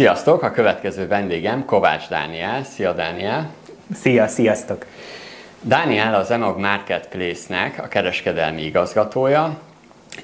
Sziasztok! 0.00 0.42
A 0.42 0.50
következő 0.50 1.06
vendégem 1.06 1.64
Kovács 1.64 2.08
Dániel. 2.08 2.64
Szia 2.64 2.92
Dániel! 2.92 3.50
Szia, 3.94 4.26
sziasztok! 4.26 4.86
Dániel 5.62 6.14
az 6.14 6.30
Emag 6.30 6.58
Marketplace-nek 6.58 7.82
a 7.84 7.88
kereskedelmi 7.88 8.62
igazgatója, 8.62 9.58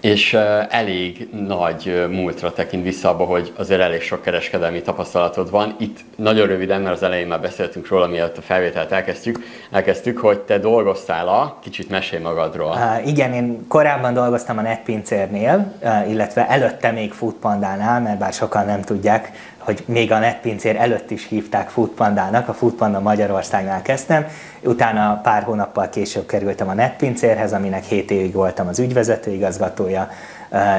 és 0.01 0.35
elég 0.69 1.29
nagy 1.47 2.07
múltra 2.11 2.53
tekint 2.53 2.83
vissza 2.83 3.09
abba, 3.09 3.25
hogy 3.25 3.53
azért 3.57 3.81
elég 3.81 4.03
sok 4.03 4.23
kereskedelmi 4.23 4.83
tapasztalatod 4.83 5.51
van. 5.51 5.77
Itt 5.79 5.99
nagyon 6.17 6.47
röviden, 6.47 6.81
mert 6.81 6.95
az 6.95 7.03
elején 7.03 7.27
már 7.27 7.41
beszéltünk 7.41 7.89
róla, 7.89 8.07
mielőtt 8.07 8.37
a 8.37 8.43
felvételt 8.43 8.93
elkezdtük, 8.93 9.39
elkezdtük, 9.71 10.19
hogy 10.19 10.39
te 10.39 10.59
dolgoztál 10.59 11.29
a, 11.29 11.59
kicsit 11.63 11.91
mesélj 11.91 12.23
magadról. 12.23 12.71
Uh, 12.71 13.07
igen, 13.07 13.33
én 13.33 13.67
korábban 13.69 14.15
dolgoztam 14.15 14.59
a 14.59 14.63
Netpincérnél, 14.63 15.73
uh, 15.83 16.11
illetve 16.11 16.49
előtte 16.49 16.91
még 16.91 17.13
Foodpandánál, 17.13 18.01
mert 18.01 18.19
bár 18.19 18.33
sokan 18.33 18.67
nem 18.67 18.83
tudják, 18.83 19.33
hogy 19.67 19.85
még 19.87 20.13
a 20.13 20.19
netpincér 20.19 20.77
előtt 20.77 21.11
is 21.11 21.29
hívták 21.29 21.69
Foodpandának, 21.69 22.49
a 22.49 22.55
Foodpanda 22.55 23.01
Magyarországnál 23.01 23.83
kezdtem, 23.83 24.27
utána 24.61 25.21
pár 25.23 25.43
hónappal 25.43 25.89
később 25.89 26.27
kerültem 26.27 26.69
a 26.69 26.75
netpincérhez, 26.75 27.53
aminek 27.53 27.85
7 27.85 28.11
évig 28.11 28.33
voltam 28.33 28.69
az 28.69 28.79
ügyvezető 28.79 29.31
igazgatója, 29.31 30.09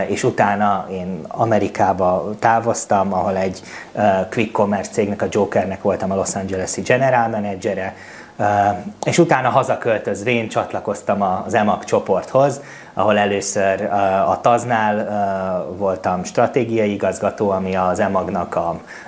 és 0.07 0.23
utána 0.23 0.87
én 0.91 1.21
Amerikába 1.27 2.29
távoztam, 2.39 3.13
ahol 3.13 3.37
egy 3.37 3.61
quick 4.29 4.51
commerce 4.51 4.91
cégnek, 4.91 5.21
a 5.21 5.27
Jokernek 5.29 5.81
voltam 5.81 6.11
a 6.11 6.15
Los 6.15 6.35
Angeles-i 6.35 6.81
general 6.81 7.27
managere, 7.27 7.95
és 9.05 9.17
utána 9.17 9.49
hazaköltözvén 9.49 10.47
csatlakoztam 10.47 11.21
az 11.21 11.53
EMAG 11.53 11.83
csoporthoz, 11.83 12.61
ahol 12.97 13.17
először 13.17 13.81
a 14.27 14.39
TAZ-nál 14.41 14.95
voltam 15.77 16.23
stratégiai 16.23 16.91
igazgató, 16.91 17.49
ami 17.49 17.75
az 17.75 17.99
EMAG-nak 17.99 18.59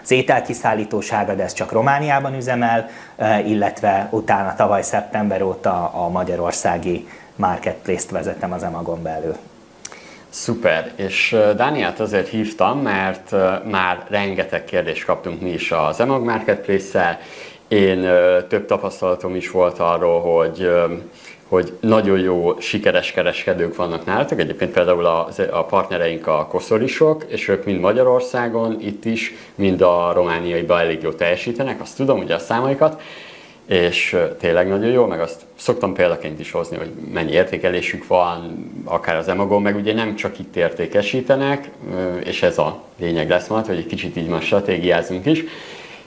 az 0.04 0.12
ételkiszállítósága, 0.12 1.34
de 1.34 1.44
ez 1.44 1.54
csak 1.54 1.72
Romániában 1.72 2.36
üzemel, 2.36 2.90
illetve 3.46 4.08
utána 4.12 4.56
tavaly 4.56 4.82
szeptember 4.82 5.42
óta 5.42 5.92
a 5.94 6.10
magyarországi 6.10 7.08
marketplace-t 7.36 8.12
vezetem 8.12 8.54
az 8.54 8.64
EMAG-on 8.64 9.02
belül. 9.02 9.36
Szuper, 10.30 10.92
és 10.96 11.36
Dániát 11.56 12.00
azért 12.00 12.28
hívtam, 12.28 12.80
mert 12.80 13.36
már 13.66 14.06
rengeteg 14.10 14.64
kérdést 14.64 15.06
kaptunk 15.06 15.42
mi 15.42 15.50
is 15.50 15.72
az 15.72 16.00
EMAG 16.00 16.24
Marketplace-szel, 16.24 17.18
én 17.68 18.02
több 18.48 18.66
tapasztalatom 18.66 19.36
is 19.36 19.52
volt 19.52 19.80
arról, 19.80 20.22
hogy 20.22 20.72
hogy 21.50 21.74
nagyon 21.80 22.20
jó, 22.20 22.60
sikeres 22.60 23.12
kereskedők 23.12 23.76
vannak 23.76 24.06
nálatok. 24.06 24.40
Egyébként 24.40 24.72
például 24.72 25.06
a, 25.06 25.30
a 25.52 25.64
partnereink 25.64 26.28
a 26.28 26.46
koszorisok, 26.46 27.26
és 27.28 27.48
ők 27.48 27.66
mind 27.66 27.80
Magyarországon, 27.80 28.78
itt 28.82 29.06
is, 29.06 29.34
mind 29.56 29.82
a 29.82 30.12
romániaiban 30.14 30.80
elég 30.80 31.02
jó 31.02 31.12
teljesítenek, 31.12 31.82
azt 31.82 31.96
tudom, 31.96 32.20
ugye 32.20 32.36
a 32.36 32.40
számaikat, 32.40 33.02
és 33.66 34.18
tényleg 34.40 34.68
nagyon 34.68 34.92
jó, 34.92 35.06
meg 35.06 35.20
azt 35.20 35.42
szoktam 35.56 35.94
példaként 35.94 36.40
is 36.40 36.52
hozni, 36.52 36.78
hogy 36.78 36.92
mennyi 37.14 37.32
értékelésük 37.32 38.08
van, 38.08 38.66
akár 38.86 39.16
az 39.16 39.28
Emagon, 39.28 39.62
meg 39.62 39.76
ugye 39.76 39.94
nem 39.94 40.16
csak 40.16 40.40
itt 40.40 40.56
értékesítenek, 40.56 41.70
és 42.24 42.44
ez 42.44 42.58
a 42.58 42.84
lényeg 43.00 43.30
lesz 43.30 43.48
majd, 43.48 43.66
hogy 43.66 43.78
egy 43.78 43.86
kicsit 43.86 44.18
így 44.18 44.28
már 44.28 44.42
stratégiázunk 44.42 45.26
is, 45.26 45.44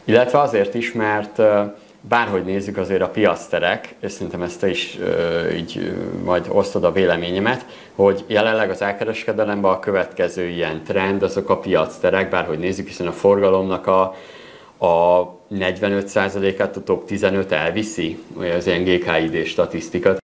illetve 0.04 0.40
azért 0.40 0.74
is, 0.74 0.92
mert 0.92 1.40
bárhogy 2.08 2.44
nézzük 2.44 2.76
azért 2.76 3.02
a 3.02 3.08
piaszterek, 3.08 3.94
és 4.00 4.12
szerintem 4.12 4.42
ezt 4.42 4.60
te 4.60 4.68
is 4.68 4.98
így 5.56 5.94
majd 6.24 6.46
osztod 6.48 6.84
a 6.84 6.92
véleményemet, 6.92 7.66
hogy 7.94 8.24
jelenleg 8.26 8.70
az 8.70 8.82
elkereskedelemben 8.82 9.70
a 9.70 9.78
következő 9.78 10.46
ilyen 10.48 10.82
trend 10.84 11.22
azok 11.22 11.50
a 11.50 11.58
piacterek, 11.58 12.30
bárhogy 12.30 12.58
nézzük, 12.58 12.86
hiszen 12.86 13.06
a 13.06 13.12
forgalomnak 13.12 13.86
a, 13.86 14.00
a 14.86 15.24
45%-át 15.54 16.76
a 16.76 16.82
top 16.82 17.06
15 17.06 17.52
elviszi, 17.52 18.18
az 18.56 18.66
ilyen 18.66 18.84
GKID 18.84 19.46
statisztika. 19.46 20.21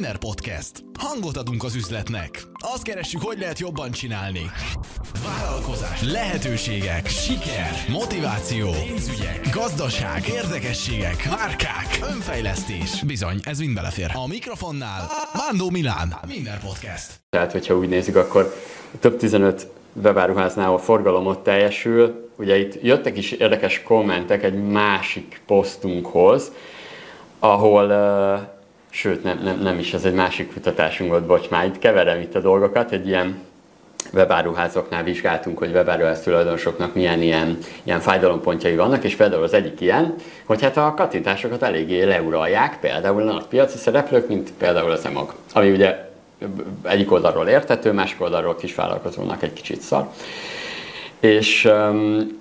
Winner 0.00 0.18
Podcast. 0.18 0.84
Hangot 0.98 1.36
adunk 1.36 1.64
az 1.64 1.74
üzletnek. 1.74 2.42
Azt 2.74 2.82
keressük, 2.82 3.22
hogy 3.22 3.38
lehet 3.38 3.58
jobban 3.58 3.90
csinálni. 3.90 4.50
Vállalkozás, 5.24 6.02
lehetőségek, 6.12 7.06
siker, 7.06 7.70
motiváció, 7.88 8.70
pénzügyek, 8.70 9.48
gazdaság, 9.54 10.28
érdekességek, 10.28 11.28
márkák, 11.30 11.98
önfejlesztés. 12.12 13.02
Bizony, 13.02 13.40
ez 13.44 13.58
mind 13.58 13.74
belefér. 13.74 14.10
A 14.14 14.26
mikrofonnál 14.26 15.10
Mándó 15.32 15.70
Milán, 15.70 16.16
Winner 16.28 16.60
Podcast. 16.60 17.12
Tehát, 17.30 17.52
hogyha 17.52 17.76
úgy 17.76 17.88
nézzük, 17.88 18.16
akkor 18.16 18.54
több 19.00 19.16
15 19.16 19.66
webáruháznál 19.92 20.72
a 20.72 20.78
forgalom 20.78 21.26
ott 21.26 21.42
teljesül. 21.42 22.30
Ugye 22.36 22.58
itt 22.58 22.82
jöttek 22.82 23.16
is 23.16 23.30
érdekes 23.30 23.82
kommentek 23.82 24.42
egy 24.42 24.64
másik 24.64 25.40
posztunkhoz, 25.46 26.52
ahol 27.38 27.84
uh, 27.84 28.58
sőt 28.90 29.22
nem, 29.22 29.40
nem, 29.42 29.60
nem 29.60 29.78
is, 29.78 29.94
ez 29.94 30.04
egy 30.04 30.14
másik 30.14 30.52
kutatásunk 30.52 31.10
volt, 31.10 31.26
bocs, 31.26 31.48
már 31.48 31.66
itt 31.66 31.78
keverem 31.78 32.20
itt 32.20 32.34
a 32.34 32.40
dolgokat, 32.40 32.92
egy 32.92 33.06
ilyen 33.06 33.38
webáruházoknál 34.12 35.02
vizsgáltunk, 35.02 35.58
hogy 35.58 35.70
webáruház 35.70 36.20
tulajdonosoknak 36.20 36.94
milyen 36.94 37.22
ilyen, 37.22 37.58
ilyen 37.82 38.00
fájdalompontjai 38.00 38.76
vannak, 38.76 39.04
és 39.04 39.14
például 39.14 39.42
az 39.42 39.54
egyik 39.54 39.80
ilyen, 39.80 40.14
hogy 40.44 40.62
hát 40.62 40.76
a 40.76 40.94
kattintásokat 40.96 41.62
eléggé 41.62 42.02
leuralják, 42.02 42.80
például 42.80 43.28
a 43.28 43.32
nagy 43.32 43.44
piaci 43.44 43.78
szereplők, 43.78 44.28
mint 44.28 44.52
például 44.52 44.90
az 44.90 45.04
EMAG, 45.04 45.34
ami 45.52 45.70
ugye 45.70 46.08
egyik 46.82 47.12
oldalról 47.12 47.48
értető, 47.48 47.92
másik 47.92 48.20
oldalról 48.20 48.54
kisvállalkozónak 48.54 49.42
egy 49.42 49.52
kicsit 49.52 49.80
szar. 49.80 50.08
És 51.20 51.64
um, 51.64 52.40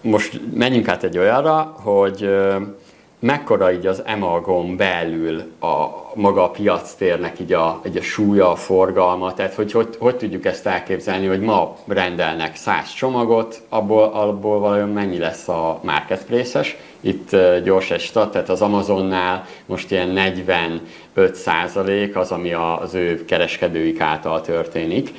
most 0.00 0.40
menjünk 0.54 0.88
át 0.88 1.04
egy 1.04 1.18
olyanra, 1.18 1.76
hogy 1.82 2.22
um, 2.22 2.76
mekkora 3.20 3.72
így 3.72 3.86
az 3.86 4.02
emagon 4.04 4.76
belül 4.76 5.52
a 5.60 5.86
maga 6.14 6.44
a 6.44 6.50
piactérnek 6.50 7.40
így 7.40 7.52
a, 7.52 7.80
így 7.86 7.96
a 7.96 8.02
súlya, 8.02 8.50
a 8.50 8.56
forgalma, 8.56 9.34
tehát 9.34 9.54
hogy, 9.54 9.72
hogy 9.72 9.96
hogy 9.98 10.16
tudjuk 10.16 10.44
ezt 10.44 10.66
elképzelni, 10.66 11.26
hogy 11.26 11.40
ma 11.40 11.76
rendelnek 11.86 12.56
100 12.56 12.92
csomagot, 12.92 13.62
abból, 13.68 14.04
abból 14.04 14.58
vajon 14.58 14.88
mennyi 14.88 15.18
lesz 15.18 15.48
a 15.48 15.80
marketplace-es. 15.82 16.76
Itt 17.00 17.36
gyors 17.64 17.90
egy 17.90 18.10
tehát 18.12 18.48
az 18.48 18.62
Amazonnál 18.62 19.46
most 19.66 19.90
ilyen 19.90 20.08
45 20.08 21.34
százalék 21.34 22.16
az, 22.16 22.30
ami 22.30 22.52
az 22.52 22.94
ő 22.94 23.24
kereskedőik 23.24 24.00
által 24.00 24.40
történik. 24.40 25.10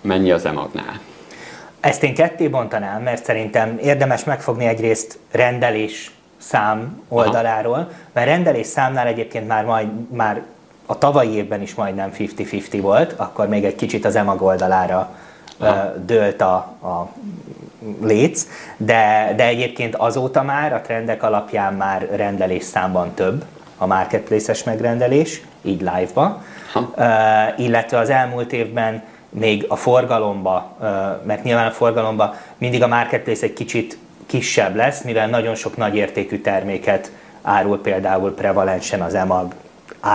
Mennyi 0.00 0.30
az 0.30 0.44
emagnál? 0.44 1.00
Ezt 1.80 2.02
én 2.02 2.14
ketté 2.14 2.48
bontanám, 2.48 3.02
mert 3.02 3.24
szerintem 3.24 3.78
érdemes 3.82 4.24
megfogni 4.24 4.66
egyrészt 4.66 5.18
rendelés 5.30 6.10
szám 6.38 7.02
oldaláról, 7.08 7.74
Aha. 7.74 7.88
mert 8.12 8.26
rendelés 8.26 8.66
számnál 8.66 9.06
egyébként 9.06 9.48
már, 9.48 9.64
majd, 9.64 9.88
már 10.10 10.42
a 10.86 10.98
tavalyi 10.98 11.34
évben 11.34 11.62
is 11.62 11.74
majdnem 11.74 12.12
50-50 12.18 12.78
volt, 12.80 13.14
akkor 13.16 13.48
még 13.48 13.64
egy 13.64 13.74
kicsit 13.74 14.04
az 14.04 14.16
EMAG 14.16 14.42
oldalára 14.42 15.10
Aha. 15.58 15.92
dőlt 16.06 16.40
a, 16.40 16.54
a 16.82 17.08
léc, 18.02 18.46
de, 18.76 19.32
de 19.36 19.46
egyébként 19.46 19.96
azóta 19.96 20.42
már 20.42 20.72
a 20.72 20.80
trendek 20.80 21.22
alapján 21.22 21.74
már 21.74 22.08
rendelés 22.14 22.64
számban 22.64 23.14
több 23.14 23.44
a 23.78 23.86
marketplace-es 23.86 24.64
megrendelés, 24.64 25.42
így 25.62 25.80
live-ba, 25.80 26.42
uh, 26.74 27.04
illetve 27.56 27.98
az 27.98 28.10
elmúlt 28.10 28.52
évben 28.52 29.02
még 29.28 29.64
a 29.68 29.76
forgalomba, 29.76 30.72
uh, 30.78 30.86
mert 31.22 31.42
nyilván 31.42 31.66
a 31.66 31.70
forgalomba 31.70 32.34
mindig 32.58 32.82
a 32.82 32.86
marketplace 32.86 33.46
egy 33.46 33.52
kicsit 33.52 33.98
kisebb 34.28 34.76
lesz, 34.76 35.02
mivel 35.02 35.28
nagyon 35.28 35.54
sok 35.54 35.76
nagy 35.76 35.94
értékű 35.94 36.40
terméket 36.40 37.12
árul 37.42 37.80
például 37.80 38.34
prevalensen 38.34 39.00
az 39.00 39.14
EMAG, 39.14 39.54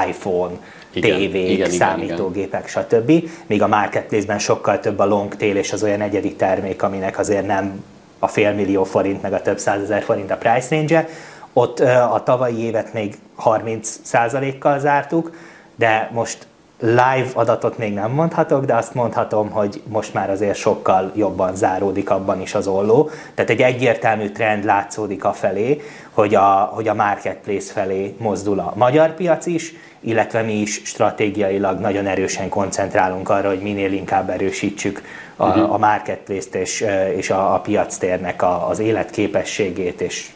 iPhone, 0.08 0.54
igen, 0.92 1.18
tévék, 1.18 1.50
igen, 1.50 1.70
számítógépek, 1.70 2.70
igen. 2.70 2.84
stb. 2.84 3.30
Míg 3.48 3.62
a 3.62 3.68
marketplace-ben 3.68 4.40
sokkal 4.40 4.80
több 4.80 5.00
a 5.00 5.06
long 5.06 5.36
tail 5.36 5.56
és 5.56 5.74
az 5.74 5.84
olyan 5.84 6.02
egyedi 6.02 6.36
termék, 6.36 6.84
aminek 6.84 7.20
azért 7.20 7.48
nem 7.48 7.84
a 8.20 8.28
fél 8.28 8.54
millió 8.54 8.84
forint, 8.84 9.22
meg 9.22 9.34
a 9.34 9.42
több 9.42 9.60
százezer 9.60 10.04
forint 10.04 10.32
a 10.32 10.38
price 10.38 10.76
range 10.76 11.08
Ott 11.54 11.80
a 11.80 12.22
tavalyi 12.26 12.64
évet 12.64 12.94
még 12.94 13.18
30%-kal 13.44 14.80
zártuk, 14.80 15.36
de 15.76 16.10
most 16.14 16.48
live 16.86 17.30
adatot 17.34 17.78
még 17.78 17.94
nem 17.94 18.12
mondhatok, 18.12 18.66
de 18.66 18.76
azt 18.76 18.94
mondhatom, 18.94 19.50
hogy 19.50 19.82
most 19.88 20.14
már 20.14 20.30
azért 20.30 20.58
sokkal 20.58 21.12
jobban 21.16 21.56
záródik 21.56 22.10
abban 22.10 22.42
is 22.42 22.56
az 22.56 22.68
olló. 22.68 23.10
Tehát 23.34 23.50
egy 23.50 23.62
egyértelmű 23.62 24.30
trend 24.30 24.64
látszódik 24.64 25.24
a 25.24 25.34
felé, 25.34 25.82
hogy 26.12 26.36
a, 26.36 26.72
hogy 26.74 26.88
a 26.88 26.94
marketplace 26.94 27.72
felé 27.72 28.16
mozdul 28.18 28.60
a 28.60 28.74
magyar 28.76 29.14
piac 29.16 29.46
is, 29.46 29.74
illetve 30.00 30.42
mi 30.42 30.54
is 30.54 30.82
stratégiailag 30.86 31.80
nagyon 31.80 32.06
erősen 32.06 32.50
koncentrálunk 32.50 33.30
arra, 33.30 33.48
hogy 33.48 33.62
minél 33.62 33.94
inkább 33.94 34.30
erősítsük 34.30 35.02
a, 35.36 35.48
uh-huh. 35.48 35.74
a 35.74 35.78
marketplace-t 35.78 36.56
és, 36.56 36.86
és 37.16 37.30
a, 37.30 37.54
a 37.54 37.60
piactérnek 37.60 38.42
a, 38.42 38.68
az 38.70 38.80
életképességét 38.80 40.02
és 40.02 40.30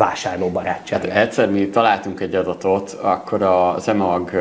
vásárlóbarátság. 0.00 1.04
Hát 1.04 1.16
egyszer 1.16 1.50
mi 1.50 1.68
találtunk 1.68 2.20
egy 2.20 2.34
adatot, 2.34 2.90
akkor 3.00 3.42
az 3.42 3.88
EMAG 3.88 4.34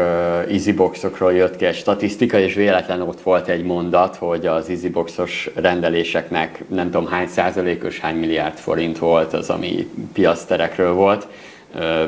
EasyBoxokról 0.50 1.34
jött 1.34 1.56
ki 1.56 1.66
egy 1.66 1.76
statisztika, 1.76 2.40
és 2.40 2.54
véletlen 2.54 3.02
ott 3.02 3.22
volt 3.22 3.48
egy 3.48 3.64
mondat, 3.64 4.16
hogy 4.16 4.46
az 4.46 4.70
EasyBoxos 4.70 5.50
rendeléseknek 5.56 6.64
nem 6.68 6.92
tudom 6.92 7.08
hány 7.08 7.28
százalékos, 7.28 8.00
hány 8.00 8.16
milliárd 8.16 8.58
forint 8.58 8.98
volt 8.98 9.34
az, 9.34 9.50
ami 9.50 9.90
piaszterekről 10.14 10.94
volt. 10.94 11.28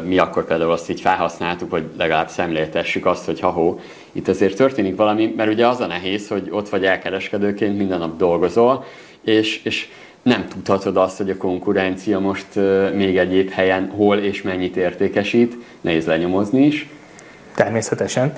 Mi 0.04 0.18
akkor 0.18 0.46
például 0.46 0.72
azt 0.72 0.90
így 0.90 1.02
felhasználtuk, 1.02 1.72
hogy 1.72 1.84
legalább 1.98 2.30
szemléltessük 2.30 3.06
azt, 3.06 3.26
hogy 3.26 3.40
ha 3.40 3.80
itt 4.12 4.28
azért 4.28 4.56
történik 4.56 4.96
valami, 4.96 5.34
mert 5.38 5.52
ugye 5.52 5.68
az 5.68 5.80
a 5.80 5.86
nehéz, 5.86 6.28
hogy 6.28 6.48
ott 6.52 6.70
vagy 6.70 6.86
elkereskedőként, 6.86 7.78
minden 7.78 8.00
nap 8.00 8.18
dolgozol, 8.18 8.86
és, 9.24 9.64
és 9.64 9.88
nem 10.24 10.48
tudhatod 10.48 10.98
azt, 10.98 11.18
hogy 11.18 11.30
a 11.30 11.38
konkurencia 11.38 12.20
most 12.20 12.48
még 12.94 13.18
egyéb 13.18 13.50
helyen 13.50 13.92
hol 13.96 14.18
és 14.18 14.42
mennyit 14.42 14.78
értékesít, 14.78 15.56
nehéz 15.82 16.06
lenyomozni 16.06 16.66
is. 16.66 16.90
Természetesen. 17.56 18.34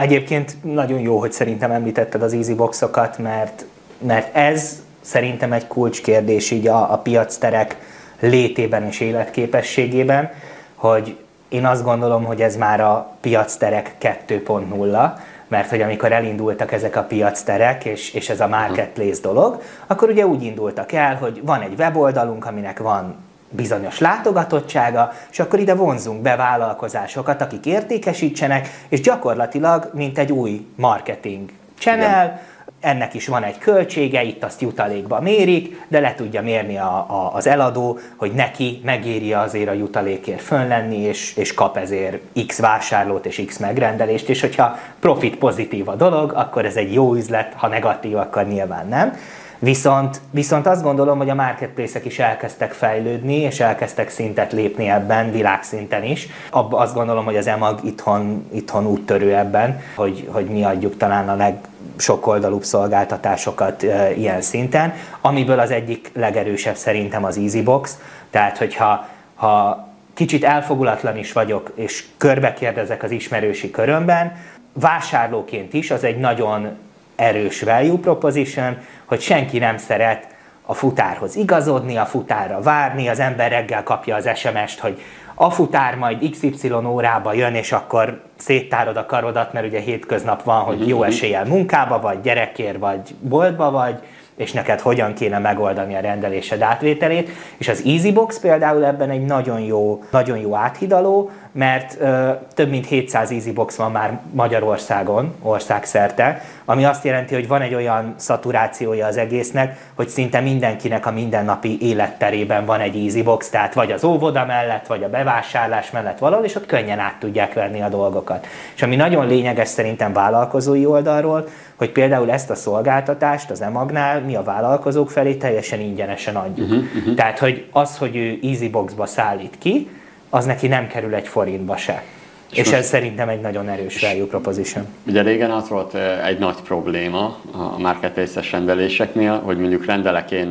Egyébként 0.00 0.56
nagyon 0.62 1.00
jó, 1.00 1.18
hogy 1.18 1.32
szerintem 1.32 1.70
említetted 1.70 2.22
az 2.22 2.32
easyboxokat, 2.32 3.18
mert, 3.18 3.64
mert 3.98 4.36
ez 4.36 4.82
szerintem 5.00 5.52
egy 5.52 5.66
kulcskérdés 5.66 6.50
így 6.50 6.68
a, 6.68 6.92
a 6.92 6.98
piacterek 6.98 7.76
létében 8.20 8.86
és 8.86 9.00
életképességében, 9.00 10.32
hogy 10.74 11.16
én 11.48 11.66
azt 11.66 11.84
gondolom, 11.84 12.24
hogy 12.24 12.42
ez 12.42 12.56
már 12.56 12.80
a 12.80 13.16
piacterek 13.20 13.94
2.0, 14.00 15.12
mert 15.50 15.70
hogy 15.70 15.80
amikor 15.80 16.12
elindultak 16.12 16.72
ezek 16.72 16.96
a 16.96 17.02
piacterek, 17.02 17.84
és, 17.84 18.14
és 18.14 18.28
ez 18.28 18.40
a 18.40 18.48
marketplace 18.48 19.20
dolog, 19.20 19.62
akkor 19.86 20.08
ugye 20.08 20.26
úgy 20.26 20.42
indultak 20.42 20.92
el, 20.92 21.16
hogy 21.16 21.40
van 21.44 21.60
egy 21.60 21.74
weboldalunk, 21.78 22.46
aminek 22.46 22.78
van 22.78 23.16
bizonyos 23.48 23.98
látogatottsága, 23.98 25.12
és 25.30 25.38
akkor 25.38 25.58
ide 25.58 25.74
vonzunk 25.74 26.22
be 26.22 26.36
vállalkozásokat, 26.36 27.42
akik 27.42 27.66
értékesítsenek, 27.66 28.68
és 28.88 29.00
gyakorlatilag, 29.00 29.90
mint 29.94 30.18
egy 30.18 30.32
új 30.32 30.66
marketing 30.76 31.50
channel, 31.78 32.24
Igen 32.24 32.49
ennek 32.80 33.14
is 33.14 33.26
van 33.26 33.42
egy 33.42 33.58
költsége, 33.58 34.22
itt 34.22 34.44
azt 34.44 34.60
jutalékba 34.60 35.20
mérik, 35.20 35.84
de 35.88 36.00
le 36.00 36.14
tudja 36.14 36.42
mérni 36.42 36.76
a, 36.78 37.06
a, 37.08 37.30
az 37.34 37.46
eladó, 37.46 37.98
hogy 38.16 38.32
neki 38.32 38.80
megéri 38.84 39.32
azért 39.32 39.68
a 39.68 39.72
jutalékért 39.72 40.40
fönlenni, 40.40 40.98
és, 40.98 41.36
és 41.36 41.54
kap 41.54 41.76
ezért 41.76 42.18
X 42.46 42.58
vásárlót 42.58 43.26
és 43.26 43.42
X 43.46 43.58
megrendelést, 43.58 44.28
és 44.28 44.40
hogyha 44.40 44.78
profit 45.00 45.36
pozitív 45.36 45.88
a 45.88 45.94
dolog, 45.94 46.32
akkor 46.32 46.64
ez 46.64 46.76
egy 46.76 46.92
jó 46.92 47.14
üzlet, 47.14 47.52
ha 47.56 47.68
negatív, 47.68 48.16
akkor 48.16 48.46
nyilván 48.46 48.88
nem. 48.88 49.16
Viszont, 49.62 50.20
viszont 50.30 50.66
azt 50.66 50.82
gondolom, 50.82 51.18
hogy 51.18 51.28
a 51.28 51.34
marketplace 51.34 52.00
is 52.02 52.18
elkezdtek 52.18 52.72
fejlődni, 52.72 53.34
és 53.34 53.60
elkezdtek 53.60 54.10
szintet 54.10 54.52
lépni 54.52 54.88
ebben, 54.88 55.30
világszinten 55.32 56.04
is. 56.04 56.28
Abba 56.50 56.78
azt 56.78 56.94
gondolom, 56.94 57.24
hogy 57.24 57.36
az 57.36 57.46
EMAG 57.46 57.80
itthon, 57.84 58.46
itthon 58.52 58.86
úttörő 58.86 59.36
ebben, 59.36 59.80
hogy, 59.94 60.28
hogy 60.30 60.44
mi 60.44 60.64
adjuk 60.64 60.96
talán 60.96 61.28
a 61.28 61.36
leg, 61.36 61.54
sokoldalúbb 62.00 62.64
szolgáltatásokat 62.64 63.82
ilyen 64.16 64.40
szinten, 64.40 64.94
amiből 65.20 65.58
az 65.58 65.70
egyik 65.70 66.10
legerősebb 66.14 66.76
szerintem 66.76 67.24
az 67.24 67.36
EasyBox, 67.36 67.98
tehát 68.30 68.58
hogyha 68.58 69.08
ha 69.34 69.88
kicsit 70.14 70.44
elfogulatlan 70.44 71.16
is 71.16 71.32
vagyok, 71.32 71.72
és 71.74 72.04
körbe 72.16 72.52
kérdezek 72.52 73.02
az 73.02 73.10
ismerősi 73.10 73.70
körömben, 73.70 74.36
vásárlóként 74.72 75.74
is 75.74 75.90
az 75.90 76.04
egy 76.04 76.18
nagyon 76.18 76.76
erős 77.16 77.62
value 77.62 77.98
proposition, 77.98 78.76
hogy 79.04 79.20
senki 79.20 79.58
nem 79.58 79.78
szeret 79.78 80.26
a 80.62 80.74
futárhoz 80.74 81.36
igazodni, 81.36 81.96
a 81.96 82.06
futárra 82.06 82.60
várni, 82.60 83.08
az 83.08 83.18
ember 83.18 83.50
reggel 83.50 83.82
kapja 83.82 84.16
az 84.16 84.28
SMS-t, 84.34 84.78
hogy 84.78 85.02
a 85.42 85.50
futár 85.50 85.94
majd 85.94 86.30
XY 86.30 86.72
órába 86.86 87.32
jön, 87.32 87.54
és 87.54 87.72
akkor 87.72 88.20
széttárod 88.36 88.96
a 88.96 89.06
karodat, 89.06 89.52
mert 89.52 89.66
ugye 89.66 89.80
hétköznap 89.80 90.42
van, 90.42 90.60
hogy 90.60 90.88
jó 90.88 90.98
mhm. 90.98 91.06
eséllyel 91.06 91.44
munkába 91.44 92.00
vagy, 92.00 92.20
gyerekért 92.20 92.78
vagy, 92.78 93.14
boltba 93.20 93.70
vagy, 93.70 93.98
és 94.36 94.52
neked 94.52 94.80
hogyan 94.80 95.14
kéne 95.14 95.38
megoldani 95.38 95.94
a 95.94 96.00
rendelésed 96.00 96.62
átvételét. 96.62 97.30
És 97.56 97.68
az 97.68 97.82
EasyBox 97.86 98.38
például 98.38 98.84
ebben 98.84 99.10
egy 99.10 99.24
nagyon 99.24 99.60
jó, 99.60 100.02
nagyon 100.10 100.38
jó 100.38 100.54
áthidaló, 100.54 101.30
mert 101.52 101.96
ö, 102.00 102.30
több 102.54 102.70
mint 102.70 102.86
700 102.86 103.30
EasyBox 103.30 103.76
van 103.76 103.90
már 103.90 104.20
Magyarországon, 104.32 105.34
országszerte, 105.42 106.42
ami 106.64 106.84
azt 106.84 107.04
jelenti, 107.04 107.34
hogy 107.34 107.48
van 107.48 107.60
egy 107.60 107.74
olyan 107.74 108.14
szaturációja 108.16 109.06
az 109.06 109.16
egésznek, 109.16 109.90
hogy 109.94 110.08
szinte 110.08 110.40
mindenkinek 110.40 111.06
a 111.06 111.10
mindennapi 111.10 111.78
életterében 111.80 112.64
van 112.64 112.80
egy 112.80 112.96
EasyBox, 112.96 113.48
tehát 113.48 113.74
vagy 113.74 113.92
az 113.92 114.04
óvoda 114.04 114.44
mellett, 114.44 114.86
vagy 114.86 115.02
a 115.02 115.08
bevásárlás 115.08 115.90
mellett 115.90 116.18
valahol, 116.18 116.44
és 116.44 116.54
ott 116.54 116.66
könnyen 116.66 116.98
át 116.98 117.16
tudják 117.18 117.54
venni 117.54 117.82
a 117.82 117.88
dolgokat. 117.88 118.46
És 118.74 118.82
ami 118.82 118.96
nagyon 118.96 119.26
lényeges 119.26 119.68
szerintem 119.68 120.12
vállalkozói 120.12 120.86
oldalról, 120.86 121.48
hogy 121.76 121.90
például 121.90 122.30
ezt 122.30 122.50
a 122.50 122.54
szolgáltatást 122.54 123.50
az 123.50 123.60
emagnál 123.60 124.20
mi 124.20 124.34
a 124.34 124.42
vállalkozók 124.42 125.10
felé 125.10 125.34
teljesen 125.34 125.80
ingyenesen 125.80 126.36
adjuk. 126.36 126.70
Uh-huh, 126.70 126.84
uh-huh. 126.96 127.14
Tehát, 127.14 127.38
hogy 127.38 127.66
az, 127.72 127.98
hogy 127.98 128.16
ő 128.16 128.38
EasyBoxba 128.42 129.06
szállít 129.06 129.58
ki, 129.58 129.88
az 130.30 130.44
neki 130.44 130.66
nem 130.66 130.86
kerül 130.86 131.14
egy 131.14 131.28
forintba 131.28 131.76
se. 131.76 132.02
És, 132.50 132.58
és 132.58 132.72
ez 132.72 132.86
szerintem 132.86 133.28
egy 133.28 133.40
nagyon 133.40 133.68
erős 133.68 134.00
value 134.00 134.26
proposition. 134.26 134.86
Ugye 135.06 135.22
régen 135.22 135.50
az 135.50 135.68
volt 135.68 135.94
egy 136.24 136.38
nagy 136.38 136.60
probléma 136.64 137.38
a 137.52 137.78
marketplace-es 137.78 138.52
rendeléseknél, 138.52 139.38
hogy 139.38 139.58
mondjuk 139.58 139.84
rendelek 139.84 140.30
én 140.30 140.48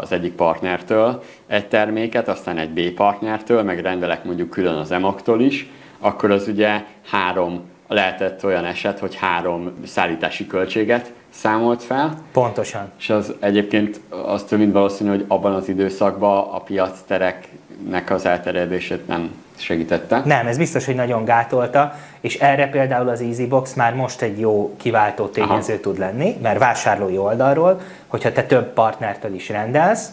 az 0.00 0.12
egyik 0.12 0.32
partnertől 0.32 1.22
egy 1.46 1.68
terméket, 1.68 2.28
aztán 2.28 2.58
egy 2.58 2.70
B 2.70 2.80
partnertől, 2.94 3.62
meg 3.62 3.80
rendelek 3.80 4.24
mondjuk 4.24 4.50
külön 4.50 4.74
az 4.74 4.90
emaktól 4.90 5.40
is, 5.40 5.70
akkor 5.98 6.30
az 6.30 6.48
ugye 6.48 6.82
három 7.10 7.70
lehetett 7.88 8.44
olyan 8.44 8.64
eset, 8.64 8.98
hogy 8.98 9.14
három 9.14 9.72
szállítási 9.86 10.46
költséget 10.46 11.12
számolt 11.32 11.82
fel. 11.82 12.18
Pontosan. 12.32 12.90
És 12.98 13.10
az 13.10 13.32
egyébként 13.40 14.00
az 14.26 14.42
több 14.42 14.58
mint 14.58 14.72
valószínű, 14.72 15.10
hogy 15.10 15.24
abban 15.28 15.54
az 15.54 15.68
időszakban 15.68 16.48
a 16.52 16.58
piac 16.58 16.98
tereknek 17.06 18.10
az 18.10 18.26
elterjedését 18.26 19.06
nem 19.06 19.30
segítette. 19.56 20.22
Nem, 20.24 20.46
ez 20.46 20.56
biztos, 20.56 20.84
hogy 20.84 20.94
nagyon 20.94 21.24
gátolta, 21.24 21.94
és 22.20 22.38
erre 22.38 22.68
például 22.68 23.08
az 23.08 23.20
EasyBox 23.20 23.74
már 23.74 23.94
most 23.94 24.22
egy 24.22 24.40
jó 24.40 24.76
kiváltó 24.76 25.26
tényező 25.26 25.72
Aha. 25.72 25.82
tud 25.82 25.98
lenni, 25.98 26.36
mert 26.42 26.58
vásárlói 26.58 27.18
oldalról, 27.18 27.80
hogyha 28.06 28.32
te 28.32 28.42
több 28.42 28.72
partnertől 28.72 29.34
is 29.34 29.48
rendelsz, 29.48 30.08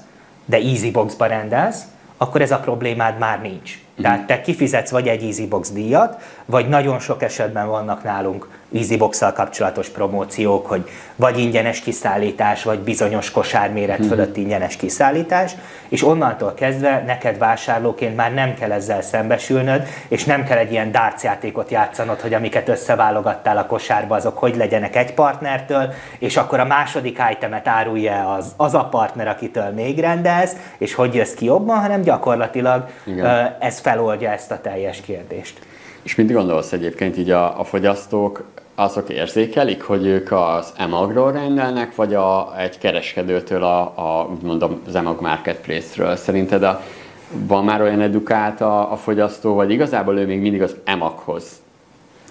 de 0.46 0.58
EasyBox-ba 0.58 1.26
rendelsz, 1.26 1.84
akkor 2.18 2.42
ez 2.42 2.52
a 2.52 2.60
problémád 2.60 3.18
már 3.18 3.42
nincs. 3.42 3.80
Tehát 4.02 4.28
te 4.28 4.42
kifizetsz 4.42 4.92
vagy 4.92 5.08
egy 5.08 5.24
EasyBox 5.24 5.72
díjat, 5.72 6.22
vagy 6.46 6.70
nagyon 6.70 7.00
sok 7.00 7.24
esetben 7.24 7.68
vannak 7.68 8.04
nálunk 8.04 8.48
easybox 8.74 9.24
kapcsolatos 9.34 9.90
promóciók, 9.90 10.66
hogy 10.66 10.90
vagy 11.16 11.40
ingyenes 11.40 11.80
kiszállítás, 11.80 12.64
vagy 12.64 12.80
bizonyos 12.80 13.32
kosárméret 13.32 14.00
mhm. 14.00 14.08
fölött 14.08 14.38
ingyenes 14.38 14.76
kiszállítás, 14.76 15.56
és 15.90 16.04
onnantól 16.04 16.54
kezdve 16.54 17.04
neked 17.06 17.38
vásárlóként 17.38 18.16
már 18.16 18.34
nem 18.34 18.54
kell 18.54 18.72
ezzel 18.72 19.02
szembesülnöd, 19.02 19.88
és 20.08 20.24
nem 20.24 20.44
kell 20.44 20.58
egy 20.58 20.72
ilyen 20.72 20.92
darts 20.92 21.22
játékot 21.24 21.72
játszanod, 21.72 22.20
hogy 22.20 22.34
amiket 22.34 22.70
összeválogattál 22.70 23.58
a 23.58 23.66
kosárba, 23.66 24.16
azok 24.16 24.38
hogy 24.38 24.56
legyenek 24.56 24.96
egy 24.96 25.14
partnertől, 25.14 25.94
és 26.20 26.38
akkor 26.38 26.60
a 26.60 26.66
második 26.66 27.22
itemet 27.32 27.68
árulja 27.68 28.34
az, 28.34 28.54
az 28.58 28.74
a 28.74 28.86
partner, 28.86 29.28
akitől 29.28 29.70
még 29.70 30.00
rendelsz, 30.00 30.56
és 30.78 30.94
hogy 30.94 31.14
jössz 31.14 31.34
ki 31.34 31.46
jobban, 31.46 31.80
hanem 31.80 32.02
gyakorlatilag 32.02 32.86
Igen. 33.06 33.56
ez 33.60 33.80
feloldja 33.80 34.32
ezt 34.32 34.52
a 34.52 34.62
teljes 34.62 35.02
kérdést. 35.02 35.60
És 36.02 36.16
mit 36.16 36.32
gondolsz 36.32 36.72
egyébként 36.72 37.18
így 37.18 37.30
a, 37.30 37.60
a 37.60 37.64
fogyasztók 37.64 38.44
azok 38.76 39.10
érzékelik, 39.10 39.84
hogy 39.84 40.06
ők 40.06 40.32
az 40.32 40.74
emagról 40.78 41.32
rendelnek, 41.32 41.96
vagy 41.96 42.14
a, 42.14 42.54
egy 42.58 42.78
kereskedőtől 42.78 43.64
a, 43.64 43.80
a 43.82 44.30
mondom, 44.42 44.82
az 44.88 44.96
emag 44.96 45.22
marketplace-ről? 45.22 46.16
Szerinted 46.16 46.64
a, 46.64 46.82
van 47.32 47.64
már 47.64 47.82
olyan 47.82 48.02
edukált 48.02 48.62
a, 48.62 48.92
a 48.92 48.96
fogyasztó, 48.96 49.54
vagy 49.54 49.72
igazából 49.72 50.18
ő 50.18 50.26
még 50.26 50.40
mindig 50.40 50.62
az 50.62 50.76
emaghoz 50.84 51.44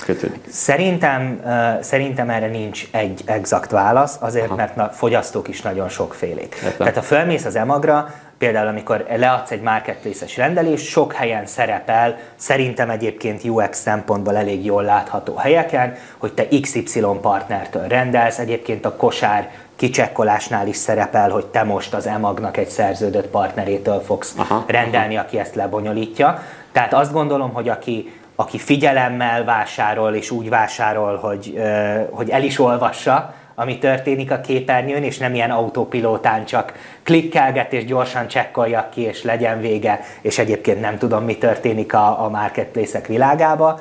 kötődik? 0.05 0.41
Szerintem, 0.49 1.41
uh, 1.45 1.83
szerintem 1.83 2.31
erre 2.31 2.47
nincs 2.47 2.89
egy 2.91 3.23
exakt 3.25 3.71
válasz, 3.71 4.17
azért 4.21 4.47
Aha. 4.47 4.55
mert 4.55 4.79
a 4.79 4.89
fogyasztók 4.93 5.49
is 5.49 5.63
nagyon 5.63 5.89
sokfélék. 5.89 6.55
Értem. 6.55 6.77
Tehát 6.77 6.95
ha 6.95 7.03
fölmész 7.03 7.45
az 7.45 7.57
emagra, 7.57 8.09
például 8.39 8.69
amikor 8.69 9.07
leadsz 9.17 9.51
egy 9.51 9.61
marketplace-es 9.61 10.37
rendelést, 10.37 10.87
sok 10.87 11.13
helyen 11.13 11.47
szerepel, 11.47 12.19
szerintem 12.37 12.91
egyébként 12.91 13.45
UX 13.45 13.79
szempontból 13.79 14.37
elég 14.37 14.65
jól 14.65 14.83
látható 14.83 15.35
helyeken, 15.35 15.95
hogy 16.19 16.33
te 16.33 16.49
XY 16.61 17.01
partnertől 17.21 17.87
rendelsz, 17.87 18.39
egyébként 18.39 18.85
a 18.85 18.97
kosár 18.97 19.51
kicsekkolásnál 19.77 20.67
is 20.67 20.77
szerepel, 20.77 21.31
hogy 21.31 21.47
te 21.47 21.63
most 21.63 21.95
az 21.95 22.07
emagnak 22.07 22.57
egy 22.57 22.69
szerződött 22.69 23.27
partnerétől 23.27 24.01
fogsz 24.01 24.35
aha, 24.37 24.65
rendelni, 24.67 25.17
aha. 25.17 25.25
aki 25.25 25.39
ezt 25.39 25.55
lebonyolítja. 25.55 26.43
Tehát 26.73 26.95
azt 26.95 27.13
gondolom, 27.13 27.53
hogy 27.53 27.69
aki, 27.69 28.21
aki 28.35 28.59
figyelemmel 28.59 29.45
vásárol 29.45 30.15
és 30.15 30.31
úgy 30.31 30.49
vásárol, 30.49 31.17
hogy, 31.17 31.63
hogy 32.11 32.31
el 32.31 32.43
is 32.43 32.59
olvassa 32.59 33.35
ami 33.59 33.79
történik 33.79 34.31
a 34.31 34.41
képernyőn, 34.41 35.03
és 35.03 35.19
nem 35.19 35.35
ilyen 35.35 35.51
autopilótán 35.51 36.45
csak 36.45 36.73
klikkelget 37.03 37.73
és 37.73 37.85
gyorsan 37.85 38.29
csekkoljak 38.29 38.91
ki, 38.91 39.01
és 39.01 39.23
legyen 39.23 39.61
vége, 39.61 40.01
és 40.21 40.39
egyébként 40.39 40.81
nem 40.81 40.99
tudom, 40.99 41.25
mi 41.25 41.39
történik 41.39 41.95
a, 41.95 42.25
a 42.25 42.29
marketplace-ek 42.29 43.07
világába, 43.07 43.81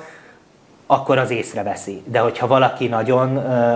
akkor 0.88 1.18
az 1.18 1.32
észreveszi. 1.32 2.02
De 2.06 2.20
hogyha 2.20 2.48
valaki 2.48 2.88
nagyon, 2.88 3.30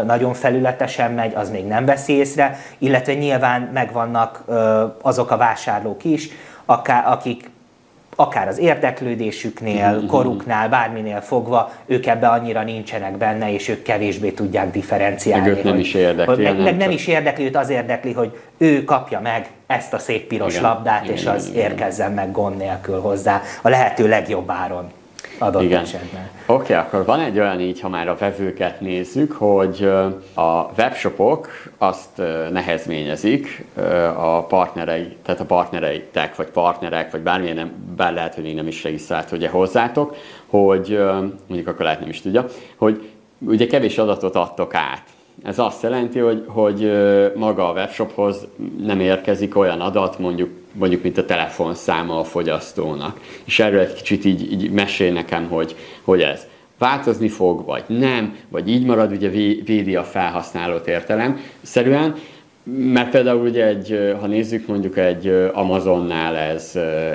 nagyon 0.06 0.34
felületesen 0.34 1.12
megy, 1.12 1.34
az 1.36 1.50
még 1.50 1.66
nem 1.66 1.86
veszi 1.86 2.14
észre, 2.14 2.58
illetve 2.78 3.14
nyilván 3.14 3.62
megvannak 3.74 4.44
azok 5.02 5.32
a 5.32 5.38
vásárlók 5.38 6.04
is, 6.04 6.30
akik 7.06 7.50
akár 8.16 8.48
az 8.48 8.58
érdeklődésüknél, 8.58 9.92
mm-hmm. 9.92 10.08
koruknál, 10.08 10.70
bárminél 10.70 11.22
fogva, 11.22 11.72
ők 11.86 12.06
ebbe 12.06 12.28
annyira 12.28 12.64
nincsenek 12.64 13.18
benne, 13.18 13.54
és 13.54 13.68
ők 13.68 13.82
kevésbé 13.82 14.30
tudják 14.30 14.72
differenciálni. 14.72 15.48
Meg 15.48 15.58
őt 15.58 15.64
nem 15.64 15.74
hogy, 15.74 15.82
is 15.82 15.94
érdekli. 15.94 16.44
Meg, 16.44 16.58
meg 16.58 16.78
nem 16.78 16.92
is 16.92 17.08
érdekli, 17.08 17.46
őt 17.46 17.56
az 17.56 17.70
érdekli, 17.70 18.12
hogy 18.12 18.38
ő 18.58 18.84
kapja 18.84 19.20
meg 19.20 19.50
ezt 19.68 19.94
a 19.94 19.98
szép 19.98 20.28
piros 20.28 20.52
igen, 20.52 20.64
labdát, 20.64 21.04
igen, 21.04 21.16
és 21.16 21.26
az 21.26 21.48
igen, 21.50 21.62
érkezzen 21.62 22.12
meg 22.12 22.32
gond 22.32 22.58
nélkül 22.58 23.00
hozzá 23.00 23.42
a 23.62 23.70
lehető 23.70 24.08
legjobb 24.08 24.50
áron 24.52 24.92
adott 25.42 25.62
Igen. 25.62 25.82
esetben. 25.82 26.30
Oké, 26.46 26.74
okay, 26.74 26.76
akkor 26.76 27.06
van 27.06 27.20
egy 27.20 27.40
olyan 27.40 27.60
így, 27.60 27.80
ha 27.80 27.90
már 27.90 28.08
a 28.08 28.16
vevőket 28.20 28.82
nézzük, 28.82 29.32
hogy 29.32 29.84
a 30.34 30.70
webshopok 30.78 31.48
azt 31.78 32.22
nehezményezik 32.52 33.66
a 34.18 34.44
partnerei, 34.44 35.16
tehát 35.26 35.42
a 35.42 35.46
partnereitek, 35.46 36.36
vagy 36.36 36.48
partnerek, 36.48 37.12
vagy 37.12 37.22
bármilyen, 37.22 37.56
nem, 37.56 37.72
bár 37.96 38.14
lehet, 38.14 38.36
hogy 38.36 38.44
még 38.44 38.56
nem 38.56 38.68
is 38.68 38.84
regisztrált 38.84 39.32
ugye 39.32 39.50
hozzátok, 39.50 40.16
hogy 40.48 41.00
mondjuk 41.48 41.70
akkor 41.70 41.86
lehet 41.86 42.00
nem 42.00 42.10
is 42.10 42.22
tudja, 42.22 42.46
hogy 42.76 43.10
ugye 43.40 43.68
kevés 43.68 43.98
adatot 43.98 44.36
adtok 44.36 44.76
át. 44.76 45.04
Ez 45.44 45.60
azt 45.60 45.84
jelenti, 45.84 46.20
hogy, 46.20 46.44
hogy 46.48 46.92
maga 47.36 47.70
a 47.70 47.74
webshophoz 47.74 48.48
nem 48.84 49.00
érkezik 49.00 49.58
olyan 49.58 49.82
adat, 49.82 50.20
mondjuk 50.20 50.50
mondjuk 50.74 51.04
mint 51.04 51.18
a 51.18 51.26
telefonszáma 51.26 52.20
a 52.20 52.24
fogyasztónak. 52.24 53.20
És 53.44 53.60
erről 53.60 53.80
egy 53.80 53.94
kicsit 53.94 54.26
így, 54.26 54.52
így 54.52 54.72
mesél 54.72 55.14
nekem, 55.14 55.48
hogy, 55.48 55.76
hogy 56.04 56.22
ez 56.22 56.48
változni 56.78 57.30
fog, 57.30 57.66
vagy 57.66 57.84
nem, 57.88 58.36
vagy 58.50 58.70
így 58.70 58.86
marad, 58.86 59.12
ugye 59.12 59.30
védi 59.66 59.96
a 59.96 60.04
felhasználót 60.04 60.88
értelem 60.88 61.40
szerűen, 61.62 62.16
mert 62.64 63.10
például 63.10 63.48
ugye 63.48 63.66
egy, 63.66 64.16
ha 64.20 64.28
nézzük 64.28 64.68
mondjuk 64.68 64.98
egy 64.98 65.50
Amazonnál 65.54 66.36
ez, 66.36 66.72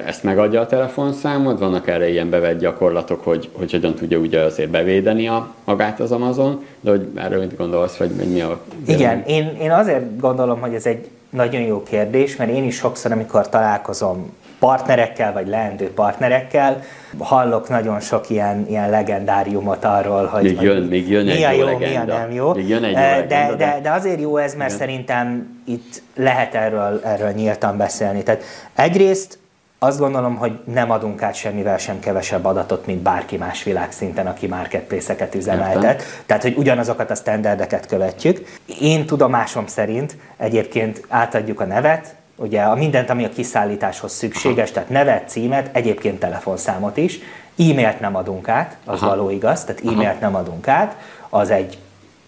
ezt 0.06 0.22
megadja 0.22 0.60
a 0.60 0.66
telefonszámot, 0.66 1.58
vannak 1.58 1.88
erre 1.88 2.08
ilyen 2.08 2.30
bevett 2.30 2.60
gyakorlatok, 2.60 3.24
hogy, 3.24 3.48
hogy 3.52 3.70
hogyan 3.70 3.94
tudja 3.94 4.18
ugye 4.18 4.40
azért 4.40 4.70
bevédeni 4.70 5.28
a, 5.28 5.54
magát 5.64 6.00
az 6.00 6.12
Amazon, 6.12 6.64
de 6.80 6.90
hogy 6.90 7.08
erről 7.14 7.40
mit 7.40 7.56
gondolsz, 7.56 7.96
vagy 7.96 8.10
mi 8.10 8.40
a... 8.40 8.60
Igen, 8.86 9.22
én, 9.26 9.56
én 9.60 9.70
azért 9.70 10.20
gondolom, 10.20 10.60
hogy 10.60 10.74
ez 10.74 10.86
egy 10.86 11.08
nagyon 11.30 11.62
jó 11.62 11.82
kérdés, 11.82 12.36
mert 12.36 12.50
én 12.50 12.64
is 12.64 12.74
sokszor, 12.74 13.12
amikor 13.12 13.48
találkozom 13.48 14.32
partnerekkel, 14.58 15.32
vagy 15.32 15.48
leendő 15.48 15.90
partnerekkel, 15.90 16.82
hallok 17.18 17.68
nagyon 17.68 18.00
sok 18.00 18.30
ilyen, 18.30 18.66
ilyen 18.68 18.90
legendáriumot 18.90 19.84
arról, 19.84 20.26
hogy 20.26 20.42
még 20.42 20.60
jön, 20.60 20.82
még 20.82 21.08
jön 21.08 21.24
mi 21.24 21.44
a 21.44 21.50
jó, 21.50 21.64
legenda. 21.64 22.04
mi 22.04 22.10
a 22.10 22.18
nem 22.18 22.32
jó. 22.32 22.54
Még 22.54 22.68
jön 22.68 22.84
egy 22.84 22.90
jó 22.90 22.98
de, 22.98 23.16
legenda, 23.16 23.54
de, 23.54 23.64
de, 23.64 23.80
de 23.82 23.90
azért 23.90 24.20
jó 24.20 24.36
ez, 24.36 24.54
mert 24.54 24.74
igen. 24.74 24.86
szerintem 24.86 25.48
itt 25.64 26.02
lehet 26.16 26.54
erről, 26.54 27.00
erről 27.04 27.30
nyíltan 27.30 27.76
beszélni. 27.76 28.22
Tehát 28.22 28.42
egyrészt 28.74 29.38
azt 29.78 29.98
gondolom, 29.98 30.36
hogy 30.36 30.58
nem 30.64 30.90
adunk 30.90 31.22
át 31.22 31.34
semmivel 31.34 31.78
sem 31.78 32.00
kevesebb 32.00 32.44
adatot, 32.44 32.86
mint 32.86 33.02
bárki 33.02 33.36
más 33.36 33.62
világszinten, 33.62 34.26
aki 34.26 34.46
marketplace-eket 34.46 35.34
üzemeltet. 35.34 36.00
Értem. 36.00 36.06
Tehát, 36.26 36.42
hogy 36.42 36.56
ugyanazokat 36.56 37.10
a 37.10 37.14
standardeket 37.14 37.86
követjük. 37.86 38.58
Én 38.80 39.06
tudomásom 39.06 39.66
szerint 39.66 40.16
egyébként 40.36 41.04
átadjuk 41.08 41.60
a 41.60 41.64
nevet, 41.64 42.14
ugye 42.36 42.62
a 42.62 42.74
mindent, 42.74 43.10
ami 43.10 43.24
a 43.24 43.28
kiszállításhoz 43.28 44.12
szükséges, 44.12 44.70
tehát 44.70 44.88
nevet, 44.88 45.28
címet, 45.28 45.76
egyébként 45.76 46.18
telefonszámot 46.18 46.96
is. 46.96 47.18
E-mailt 47.58 48.00
nem 48.00 48.16
adunk 48.16 48.48
át, 48.48 48.76
az 48.84 49.02
Aha. 49.02 49.08
való 49.08 49.30
igaz, 49.30 49.64
tehát 49.64 49.82
e-mailt 49.86 50.20
nem 50.20 50.34
adunk 50.34 50.68
át, 50.68 50.96
az 51.28 51.50
egy 51.50 51.78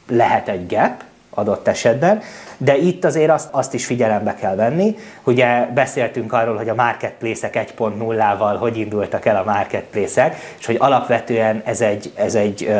lehet 0.09 0.49
egy 0.49 0.67
gap 0.67 1.02
adott 1.38 1.68
esetben, 1.68 2.21
de 2.57 2.76
itt 2.76 3.04
azért 3.04 3.30
azt, 3.30 3.49
azt 3.50 3.75
is 3.75 3.87
figyelembe 3.87 4.35
kell 4.35 4.54
venni. 4.54 4.97
Ugye 5.25 5.66
beszéltünk 5.75 6.33
arról, 6.33 6.57
hogy 6.57 6.68
a 6.68 6.75
marketplace-ek 6.75 7.73
1.0-val 7.76 8.57
hogy 8.59 8.76
indultak 8.76 9.26
el 9.26 9.37
a 9.37 9.45
marketplace-ek, 9.45 10.37
és 10.59 10.66
hogy 10.66 10.76
alapvetően 10.78 11.62
ez 11.64 11.80
egy, 11.80 12.12
ez 12.14 12.35
egy 12.35 12.75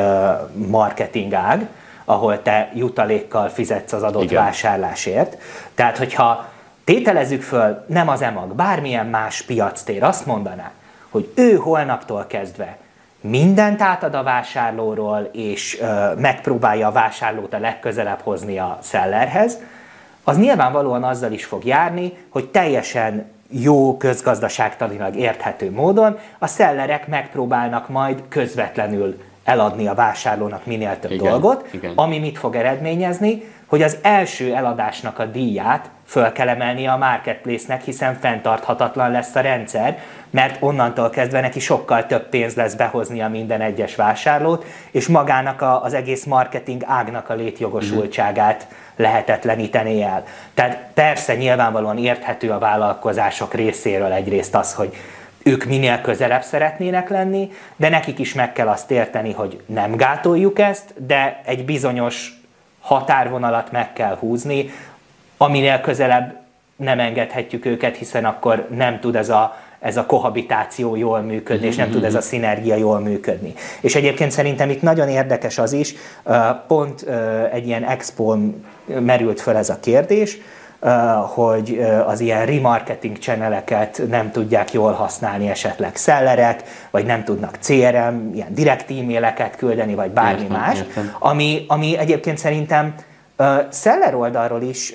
marketing 0.55 1.35
ág, 1.35 1.67
ahol 2.05 2.43
te 2.43 2.71
jutalékkal 2.75 3.49
fizetsz 3.49 3.93
az 3.93 4.03
adott 4.03 4.23
Igen. 4.23 4.45
vásárlásért. 4.45 5.37
Tehát, 5.75 5.99
hogyha 5.99 6.49
tételezzük 6.85 7.43
föl, 7.43 7.85
nem 7.87 8.09
az 8.09 8.23
EMAG, 8.23 8.55
bármilyen 8.55 9.07
más 9.07 9.43
piactér 9.43 10.03
azt 10.03 10.27
mondaná, 10.27 10.71
hogy 11.11 11.33
ő 11.35 11.55
holnaptól 11.55 12.25
kezdve 12.29 12.77
mindent 13.21 13.83
átad 13.83 14.15
a 14.15 14.23
vásárlóról, 14.23 15.29
és 15.33 15.79
ö, 15.81 16.15
megpróbálja 16.15 16.87
a 16.87 16.93
vásárlót 16.93 17.55
a 17.55 17.59
legközelebb 17.59 18.21
hozni 18.21 18.59
a 18.59 18.79
szellerhez, 18.81 19.59
az 20.25 20.39
nyilvánvalóan 20.39 21.05
azzal 21.05 21.33
is 21.33 21.45
fog 21.45 21.65
járni, 21.65 22.13
hogy 22.29 22.49
teljesen 22.49 23.31
jó 23.51 23.97
közgazdaságtanilag 23.97 25.17
érthető 25.17 25.71
módon 25.71 26.19
a 26.39 26.47
szellerek 26.47 27.07
megpróbálnak 27.07 27.89
majd 27.89 28.23
közvetlenül 28.29 29.21
eladni 29.45 29.87
a 29.87 29.95
vásárlónak 29.95 30.67
minél 30.67 30.99
több 30.99 31.11
igen, 31.11 31.31
dolgot, 31.31 31.69
igen. 31.71 31.93
ami 31.95 32.19
mit 32.19 32.39
fog 32.39 32.55
eredményezni, 32.55 33.43
hogy 33.67 33.83
az 33.83 33.97
első 34.03 34.55
eladásnak 34.55 35.19
a 35.19 35.25
díját 35.25 35.91
föl 36.09 36.33
kell 36.33 36.49
emelni 36.49 36.87
a 36.87 36.97
marketplace-nek, 36.97 37.83
hiszen 37.83 38.19
fenntarthatatlan 38.21 39.11
lesz 39.11 39.35
a 39.35 39.41
rendszer, 39.41 39.99
mert 40.31 40.62
onnantól 40.62 41.11
kezdve 41.11 41.41
neki 41.41 41.61
sokkal 41.61 42.07
több 42.07 42.29
pénz 42.29 42.55
lesz 42.55 42.75
behozni 42.75 43.21
a 43.21 43.29
minden 43.29 43.61
egyes 43.61 43.95
vásárlót, 43.95 44.65
és 44.91 45.07
magának 45.07 45.62
a, 45.62 45.83
az 45.83 45.95
egész 45.95 46.25
marketing 46.25 46.83
ágnak 46.87 47.29
a 47.29 47.35
létjogosultságát 47.35 48.67
lehetetleníteni 48.97 50.03
el. 50.03 50.25
Tehát 50.55 50.79
persze 50.95 51.35
nyilvánvalóan 51.35 51.99
érthető 51.99 52.50
a 52.50 52.59
vállalkozások 52.59 53.55
részéről 53.55 54.12
egyrészt 54.12 54.55
az, 54.55 54.75
hogy 54.75 54.97
ők 55.43 55.65
minél 55.65 56.00
közelebb 56.00 56.43
szeretnének 56.43 57.09
lenni, 57.09 57.50
de 57.77 57.88
nekik 57.88 58.19
is 58.19 58.35
meg 58.35 58.53
kell 58.53 58.69
azt 58.69 58.91
érteni, 58.91 59.33
hogy 59.33 59.61
nem 59.67 59.97
gátoljuk 59.97 60.59
ezt, 60.59 61.07
de 61.07 61.41
egy 61.45 61.65
bizonyos 61.65 62.33
határvonalat 62.81 63.73
meg 63.73 63.93
kell 63.93 64.17
húzni, 64.17 64.71
aminél 65.38 65.80
közelebb 65.80 66.37
nem 66.76 67.00
engedhetjük 67.00 67.64
őket, 67.64 67.97
hiszen 67.97 68.25
akkor 68.25 68.66
nem 68.76 69.00
tud 69.00 69.16
ez 69.16 69.28
a, 69.28 69.57
ez 69.80 69.97
a 69.97 70.07
kohabitáció 70.07 70.97
jól 70.97 71.21
működni, 71.21 71.66
és 71.66 71.76
nem 71.76 71.90
tud 71.90 72.04
ez 72.04 72.14
a 72.14 72.21
szinergia 72.21 72.76
jól 72.76 73.00
működni. 73.00 73.54
És 73.80 73.95
egyébként 73.95 74.30
szerintem 74.30 74.71
itt 74.71 74.83
nagyon 74.83 75.09
érdekes 75.09 75.59
az 75.59 75.73
is, 75.73 75.95
pont 76.66 77.07
egy 77.52 77.66
ilyen 77.66 77.85
expón 77.85 78.64
merült 79.00 79.40
fel 79.40 79.57
ez 79.57 79.71
a 79.71 79.78
kérdés, 79.80 80.38
hogy 81.26 81.87
az 82.07 82.21
ilyen 82.21 82.47
remarketing 82.47 83.18
channeleket 83.18 84.02
nem 84.09 84.30
tudják 84.30 84.73
jól 84.73 84.92
használni 84.92 85.49
esetleg 85.49 85.97
szellerek, 85.97 86.62
vagy 86.90 87.04
nem 87.04 87.25
tudnak 87.25 87.59
CRM, 87.61 88.35
ilyen 88.35 88.54
direkt 88.54 88.90
e-maileket 88.90 89.57
küldeni, 89.57 89.95
vagy 89.95 90.11
bármi 90.11 90.40
értem, 90.40 90.57
más, 90.57 90.78
értem. 90.78 91.14
Ami, 91.18 91.64
ami 91.68 91.97
egyébként 91.97 92.38
szerintem 92.38 92.95
Szeller 93.68 94.14
oldalról 94.14 94.62
is 94.62 94.92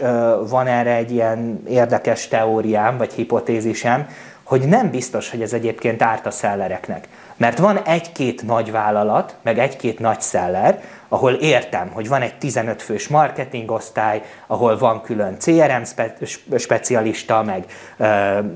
van 0.48 0.68
erre 0.68 0.96
egy 0.96 1.12
ilyen 1.12 1.64
érdekes 1.68 2.28
teóriám, 2.28 2.98
vagy 2.98 3.14
hipotézisem, 3.14 4.08
hogy 4.44 4.68
nem 4.68 4.90
biztos, 4.90 5.30
hogy 5.30 5.42
ez 5.42 5.54
egyébként 5.54 6.02
árt 6.02 6.26
a 6.26 6.32
szellereknek. 6.32 7.08
Mert 7.38 7.58
van 7.58 7.78
egy-két 7.78 8.46
nagy 8.46 8.72
vállalat, 8.72 9.36
meg 9.42 9.60
egy-két 9.60 10.00
nagy 10.00 10.22
szeller, 10.22 10.82
ahol 11.08 11.32
értem, 11.32 11.90
hogy 11.94 12.08
van 12.08 12.22
egy 12.22 12.38
15 12.38 12.82
fős 12.82 13.08
marketingosztály, 13.08 14.22
ahol 14.48 14.78
van 14.78 15.02
külön 15.02 15.38
CRM 15.40 15.84
spe- 15.84 16.40
specialista, 16.58 17.44
meg 17.44 17.66
uh, 17.98 18.08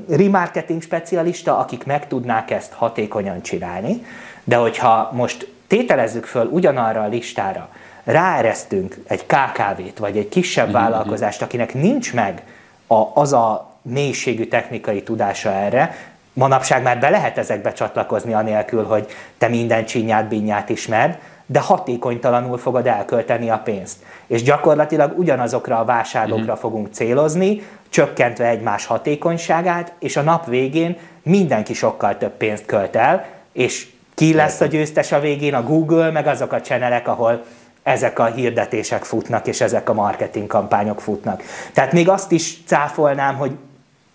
remarketing 0.09 0.81
specialista, 0.81 1.57
akik 1.57 1.85
meg 1.85 2.07
tudnák 2.07 2.51
ezt 2.51 2.73
hatékonyan 2.73 3.41
csinálni. 3.41 4.05
De 4.43 4.55
hogyha 4.55 5.09
most 5.13 5.51
tételezzük 5.67 6.25
föl 6.25 6.45
ugyanarra 6.45 7.01
a 7.01 7.07
listára, 7.07 7.69
ráeresztünk 8.07 8.97
egy 9.07 9.25
KKV-t, 9.25 9.97
vagy 9.97 10.17
egy 10.17 10.29
kisebb 10.29 10.65
mhm, 10.65 10.75
vállalkozást, 10.75 11.41
akinek 11.41 11.73
nincs 11.73 12.13
meg 12.13 12.43
a, 12.87 13.03
az 13.13 13.33
a 13.33 13.75
mélységű 13.81 14.45
technikai 14.45 15.03
tudása 15.03 15.51
erre, 15.53 15.95
manapság 16.33 16.83
már 16.83 16.99
be 16.99 17.09
lehet 17.09 17.37
ezekbe 17.37 17.73
csatlakozni 17.73 18.33
anélkül, 18.33 18.83
hogy 18.83 19.07
te 19.37 19.47
minden 19.47 19.85
csinyát, 19.85 20.27
binyát 20.27 20.69
ismerd, 20.69 21.17
de 21.45 21.59
hatékonytalanul 21.59 22.57
fogod 22.57 22.87
elkölteni 22.87 23.49
a 23.49 23.61
pénzt. 23.63 23.97
És 24.27 24.43
gyakorlatilag 24.43 25.19
ugyanazokra 25.19 25.79
a 25.79 25.85
vásárlókra 25.85 26.43
uh-huh. 26.43 26.57
fogunk 26.57 26.87
célozni, 26.91 27.61
csökkentve 27.89 28.45
egymás 28.47 28.85
hatékonyságát, 28.85 29.93
és 29.99 30.17
a 30.17 30.21
nap 30.21 30.45
végén 30.45 30.97
mindenki 31.23 31.73
sokkal 31.73 32.17
több 32.17 32.37
pénzt 32.37 32.65
költ 32.65 32.95
el, 32.95 33.25
és 33.51 33.87
ki 34.15 34.33
lesz 34.33 34.61
a 34.61 34.65
győztes 34.65 35.11
a 35.11 35.19
végén? 35.19 35.53
A 35.53 35.63
Google, 35.63 36.11
meg 36.11 36.27
azok 36.27 36.51
a 36.51 36.61
csenelek, 36.61 37.07
ahol 37.07 37.43
ezek 37.87 38.19
a 38.19 38.25
hirdetések 38.25 39.03
futnak, 39.03 39.47
és 39.47 39.61
ezek 39.61 39.89
a 39.89 39.93
marketing 39.93 40.47
kampányok 40.47 41.01
futnak. 41.01 41.43
Tehát 41.73 41.91
még 41.91 42.09
azt 42.09 42.31
is 42.31 42.63
cáfolnám, 42.65 43.35
hogy 43.35 43.57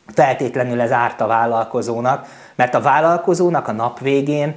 feltétlenül 0.07 0.81
ez 0.81 0.93
árt 0.93 1.21
a 1.21 1.27
vállalkozónak, 1.27 2.27
mert 2.55 2.75
a 2.75 2.81
vállalkozónak 2.81 3.69
a 3.69 3.73
nap 3.73 3.99
végén 3.99 4.55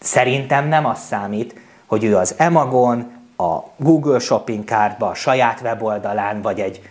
szerintem 0.00 0.68
nem 0.68 0.86
az 0.86 0.98
számít, 0.98 1.54
hogy 1.86 2.04
ő 2.04 2.16
az 2.16 2.34
Emagon, 2.36 3.20
a 3.36 3.58
Google 3.76 4.18
Shopping 4.18 4.64
Cardba, 4.64 5.06
a 5.06 5.14
saját 5.14 5.60
weboldalán, 5.60 6.42
vagy 6.42 6.60
egy 6.60 6.88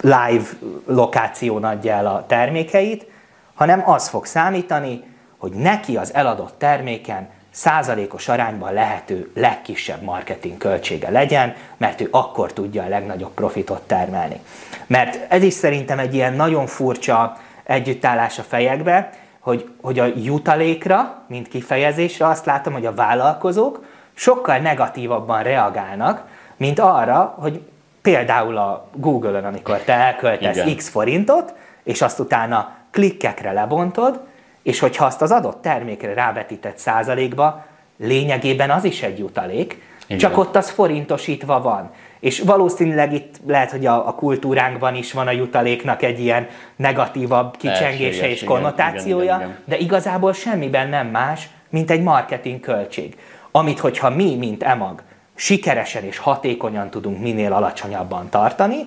live 0.00 0.48
lokáción 0.86 1.64
adja 1.64 1.92
el 1.92 2.06
a 2.06 2.24
termékeit, 2.26 3.06
hanem 3.54 3.82
az 3.88 4.08
fog 4.08 4.26
számítani, 4.26 5.02
hogy 5.36 5.52
neki 5.52 5.96
az 5.96 6.14
eladott 6.14 6.54
terméken 6.58 7.28
százalékos 7.56 8.28
arányban 8.28 8.72
lehető 8.72 9.30
legkisebb 9.34 10.02
marketing 10.02 10.56
költsége 10.56 11.10
legyen, 11.10 11.54
mert 11.76 12.00
ő 12.00 12.08
akkor 12.10 12.52
tudja 12.52 12.82
a 12.82 12.88
legnagyobb 12.88 13.30
profitot 13.30 13.82
termelni. 13.82 14.40
Mert 14.86 15.32
ez 15.32 15.42
is 15.42 15.52
szerintem 15.52 15.98
egy 15.98 16.14
ilyen 16.14 16.32
nagyon 16.32 16.66
furcsa 16.66 17.36
együttállás 17.62 18.38
a 18.38 18.42
fejekbe, 18.42 19.12
hogy, 19.40 19.68
hogy 19.80 19.98
a 19.98 20.04
jutalékra, 20.16 21.22
mint 21.26 21.48
kifejezésre 21.48 22.26
azt 22.26 22.46
látom, 22.46 22.72
hogy 22.72 22.86
a 22.86 22.94
vállalkozók 22.94 23.84
sokkal 24.14 24.58
negatívabban 24.58 25.42
reagálnak, 25.42 26.22
mint 26.56 26.78
arra, 26.78 27.34
hogy 27.38 27.60
például 28.02 28.56
a 28.56 28.88
Google-ön, 28.92 29.44
amikor 29.44 29.78
te 29.78 29.92
elköltesz 29.92 30.56
Igen. 30.56 30.76
x 30.76 30.88
forintot, 30.88 31.54
és 31.82 32.02
azt 32.02 32.18
utána 32.18 32.72
klikkekre 32.90 33.52
lebontod, 33.52 34.20
és 34.66 34.78
hogyha 34.78 35.04
azt 35.04 35.22
az 35.22 35.30
adott 35.30 35.62
termékre 35.62 36.14
rávetített 36.14 36.78
százalékba, 36.78 37.66
lényegében 37.98 38.70
az 38.70 38.84
is 38.84 39.02
egy 39.02 39.18
jutalék, 39.18 39.82
Igen. 40.06 40.18
csak 40.18 40.38
ott 40.38 40.56
az 40.56 40.70
forintosítva 40.70 41.60
van. 41.60 41.90
És 42.20 42.40
valószínűleg 42.40 43.12
itt 43.12 43.34
lehet, 43.46 43.70
hogy 43.70 43.86
a, 43.86 44.08
a 44.08 44.14
kultúránkban 44.14 44.94
is 44.94 45.12
van 45.12 45.26
a 45.26 45.30
jutaléknak 45.30 46.02
egy 46.02 46.20
ilyen 46.20 46.48
negatívabb 46.76 47.56
kicsengése 47.56 48.28
és 48.28 48.44
konnotációja, 48.44 49.24
igen, 49.24 49.36
igen, 49.36 49.48
igen. 49.48 49.62
de 49.64 49.76
igazából 49.78 50.32
semmiben 50.32 50.88
nem 50.88 51.06
más, 51.06 51.48
mint 51.68 51.90
egy 51.90 52.02
marketing 52.02 52.60
költség. 52.60 53.16
Amit, 53.50 53.78
hogyha 53.78 54.10
mi, 54.10 54.36
mint 54.36 54.62
EMAG, 54.62 55.02
sikeresen 55.34 56.04
és 56.04 56.18
hatékonyan 56.18 56.90
tudunk 56.90 57.20
minél 57.20 57.52
alacsonyabban 57.52 58.28
tartani, 58.28 58.86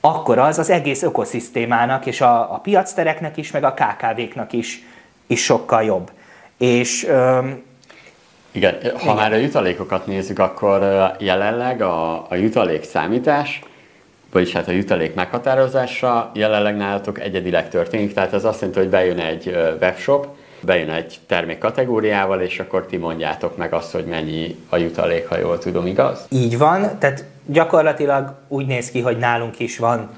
akkor 0.00 0.38
az 0.38 0.58
az 0.58 0.70
egész 0.70 1.02
ökoszisztémának 1.02 2.06
és 2.06 2.20
a, 2.20 2.54
a 2.54 2.58
piactereknek 2.58 3.36
is, 3.36 3.50
meg 3.50 3.64
a 3.64 3.74
KKV-knak 3.74 4.52
is, 4.52 4.82
is 5.26 5.44
sokkal 5.44 5.82
jobb. 5.82 6.10
És 6.58 7.06
öm, 7.08 7.62
igen, 8.52 8.78
ha 8.82 9.02
igen. 9.02 9.14
már 9.14 9.32
a 9.32 9.36
jutalékokat 9.36 10.06
nézzük, 10.06 10.38
akkor 10.38 10.82
jelenleg 11.18 11.82
a, 11.82 12.26
a 12.28 12.34
jutalék 12.34 12.82
számítás, 12.82 13.62
vagyis 14.32 14.52
hát 14.52 14.68
a 14.68 14.72
jutalék 14.72 15.14
meghatározása 15.14 16.30
jelenleg 16.34 16.76
nálatok 16.76 17.20
egyedileg 17.20 17.68
történik, 17.68 18.12
tehát 18.12 18.32
ez 18.32 18.44
azt 18.44 18.60
jelenti, 18.60 18.80
hogy 18.80 18.90
bejön 18.90 19.18
egy 19.18 19.56
webshop, 19.80 20.26
bejön 20.60 20.90
egy 20.90 21.18
termék 21.26 21.58
kategóriával, 21.58 22.40
és 22.40 22.58
akkor 22.58 22.86
ti 22.86 22.96
mondjátok 22.96 23.56
meg 23.56 23.72
azt, 23.72 23.92
hogy 23.92 24.04
mennyi 24.04 24.56
a 24.68 24.76
jutalék, 24.76 25.28
ha 25.28 25.38
jól 25.38 25.58
tudom, 25.58 25.86
igaz? 25.86 26.26
Így 26.28 26.58
van, 26.58 26.98
tehát 26.98 27.24
gyakorlatilag 27.46 28.34
úgy 28.48 28.66
néz 28.66 28.90
ki, 28.90 29.00
hogy 29.00 29.16
nálunk 29.16 29.58
is 29.58 29.78
van 29.78 30.10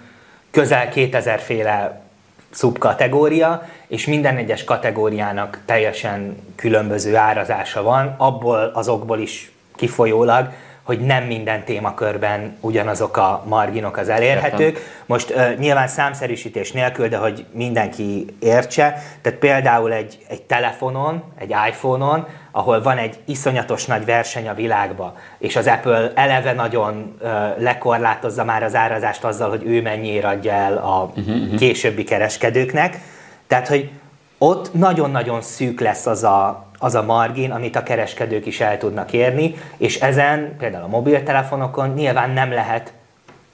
közel 0.50 0.88
2000 0.88 1.38
féle 1.38 2.00
szubkategória, 2.50 3.62
és 3.86 4.06
minden 4.06 4.36
egyes 4.36 4.64
kategóriának 4.64 5.60
teljesen 5.64 6.36
különböző 6.56 7.16
árazása 7.16 7.82
van, 7.82 8.14
abból 8.18 8.70
azokból 8.74 9.18
is 9.18 9.50
kifolyólag, 9.76 10.48
hogy 10.82 11.00
nem 11.00 11.24
minden 11.24 11.64
témakörben 11.64 12.56
ugyanazok 12.60 13.16
a 13.16 13.42
marginok 13.46 13.96
az 13.96 14.08
elérhetők. 14.08 15.02
Most 15.06 15.30
uh, 15.30 15.56
nyilván 15.58 15.88
számszerűsítés 15.88 16.72
nélkül, 16.72 17.08
de 17.08 17.16
hogy 17.16 17.44
mindenki 17.52 18.26
értse, 18.38 19.02
tehát 19.22 19.38
például 19.38 19.92
egy, 19.92 20.18
egy 20.28 20.42
telefonon, 20.42 21.22
egy 21.38 21.54
iPhone-on, 21.68 22.26
ahol 22.56 22.82
van 22.82 22.98
egy 22.98 23.18
iszonyatos 23.24 23.84
nagy 23.84 24.04
verseny 24.04 24.48
a 24.48 24.54
világba, 24.54 25.16
és 25.38 25.56
az 25.56 25.66
Apple 25.66 26.12
eleve 26.14 26.52
nagyon 26.52 27.16
uh, 27.20 27.30
lekorlátozza 27.58 28.44
már 28.44 28.62
az 28.62 28.74
árazást 28.74 29.24
azzal, 29.24 29.48
hogy 29.48 29.62
ő 29.64 29.82
mennyire 29.82 30.28
adja 30.28 30.52
el 30.52 30.76
a 30.76 31.10
uh-huh, 31.16 31.54
későbbi 31.58 32.04
kereskedőknek. 32.04 32.98
Tehát, 33.46 33.68
hogy 33.68 33.90
ott 34.38 34.74
nagyon-nagyon 34.74 35.42
szűk 35.42 35.80
lesz 35.80 36.06
az 36.06 36.24
a, 36.24 36.66
az 36.78 36.94
a 36.94 37.02
margin, 37.02 37.50
amit 37.50 37.76
a 37.76 37.82
kereskedők 37.82 38.46
is 38.46 38.60
el 38.60 38.78
tudnak 38.78 39.12
érni, 39.12 39.54
és 39.76 40.00
ezen 40.00 40.56
például 40.58 40.84
a 40.84 40.88
mobiltelefonokon 40.88 41.88
nyilván 41.88 42.30
nem 42.30 42.52
lehet 42.52 42.92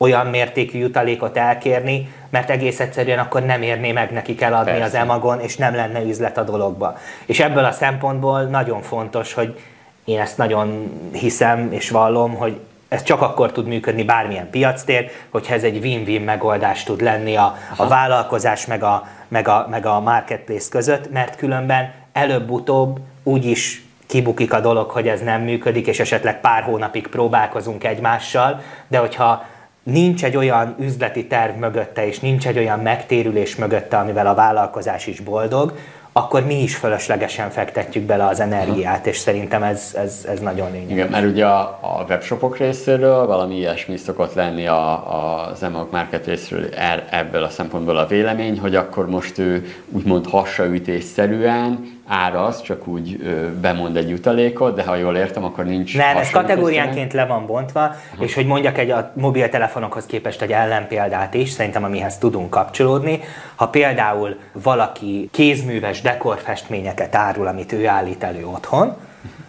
olyan 0.03 0.27
mértékű 0.27 0.79
jutalékot 0.79 1.37
elkérni, 1.37 2.13
mert 2.31 2.51
egész 2.51 2.81
egyszerűen 2.81 3.19
akkor 3.19 3.43
nem 3.43 3.63
érné 3.63 3.93
meg 3.93 4.11
nekik 4.11 4.41
eladni 4.41 4.71
Persze. 4.71 4.85
az 4.85 4.95
emagon, 4.95 5.41
és 5.41 5.57
nem 5.57 5.75
lenne 5.75 6.03
üzlet 6.03 6.39
a 6.39 6.43
dologba. 6.43 6.99
És 7.27 7.41
ebből 7.41 7.65
a 7.65 7.73
szempontból 7.73 8.43
nagyon 8.43 8.83
fontos, 8.83 9.33
hogy 9.33 9.59
én 10.05 10.21
ezt 10.21 10.37
nagyon 10.39 10.91
hiszem 11.13 11.73
és 11.73 11.91
vallom, 11.91 12.35
hogy 12.35 12.61
ez 12.89 13.03
csak 13.03 13.23
akkor 13.23 13.53
tud 13.53 13.67
működni 13.67 14.05
bármilyen 14.05 14.51
piactér, 14.51 15.11
hogyha 15.31 15.55
ez 15.55 15.63
egy 15.63 15.79
win-win 15.79 16.21
megoldás 16.21 16.83
tud 16.83 17.01
lenni 17.01 17.37
a, 17.37 17.57
a 17.77 17.89
vállalkozás 17.89 18.67
meg 18.67 18.83
a, 18.83 19.09
meg, 19.29 19.49
a, 19.49 19.67
meg 19.71 19.87
a 19.87 20.01
marketplace 20.01 20.69
között, 20.71 21.13
mert 21.13 21.37
különben 21.37 21.93
előbb-utóbb 22.13 22.99
úgyis 23.23 23.85
kibukik 24.07 24.53
a 24.53 24.61
dolog, 24.61 24.91
hogy 24.91 25.09
ez 25.09 25.21
nem 25.21 25.43
működik, 25.43 25.87
és 25.87 26.01
esetleg 26.01 26.41
pár 26.41 26.63
hónapig 26.63 27.07
próbálkozunk 27.07 27.85
egymással, 27.85 28.61
de 28.89 28.99
hogyha 28.99 29.45
nincs 29.83 30.25
egy 30.25 30.37
olyan 30.37 30.75
üzleti 30.79 31.27
terv 31.27 31.57
mögötte, 31.57 32.07
és 32.07 32.21
nincs 32.21 32.47
egy 32.47 32.59
olyan 32.59 32.79
megtérülés 32.79 33.57
mögötte, 33.57 33.99
amivel 33.99 34.27
a 34.27 34.35
vállalkozás 34.35 35.07
is 35.07 35.21
boldog, 35.21 35.73
akkor 36.13 36.47
mi 36.47 36.63
is 36.63 36.77
fölöslegesen 36.77 37.51
fektetjük 37.51 38.05
bele 38.05 38.27
az 38.27 38.41
energiát, 38.41 39.07
és 39.07 39.17
szerintem 39.17 39.63
ez, 39.63 39.95
ez, 39.97 40.27
ez 40.29 40.41
nagyon 40.41 40.71
lényeges. 40.71 40.93
Igen, 40.93 41.09
mert 41.09 41.27
ugye 41.27 41.47
a, 41.47 41.79
a 41.81 42.05
webshopok 42.09 42.57
részéről 42.57 43.27
valami 43.27 43.57
ilyesmi 43.57 43.97
szokott 43.97 44.35
lenni 44.35 44.67
a, 44.67 44.91
a, 44.91 45.49
az 45.51 45.63
EMAG 45.63 45.89
Market 45.91 46.27
részéről 46.27 46.69
er, 46.75 47.09
ebből 47.11 47.43
a 47.43 47.49
szempontból 47.49 47.97
a 47.97 48.07
vélemény, 48.07 48.59
hogy 48.59 48.75
akkor 48.75 49.09
most 49.09 49.39
ő 49.39 49.67
úgymond 49.91 50.27
hassaütésszerűen 50.27 52.01
áraz, 52.13 52.63
csak 52.63 52.87
úgy 52.87 53.17
bemond 53.61 53.97
egy 53.97 54.09
jutalékot, 54.09 54.75
de 54.75 54.83
ha 54.83 54.97
jól 54.97 55.17
értem, 55.17 55.45
akkor 55.45 55.65
nincs... 55.65 55.97
Nem, 55.97 56.17
ez 56.17 56.31
kategóriánként 56.31 57.13
le 57.13 57.27
van 57.27 57.47
bontva, 57.47 57.85
uh-huh. 57.85 58.25
és 58.25 58.35
hogy 58.35 58.47
mondjak 58.47 58.79
egy 58.79 58.91
a 58.91 59.13
mobiltelefonokhoz 59.15 60.07
képest 60.07 60.43
egy 60.43 60.53
ellenpéldát 60.53 61.35
is, 61.35 61.51
szerintem 61.51 61.85
amihez 61.85 62.19
tudunk 62.19 62.51
kapcsolódni. 62.51 63.21
Ha 63.55 63.69
például 63.69 64.37
valaki 64.53 65.29
kézműves 65.33 66.01
dekorfestményeket 66.01 67.15
árul, 67.15 67.47
amit 67.47 67.73
ő 67.73 67.87
állít 67.87 68.23
elő 68.23 68.47
otthon, 68.47 68.97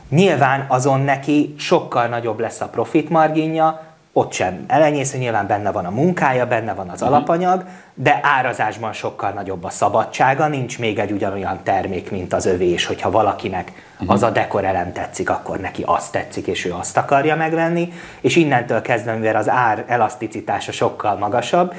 nyilván 0.10 0.66
azon 0.68 1.02
neki 1.02 1.54
sokkal 1.58 2.08
nagyobb 2.08 2.40
lesz 2.40 2.62
a 2.62 2.68
profit 2.68 3.10
marginja, 3.10 3.82
ott 4.16 4.32
sem 4.32 4.64
elenyésző, 4.68 5.18
nyilván 5.18 5.48
benne 5.48 5.72
van 5.72 5.86
a 5.86 5.90
munkája, 5.90 6.48
benne 6.48 6.74
van 6.74 6.90
az 6.90 7.02
uh-huh. 7.02 7.16
alapanyag, 7.16 7.66
de 7.94 8.20
árazásban 8.22 8.94
sokkal 8.94 9.32
nagyobb 9.32 9.64
a 9.64 9.70
szabadsága, 9.70 10.48
nincs 10.48 10.80
még 10.80 11.00
egy 11.00 11.12
ugyanolyan 11.12 11.60
termék, 11.64 12.12
mint 12.12 12.34
az 12.34 12.46
övé, 12.46 12.70
és 12.70 12.86
hogyha 12.86 13.12
valakinek 13.12 13.72
uh-huh. 13.94 14.12
az 14.12 14.24
a 14.24 14.30
dekorelem 14.30 14.94
tetszik, 14.94 15.30
akkor 15.30 15.60
neki 15.60 15.84
azt 15.86 16.12
tetszik, 16.12 16.48
és 16.48 16.66
ő 16.66 16.72
azt 16.74 16.98
akarja 16.98 17.36
megvenni, 17.36 17.94
és 18.22 18.36
innentől 18.36 18.82
kezdve, 18.82 19.14
mivel 19.14 19.36
az 19.36 19.50
ár 19.50 19.84
elaszticitása 19.88 20.72
sokkal 20.72 21.18
magasabb, 21.18 21.74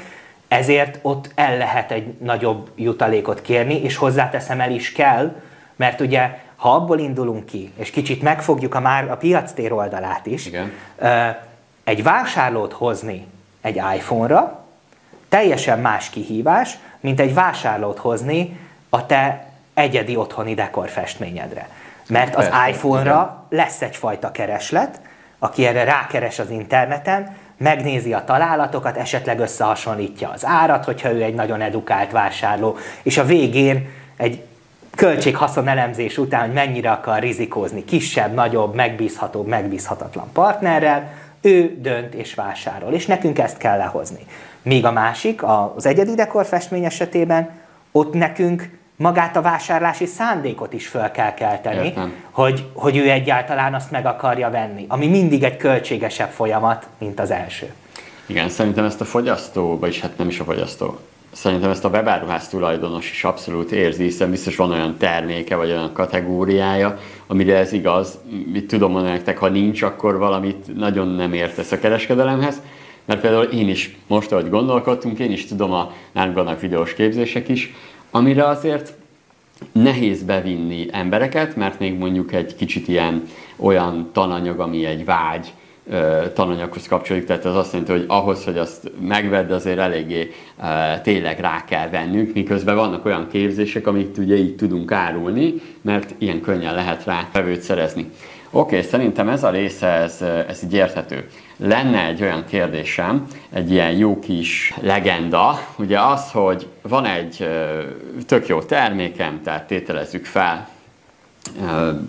ezért 0.48 0.98
ott 1.02 1.30
el 1.34 1.56
lehet 1.56 1.90
egy 1.90 2.14
nagyobb 2.18 2.70
jutalékot 2.76 3.42
kérni, 3.42 3.82
és 3.82 3.96
hozzáteszem 3.96 4.60
el 4.60 4.70
is 4.70 4.92
kell, 4.92 5.34
mert 5.76 6.00
ugye 6.00 6.38
ha 6.56 6.74
abból 6.74 6.98
indulunk 6.98 7.46
ki, 7.46 7.72
és 7.76 7.90
kicsit 7.90 8.22
megfogjuk 8.22 8.74
a, 8.74 8.80
már 8.80 9.10
a 9.10 9.16
piactér 9.16 9.72
oldalát 9.72 10.26
is, 10.26 10.46
Igen. 10.46 10.72
Egy 11.84 12.02
vásárlót 12.02 12.72
hozni 12.72 13.26
egy 13.60 13.76
iPhone-ra, 13.96 14.64
teljesen 15.28 15.78
más 15.78 16.10
kihívás, 16.10 16.78
mint 17.00 17.20
egy 17.20 17.34
vásárlót 17.34 17.98
hozni 17.98 18.58
a 18.88 19.06
te 19.06 19.46
egyedi 19.74 20.16
otthoni 20.16 20.54
dekorfestményedre. 20.54 21.68
Mert 22.08 22.36
az 22.36 22.50
iPhone-ra 22.68 23.46
lesz 23.48 23.82
egyfajta 23.82 24.30
kereslet, 24.30 25.00
aki 25.38 25.66
erre 25.66 25.84
rákeres 25.84 26.38
az 26.38 26.50
interneten, 26.50 27.36
megnézi 27.56 28.12
a 28.12 28.24
találatokat, 28.24 28.96
esetleg 28.96 29.38
összehasonlítja 29.38 30.30
az 30.30 30.44
árat, 30.44 30.84
hogyha 30.84 31.12
ő 31.12 31.22
egy 31.22 31.34
nagyon 31.34 31.60
edukált 31.60 32.10
vásárló, 32.10 32.76
és 33.02 33.18
a 33.18 33.24
végén 33.24 33.88
egy 34.16 34.44
költség-haszon 34.96 35.68
elemzés 35.68 36.18
után, 36.18 36.40
hogy 36.40 36.52
mennyire 36.52 36.90
akar 36.90 37.20
rizikózni 37.20 37.84
kisebb, 37.84 38.34
nagyobb, 38.34 38.74
megbízhatóbb, 38.74 39.46
megbízhatatlan 39.46 40.32
partnerrel, 40.32 41.12
ő 41.44 41.76
dönt 41.80 42.14
és 42.14 42.34
vásárol, 42.34 42.92
és 42.92 43.06
nekünk 43.06 43.38
ezt 43.38 43.56
kell 43.56 43.76
lehozni. 43.76 44.26
Míg 44.62 44.84
a 44.84 44.92
másik, 44.92 45.42
az 45.76 45.86
egyedi 45.86 46.14
dekorfestmény 46.14 46.84
esetében, 46.84 47.50
ott 47.92 48.12
nekünk 48.12 48.68
magát 48.96 49.36
a 49.36 49.42
vásárlási 49.42 50.06
szándékot 50.06 50.72
is 50.72 50.86
föl 50.86 51.10
kell 51.10 51.34
kelteni, 51.34 51.94
hogy, 52.30 52.70
hogy 52.72 52.96
ő 52.96 53.10
egyáltalán 53.10 53.74
azt 53.74 53.90
meg 53.90 54.06
akarja 54.06 54.50
venni, 54.50 54.84
ami 54.88 55.06
mindig 55.06 55.42
egy 55.42 55.56
költségesebb 55.56 56.30
folyamat, 56.30 56.86
mint 56.98 57.20
az 57.20 57.30
első. 57.30 57.72
Igen, 58.26 58.48
szerintem 58.48 58.84
ezt 58.84 59.00
a 59.00 59.04
fogyasztó, 59.04 59.78
vagyis 59.78 60.00
hát 60.00 60.18
nem 60.18 60.28
is 60.28 60.40
a 60.40 60.44
fogyasztó, 60.44 60.98
szerintem 61.34 61.70
ezt 61.70 61.84
a 61.84 61.88
webáruház 61.88 62.48
tulajdonos 62.48 63.10
is 63.10 63.24
abszolút 63.24 63.72
érzi, 63.72 64.02
hiszen 64.02 64.30
biztos 64.30 64.56
van 64.56 64.70
olyan 64.70 64.96
terméke, 64.98 65.56
vagy 65.56 65.70
olyan 65.70 65.92
kategóriája, 65.92 66.98
amire 67.26 67.56
ez 67.56 67.72
igaz. 67.72 68.18
Mit 68.52 68.66
tudom 68.66 68.90
mondani 68.90 69.12
nektek, 69.12 69.38
ha 69.38 69.48
nincs, 69.48 69.82
akkor 69.82 70.18
valamit 70.18 70.76
nagyon 70.76 71.08
nem 71.08 71.32
értesz 71.32 71.72
a 71.72 71.78
kereskedelemhez. 71.78 72.60
Mert 73.04 73.20
például 73.20 73.44
én 73.44 73.68
is, 73.68 73.96
most 74.06 74.32
ahogy 74.32 74.48
gondolkodtunk, 74.48 75.18
én 75.18 75.32
is 75.32 75.46
tudom, 75.46 75.72
a 75.72 75.92
nálunk 76.12 76.36
vannak 76.36 76.60
videós 76.60 76.94
képzések 76.94 77.48
is, 77.48 77.74
amire 78.10 78.46
azért 78.46 78.94
nehéz 79.72 80.22
bevinni 80.22 80.86
embereket, 80.90 81.56
mert 81.56 81.78
még 81.78 81.98
mondjuk 81.98 82.32
egy 82.32 82.56
kicsit 82.56 82.88
ilyen 82.88 83.22
olyan 83.56 84.10
tananyag, 84.12 84.60
ami 84.60 84.84
egy 84.84 85.04
vágy, 85.04 85.52
tananyaghoz 86.32 86.88
kapcsolódik, 86.88 87.26
tehát 87.26 87.44
az 87.44 87.56
azt 87.56 87.72
jelenti, 87.72 87.92
hogy 87.92 88.04
ahhoz, 88.08 88.44
hogy 88.44 88.58
azt 88.58 88.90
megvedd, 89.00 89.52
azért 89.52 89.78
eléggé 89.78 90.30
tényleg 91.02 91.40
rá 91.40 91.64
kell 91.64 91.88
vennünk, 91.88 92.34
miközben 92.34 92.76
vannak 92.76 93.04
olyan 93.04 93.28
képzések, 93.30 93.86
amit 93.86 94.18
ugye 94.18 94.36
így 94.36 94.56
tudunk 94.56 94.92
árulni, 94.92 95.54
mert 95.80 96.14
ilyen 96.18 96.40
könnyen 96.40 96.74
lehet 96.74 97.04
rá 97.04 97.28
vevőt 97.32 97.60
szerezni. 97.60 98.10
Oké, 98.50 98.76
okay, 98.76 98.88
szerintem 98.88 99.28
ez 99.28 99.44
a 99.44 99.50
része, 99.50 99.86
ez, 99.86 100.22
ez 100.48 100.62
így 100.64 100.74
érthető. 100.74 101.28
Lenne 101.56 102.06
egy 102.06 102.22
olyan 102.22 102.44
kérdésem, 102.48 103.26
egy 103.52 103.70
ilyen 103.70 103.90
jó 103.90 104.18
kis 104.18 104.74
legenda, 104.80 105.58
ugye 105.76 106.00
az, 106.00 106.30
hogy 106.30 106.68
van 106.82 107.04
egy 107.04 107.48
tök 108.26 108.46
jó 108.46 108.62
termékem, 108.62 109.40
tehát 109.42 109.66
tételezzük 109.66 110.24
fel, 110.24 110.68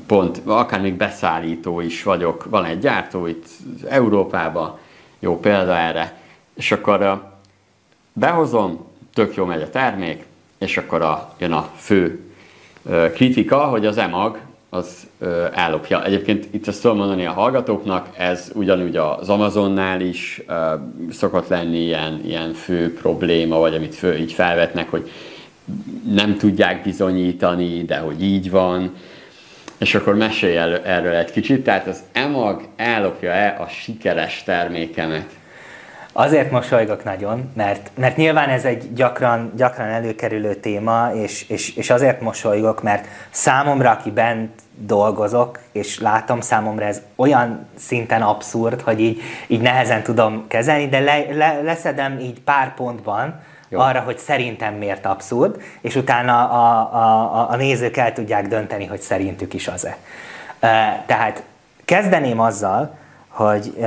pont 0.06 0.42
akár 0.46 0.82
még 0.82 0.94
beszállító 0.94 1.82
is 1.82 2.04
vagyok, 2.04 2.46
van 2.50 2.66
egy 2.66 2.80
gyártó 2.80 3.28
itt 3.28 3.46
Európában, 3.88 4.78
jó 5.20 5.40
példa 5.40 5.78
erre, 5.78 6.20
és 6.56 6.72
akkor 6.72 7.24
behozom, 8.14 8.86
tök 9.14 9.36
jó 9.36 9.46
megy 9.46 9.62
a 9.62 9.70
termék, 9.70 10.26
és 10.58 10.78
akkor 10.78 11.02
a, 11.02 11.34
jön 11.38 11.52
a 11.52 11.70
fő 11.76 12.20
kritika, 13.14 13.58
hogy 13.58 13.86
az 13.86 13.98
emag 13.98 14.40
az 14.70 15.08
ellopja. 15.54 16.06
Egyébként 16.06 16.48
itt 16.52 16.68
ezt 16.68 16.82
tudom 16.82 16.98
mondani 16.98 17.26
a 17.26 17.32
hallgatóknak, 17.32 18.10
ez 18.18 18.52
ugyanúgy 18.54 18.96
az 18.96 19.30
Amazonnál 19.30 20.02
is 20.02 20.42
szokott 21.12 21.48
lenni 21.48 21.78
ilyen, 21.78 22.22
ilyen 22.26 22.54
fő 22.54 22.94
probléma, 22.94 23.58
vagy 23.58 23.76
amit 23.76 23.96
fő, 23.96 24.18
így 24.18 24.32
felvetnek, 24.32 24.90
hogy 24.90 25.12
nem 26.14 26.38
tudják 26.38 26.84
bizonyítani, 26.84 27.84
de 27.84 27.98
hogy 27.98 28.24
így 28.24 28.50
van 28.52 28.94
és 29.78 29.96
akkor 29.96 30.16
mesélj 30.16 30.58
el, 30.58 30.84
erről 30.86 31.16
egy 31.16 31.32
kicsit, 31.32 31.64
tehát 31.64 31.88
az 31.88 32.04
EMAG 32.14 32.68
ellopja-e 32.76 33.56
a 33.60 33.68
sikeres 33.68 34.44
termékemet? 34.44 35.26
Azért 36.18 36.52
mosolygok 36.52 37.04
nagyon, 37.04 37.52
mert, 37.54 37.90
mert 37.96 38.18
nyilván 38.18 38.50
ez 38.50 38.66
egy 38.66 38.94
gyakran, 38.94 39.52
gyakran 39.56 39.88
előkerülő 39.88 40.54
téma, 40.54 41.12
és, 41.14 41.50
és, 41.50 41.76
és 41.76 41.90
azért 41.90 42.22
mosolygok, 42.22 42.84
mert 42.84 43.08
számomra, 43.30 43.92
aki 43.92 44.12
bent 44.12 44.52
dolgozok, 44.78 45.60
és 45.72 46.00
látom 46.00 46.42
számomra 46.42 46.86
ez 46.86 47.02
olyan 47.16 47.68
szinten 47.78 48.22
abszurd, 48.22 48.82
hogy 48.82 49.00
így, 49.00 49.22
így 49.48 49.62
nehezen 49.62 50.04
tudom 50.04 50.46
kezelni, 50.48 50.88
de 50.88 51.00
le, 51.00 51.26
le, 51.32 51.62
leszedem 51.62 52.20
így 52.20 52.40
pár 52.40 52.74
pontban, 52.74 53.40
jó. 53.76 53.82
arra, 53.82 54.00
hogy 54.00 54.18
szerintem 54.18 54.74
miért 54.74 55.06
abszurd, 55.06 55.62
és 55.82 55.96
utána 55.96 56.50
a, 56.50 56.94
a, 56.94 57.50
a 57.50 57.56
nézők 57.56 57.98
el 57.98 58.14
tudják 58.14 58.48
dönteni, 58.48 58.86
hogy 58.86 59.02
szerintük 59.02 59.54
is 59.54 59.68
az-e. 59.68 59.98
Tehát 61.06 61.44
kezdeném 61.86 62.40
azzal, 62.40 62.98
hogy 63.28 63.86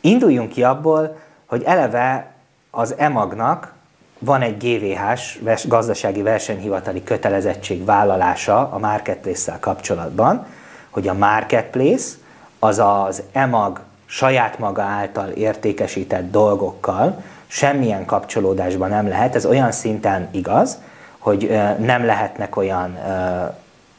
induljunk 0.00 0.48
ki 0.48 0.62
abból, 0.62 1.18
hogy 1.46 1.62
eleve 1.62 2.32
az 2.70 2.94
EMAG-nak 2.98 3.72
van 4.18 4.42
egy 4.42 4.56
GVH-s 4.56 5.66
gazdasági 5.66 6.22
versenyhivatali 6.22 7.02
kötelezettség 7.02 7.84
vállalása 7.84 8.70
a 8.72 8.78
marketplace-szel 8.78 9.58
kapcsolatban, 9.60 10.46
hogy 10.90 11.08
a 11.08 11.14
marketplace 11.14 12.16
az 12.58 12.78
az 12.78 13.22
EMAG 13.32 13.80
saját 14.06 14.58
maga 14.58 14.82
által 14.82 15.28
értékesített 15.28 16.30
dolgokkal 16.30 17.22
semmilyen 17.50 18.04
kapcsolódásban 18.04 18.88
nem 18.88 19.08
lehet. 19.08 19.34
Ez 19.34 19.46
olyan 19.46 19.72
szinten 19.72 20.28
igaz, 20.30 20.78
hogy 21.18 21.60
nem 21.78 22.04
lehetnek 22.04 22.56
olyan 22.56 22.98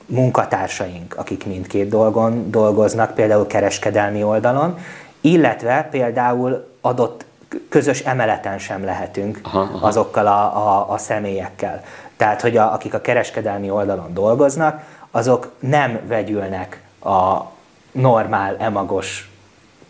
munkatársaink, 0.05 1.15
akik 1.17 1.45
mindkét 1.45 1.89
dolgon 1.89 2.51
dolgoznak, 2.51 3.13
például 3.13 3.47
kereskedelmi 3.47 4.23
oldalon, 4.23 4.77
illetve 5.21 5.87
például 5.91 6.67
adott 6.81 7.25
közös 7.69 7.99
emeleten 7.99 8.57
sem 8.57 8.85
lehetünk 8.85 9.39
aha, 9.43 9.59
aha. 9.59 9.87
azokkal 9.87 10.27
a, 10.27 10.67
a, 10.67 10.91
a 10.91 10.97
személyekkel. 10.97 11.83
Tehát, 12.17 12.41
hogy 12.41 12.57
a, 12.57 12.73
akik 12.73 12.93
a 12.93 13.01
kereskedelmi 13.01 13.69
oldalon 13.69 14.13
dolgoznak, 14.13 14.83
azok 15.11 15.51
nem 15.59 15.99
vegyülnek 16.07 16.81
a 17.03 17.41
normál 17.91 18.55
emagos 18.59 19.30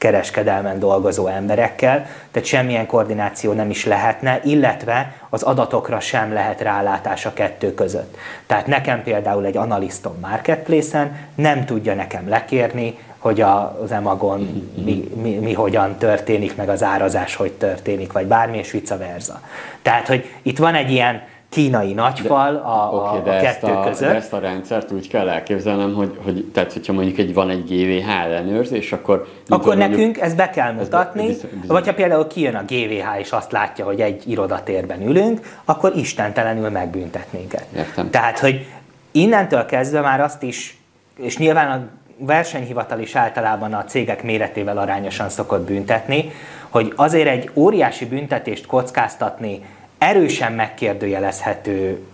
kereskedelmen 0.02 0.80
dolgozó 0.80 1.28
emberekkel, 1.28 2.06
tehát 2.32 2.48
semmilyen 2.48 2.86
koordináció 2.86 3.54
nem 3.54 3.70
is 3.70 3.86
lehetne, 3.86 4.40
illetve 4.44 5.14
az 5.30 5.44
adatokra 5.44 6.00
sem 6.00 6.34
lehet 6.34 6.62
rálátás 6.62 7.26
a 7.26 7.34
kettő 7.34 7.74
között. 7.74 8.18
Tehát 8.46 8.68
nekem 8.68 9.04
például 9.04 9.46
egy 9.46 9.58
analisztom 9.58 10.20
marketplace-en 10.22 11.18
nem 11.36 11.66
tudja 11.66 11.94
nekem 11.94 12.30
lekérni, 12.30 12.98
hogy 13.18 13.42
az 13.42 13.92
emagon 13.92 14.70
mi, 14.84 15.12
mi, 15.22 15.34
mi 15.34 15.54
hogyan 15.54 15.98
történik, 15.98 16.56
meg 16.56 16.70
az 16.70 16.84
árazás 16.84 17.36
hogy 17.36 17.52
történik, 17.52 18.12
vagy 18.12 18.26
bármi, 18.26 18.58
és 18.58 18.72
vice 18.72 18.98
versa. 18.98 19.42
Tehát, 19.82 20.08
hogy 20.08 20.34
itt 20.42 20.58
van 20.58 20.76
egy 20.76 20.92
ilyen 20.92 21.22
kínai 21.52 21.94
nagyfal 21.94 22.56
a, 22.56 22.96
okay, 22.96 23.20
a, 23.20 23.22
de 23.24 23.38
a 23.38 23.42
kettő 23.42 23.48
ezt 23.48 23.64
a, 23.64 23.84
között. 23.88 24.10
De 24.10 24.16
ezt 24.16 24.34
a 24.34 24.40
rendszert 24.40 24.92
úgy 24.92 25.08
kell 25.08 25.30
elképzelnem, 25.30 25.94
hogy, 25.94 26.20
hogy 26.24 26.46
tehát, 26.54 26.74
hogyha 26.74 26.94
mondjuk 26.94 27.18
egy, 27.18 27.34
van 27.34 27.50
egy 27.50 27.64
GVH 27.64 28.10
ellenőrzés, 28.10 28.92
akkor... 28.92 29.28
Akkor 29.48 29.78
nekünk 29.78 29.98
mondjuk, 29.98 30.24
ezt 30.24 30.36
be 30.36 30.50
kell 30.50 30.72
mutatni, 30.72 31.28
ez 31.28 31.42
bizony. 31.42 31.62
vagy 31.68 31.86
ha 31.86 31.94
például 31.94 32.28
kijön 32.28 32.56
a 32.56 32.64
GVH 32.64 33.20
és 33.20 33.32
azt 33.32 33.52
látja, 33.52 33.86
hogy 33.86 34.02
egy 34.02 34.30
irodatérben 34.30 35.08
ülünk, 35.08 35.58
akkor 35.66 35.94
istentelenül 35.96 36.70
megbüntet 36.70 37.28
minket. 37.30 37.66
Értem. 37.76 38.10
Tehát, 38.10 38.40
hogy 38.40 38.66
innentől 39.12 39.66
kezdve 39.66 40.02
már 40.02 40.22
azt 40.22 40.44
is, 40.44 40.78
és 41.18 41.38
nyilván 41.38 41.72
a 41.72 41.88
versenyhivatal 42.26 43.00
is 43.00 43.16
általában 43.16 43.74
a 43.74 43.84
cégek 43.84 44.24
méretével 44.24 44.78
arányosan 44.78 45.30
szokott 45.30 45.66
büntetni, 45.66 46.32
hogy 46.70 46.94
azért 46.96 47.28
egy 47.28 47.50
óriási 47.54 48.06
büntetést 48.06 48.66
kockáztatni 48.66 49.62
erősen 50.02 50.54
megkérdőjelezhető 50.54 52.06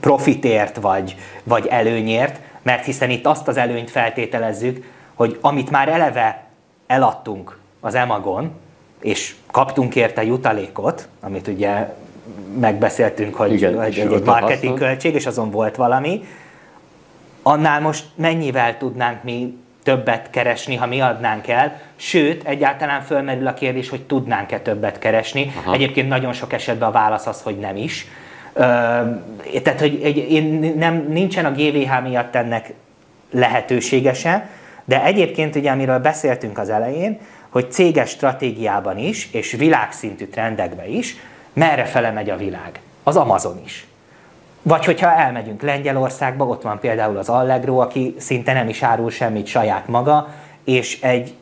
profitért 0.00 0.76
vagy, 0.76 1.16
vagy 1.42 1.66
előnyért, 1.66 2.40
mert 2.62 2.84
hiszen 2.84 3.10
itt 3.10 3.26
azt 3.26 3.48
az 3.48 3.56
előnyt 3.56 3.90
feltételezzük, 3.90 4.84
hogy 5.14 5.38
amit 5.40 5.70
már 5.70 5.88
eleve 5.88 6.44
eladtunk 6.86 7.58
az 7.80 7.94
emagon, 7.94 8.50
és 9.00 9.34
kaptunk 9.50 9.96
érte 9.96 10.24
jutalékot, 10.24 11.08
amit 11.20 11.48
ugye 11.48 11.94
megbeszéltünk, 12.58 13.34
hogy, 13.34 13.52
Igen, 13.52 13.82
hogy 13.82 13.98
egy 13.98 14.22
marketing 14.22 14.78
költség, 14.78 15.14
és 15.14 15.26
azon 15.26 15.50
volt 15.50 15.76
valami, 15.76 16.24
annál 17.42 17.80
most 17.80 18.04
mennyivel 18.14 18.78
tudnánk 18.78 19.22
mi 19.22 19.58
többet 19.82 20.30
keresni, 20.30 20.76
ha 20.76 20.86
mi 20.86 21.00
adnánk 21.00 21.48
el, 21.48 21.80
sőt, 22.00 22.44
egyáltalán 22.44 23.02
fölmerül 23.02 23.46
a 23.46 23.54
kérdés, 23.54 23.88
hogy 23.88 24.02
tudnánk-e 24.02 24.60
többet 24.60 24.98
keresni. 24.98 25.52
Aha. 25.56 25.74
Egyébként 25.74 26.08
nagyon 26.08 26.32
sok 26.32 26.52
esetben 26.52 26.88
a 26.88 26.92
válasz 26.92 27.26
az, 27.26 27.42
hogy 27.42 27.58
nem 27.58 27.76
is. 27.76 28.06
Ö, 28.52 28.62
tehát, 29.62 29.80
hogy 29.80 30.00
egy, 30.02 30.16
én 30.16 30.74
nem, 30.78 31.06
nincsen 31.08 31.44
a 31.44 31.50
GVH 31.50 32.02
miatt 32.02 32.34
ennek 32.34 32.72
lehetősége 33.30 34.12
se, 34.12 34.48
de 34.84 35.04
egyébként 35.04 35.56
ugye, 35.56 35.70
amiről 35.70 35.98
beszéltünk 35.98 36.58
az 36.58 36.70
elején, 36.70 37.18
hogy 37.48 37.72
céges 37.72 38.10
stratégiában 38.10 38.98
is, 38.98 39.28
és 39.32 39.52
világszintű 39.52 40.26
trendekbe 40.26 40.88
is, 40.88 41.16
merre 41.52 41.84
fele 41.84 42.10
megy 42.10 42.30
a 42.30 42.36
világ. 42.36 42.80
Az 43.02 43.16
Amazon 43.16 43.60
is. 43.64 43.86
Vagy 44.62 44.84
hogyha 44.84 45.12
elmegyünk 45.12 45.62
Lengyelországba, 45.62 46.46
ott 46.46 46.62
van 46.62 46.78
például 46.78 47.16
az 47.16 47.28
Allegro, 47.28 47.78
aki 47.78 48.14
szinte 48.18 48.52
nem 48.52 48.68
is 48.68 48.82
árul 48.82 49.10
semmit 49.10 49.46
saját 49.46 49.88
maga, 49.88 50.34
és 50.64 51.00
egy 51.00 51.34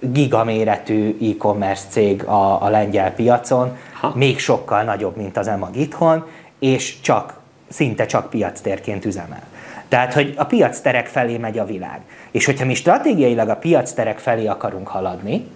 gigaméretű 0.00 1.16
e-commerce 1.20 1.84
cég 1.88 2.24
a, 2.24 2.62
a 2.62 2.68
lengyel 2.68 3.12
piacon, 3.12 3.76
ha. 3.92 4.12
még 4.14 4.38
sokkal 4.38 4.82
nagyobb, 4.82 5.16
mint 5.16 5.36
az 5.36 5.48
EMAG 5.48 5.76
itthon, 5.76 6.26
és 6.58 7.00
csak, 7.00 7.40
szinte 7.68 8.06
csak 8.06 8.30
piactérként 8.30 9.04
üzemel. 9.04 9.42
Tehát, 9.88 10.12
hogy 10.12 10.34
a 10.36 10.44
piacterek 10.44 11.06
felé 11.06 11.36
megy 11.36 11.58
a 11.58 11.64
világ. 11.64 12.00
És 12.30 12.44
hogyha 12.44 12.64
mi 12.64 12.74
stratégiailag 12.74 13.48
a 13.48 13.56
piacterek 13.56 14.18
felé 14.18 14.46
akarunk 14.46 14.88
haladni, 14.88 15.46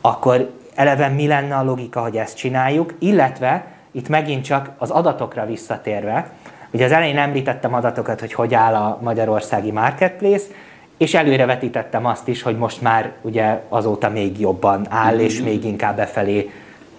akkor 0.00 0.50
eleve 0.74 1.08
mi 1.08 1.26
lenne 1.26 1.56
a 1.56 1.64
logika, 1.64 2.00
hogy 2.00 2.16
ezt 2.16 2.36
csináljuk, 2.36 2.94
illetve 2.98 3.64
itt 3.92 4.08
megint 4.08 4.44
csak 4.44 4.70
az 4.78 4.90
adatokra 4.90 5.46
visszatérve, 5.46 6.30
Ugye 6.72 6.84
az 6.84 6.92
elején 6.92 7.18
említettem 7.18 7.74
adatokat, 7.74 8.20
hogy 8.20 8.32
hogy 8.32 8.54
áll 8.54 8.74
a 8.74 8.98
magyarországi 9.02 9.70
marketplace, 9.70 10.46
és 11.00 11.14
előrevetítettem 11.14 12.06
azt 12.06 12.28
is, 12.28 12.42
hogy 12.42 12.56
most 12.56 12.82
már 12.82 13.12
ugye 13.20 13.62
azóta 13.68 14.08
még 14.08 14.40
jobban 14.40 14.86
áll, 14.90 15.14
mm-hmm. 15.14 15.24
és 15.24 15.40
még 15.40 15.64
inkább 15.64 15.96
befelé 15.96 16.50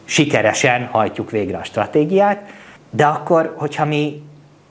sikeresen 0.05 0.87
hajtjuk 0.91 1.31
végre 1.31 1.57
a 1.57 1.63
stratégiát. 1.63 2.49
De 2.89 3.05
akkor, 3.05 3.53
hogyha 3.57 3.85
mi 3.85 4.23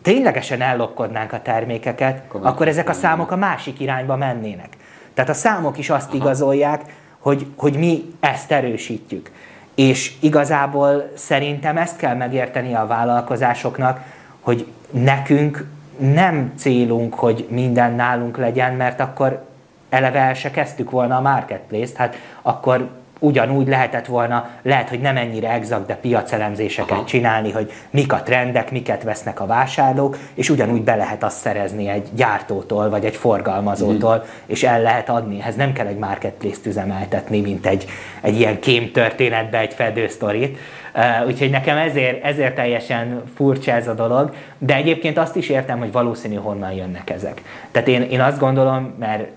ténylegesen 0.03 0.61
ellopkodnánk 0.61 1.33
a 1.33 1.43
termékeket, 1.43 2.23
akkor, 2.29 2.41
akkor 2.47 2.69
ezek 2.69 2.89
a 2.89 2.93
számok 2.93 3.31
a 3.31 3.37
másik 3.37 3.81
irányba 3.81 4.17
mennének. 4.17 4.77
Tehát 5.15 5.31
a 5.31 5.35
számok 5.35 5.79
is 5.79 5.91
azt 5.91 6.09
Aha. 6.09 6.17
igazolják, 6.17 6.83
hogy, 7.19 7.47
hogy 7.57 7.77
mi 7.77 8.15
ezt 8.21 8.53
erősítjük. 8.53 9.31
És 9.75 10.13
igazából 10.21 11.11
szerintem 11.15 11.77
ezt 11.77 11.97
kell 11.97 12.15
megérteni 12.15 12.75
a 12.75 12.87
vállalkozásoknak, 12.87 14.01
hogy 14.41 14.67
nekünk 14.91 15.67
nem 16.01 16.53
célunk, 16.57 17.15
hogy 17.15 17.47
minden 17.51 17.93
nálunk 17.93 18.37
legyen, 18.37 18.75
mert 18.75 19.01
akkor 19.01 19.45
eleve 19.89 20.19
el 20.19 20.35
se 20.35 20.51
kezdtük 20.51 20.91
volna 20.91 21.17
a 21.17 21.21
marketplace-t, 21.21 21.97
hát 21.97 22.17
akkor 22.43 22.89
ugyanúgy 23.21 23.69
lehetett 23.69 24.07
volna, 24.07 24.49
lehet, 24.63 24.89
hogy 24.89 25.01
nem 25.01 25.17
ennyire 25.17 25.51
exakt, 25.51 25.87
de 25.87 25.95
piacelemzéseket 25.95 26.91
Aha. 26.91 27.05
csinálni, 27.05 27.51
hogy 27.51 27.73
mik 27.91 28.13
a 28.13 28.23
trendek, 28.23 28.71
miket 28.71 29.03
vesznek 29.03 29.41
a 29.41 29.47
vásárlók, 29.47 30.17
és 30.35 30.51
ugyanúgy 30.51 30.83
be 30.83 30.95
lehet 30.95 31.23
azt 31.23 31.39
szerezni 31.39 31.89
egy 31.89 32.09
gyártótól, 32.15 32.89
vagy 32.89 33.05
egy 33.05 33.17
forgalmazótól, 33.17 34.17
mm. 34.17 34.29
és 34.47 34.63
el 34.63 34.83
lehet 34.83 35.09
adni. 35.09 35.43
Ez 35.47 35.55
nem 35.55 35.73
kell 35.73 35.87
egy 35.87 35.99
marketplace-t 35.99 36.67
üzemeltetni, 36.67 37.41
mint 37.41 37.67
egy, 37.67 37.87
egy 38.21 38.39
ilyen 38.39 38.61
kém 38.61 38.93
történetbe 38.93 39.59
egy 39.59 39.75
fedősztorit. 39.75 40.59
Uh, 40.95 41.27
úgyhogy 41.27 41.51
nekem 41.51 41.77
ezért, 41.77 42.25
ezért 42.25 42.55
teljesen 42.55 43.23
furcsa 43.35 43.73
ez 43.73 43.89
a 43.89 43.95
dolog, 43.95 44.35
de 44.59 44.75
egyébként 44.75 45.19
azt 45.19 45.37
is 45.37 45.49
értem, 45.49 45.79
hogy 45.79 45.93
valószínű 45.93 46.35
honnan 46.35 46.73
jönnek 46.73 47.11
ezek. 47.11 47.43
Tehát 47.71 47.89
én, 47.89 48.03
én 48.03 48.21
azt 48.21 48.39
gondolom, 48.39 48.95
mert 48.99 49.29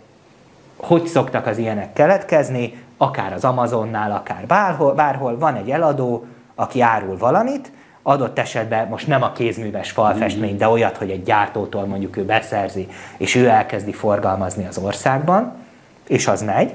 hogy 0.75 1.05
szoktak 1.05 1.47
az 1.47 1.57
ilyenek 1.57 1.93
keletkezni, 1.93 2.73
akár 3.03 3.33
az 3.33 3.43
Amazonnál, 3.43 4.11
akár 4.11 4.45
bárhol, 4.45 4.93
bárhol. 4.93 5.37
Van 5.37 5.55
egy 5.55 5.69
eladó, 5.69 6.25
aki 6.55 6.81
árul 6.81 7.17
valamit, 7.17 7.71
adott 8.03 8.39
esetben 8.39 8.87
most 8.87 9.07
nem 9.07 9.23
a 9.23 9.31
kézműves 9.31 9.91
falfestmény, 9.91 10.57
de 10.57 10.67
olyat, 10.67 10.97
hogy 10.97 11.09
egy 11.09 11.23
gyártótól 11.23 11.85
mondjuk 11.85 12.17
ő 12.17 12.25
beszerzi, 12.25 12.87
és 13.17 13.35
ő 13.35 13.47
elkezdi 13.47 13.91
forgalmazni 13.91 14.65
az 14.67 14.77
országban, 14.77 15.53
és 16.07 16.27
az 16.27 16.41
megy, 16.41 16.73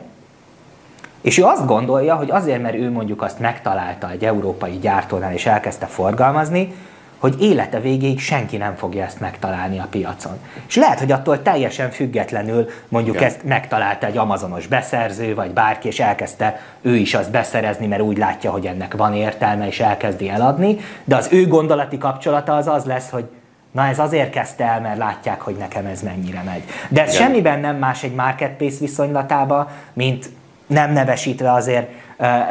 és 1.21 1.39
ő 1.39 1.45
azt 1.45 1.67
gondolja, 1.67 2.15
hogy 2.15 2.31
azért, 2.31 2.63
mert 2.63 2.75
ő 2.75 2.91
mondjuk 2.91 3.23
azt 3.23 3.39
megtalálta 3.39 4.11
egy 4.11 4.25
európai 4.25 4.79
gyártónál, 4.79 5.33
és 5.33 5.47
elkezdte 5.47 5.87
forgalmazni, 5.87 6.75
hogy 7.19 7.43
élete 7.43 7.81
végéig 7.81 8.21
senki 8.21 8.57
nem 8.57 8.75
fogja 8.75 9.05
ezt 9.05 9.21
megtalálni 9.21 9.79
a 9.79 9.87
piacon. 9.91 10.39
És 10.69 10.77
lehet, 10.77 10.99
hogy 10.99 11.13
attól 11.13 11.43
teljesen 11.43 11.91
függetlenül 11.91 12.69
mondjuk 12.89 13.17
Igen. 13.17 13.29
ezt 13.29 13.45
megtalálta 13.45 14.07
egy 14.07 14.17
amazonos 14.17 14.67
beszerző, 14.67 15.35
vagy 15.35 15.51
bárki, 15.51 15.89
és 15.89 16.01
elkezdte 16.01 16.61
ő 16.81 16.97
is 16.97 17.15
azt 17.15 17.31
beszerezni, 17.31 17.87
mert 17.87 18.03
úgy 18.03 18.19
látja, 18.19 18.51
hogy 18.51 18.67
ennek 18.67 18.97
van 18.97 19.15
értelme, 19.15 19.67
és 19.67 19.81
elkezdi 19.81 20.29
eladni, 20.29 20.77
de 21.05 21.17
az 21.17 21.29
ő 21.31 21.47
gondolati 21.47 21.99
kapcsolata 21.99 22.57
az 22.57 22.67
az 22.67 22.85
lesz, 22.85 23.11
hogy 23.11 23.25
Na 23.73 23.87
ez 23.87 23.99
azért 23.99 24.31
kezdte 24.31 24.65
el, 24.65 24.81
mert 24.81 24.99
látják, 24.99 25.41
hogy 25.41 25.57
nekem 25.57 25.87
ez 25.87 26.03
mennyire 26.03 26.43
megy. 26.45 26.63
De 26.89 27.03
ez 27.03 27.15
Igen. 27.15 27.27
semmiben 27.27 27.61
nem 27.61 27.77
más 27.77 28.03
egy 28.03 28.15
marketplace 28.15 28.77
viszonylatába, 28.81 29.71
mint 29.93 30.31
nem 30.67 30.93
nevesítve 30.93 31.53
azért 31.53 31.91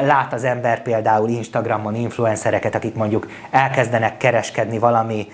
lát 0.02 0.34
az 0.34 0.44
ember 0.44 0.82
például 0.82 1.30
Instagramon 1.30 1.96
influencereket, 1.96 2.76
akik 2.76 2.96
mondjuk 2.96 3.28
elkezdenek 3.52 4.18
kereskedni 4.18 4.80
valami 4.80 5.28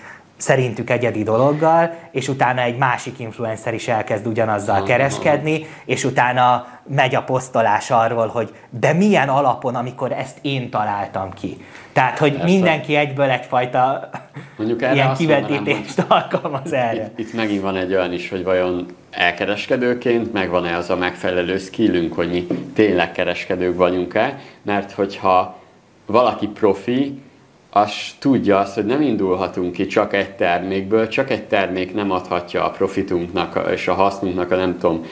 szerintük 0.43 0.89
egyedi 0.89 1.23
dologgal, 1.23 1.93
és 2.12 2.27
utána 2.27 2.62
egy 2.62 2.77
másik 2.77 3.19
influencer 3.19 3.73
is 3.73 3.88
elkezd 3.88 4.27
ugyanazzal 4.27 4.84
kereskedni, 4.84 5.65
és 5.86 6.03
utána 6.03 6.67
megy 6.88 7.15
a 7.15 7.23
posztolás 7.23 7.91
arról, 7.91 8.27
hogy 8.27 8.56
de 8.69 8.93
milyen 8.93 9.29
alapon, 9.29 9.75
amikor 9.75 10.12
ezt 10.12 10.38
én 10.41 10.69
találtam 10.69 11.34
ki. 11.34 11.58
Tehát, 11.93 12.17
hogy 12.17 12.32
Persze. 12.32 12.45
mindenki 12.45 12.95
egyből 12.95 13.29
egyfajta 13.29 14.10
Mondjuk 14.58 14.82
ilyen 14.82 15.13
kivetítést 15.13 15.97
mondanám, 15.97 16.27
alkalmaz 16.32 16.73
erre. 16.73 17.03
Itt, 17.03 17.19
itt 17.19 17.34
megint 17.34 17.62
van 17.62 17.75
egy 17.75 17.93
olyan 17.93 18.13
is, 18.13 18.29
hogy 18.29 18.43
vajon 18.43 18.86
elkereskedőként 19.12 20.34
megvan-e 20.34 20.77
az 20.77 20.89
a 20.89 20.95
megfelelő 20.95 21.58
skillünk, 21.58 22.13
hogy 22.13 22.29
mi 22.29 22.47
tényleg 22.73 23.12
kereskedők 23.12 23.77
vagyunk-e, 23.77 24.39
mert 24.62 24.91
hogyha 24.91 25.60
valaki 26.06 26.47
profi, 26.47 27.21
az 27.75 27.91
tudja 28.19 28.59
azt, 28.59 28.75
hogy 28.75 28.86
nem 28.86 29.01
indulhatunk 29.01 29.71
ki 29.71 29.86
csak 29.86 30.13
egy 30.13 30.31
termékből, 30.36 31.07
csak 31.07 31.29
egy 31.29 31.43
termék 31.43 31.93
nem 31.93 32.12
adhatja 32.12 32.65
a 32.65 32.69
profitunknak 32.69 33.69
és 33.71 33.88
a 33.88 33.93
hasznunknak 33.93 34.51
a 34.51 34.55
nem 34.55 34.77
tudom, 34.77 35.05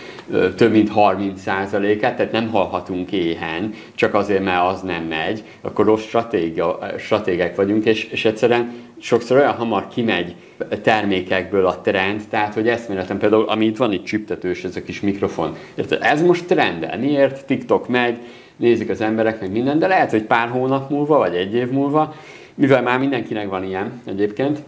több 0.56 0.71
mint 0.71 0.91
30%-át, 0.95 2.15
tehát 2.15 2.32
nem 2.32 2.50
halhatunk 2.50 3.12
éhen, 3.12 3.74
csak 3.95 4.13
azért, 4.13 4.43
mert 4.43 4.67
az 4.67 4.82
nem 4.82 5.04
megy, 5.04 5.43
akkor 5.62 5.86
rossz 5.86 6.04
stratégia, 6.04 6.80
stratégek 6.97 7.56
vagyunk, 7.56 7.86
és, 7.86 8.04
és 8.04 8.26
egyszerűen 8.26 8.74
sokszor 9.00 9.38
olyan 9.38 9.54
hamar 9.54 9.88
kimegy 9.88 10.36
termékekből 10.82 11.65
a 11.65 11.82
trend, 11.82 12.21
tehát 12.30 12.54
hogy 12.54 12.67
eszméletem 12.67 13.17
például, 13.17 13.45
ami 13.50 13.65
itt 13.65 13.78
van 13.78 13.93
itt 13.93 14.06
csiptetős, 14.06 14.63
ez 14.63 14.76
a 14.76 14.84
kis 14.84 15.00
mikrofon. 15.00 15.56
Ez 16.02 16.21
most 16.21 16.45
trendel. 16.45 16.97
Miért? 16.97 17.45
TikTok 17.45 17.88
megy, 17.88 18.17
nézik 18.56 18.89
az 18.89 19.02
emberek, 19.02 19.39
meg 19.39 19.52
minden, 19.52 19.80
de 19.80 19.88
lehet, 19.88 20.12
hogy 20.12 20.24
pár 20.24 20.50
hónap 20.50 20.89
múlva, 20.89 21.17
vagy 21.17 21.36
egy 21.36 21.54
év 21.54 21.69
múlva, 21.69 22.15
mivel 22.56 22.82
már 22.82 23.00
mindenkinek 23.00 23.50
van 23.50 23.64
ilyen 23.64 24.02
egyébként, 24.06 24.60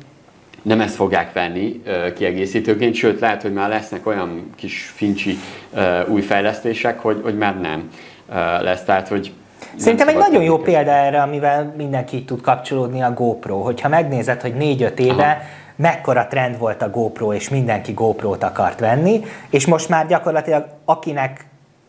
nem 0.62 0.82
ezt 0.82 0.96
fogják 0.96 1.34
venni 1.34 1.82
kiegészítőként, 2.16 2.96
sőt 2.96 3.20
lehet, 3.20 3.42
hogy 3.42 3.54
már 3.54 3.70
lesznek 3.70 4.08
olyan 4.08 4.50
kis 4.56 4.92
fincsi 4.96 5.38
új 6.08 6.22
fejlesztések, 6.22 7.00
hogy, 7.00 7.20
hogy 7.24 7.38
már 7.38 7.60
nem 7.60 7.90
lesz. 8.62 8.84
Tehát, 8.84 9.08
hogy 9.08 9.34
Szerintem 9.76 10.08
egy 10.08 10.18
nagyon 10.18 10.44
jó 10.44 10.58
példa 10.58 10.92
erre, 10.92 11.22
amivel 11.22 11.74
mindenki 11.78 12.24
tud 12.24 12.42
kapcsolódni 12.42 13.02
a 13.02 13.14
GoPro. 13.14 13.62
Hogyha 13.62 13.90
megnézed, 13.90 14.42
hogy 14.42 14.54
4-5 14.60 14.98
éve 14.98 15.24
Aha. 15.24 15.38
mekkora 15.76 16.28
trend 16.28 16.58
volt 16.58 16.82
a 16.82 16.90
GoPro, 16.90 17.34
és 17.34 17.50
mindenki 17.50 17.92
GoPro-t 17.92 18.44
akart 18.44 18.80
venni, 18.80 19.24
és 19.50 19.66
most 19.66 19.90
már 19.90 20.08
gyakorlatilag 20.08 20.66
akinek, 20.86 21.46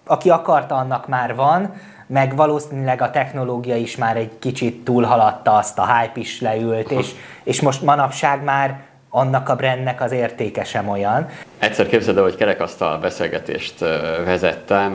aki 0.07 0.31
akarta, 0.31 0.75
annak 0.75 1.09
már 1.09 1.35
van, 1.35 1.75
meg 2.07 2.37
valószínűleg 2.37 3.03
a 3.03 3.11
technológia 3.11 3.77
is 3.77 3.97
már 3.97 4.17
egy 4.17 4.31
kicsit 4.39 4.85
túlhaladta 4.85 5.53
azt, 5.53 5.79
a 5.79 5.97
hype 5.97 6.21
is 6.21 6.41
leült, 6.41 6.91
és, 6.91 7.11
és 7.43 7.61
most 7.61 7.83
manapság 7.83 8.45
már 8.45 8.81
annak 9.11 9.49
a 9.49 9.57
brandnek 9.57 10.01
az 10.01 10.13
értéke 10.13 10.65
sem 10.65 10.89
olyan. 10.89 11.29
Egyszer 11.59 11.87
képzeld 11.87 12.17
el, 12.17 12.23
hogy 12.23 12.37
kerekasztal 12.37 12.99
beszélgetést 12.99 13.79
vezettem 14.25 14.93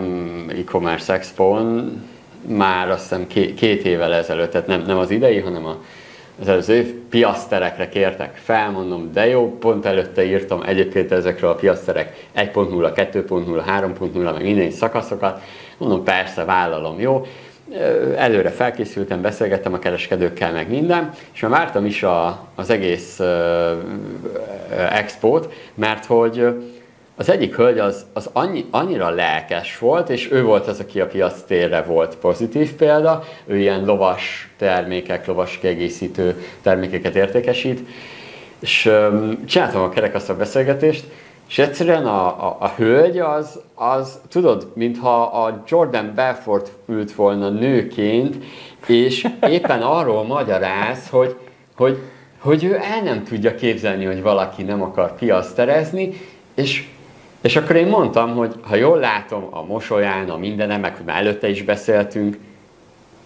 e-commerce 0.49 1.13
expo-n, 1.13 2.03
már 2.47 2.89
azt 2.89 3.01
hiszem 3.01 3.27
két 3.27 3.85
évvel 3.85 4.13
ezelőtt, 4.13 4.51
tehát 4.51 4.67
nem, 4.67 4.81
nem 4.81 4.97
az 4.97 5.09
idei, 5.09 5.39
hanem 5.39 5.65
a, 5.65 5.77
az 6.41 6.47
előző 6.47 6.73
év 6.73 6.93
piaszterekre 7.09 7.89
kértek 7.89 8.39
fel, 8.43 8.71
mondom, 8.71 9.11
de 9.13 9.27
jó, 9.27 9.57
pont 9.57 9.85
előtte 9.85 10.25
írtam 10.25 10.61
egyébként 10.61 11.11
ezekről 11.11 11.49
a 11.49 11.55
piaszterek 11.55 12.27
1.0, 12.35 12.91
2.0, 12.95 13.63
3.0, 13.67 14.33
meg 14.33 14.43
minden 14.43 14.71
szakaszokat, 14.71 15.41
mondom, 15.79 16.03
persze, 16.03 16.43
vállalom, 16.43 16.99
jó. 16.99 17.25
Előre 18.15 18.49
felkészültem, 18.49 19.21
beszélgettem 19.21 19.73
a 19.73 19.79
kereskedőkkel, 19.79 20.51
meg 20.51 20.69
minden, 20.69 21.13
és 21.33 21.41
már 21.41 21.51
vártam 21.51 21.85
is 21.85 22.03
a, 22.03 22.47
az 22.55 22.69
egész 22.69 23.19
uh, 23.19 23.27
expót, 24.89 25.53
mert 25.75 26.05
hogy 26.05 26.47
az 27.19 27.29
egyik 27.29 27.55
hölgy 27.55 27.79
az, 27.79 28.05
az 28.13 28.29
annyi, 28.33 28.65
annyira 28.71 29.09
lelkes 29.09 29.77
volt, 29.77 30.09
és 30.09 30.31
ő 30.31 30.43
volt 30.43 30.67
az, 30.67 30.79
aki 30.79 30.99
a 30.99 31.07
piac 31.07 31.41
térre 31.41 31.81
volt 31.81 32.15
pozitív 32.15 32.73
példa, 32.73 33.23
ő 33.45 33.57
ilyen 33.57 33.85
lovas 33.85 34.49
termékek, 34.57 35.25
lovas 35.25 35.57
kiegészítő 35.57 36.43
termékeket 36.61 37.15
értékesít, 37.15 37.87
és 38.59 38.85
um, 38.85 39.45
csináltam 39.45 39.81
a 39.81 39.89
kerekasztal 39.89 40.35
beszélgetést, 40.35 41.03
és 41.49 41.57
egyszerűen 41.57 42.05
a, 42.05 42.47
a, 42.47 42.57
a 42.59 42.73
hölgy 42.75 43.17
az, 43.17 43.59
az, 43.75 44.19
tudod, 44.29 44.71
mintha 44.73 45.21
a 45.23 45.63
Jordan 45.67 46.11
Belfort 46.15 46.71
ült 46.85 47.13
volna 47.13 47.49
nőként, 47.49 48.43
és 48.85 49.27
éppen 49.49 49.81
arról 49.81 50.23
magyaráz, 50.23 51.09
hogy, 51.09 51.35
hogy, 51.75 51.97
hogy 52.39 52.63
ő 52.63 52.75
el 52.75 53.01
nem 53.03 53.23
tudja 53.23 53.55
képzelni, 53.55 54.05
hogy 54.05 54.21
valaki 54.21 54.63
nem 54.63 54.81
akar 54.81 55.15
piaszterezni, 55.15 56.21
és 56.53 56.87
és 57.41 57.55
akkor 57.55 57.75
én 57.75 57.87
mondtam, 57.87 58.35
hogy 58.35 58.55
ha 58.61 58.75
jól 58.75 58.99
látom 58.99 59.47
a 59.49 59.63
mosolyán, 59.63 60.29
a 60.29 60.37
mindenem, 60.37 60.79
meg 60.79 60.95
hogy 60.95 61.05
már 61.05 61.17
előtte 61.17 61.49
is 61.49 61.63
beszéltünk, 61.63 62.37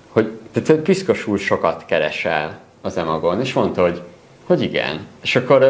hogy 0.10 0.32
te 0.52 0.76
piszkosul 0.76 1.38
sokat 1.38 1.86
keresel 1.86 2.60
az 2.82 2.98
emagon, 2.98 3.40
és 3.40 3.54
mondta, 3.54 3.82
hogy 3.82 4.02
hogy 4.44 4.62
igen. 4.62 5.08
És 5.22 5.36
akkor 5.36 5.68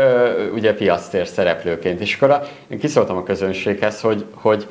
ugye 0.54 0.74
piasztér 0.74 1.28
szereplőként, 1.28 2.00
és 2.00 2.16
akkor 2.16 2.30
a, 2.30 2.44
én 2.68 2.80
kiszóltam 2.80 3.18
a 3.18 3.24
közönséghez, 3.24 4.02
hogy, 4.02 4.26
hogy 4.34 4.68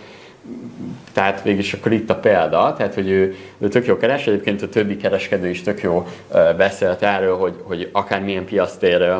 tehát 1.12 1.42
végülis 1.42 1.72
akkor 1.72 1.92
itt 1.92 2.10
a 2.10 2.14
példa, 2.14 2.74
tehát 2.76 2.94
hogy 2.94 3.08
ő, 3.08 3.36
ő 3.58 3.68
tök 3.68 3.86
jó 3.86 3.96
keres, 3.96 4.26
egyébként 4.26 4.62
a 4.62 4.68
többi 4.68 4.96
kereskedő 4.96 5.48
is 5.48 5.62
tök 5.62 5.82
jó 5.82 6.06
beszélt 6.56 7.02
erről, 7.02 7.36
hogy, 7.36 7.54
hogy 7.62 7.88
akármilyen 7.92 8.44
piasztér 8.44 9.16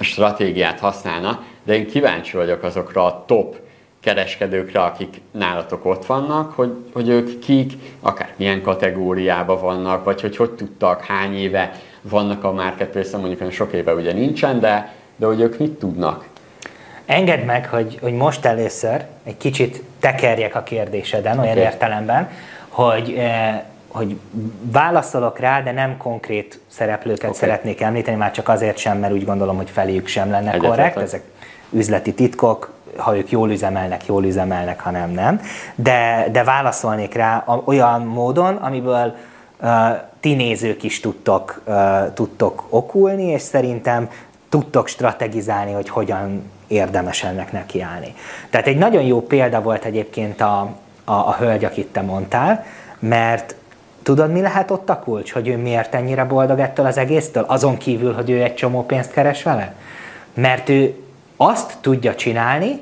stratégiát 0.00 0.78
használna, 0.78 1.44
de 1.64 1.74
én 1.74 1.86
kíváncsi 1.86 2.36
vagyok 2.36 2.62
azokra 2.62 3.04
a 3.04 3.24
top 3.26 3.56
kereskedőkre, 4.00 4.80
akik 4.80 5.20
nálatok 5.30 5.84
ott 5.84 6.06
vannak, 6.06 6.52
hogy, 6.52 6.72
hogy 6.92 7.08
ők 7.08 7.38
kik, 7.38 7.72
akár 8.00 8.34
milyen 8.36 8.62
kategóriában 8.62 9.60
vannak, 9.60 10.04
vagy 10.04 10.20
hogy 10.20 10.36
hogy 10.36 10.50
tudtak, 10.50 11.04
hány 11.04 11.34
éve 11.34 11.80
vannak 12.08 12.44
a 12.44 12.52
marketplace 12.52 13.16
mondjuk 13.16 13.52
sok 13.52 13.72
éve 13.72 13.94
ugye 13.94 14.12
nincsen, 14.12 14.60
de, 14.60 14.92
de 15.16 15.26
hogy 15.26 15.40
ők 15.40 15.58
mit 15.58 15.72
tudnak. 15.72 16.28
Engedd 17.06 17.44
meg, 17.44 17.68
hogy, 17.68 17.98
hogy 18.02 18.12
most 18.12 18.44
először 18.44 19.04
egy 19.24 19.36
kicsit 19.36 19.82
tekerjek 20.00 20.54
a 20.54 20.62
kérdéseden, 20.62 21.38
olyan 21.38 21.50
okay. 21.50 21.62
értelemben, 21.62 22.28
hogy, 22.68 23.14
eh, 23.18 23.60
hogy 23.88 24.16
válaszolok 24.60 25.38
rá, 25.38 25.62
de 25.62 25.72
nem 25.72 25.96
konkrét 25.96 26.60
szereplőket 26.66 27.24
okay. 27.24 27.34
szeretnék 27.34 27.80
említeni, 27.80 28.16
már 28.16 28.30
csak 28.30 28.48
azért 28.48 28.76
sem, 28.76 28.98
mert 28.98 29.12
úgy 29.12 29.24
gondolom, 29.24 29.56
hogy 29.56 29.70
feléjük 29.70 30.06
sem 30.06 30.30
lenne 30.30 30.48
Egyetlen. 30.48 30.70
korrekt. 30.70 30.96
Ezek 30.96 31.22
üzleti 31.70 32.14
titkok, 32.14 32.72
ha 32.96 33.16
ők 33.16 33.30
jól 33.30 33.50
üzemelnek, 33.50 34.06
jól 34.06 34.24
üzemelnek, 34.24 34.80
ha 34.80 34.90
nem, 34.90 35.10
nem. 35.10 35.40
De, 35.74 36.28
de 36.32 36.44
válaszolnék 36.44 37.14
rá 37.14 37.44
olyan 37.64 38.02
módon, 38.02 38.56
amiből 38.56 39.16
uh, 39.60 39.68
ti 40.24 40.34
nézők 40.34 40.82
is 40.82 41.00
tudtok, 41.00 41.62
tudtok 42.14 42.64
okulni, 42.68 43.24
és 43.24 43.42
szerintem 43.42 44.10
tudtok 44.48 44.88
strategizálni, 44.88 45.72
hogy 45.72 45.88
hogyan 45.88 46.50
érdemes 46.66 47.22
ennek 47.22 47.52
nekiállni. 47.52 48.14
Tehát 48.50 48.66
egy 48.66 48.76
nagyon 48.76 49.02
jó 49.02 49.22
példa 49.22 49.62
volt 49.62 49.84
egyébként 49.84 50.40
a, 50.40 50.60
a, 51.04 51.12
a 51.12 51.36
hölgy, 51.38 51.64
akit 51.64 51.86
te 51.86 52.00
mondtál, 52.00 52.64
mert 52.98 53.54
tudod, 54.02 54.32
mi 54.32 54.40
lehet 54.40 54.70
ott 54.70 54.90
a 54.90 54.98
kulcs, 54.98 55.32
hogy 55.32 55.48
ő 55.48 55.56
miért 55.56 55.94
ennyire 55.94 56.24
boldog 56.24 56.58
ettől 56.58 56.86
az 56.86 56.98
egésztől, 56.98 57.44
azon 57.48 57.76
kívül, 57.76 58.12
hogy 58.12 58.30
ő 58.30 58.42
egy 58.42 58.54
csomó 58.54 58.84
pénzt 58.84 59.12
keres 59.12 59.42
vele? 59.42 59.74
Mert 60.34 60.68
ő 60.68 60.94
azt 61.36 61.76
tudja 61.80 62.14
csinálni, 62.14 62.80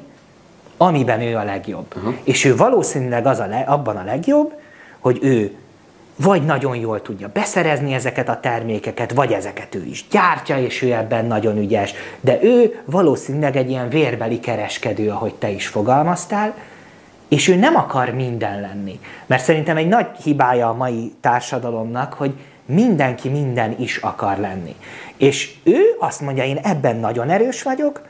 amiben 0.77 1.21
ő 1.21 1.37
a 1.37 1.45
legjobb. 1.45 1.95
Uh-huh. 1.97 2.15
És 2.25 2.45
ő 2.45 2.57
valószínűleg 2.57 3.27
az 3.27 3.39
a 3.39 3.47
le, 3.47 3.61
abban 3.61 3.97
a 3.97 4.05
legjobb, 4.05 4.53
hogy 4.99 5.19
ő 5.23 5.57
vagy 6.17 6.45
nagyon 6.45 6.77
jól 6.77 7.03
tudja 7.03 7.29
beszerezni 7.33 7.93
ezeket 7.93 8.29
a 8.29 8.41
termékeket, 8.41 9.13
vagy 9.13 9.33
ezeket 9.33 9.75
ő 9.75 9.85
is 9.85 10.05
gyártja, 10.11 10.59
és 10.59 10.83
ő 10.83 10.93
ebben 10.93 11.25
nagyon 11.25 11.59
ügyes. 11.59 11.95
De 12.21 12.39
ő 12.43 12.83
valószínűleg 12.85 13.57
egy 13.57 13.71
ilyen 13.71 13.89
vérbeli 13.89 14.41
kereskedő, 14.41 15.11
ahogy 15.11 15.35
te 15.35 15.51
is 15.51 15.67
fogalmaztál, 15.67 16.55
és 17.29 17.49
ő 17.49 17.55
nem 17.55 17.77
akar 17.77 18.11
minden 18.11 18.61
lenni. 18.61 19.01
Mert 19.27 19.43
szerintem 19.43 19.77
egy 19.77 19.89
nagy 19.89 20.07
hibája 20.23 20.69
a 20.69 20.75
mai 20.75 21.13
társadalomnak, 21.21 22.13
hogy 22.13 22.33
mindenki 22.65 23.29
minden 23.29 23.77
is 23.79 23.97
akar 23.97 24.39
lenni. 24.39 24.75
És 25.17 25.55
ő 25.63 25.81
azt 25.99 26.21
mondja, 26.21 26.45
én 26.45 26.57
ebben 26.63 26.97
nagyon 26.97 27.31
erős 27.31 27.63
vagyok, 27.63 28.03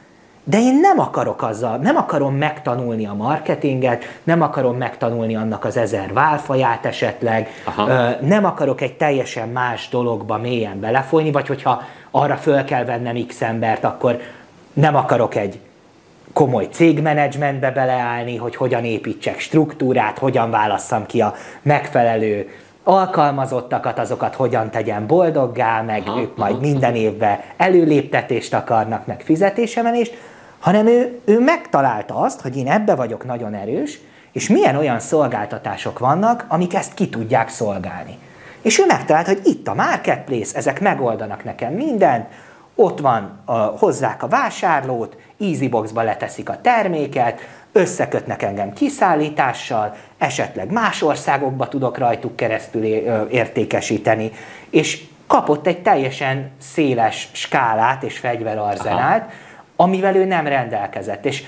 de 0.44 0.58
én 0.58 0.80
nem 0.80 0.98
akarok 0.98 1.42
azzal, 1.42 1.76
nem 1.76 1.96
akarom 1.96 2.34
megtanulni 2.34 3.06
a 3.06 3.14
marketinget, 3.14 4.04
nem 4.22 4.42
akarom 4.42 4.76
megtanulni 4.76 5.36
annak 5.36 5.64
az 5.64 5.76
ezer 5.76 6.12
válfaját 6.12 6.86
esetleg, 6.86 7.48
Aha. 7.64 8.10
nem 8.20 8.44
akarok 8.44 8.80
egy 8.80 8.96
teljesen 8.96 9.48
más 9.48 9.88
dologba 9.88 10.36
mélyen 10.36 10.80
belefolyni, 10.80 11.32
vagy 11.32 11.46
hogyha 11.46 11.82
arra 12.10 12.36
föl 12.36 12.64
kell 12.64 12.84
vennem 12.84 13.26
x 13.26 13.42
embert, 13.42 13.84
akkor 13.84 14.20
nem 14.72 14.96
akarok 14.96 15.34
egy 15.34 15.58
komoly 16.32 16.68
cégmenedzsmentbe 16.70 17.70
beleállni, 17.70 18.36
hogy 18.36 18.56
hogyan 18.56 18.84
építsek 18.84 19.38
struktúrát, 19.38 20.18
hogyan 20.18 20.50
válasszam 20.50 21.06
ki 21.06 21.20
a 21.20 21.34
megfelelő 21.62 22.48
alkalmazottakat, 22.84 23.98
azokat 23.98 24.34
hogyan 24.34 24.70
tegyen 24.70 25.06
boldoggá, 25.06 25.82
meg 25.82 26.02
aha, 26.06 26.20
ők 26.20 26.36
majd 26.36 26.52
aha. 26.52 26.60
minden 26.60 26.94
évben 26.94 27.40
előléptetést 27.56 28.54
akarnak, 28.54 29.06
meg 29.06 29.20
fizetésemelést, 29.20 30.16
hanem 30.62 30.86
ő, 30.86 31.20
ő 31.24 31.40
megtalálta 31.40 32.16
azt, 32.16 32.40
hogy 32.40 32.56
én 32.56 32.70
ebbe 32.70 32.94
vagyok 32.94 33.24
nagyon 33.24 33.54
erős, 33.54 34.00
és 34.32 34.48
milyen 34.48 34.76
olyan 34.76 35.00
szolgáltatások 35.00 35.98
vannak, 35.98 36.44
amik 36.48 36.74
ezt 36.74 36.94
ki 36.94 37.08
tudják 37.08 37.48
szolgálni. 37.48 38.18
És 38.60 38.78
ő 38.78 38.86
megtalálta, 38.86 39.30
hogy 39.30 39.40
itt 39.44 39.68
a 39.68 39.74
marketplace, 39.74 40.56
ezek 40.56 40.80
megoldanak 40.80 41.44
nekem 41.44 41.72
mindent, 41.72 42.26
ott 42.74 43.00
van, 43.00 43.40
a, 43.44 43.52
hozzák 43.54 44.22
a 44.22 44.28
vásárlót, 44.28 45.16
Easyboxba 45.40 46.02
leteszik 46.02 46.48
a 46.48 46.60
terméket, 46.60 47.40
összekötnek 47.72 48.42
engem 48.42 48.72
kiszállítással, 48.72 49.96
esetleg 50.18 50.70
más 50.70 51.02
országokba 51.02 51.68
tudok 51.68 51.98
rajtuk 51.98 52.36
keresztül 52.36 52.84
értékesíteni, 53.30 54.30
és 54.70 55.04
kapott 55.26 55.66
egy 55.66 55.82
teljesen 55.82 56.50
széles 56.58 57.28
skálát 57.32 58.02
és 58.02 58.18
fegyverarzenált, 58.18 59.22
Aha 59.22 59.32
amivel 59.76 60.16
ő 60.16 60.24
nem 60.24 60.46
rendelkezett. 60.46 61.24
És 61.24 61.44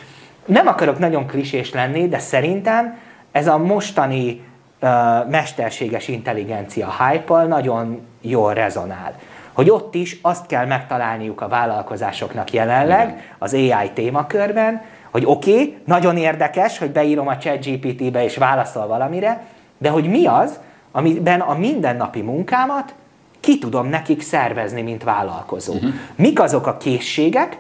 nem 0.47 0.67
akarok 0.67 0.99
nagyon 0.99 1.27
klisés 1.27 1.73
lenni, 1.73 2.09
de 2.09 2.19
szerintem 2.19 2.99
ez 3.33 3.47
a 3.47 3.59
mostani 3.59 4.43
uh, 4.81 4.89
mesterséges 5.31 6.09
intelligencia 6.09 6.95
hype 6.99 7.45
nagyon 7.45 8.07
jól 8.21 8.55
rezonál. 8.55 9.15
Hogy 9.53 9.71
ott 9.71 9.95
is 9.95 10.19
azt 10.23 10.47
kell 10.47 10.67
megtalálniuk 10.67 11.41
a 11.41 11.49
vállalkozásoknak 11.49 12.53
jelenleg 12.53 13.35
az 13.39 13.55
AI 13.55 13.91
témakörben, 13.95 14.83
hogy 15.11 15.25
oké, 15.27 15.53
okay, 15.53 15.77
nagyon 15.85 16.17
érdekes, 16.17 16.79
hogy 16.79 16.91
beírom 16.91 17.29
a 17.29 17.37
chat 17.37 17.67
GPT-be 17.67 18.25
és 18.25 18.37
válaszol 18.37 18.87
valamire, 18.87 19.47
de 19.79 19.89
hogy 19.89 20.09
mi 20.09 20.27
az, 20.27 20.59
amiben 20.93 21.41
a 21.41 21.55
mindennapi 21.59 22.21
munkámat 22.21 22.95
ki 23.41 23.59
tudom 23.59 23.89
nekik 23.89 24.23
szervezni, 24.23 24.83
mint 24.83 25.03
vállalkozó. 25.03 25.73
Uh-huh. 25.73 25.91
Mik 26.17 26.41
azok 26.41 26.67
a 26.67 26.77
készségek, 26.77 27.59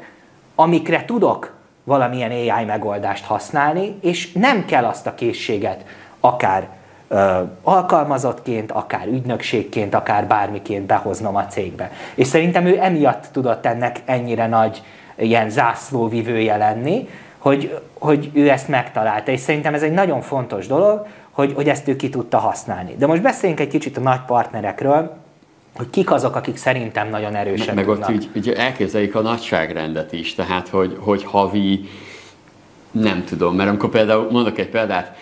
amikre 0.55 1.05
tudok 1.05 1.53
valamilyen 1.85 2.31
AI 2.31 2.65
megoldást 2.65 3.25
használni, 3.25 3.99
és 4.01 4.33
nem 4.33 4.65
kell 4.65 4.85
azt 4.85 5.07
a 5.07 5.15
készséget 5.15 5.85
akár 6.21 6.69
ö, 7.09 7.41
alkalmazottként, 7.63 8.73
akár 8.73 9.07
ügynökségként, 9.07 9.95
akár 9.95 10.27
bármiként 10.27 10.87
behoznom 10.87 11.37
a 11.37 11.47
cégbe. 11.47 11.91
És 12.15 12.27
szerintem 12.27 12.67
ő 12.67 12.79
emiatt 12.81 13.29
tudott 13.33 13.67
ennek 13.67 14.03
ennyire 14.05 14.47
nagy 14.47 14.83
ilyen 15.17 15.51
zászlóvivője 15.51 16.57
lenni, 16.57 17.09
hogy, 17.39 17.79
hogy 17.99 18.31
ő 18.33 18.51
ezt 18.51 18.69
megtalálta. 18.69 19.31
És 19.31 19.41
szerintem 19.41 19.75
ez 19.75 19.83
egy 19.83 19.93
nagyon 19.93 20.21
fontos 20.21 20.67
dolog, 20.67 21.07
hogy, 21.31 21.53
hogy 21.55 21.69
ezt 21.69 21.89
ő 21.89 21.97
ki 21.97 22.09
tudta 22.09 22.39
használni. 22.39 22.95
De 22.99 23.07
most 23.07 23.23
beszéljünk 23.23 23.61
egy 23.61 23.69
kicsit 23.69 23.97
a 23.97 24.01
nagy 24.01 24.21
partnerekről, 24.27 25.17
hogy 25.77 25.91
kik 25.91 26.11
azok, 26.11 26.37
akik 26.37 26.57
szerintem 26.57 27.09
nagyon 27.09 27.35
erősen 27.35 27.75
Meg 27.75 27.85
tudnak. 27.85 28.09
ott 28.09 28.15
úgy, 28.15 28.29
úgy 28.37 28.49
elképzeljük 28.49 29.15
a 29.15 29.21
nagyságrendet 29.21 30.13
is, 30.13 30.35
tehát 30.35 30.69
hogy, 30.69 30.97
hogy 31.01 31.25
havi, 31.25 31.89
nem 32.91 33.25
tudom, 33.25 33.55
mert 33.55 33.69
amikor 33.69 33.91
például, 33.91 34.31
mondok 34.31 34.59
egy 34.59 34.69
példát, 34.69 35.17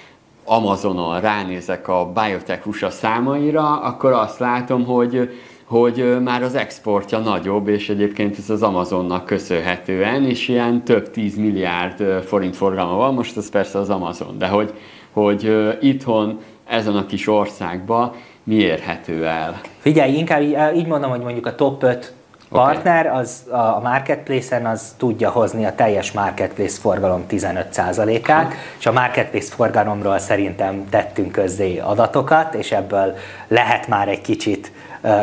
Amazonon 0.45 1.21
ránézek 1.21 1.88
a 1.88 2.12
biotech 2.12 2.67
USA 2.67 2.91
számaira, 2.91 3.81
akkor 3.81 4.12
azt 4.12 4.38
látom, 4.38 4.85
hogy, 4.85 5.31
hogy 5.65 6.17
már 6.23 6.43
az 6.43 6.55
exportja 6.55 7.19
nagyobb, 7.19 7.69
és 7.69 7.88
egyébként 7.88 8.38
ez 8.38 8.51
az 8.51 8.62
Amazonnak 8.62 9.27
köszönhetően, 9.27 10.25
és 10.25 10.49
ilyen 10.49 10.85
több 10.85 11.11
10 11.11 11.37
milliárd 11.37 12.25
forint 12.25 12.57
forgalma 12.57 12.97
van, 12.97 13.15
most 13.15 13.37
ez 13.37 13.51
persze 13.51 13.79
az 13.79 13.91
Amazon, 13.91 14.38
de 14.38 14.47
hogy, 14.49 14.73
hogy 15.12 15.77
itthon, 15.81 16.41
ezen 16.67 16.97
a 16.97 17.07
kis 17.07 17.27
országban 17.29 18.12
mi 18.45 18.55
érhető 18.55 19.27
el? 19.27 19.61
Figyelj, 19.79 20.13
inkább 20.13 20.41
így, 20.41 20.57
így 20.75 20.87
mondom, 20.87 21.11
hogy 21.11 21.21
mondjuk 21.21 21.47
a 21.47 21.55
top 21.55 21.83
5 21.83 22.13
partner 22.49 23.07
az 23.07 23.43
a 23.51 23.81
marketplace-en 23.81 24.67
az 24.67 24.95
tudja 24.97 25.31
hozni 25.31 25.65
a 25.65 25.75
teljes 25.75 26.13
marketplace 26.13 26.81
forgalom 26.81 27.25
15%-át, 27.31 28.55
és 28.79 28.87
a 28.87 28.93
marketplace 28.93 29.55
forgalomról 29.55 30.19
szerintem 30.19 30.89
tettünk 30.89 31.33
közzé 31.33 31.79
adatokat, 31.79 32.55
és 32.55 32.73
ebből 32.73 33.15
lehet 33.49 33.89
már 33.89 34.09
egy 34.09 34.21
kicsit 34.21 34.73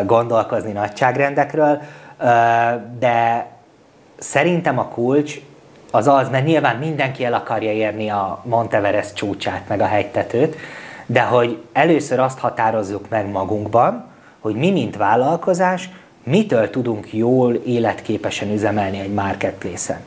gondolkozni 0.05 0.71
nagyságrendekről, 0.71 1.81
de 2.99 3.47
szerintem 4.17 4.79
a 4.79 4.87
kulcs 4.87 5.39
az 5.91 6.07
az, 6.07 6.29
mert 6.29 6.45
nyilván 6.45 6.75
mindenki 6.75 7.25
el 7.25 7.33
akarja 7.33 7.71
érni 7.71 8.09
a 8.09 8.41
Monteverest 8.43 9.15
csúcsát, 9.15 9.61
meg 9.67 9.81
a 9.81 9.85
hegytetőt, 9.85 10.55
de 11.11 11.21
hogy 11.21 11.63
először 11.73 12.19
azt 12.19 12.39
határozzuk 12.39 13.09
meg 13.09 13.31
magunkban, 13.31 14.05
hogy 14.39 14.55
mi, 14.55 14.71
mint 14.71 14.97
vállalkozás, 14.97 15.89
mitől 16.23 16.69
tudunk 16.69 17.13
jól, 17.13 17.53
életképesen 17.53 18.51
üzemelni 18.51 18.99
egy 18.99 19.13
marketplace-en. 19.13 19.99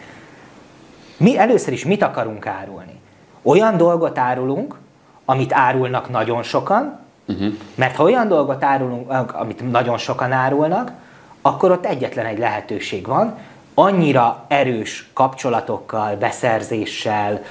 Mi 1.16 1.38
először 1.38 1.72
is 1.72 1.84
mit 1.84 2.02
akarunk 2.02 2.46
árulni? 2.46 3.00
Olyan 3.42 3.76
dolgot 3.76 4.18
árulunk, 4.18 4.78
amit 5.24 5.52
árulnak 5.52 6.10
nagyon 6.10 6.42
sokan, 6.42 6.98
uh-huh. 7.28 7.52
mert 7.74 7.96
ha 7.96 8.02
olyan 8.02 8.28
dolgot 8.28 8.64
árulunk, 8.64 9.32
amit 9.32 9.70
nagyon 9.70 9.98
sokan 9.98 10.32
árulnak, 10.32 10.92
akkor 11.40 11.70
ott 11.70 11.86
egyetlen 11.86 12.26
egy 12.26 12.38
lehetőség 12.38 13.06
van, 13.06 13.38
annyira 13.74 14.44
erős 14.48 15.10
kapcsolatokkal, 15.12 16.16
beszerzéssel, 16.16 17.42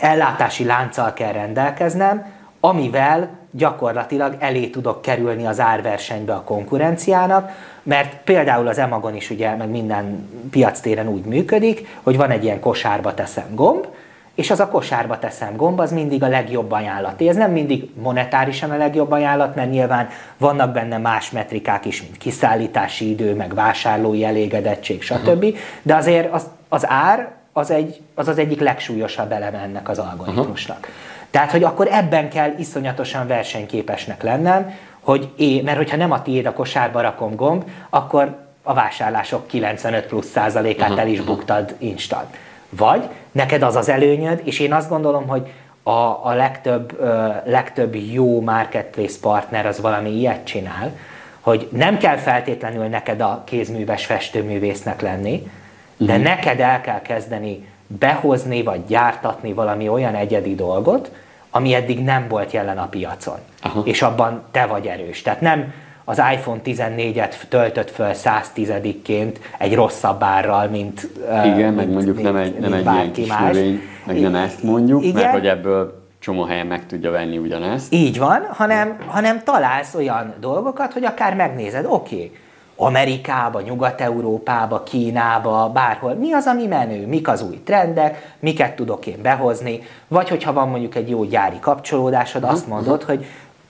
ellátási 0.00 0.64
lánccal 0.64 1.12
kell 1.12 1.32
rendelkeznem, 1.32 2.26
amivel 2.60 3.28
gyakorlatilag 3.50 4.36
elé 4.38 4.66
tudok 4.66 5.02
kerülni 5.02 5.46
az 5.46 5.60
árversenybe 5.60 6.34
a 6.34 6.42
konkurenciának, 6.42 7.50
mert 7.82 8.16
például 8.24 8.68
az 8.68 8.78
Emagon 8.78 9.14
is 9.14 9.30
ugye, 9.30 9.54
meg 9.54 9.68
minden 9.68 10.28
piactéren 10.50 11.08
úgy 11.08 11.24
működik, 11.24 11.86
hogy 12.02 12.16
van 12.16 12.30
egy 12.30 12.44
ilyen 12.44 12.60
kosárba 12.60 13.14
teszem 13.14 13.54
gomb, 13.54 13.86
és 14.34 14.50
az 14.50 14.60
a 14.60 14.68
kosárba 14.68 15.18
teszem 15.18 15.56
gomb, 15.56 15.80
az 15.80 15.92
mindig 15.92 16.22
a 16.22 16.28
legjobb 16.28 16.72
ajánlat. 16.72 17.22
Ez 17.22 17.36
nem 17.36 17.50
mindig 17.50 17.90
monetárisan 18.02 18.70
a 18.70 18.76
legjobb 18.76 19.10
ajánlat, 19.10 19.54
mert 19.54 19.70
nyilván 19.70 20.08
vannak 20.36 20.72
benne 20.72 20.98
más 20.98 21.30
metrikák 21.30 21.84
is, 21.84 22.02
mint 22.02 22.18
kiszállítási 22.18 23.10
idő, 23.10 23.34
meg 23.34 23.54
vásárlói 23.54 24.24
elégedettség, 24.24 25.02
stb. 25.02 25.56
De 25.82 25.94
azért 25.94 26.32
az, 26.32 26.46
az 26.68 26.88
ár 26.88 27.28
az, 27.58 27.70
egy, 27.70 28.00
az 28.14 28.28
az 28.28 28.38
egyik 28.38 28.60
legsúlyosabb 28.60 29.32
eleme 29.32 29.58
ennek 29.58 29.88
az 29.88 29.98
algoritmusnak. 29.98 30.78
Uh-huh. 30.78 30.94
Tehát, 31.30 31.50
hogy 31.50 31.62
akkor 31.62 31.88
ebben 31.90 32.30
kell 32.30 32.54
iszonyatosan 32.58 33.26
versenyképesnek 33.26 34.22
lennem, 34.22 34.74
hogy 35.00 35.28
é, 35.36 35.60
mert 35.60 35.76
hogyha 35.76 35.96
nem 35.96 36.12
a 36.12 36.22
tiéd 36.22 36.46
a 36.46 36.52
kosárba 36.52 37.00
rakom 37.00 37.36
gomb, 37.36 37.64
akkor 37.90 38.36
a 38.62 38.74
vásárlások 38.74 39.46
95 39.46 40.06
plusz 40.06 40.30
százalékát 40.30 40.88
uh-huh. 40.88 41.04
el 41.04 41.08
is 41.08 41.20
buktad 41.20 41.74
instant. 41.78 42.36
Vagy 42.68 43.08
neked 43.32 43.62
az 43.62 43.76
az 43.76 43.88
előnyöd, 43.88 44.40
és 44.44 44.60
én 44.60 44.72
azt 44.72 44.88
gondolom, 44.88 45.28
hogy 45.28 45.52
a, 45.82 46.26
a 46.26 46.32
legtöbb, 46.34 46.98
ö, 47.00 47.28
legtöbb 47.44 47.94
jó 47.94 48.40
marketplace 48.40 49.18
partner 49.20 49.66
az 49.66 49.80
valami 49.80 50.10
ilyet 50.10 50.44
csinál, 50.44 50.92
hogy 51.40 51.68
nem 51.72 51.98
kell 51.98 52.16
feltétlenül 52.16 52.84
neked 52.84 53.20
a 53.20 53.42
kézműves 53.44 54.06
festőművésznek 54.06 55.00
lenni, 55.00 55.50
de 55.98 56.12
uh-huh. 56.12 56.28
neked 56.28 56.60
el 56.60 56.80
kell 56.80 57.02
kezdeni 57.02 57.66
behozni 57.86 58.62
vagy 58.62 58.80
gyártatni 58.86 59.52
valami 59.52 59.88
olyan 59.88 60.14
egyedi 60.14 60.54
dolgot, 60.54 61.10
ami 61.50 61.74
eddig 61.74 62.04
nem 62.04 62.28
volt 62.28 62.50
jelen 62.50 62.78
a 62.78 62.86
piacon. 62.86 63.38
Aha. 63.62 63.80
És 63.84 64.02
abban 64.02 64.42
te 64.50 64.66
vagy 64.66 64.86
erős. 64.86 65.22
Tehát 65.22 65.40
nem 65.40 65.72
az 66.04 66.22
iPhone 66.32 66.60
14-et 66.64 67.34
töltött 67.48 67.90
föl 67.90 68.10
110-ként 68.12 69.36
egy 69.58 69.74
rosszabb 69.74 70.22
árral, 70.22 70.66
mint 70.66 71.08
Igen, 71.44 71.56
mint, 71.56 71.76
meg 71.76 71.88
mondjuk 71.88 72.16
mint, 72.16 72.26
nem 72.26 72.36
egy, 72.36 72.58
nem 72.58 72.72
egy 72.72 72.86
ilyen 72.92 73.12
kis 73.12 73.28
más. 73.28 73.54
Növény, 73.54 73.80
meg 74.06 74.20
nem 74.20 74.34
ezt 74.34 74.62
mondjuk, 74.62 75.02
Igen. 75.04 75.14
mert 75.14 75.32
hogy 75.32 75.46
ebből 75.46 76.06
csomó 76.18 76.42
helyen 76.42 76.66
meg 76.66 76.86
tudja 76.86 77.10
venni 77.10 77.38
ugyanezt. 77.38 77.92
Így 77.92 78.18
van, 78.18 78.46
hanem, 78.50 78.96
hanem 79.06 79.42
találsz 79.44 79.94
olyan 79.94 80.34
dolgokat, 80.40 80.92
hogy 80.92 81.04
akár 81.04 81.34
megnézed, 81.34 81.84
oké, 81.88 82.14
okay, 82.14 82.32
Amerikába, 82.80 83.60
Nyugat-Európába, 83.60 84.82
Kínába, 84.82 85.70
bárhol. 85.74 86.14
Mi 86.14 86.32
az, 86.32 86.46
ami 86.46 86.66
menő? 86.66 87.06
Mik 87.06 87.28
az 87.28 87.42
új 87.42 87.60
trendek? 87.64 88.34
Miket 88.38 88.76
tudok 88.76 89.06
én 89.06 89.22
behozni? 89.22 89.82
Vagy 90.08 90.28
hogyha 90.28 90.52
van 90.52 90.68
mondjuk 90.68 90.94
egy 90.94 91.08
jó 91.08 91.24
gyári 91.24 91.58
kapcsolódásod, 91.60 92.44
azt 92.44 92.66
mondod, 92.66 93.02
hogy 93.02 93.24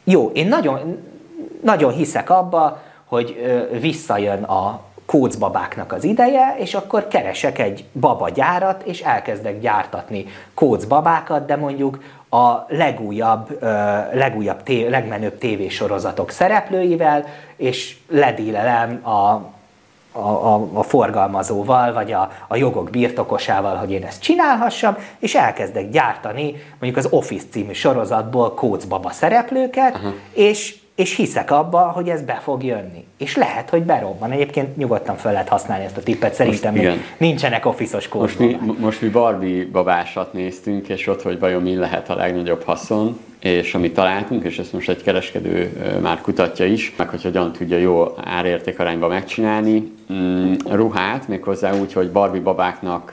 jó, 0.05 0.31
én 0.35 0.49
nagyon, 0.49 0.99
nagyon 1.63 1.93
hiszek 1.93 2.31
abba, 2.31 2.83
hogy 3.05 3.37
visszajön 3.81 4.43
a 4.43 4.81
kócbabáknak 5.07 5.93
az 5.93 6.05
ideje, 6.05 6.55
és 6.59 6.75
akkor 6.75 7.09
keresek 7.09 7.59
egy 7.59 7.85
babagyárat, 7.93 8.83
és 8.83 9.01
elkezdek 9.01 9.61
gyártatni 9.61 10.27
kócbabákat, 10.55 11.47
de 11.47 11.57
mondjuk 11.57 11.99
a 12.31 12.65
legújabb, 12.69 13.59
legújabb 14.13 14.63
té- 14.63 14.89
legmenőbb 14.89 15.39
tévésorozatok 15.39 16.31
szereplőivel, 16.31 17.25
és 17.57 17.97
ledílelem 18.09 19.01
a, 19.03 19.41
a, 20.13 20.29
a, 20.29 20.69
a 20.73 20.83
forgalmazóval, 20.83 21.93
vagy 21.93 22.13
a, 22.13 22.31
a 22.49 22.57
jogok 22.57 22.91
birtokosával, 22.91 23.77
hogy 23.77 23.91
én 23.91 24.05
ezt 24.05 24.23
csinálhassam, 24.23 24.97
és 25.19 25.35
elkezdek 25.35 25.91
gyártani 25.91 26.55
mondjuk 26.81 27.05
az 27.05 27.13
Office 27.13 27.47
című 27.51 27.73
sorozatból 27.73 28.55
kócbaba 28.55 29.11
szereplőket, 29.11 29.95
uh-huh. 29.95 30.13
és 30.33 30.78
és 30.99 31.17
hiszek 31.17 31.51
abba, 31.51 31.79
hogy 31.79 32.09
ez 32.09 32.23
be 32.23 32.39
fog 32.43 32.65
jönni. 32.65 33.05
És 33.19 33.37
lehet, 33.37 33.71
hogy 33.71 33.83
berobban. 33.83 34.31
Egyébként 34.31 34.77
nyugodtan 34.77 35.17
fel 35.17 35.33
lehet 35.33 35.49
használni 35.49 35.85
ezt 35.85 35.97
a 35.97 36.03
tippet, 36.03 36.35
szerintem 36.35 36.75
most, 36.75 36.87
még 36.87 37.01
nincsenek 37.17 37.67
office 37.67 37.99
most 38.13 38.39
mi, 38.39 38.59
most 38.79 39.01
mi 39.03 39.09
Barbie 39.09 39.67
babásat 39.73 40.33
néztünk, 40.33 40.89
és 40.89 41.07
ott, 41.07 41.23
hogy 41.23 41.39
vajon 41.39 41.63
mi 41.63 41.75
lehet 41.75 42.11
a 42.11 42.15
legnagyobb 42.15 42.63
haszon, 42.63 43.19
és 43.41 43.75
amit 43.75 43.95
találtunk, 43.95 44.45
és 44.45 44.59
ezt 44.59 44.73
most 44.73 44.89
egy 44.89 45.03
kereskedő 45.03 45.73
már 46.03 46.21
kutatja 46.21 46.67
is, 46.67 46.95
meg 46.97 47.09
hogy 47.09 47.23
hogyan 47.23 47.53
tudja 47.53 47.77
jó 47.77 48.15
árértékarányba 48.25 49.09
megcsinálni, 49.09 49.93
mm, 50.13 50.53
ruhát, 50.71 51.29
méghozzá 51.29 51.73
úgy, 51.81 51.93
hogy 51.93 52.11
Barbie 52.11 52.41
babáknak 52.41 53.13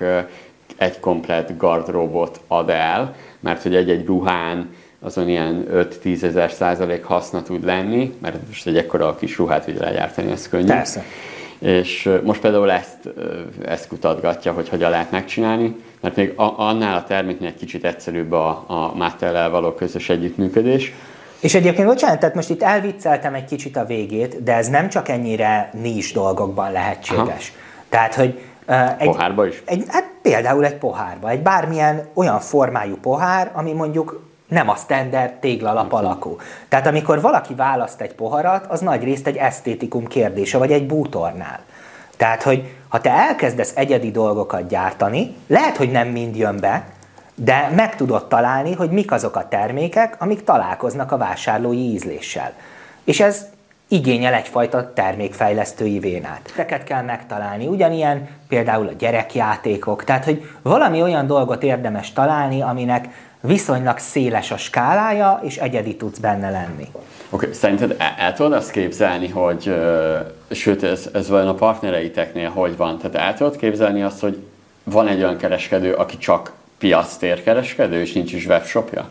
egy 0.77 0.99
komplet 0.99 1.57
gardróbot 1.57 2.41
ad 2.47 2.69
el, 2.69 3.15
mert 3.39 3.61
hogy 3.61 3.75
egy-egy 3.75 4.05
ruhán 4.05 4.69
azon 5.05 5.29
ilyen 5.29 5.67
5-10 6.03 6.23
ezer 6.23 6.51
százalék 6.51 7.03
haszna 7.03 7.43
tud 7.43 7.63
lenni, 7.63 8.13
mert 8.21 8.37
most 8.47 8.67
egy 8.67 8.77
ekkora 8.77 9.15
kis 9.15 9.37
ruhát 9.37 9.67
ugye 9.67 9.79
legyártani, 9.79 10.31
ez 10.31 10.49
könnyű. 10.49 10.65
Persze. 10.65 11.03
És 11.59 12.09
most 12.23 12.41
például 12.41 12.71
ezt, 12.71 13.09
ezt 13.65 13.87
kutatgatja, 13.87 14.51
hogy 14.51 14.69
hogyan 14.69 14.89
lehet 14.89 15.11
megcsinálni, 15.11 15.75
mert 16.01 16.15
még 16.15 16.33
annál 16.35 16.97
a 16.97 17.03
terméknél 17.03 17.47
egy 17.47 17.55
kicsit 17.55 17.85
egyszerűbb 17.85 18.31
a, 18.31 18.63
a 18.67 18.95
Mattel-el 18.95 19.49
való 19.49 19.71
közös 19.71 20.09
együttműködés. 20.09 20.93
És 21.39 21.55
egyébként, 21.55 21.87
bocsánat, 21.87 22.19
tehát 22.19 22.35
most 22.35 22.49
itt 22.49 22.63
elvicceltem 22.63 23.33
egy 23.33 23.45
kicsit 23.45 23.77
a 23.77 23.85
végét, 23.85 24.43
de 24.43 24.53
ez 24.53 24.67
nem 24.67 24.89
csak 24.89 25.09
ennyire 25.09 25.69
nincs 25.81 26.13
dolgokban 26.13 26.71
lehetséges. 26.71 27.53
Aha. 27.53 27.85
Tehát, 27.89 28.15
hogy 28.15 28.39
egy, 28.97 29.07
pohárba 29.07 29.47
is? 29.47 29.61
Egy, 29.65 29.83
hát 29.87 30.11
például 30.21 30.65
egy 30.65 30.75
pohárba, 30.75 31.29
egy 31.29 31.41
bármilyen 31.41 32.07
olyan 32.13 32.39
formájú 32.39 32.97
pohár, 33.01 33.51
ami 33.53 33.71
mondjuk 33.71 34.21
nem 34.47 34.69
a 34.69 34.75
standard 34.75 35.31
téglalap 35.31 35.93
alakú. 35.93 36.37
Tehát 36.69 36.87
amikor 36.87 37.21
valaki 37.21 37.53
választ 37.53 38.01
egy 38.01 38.13
poharat, 38.13 38.65
az 38.65 38.79
nagy 38.79 39.03
részt 39.03 39.27
egy 39.27 39.35
esztétikum 39.35 40.07
kérdése, 40.07 40.57
vagy 40.57 40.71
egy 40.71 40.85
bútornál. 40.85 41.59
Tehát, 42.17 42.43
hogy 42.43 42.75
ha 42.87 43.01
te 43.01 43.11
elkezdesz 43.11 43.73
egyedi 43.75 44.11
dolgokat 44.11 44.67
gyártani, 44.67 45.35
lehet, 45.47 45.77
hogy 45.77 45.91
nem 45.91 46.07
mind 46.07 46.35
jön 46.35 46.59
be, 46.59 46.85
de 47.35 47.71
meg 47.75 47.95
tudod 47.95 48.27
találni, 48.27 48.73
hogy 48.73 48.89
mik 48.89 49.11
azok 49.11 49.35
a 49.35 49.47
termékek, 49.47 50.15
amik 50.19 50.43
találkoznak 50.43 51.11
a 51.11 51.17
vásárlói 51.17 51.77
ízléssel. 51.77 52.53
És 53.03 53.19
ez 53.19 53.45
igényel 53.87 54.33
egyfajta 54.33 54.93
termékfejlesztői 54.93 55.99
vénát. 55.99 56.51
Ezeket 56.53 56.83
kell 56.83 57.01
megtalálni. 57.01 57.67
Ugyanilyen 57.67 58.27
például 58.47 58.87
a 58.87 58.91
gyerekjátékok, 58.91 60.03
tehát 60.03 60.25
hogy 60.25 60.49
valami 60.61 61.01
olyan 61.01 61.27
dolgot 61.27 61.63
érdemes 61.63 62.13
találni, 62.13 62.61
aminek 62.61 63.07
viszonylag 63.45 63.97
széles 63.97 64.51
a 64.51 64.57
skálája, 64.57 65.39
és 65.43 65.57
egyedi 65.57 65.95
tudsz 65.95 66.17
benne 66.17 66.49
lenni. 66.49 66.87
Oké, 66.93 67.03
okay, 67.29 67.53
szerinted 67.53 67.95
el, 67.97 68.15
el 68.17 68.33
tudod 68.33 68.53
azt 68.53 68.71
képzelni, 68.71 69.27
hogy, 69.27 69.67
uh, 69.67 70.55
sőt, 70.55 70.83
ez, 70.83 71.09
ez 71.13 71.29
vajon 71.29 71.47
a 71.47 71.53
partnereiteknél 71.53 72.49
hogy 72.49 72.77
van? 72.77 72.97
Tehát 72.97 73.15
el 73.15 73.33
tudod 73.33 73.55
képzelni 73.55 74.03
azt, 74.03 74.19
hogy 74.19 74.43
van 74.83 75.07
egy 75.07 75.17
olyan 75.17 75.37
kereskedő, 75.37 75.93
aki 75.93 76.17
csak 76.17 76.51
piactérkereskedő, 76.77 78.01
és 78.01 78.13
nincs 78.13 78.33
is 78.33 78.45
webshopja? 78.45 79.07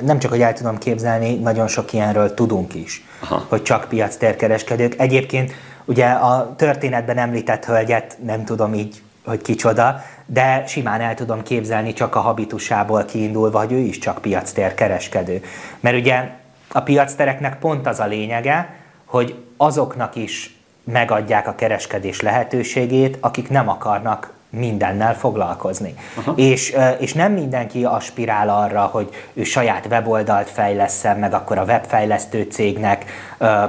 Nem 0.00 0.18
csak, 0.18 0.30
hogy 0.30 0.40
el 0.40 0.52
tudom 0.52 0.78
képzelni, 0.78 1.34
nagyon 1.34 1.68
sok 1.68 1.92
ilyenről 1.92 2.34
tudunk 2.34 2.74
is, 2.74 3.04
Aha. 3.20 3.44
hogy 3.48 3.62
csak 3.62 3.88
piactérkereskedők. 3.88 4.94
Egyébként 4.98 5.52
ugye 5.84 6.06
a 6.06 6.54
történetben 6.56 7.18
említett 7.18 7.64
hölgyet 7.64 8.16
nem 8.24 8.44
tudom 8.44 8.74
így 8.74 9.02
hogy 9.24 9.42
kicsoda, 9.42 10.02
de 10.26 10.66
simán 10.66 11.00
el 11.00 11.14
tudom 11.14 11.42
képzelni 11.42 11.92
csak 11.92 12.14
a 12.14 12.20
habitusából 12.20 13.04
kiindulva, 13.04 13.58
hogy 13.58 13.72
ő 13.72 13.78
is 13.78 13.98
csak 13.98 14.20
piactér 14.20 14.74
kereskedő. 14.74 15.42
Mert 15.80 15.96
ugye 15.96 16.28
a 16.72 16.80
piactereknek 16.80 17.58
pont 17.58 17.86
az 17.86 18.00
a 18.00 18.06
lényege, 18.06 18.74
hogy 19.04 19.44
azoknak 19.56 20.16
is 20.16 20.56
megadják 20.84 21.46
a 21.46 21.54
kereskedés 21.54 22.20
lehetőségét, 22.20 23.18
akik 23.20 23.48
nem 23.48 23.68
akarnak 23.68 24.32
mindennel 24.56 25.14
foglalkozni. 25.14 25.94
És, 26.34 26.76
és 26.98 27.12
nem 27.12 27.32
mindenki 27.32 27.84
aspirál 27.84 28.48
arra, 28.48 28.80
hogy 28.80 29.08
ő 29.32 29.42
saját 29.42 29.86
weboldalt 29.90 30.48
fejleszem, 30.48 31.18
meg 31.18 31.34
akkor 31.34 31.58
a 31.58 31.64
webfejlesztő 31.64 32.42
cégnek 32.42 33.04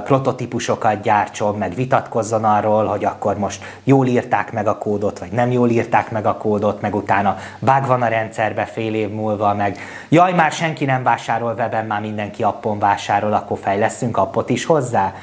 prototípusokat 0.04 1.00
gyártson, 1.00 1.54
meg 1.54 1.74
vitatkozzon 1.74 2.44
arról, 2.44 2.84
hogy 2.84 3.04
akkor 3.04 3.38
most 3.38 3.64
jól 3.84 4.06
írták 4.06 4.52
meg 4.52 4.66
a 4.66 4.78
kódot, 4.78 5.18
vagy 5.18 5.32
nem 5.32 5.50
jól 5.50 5.70
írták 5.70 6.10
meg 6.10 6.26
a 6.26 6.36
kódot, 6.36 6.80
meg 6.80 6.94
utána 6.94 7.36
bug 7.58 7.86
van 7.86 8.02
a 8.02 8.08
rendszerbe 8.08 8.64
fél 8.64 8.94
év 8.94 9.10
múlva, 9.10 9.54
meg 9.54 9.78
jaj, 10.08 10.32
már 10.32 10.52
senki 10.52 10.84
nem 10.84 11.02
vásárol 11.02 11.54
weben, 11.58 11.86
már 11.86 12.00
mindenki 12.00 12.42
appon 12.42 12.78
vásárol, 12.78 13.32
akkor 13.32 13.58
fejleszünk 13.58 14.16
appot 14.16 14.50
is 14.50 14.64
hozzá. 14.64 15.14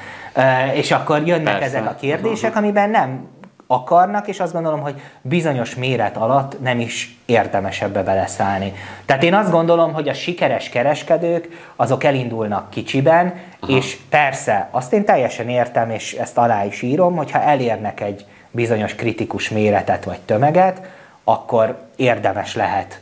És 0.74 0.92
akkor 0.92 1.28
jönnek 1.28 1.60
Persze. 1.60 1.78
ezek 1.78 1.90
a 1.90 1.96
kérdések, 2.00 2.56
amiben 2.56 2.90
nem 2.90 3.28
akarnak, 3.72 4.28
és 4.28 4.40
azt 4.40 4.54
gondolom, 4.54 4.80
hogy 4.82 5.02
bizonyos 5.22 5.76
méret 5.76 6.18
alatt 6.18 6.62
nem 6.62 6.80
is 6.80 7.18
érdemes 7.26 7.82
ebbe 7.82 8.04
beleszállni. 8.04 8.74
Tehát 9.06 9.24
én 9.24 9.34
azt 9.34 9.52
gondolom, 9.52 9.94
hogy 9.94 10.10
a 10.10 10.14
sikeres 10.14 10.70
kereskedők 10.70 11.72
azok 11.76 12.04
elindulnak 12.04 12.70
kicsiben, 12.70 13.34
Aha. 13.60 13.78
és 13.78 13.98
persze, 14.10 14.68
azt 14.72 14.94
én 14.94 15.06
teljesen 15.06 15.50
értem, 15.50 15.90
és 15.90 16.14
ezt 16.14 16.38
alá 16.38 16.66
is 16.66 16.82
írom, 16.82 17.16
hogyha 17.16 17.42
elérnek 17.42 18.02
egy 18.02 18.26
bizonyos 18.52 18.96
kritikus 18.96 19.50
méretet 19.50 20.04
vagy 20.04 20.20
tömeget, 20.20 20.82
akkor 21.24 21.80
érdemes 21.96 22.56
lehet 22.56 23.00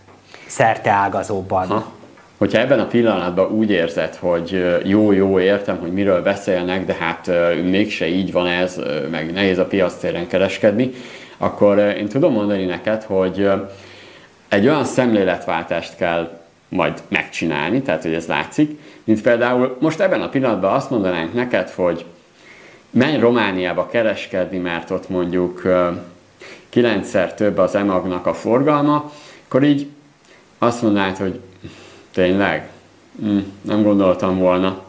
szerte 0.47 0.91
ágazóban 0.91 1.71
Aha. 1.71 1.98
Hogyha 2.39 2.59
ebben 2.59 2.79
a 2.79 2.87
pillanatban 2.87 3.51
úgy 3.51 3.69
érzed, 3.69 4.15
hogy 4.15 4.79
jó-jó 4.83 5.39
értem, 5.39 5.77
hogy 5.77 5.93
miről 5.93 6.21
beszélnek, 6.21 6.85
de 6.85 6.93
hát 6.99 7.31
mégse 7.63 8.07
így 8.07 8.31
van 8.31 8.47
ez, 8.47 8.81
meg 9.11 9.31
nehéz 9.31 9.57
a 9.57 9.65
piac 9.65 9.93
téren 9.93 10.27
kereskedni, 10.27 10.91
akkor 11.37 11.77
én 11.77 12.07
tudom 12.07 12.33
mondani 12.33 12.65
neked, 12.65 13.03
hogy 13.03 13.49
egy 14.49 14.67
olyan 14.67 14.85
szemléletváltást 14.85 15.95
kell 15.95 16.39
majd 16.69 17.01
megcsinálni, 17.07 17.81
tehát 17.81 18.03
hogy 18.03 18.13
ez 18.13 18.27
látszik, 18.27 18.79
mint 19.03 19.21
például 19.21 19.77
most 19.79 19.99
ebben 19.99 20.21
a 20.21 20.29
pillanatban 20.29 20.73
azt 20.73 20.89
mondanánk 20.89 21.33
neked, 21.33 21.69
hogy 21.69 22.05
menj 22.89 23.19
Romániába 23.19 23.87
kereskedni, 23.87 24.57
mert 24.57 24.89
ott 24.91 25.09
mondjuk 25.09 25.61
kilencszer 26.69 27.33
több 27.33 27.57
az 27.57 27.75
emagnak 27.75 28.25
a 28.25 28.33
forgalma, 28.33 29.11
akkor 29.47 29.63
így 29.63 29.87
azt 30.57 30.81
mondanád, 30.81 31.17
hogy 31.17 31.39
tényleg? 32.19 32.69
Hm, 33.19 33.37
nem 33.61 33.83
gondoltam 33.83 34.37
volna. 34.37 34.81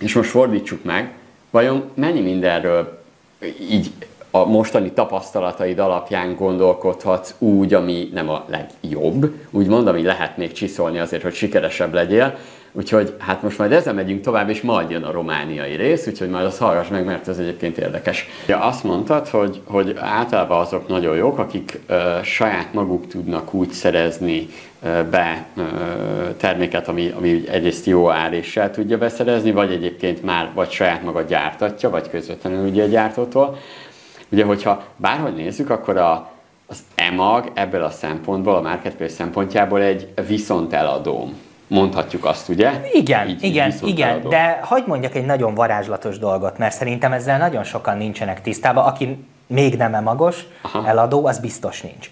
És 0.00 0.14
most 0.14 0.30
fordítsuk 0.30 0.84
meg, 0.84 1.12
vajon 1.50 1.90
mennyi 1.94 2.20
mindenről 2.20 3.02
így 3.70 3.92
a 4.30 4.44
mostani 4.44 4.92
tapasztalataid 4.92 5.78
alapján 5.78 6.34
gondolkodhatsz 6.34 7.34
úgy, 7.38 7.74
ami 7.74 8.08
nem 8.12 8.28
a 8.28 8.44
legjobb, 8.48 9.34
úgymond, 9.50 9.86
ami 9.86 10.02
lehet 10.02 10.36
még 10.36 10.52
csiszolni 10.52 10.98
azért, 10.98 11.22
hogy 11.22 11.34
sikeresebb 11.34 11.94
legyél, 11.94 12.38
Úgyhogy 12.76 13.14
hát 13.18 13.42
most 13.42 13.58
majd 13.58 13.72
ezzel 13.72 13.94
megyünk 13.94 14.20
tovább, 14.20 14.48
és 14.48 14.60
majd 14.60 14.90
jön 14.90 15.02
a 15.02 15.10
romániai 15.10 15.74
rész, 15.74 16.06
úgyhogy 16.06 16.28
majd 16.28 16.46
azt 16.46 16.58
hallgass 16.58 16.88
meg, 16.88 17.04
mert 17.04 17.28
ez 17.28 17.38
egyébként 17.38 17.78
érdekes. 17.78 18.28
Ja, 18.46 18.60
azt 18.60 18.84
mondtad, 18.84 19.28
hogy, 19.28 19.60
hogy 19.64 19.96
általában 19.98 20.60
azok 20.60 20.88
nagyon 20.88 21.16
jók, 21.16 21.38
akik 21.38 21.80
ö, 21.86 22.18
saját 22.22 22.72
maguk 22.72 23.06
tudnak 23.06 23.54
úgy 23.54 23.70
szerezni 23.70 24.48
ö, 24.82 25.02
be 25.10 25.46
ö, 25.56 25.62
terméket, 26.36 26.88
ami, 26.88 27.12
ami 27.16 27.48
egyrészt 27.48 27.86
jó 27.86 28.10
áréssel 28.10 28.70
tudja 28.70 28.98
beszerezni, 28.98 29.50
vagy 29.52 29.72
egyébként 29.72 30.22
már 30.22 30.50
vagy 30.54 30.70
saját 30.70 31.02
maga 31.02 31.22
gyártatja, 31.22 31.90
vagy 31.90 32.10
közvetlenül 32.10 32.68
ugye 32.68 32.82
a 32.82 32.86
gyártótól. 32.86 33.58
Ugye, 34.28 34.44
hogyha 34.44 34.84
bárhogy 34.96 35.34
nézzük, 35.34 35.70
akkor 35.70 35.96
a, 35.96 36.30
az 36.66 36.78
EMAG 36.94 37.50
ebből 37.54 37.82
a 37.82 37.90
szempontból, 37.90 38.54
a 38.54 38.60
marketplace 38.60 39.14
szempontjából 39.14 39.80
egy 39.80 40.08
viszont 40.26 40.72
eladóm 40.72 41.34
Mondhatjuk 41.74 42.24
azt, 42.24 42.48
ugye? 42.48 42.70
Igen, 42.92 43.28
így, 43.28 43.42
igen, 43.42 43.68
így 43.68 43.88
igen, 43.88 44.28
de 44.28 44.60
hagyd 44.62 44.86
mondjak 44.86 45.14
egy 45.14 45.26
nagyon 45.26 45.54
varázslatos 45.54 46.18
dolgot, 46.18 46.58
mert 46.58 46.74
szerintem 46.74 47.12
ezzel 47.12 47.38
nagyon 47.38 47.64
sokan 47.64 47.96
nincsenek 47.96 48.42
tisztában, 48.42 48.84
aki 48.84 49.24
még 49.46 49.76
nem 49.76 49.94
emagos, 49.94 50.44
Aha. 50.62 50.86
eladó, 50.86 51.26
az 51.26 51.38
biztos 51.38 51.80
nincs. 51.80 52.10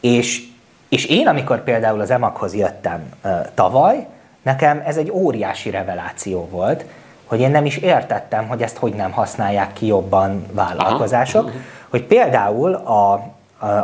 És, 0.00 0.42
és 0.88 1.04
én, 1.04 1.28
amikor 1.28 1.62
például 1.62 2.00
az 2.00 2.10
emaghoz 2.10 2.54
jöttem 2.54 3.12
uh, 3.24 3.30
tavaly, 3.54 4.06
nekem 4.42 4.82
ez 4.86 4.96
egy 4.96 5.10
óriási 5.10 5.70
reveláció 5.70 6.48
volt, 6.50 6.84
hogy 7.24 7.40
én 7.40 7.50
nem 7.50 7.64
is 7.64 7.76
értettem, 7.76 8.48
hogy 8.48 8.62
ezt 8.62 8.76
hogy 8.76 8.92
nem 8.92 9.10
használják 9.10 9.72
ki 9.72 9.86
jobban 9.86 10.46
vállalkozások, 10.52 11.46
Aha. 11.46 11.56
hogy 11.88 12.02
például 12.02 12.74
a, 12.74 13.12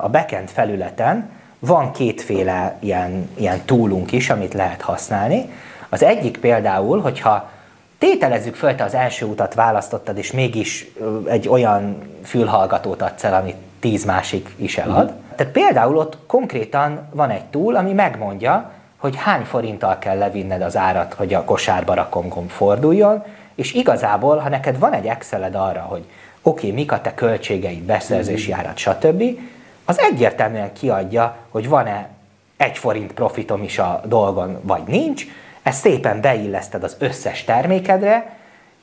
a 0.03 0.09
backend 0.11 0.49
felületen 0.49 1.31
van 1.67 1.93
kétféle 1.93 2.77
ilyen, 2.81 3.31
ilyen 3.35 3.61
túlunk 3.65 4.13
is, 4.13 4.31
amit 4.31 4.55
lehet 4.55 4.83
használni. 4.83 5.49
Az 5.89 6.03
egyik 6.03 6.39
például, 6.39 7.01
hogyha 7.01 7.51
tételezzük 7.99 8.55
föl, 8.55 8.75
te 8.75 8.85
az 8.85 8.95
első 8.95 9.27
utat 9.27 9.55
választottad, 9.55 10.19
és 10.19 10.33
mégis 10.33 10.87
egy 11.25 11.49
olyan 11.49 12.03
fülhallgatót 12.25 13.03
adsz 13.03 13.25
el, 13.25 13.35
amit 13.35 13.57
tíz 13.81 14.05
másik 14.05 14.55
is 14.57 14.79
elad. 14.79 15.05
Uh-huh. 15.05 15.23
Tehát 15.37 15.53
például 15.53 15.97
ott 15.97 16.19
konkrétan 16.27 17.09
van 17.11 17.31
egy 17.31 17.45
túl, 17.45 17.77
ami 17.77 17.93
megmondja, 17.93 18.71
hogy 18.97 19.17
hány 19.17 19.45
forinttal 19.45 19.99
kell 19.99 20.19
levinned 20.19 20.63
az 20.63 20.77
árat, 20.77 21.15
hogy 21.15 21.35
a 21.35 21.45
kosárba 21.45 21.95
rakom 21.95 22.49
forduljon, 22.49 23.25
és 23.55 23.73
igazából, 23.73 24.37
ha 24.37 24.49
neked 24.49 24.79
van 24.79 24.93
egy 24.93 25.07
Exceled 25.07 25.55
arra, 25.55 25.81
hogy 25.81 26.05
oké, 26.43 26.67
okay, 26.67 26.71
mik 26.71 26.93
a 26.93 27.01
te 27.01 27.15
költségeid, 27.15 27.83
beszerzési 27.83 28.51
mhm. 28.51 28.61
árat, 28.61 28.77
stb., 28.77 29.23
az 29.85 29.99
egyértelműen 30.01 30.73
kiadja, 30.73 31.37
hogy 31.49 31.69
van-e 31.69 32.09
egy 32.57 32.79
forint 32.79 33.13
profitom 33.13 33.63
is 33.63 33.79
a 33.79 34.01
dolgon, 34.05 34.59
vagy 34.63 34.83
nincs, 34.87 35.25
ezt 35.63 35.81
szépen 35.81 36.21
beilleszted 36.21 36.83
az 36.85 36.97
összes 36.99 37.45
termékedre, 37.45 38.37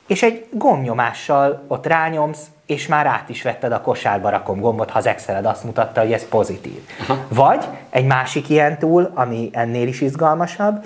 és 0.06 0.22
egy 0.22 0.46
gombnyomással 0.50 1.64
ott 1.68 1.86
rányomsz, 1.86 2.46
és 2.66 2.86
már 2.86 3.06
át 3.06 3.28
is 3.28 3.42
vetted 3.42 3.72
a 3.72 3.80
kosárba 3.80 4.28
rakom 4.28 4.60
gombot, 4.60 4.90
ha 4.90 4.98
az 4.98 5.06
Exceled 5.06 5.44
azt 5.44 5.64
mutatta, 5.64 6.00
hogy 6.00 6.12
ez 6.12 6.28
pozitív. 6.28 6.88
Aha. 7.00 7.18
Vagy 7.28 7.64
egy 7.90 8.06
másik 8.06 8.48
ilyen 8.48 8.78
túl, 8.78 9.10
ami 9.14 9.50
ennél 9.52 9.86
is 9.86 10.00
izgalmasabb, 10.00 10.84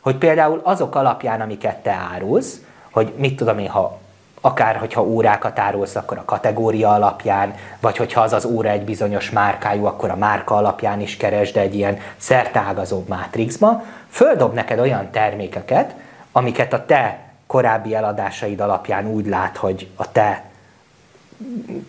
hogy 0.00 0.16
például 0.16 0.60
azok 0.64 0.94
alapján, 0.94 1.40
amiket 1.40 1.76
te 1.76 1.90
árulsz, 2.14 2.60
hogy 2.90 3.12
mit 3.16 3.36
tudom 3.36 3.58
én, 3.58 3.68
ha 3.68 3.98
akár 4.40 4.76
hogyha 4.76 5.02
órákat 5.02 5.58
árulsz, 5.58 5.96
akkor 5.96 6.18
a 6.18 6.24
kategória 6.24 6.90
alapján, 6.90 7.54
vagy 7.80 7.96
hogyha 7.96 8.20
az 8.20 8.32
az 8.32 8.44
óra 8.44 8.68
egy 8.68 8.84
bizonyos 8.84 9.30
márkájú, 9.30 9.84
akkor 9.84 10.10
a 10.10 10.16
márka 10.16 10.54
alapján 10.54 11.00
is 11.00 11.16
keresd 11.16 11.56
egy 11.56 11.74
ilyen 11.74 11.98
szertágazóbb 12.16 13.08
mátrixba, 13.08 13.84
földob 14.10 14.54
neked 14.54 14.78
olyan 14.78 15.10
termékeket, 15.10 15.94
amiket 16.32 16.72
a 16.72 16.84
te 16.84 17.18
korábbi 17.46 17.94
eladásaid 17.94 18.60
alapján 18.60 19.06
úgy 19.06 19.26
lát, 19.26 19.56
hogy 19.56 19.88
a 19.96 20.12
te 20.12 20.42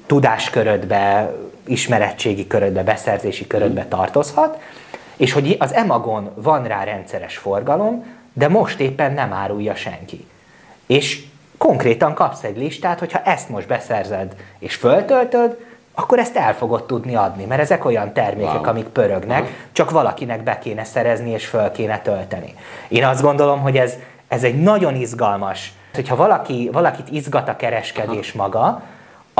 tudáskörödbe, 0.05 1.33
ismerettségi 1.65 2.47
körödbe, 2.47 2.83
beszerzési 2.83 3.47
körödbe 3.47 3.85
tartozhat, 3.85 4.61
és 5.15 5.31
hogy 5.31 5.55
az 5.59 5.73
Emagon 5.73 6.31
van 6.35 6.63
rá 6.63 6.83
rendszeres 6.83 7.37
forgalom, 7.37 8.05
de 8.33 8.47
most 8.47 8.79
éppen 8.79 9.13
nem 9.13 9.33
árulja 9.33 9.75
senki. 9.75 10.27
És 10.85 11.23
konkrétan 11.59 12.13
kapsz 12.13 12.43
egy 12.43 12.57
listát, 12.57 12.99
hogyha 12.99 13.21
ezt 13.21 13.49
most 13.49 13.67
beszerzed 13.67 14.35
és 14.59 14.75
föltöltöd, 14.75 15.57
akkor 15.93 16.19
ezt 16.19 16.35
el 16.35 16.53
fogod 16.53 16.85
tudni 16.85 17.15
adni, 17.15 17.45
mert 17.45 17.61
ezek 17.61 17.85
olyan 17.85 18.13
termékek, 18.13 18.53
wow. 18.53 18.69
amik 18.69 18.85
pörögnek, 18.85 19.41
wow. 19.41 19.49
csak 19.71 19.91
valakinek 19.91 20.43
be 20.43 20.59
kéne 20.59 20.83
szerezni 20.83 21.29
és 21.29 21.45
föl 21.45 21.71
kéne 21.71 22.01
tölteni. 22.01 22.53
Én 22.87 23.05
azt 23.05 23.21
gondolom, 23.21 23.59
hogy 23.61 23.77
ez, 23.77 23.93
ez 24.27 24.43
egy 24.43 24.61
nagyon 24.61 24.95
izgalmas, 24.95 25.73
hogyha 25.93 26.15
valaki, 26.15 26.69
valakit 26.71 27.09
izgat 27.11 27.49
a 27.49 27.55
kereskedés 27.55 28.33
Aha. 28.33 28.43
maga, 28.43 28.81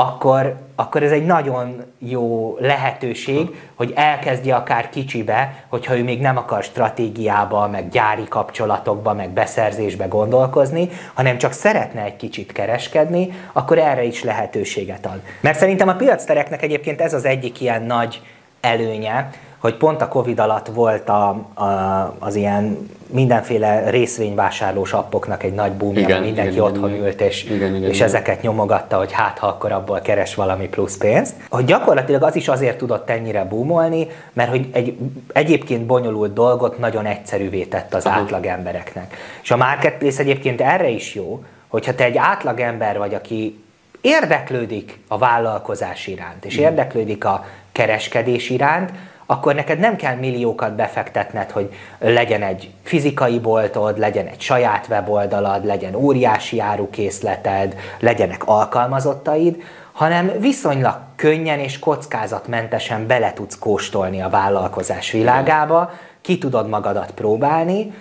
akkor, 0.00 0.56
akkor 0.74 1.02
ez 1.02 1.10
egy 1.10 1.26
nagyon 1.26 1.84
jó 1.98 2.56
lehetőség, 2.60 3.70
hogy 3.74 3.92
elkezdje 3.96 4.54
akár 4.54 4.88
kicsibe, 4.88 5.64
hogyha 5.68 5.96
ő 5.96 6.02
még 6.02 6.20
nem 6.20 6.36
akar 6.36 6.62
stratégiába, 6.62 7.68
meg 7.68 7.88
gyári 7.88 8.28
kapcsolatokba, 8.28 9.14
meg 9.14 9.30
beszerzésbe 9.30 10.06
gondolkozni, 10.06 10.88
hanem 11.14 11.38
csak 11.38 11.52
szeretne 11.52 12.02
egy 12.02 12.16
kicsit 12.16 12.52
kereskedni, 12.52 13.32
akkor 13.52 13.78
erre 13.78 14.02
is 14.02 14.22
lehetőséget 14.24 15.06
ad. 15.06 15.20
Mert 15.40 15.58
szerintem 15.58 15.88
a 15.88 15.94
piactereknek 15.94 16.62
egyébként 16.62 17.00
ez 17.00 17.14
az 17.14 17.24
egyik 17.24 17.60
ilyen 17.60 17.82
nagy 17.82 18.22
előnye, 18.60 19.30
hogy 19.60 19.76
pont 19.76 20.02
a 20.02 20.08
Covid 20.08 20.38
alatt 20.38 20.66
volt 20.66 21.08
a, 21.08 21.28
a, 21.54 22.14
az 22.18 22.34
ilyen 22.34 22.88
mindenféle 23.06 23.90
részvényvásárlós 23.90 24.92
appoknak 24.92 25.42
egy 25.42 25.52
nagy 25.52 25.72
boomja, 25.72 26.00
igen, 26.00 26.22
mindenki 26.22 26.52
igen, 26.52 26.64
otthon 26.64 26.90
igen, 26.90 27.04
ült, 27.04 27.20
és, 27.20 27.44
igen, 27.44 27.74
igen, 27.74 27.88
és 27.88 27.96
igen. 27.96 28.06
ezeket 28.06 28.42
nyomogatta, 28.42 28.96
hogy 28.96 29.12
hát 29.12 29.38
ha 29.38 29.46
akkor 29.46 29.72
abból 29.72 30.00
keres 30.00 30.34
valami 30.34 30.68
plusz 30.68 30.96
pénzt. 30.96 31.34
Hogy 31.48 31.64
gyakorlatilag 31.64 32.22
az 32.22 32.36
is 32.36 32.48
azért 32.48 32.78
tudott 32.78 33.10
ennyire 33.10 33.44
boomolni, 33.44 34.06
mert 34.32 34.50
hogy 34.50 34.68
egy 34.72 34.98
egyébként 35.32 35.86
bonyolult 35.86 36.32
dolgot 36.32 36.78
nagyon 36.78 37.06
egyszerűvé 37.06 37.64
tett 37.64 37.94
az 37.94 38.06
Aha. 38.06 38.20
átlag 38.20 38.46
embereknek. 38.46 39.16
És 39.42 39.50
a 39.50 39.56
marketplace 39.56 40.20
egyébként 40.20 40.60
erre 40.60 40.88
is 40.88 41.14
jó, 41.14 41.44
hogyha 41.68 41.94
te 41.94 42.04
egy 42.04 42.16
átlag 42.16 42.60
ember 42.60 42.98
vagy, 42.98 43.14
aki 43.14 43.62
érdeklődik 44.00 44.98
a 45.08 45.18
vállalkozás 45.18 46.06
iránt, 46.06 46.44
és 46.44 46.56
érdeklődik 46.56 47.24
a 47.24 47.46
kereskedés 47.72 48.50
iránt, 48.50 48.90
akkor 49.30 49.54
neked 49.54 49.78
nem 49.78 49.96
kell 49.96 50.14
milliókat 50.14 50.74
befektetned, 50.74 51.50
hogy 51.50 51.74
legyen 51.98 52.42
egy 52.42 52.70
fizikai 52.82 53.38
boltod, 53.38 53.98
legyen 53.98 54.26
egy 54.26 54.40
saját 54.40 54.86
weboldalad, 54.88 55.64
legyen 55.64 55.94
óriási 55.94 56.60
árukészleted, 56.60 57.76
legyenek 57.98 58.42
alkalmazottaid, 58.46 59.62
hanem 59.92 60.32
viszonylag 60.38 60.96
könnyen 61.16 61.58
és 61.58 61.78
kockázatmentesen 61.78 63.06
bele 63.06 63.32
tudsz 63.32 63.58
kóstolni 63.58 64.22
a 64.22 64.28
vállalkozás 64.28 65.10
világába, 65.10 65.92
ki 66.20 66.38
tudod 66.38 66.68
magadat 66.68 67.10
próbálni, 67.10 67.94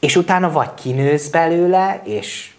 és 0.00 0.16
utána 0.16 0.50
vagy 0.50 0.74
kinősz 0.74 1.28
belőle, 1.28 2.00
és 2.02 2.53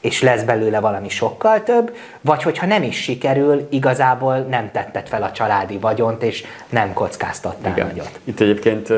és 0.00 0.22
lesz 0.22 0.42
belőle 0.42 0.80
valami 0.80 1.08
sokkal 1.08 1.62
több, 1.62 1.96
vagy 2.20 2.42
hogyha 2.42 2.66
nem 2.66 2.82
is 2.82 2.96
sikerül, 2.96 3.66
igazából 3.70 4.36
nem 4.38 4.70
tetted 4.72 5.08
fel 5.08 5.22
a 5.22 5.32
családi 5.32 5.78
vagyont, 5.78 6.22
és 6.22 6.44
nem 6.68 6.92
kockáztattál 6.92 7.72
Igen. 7.72 7.86
nagyot. 7.86 8.20
Itt 8.24 8.40
egyébként 8.40 8.88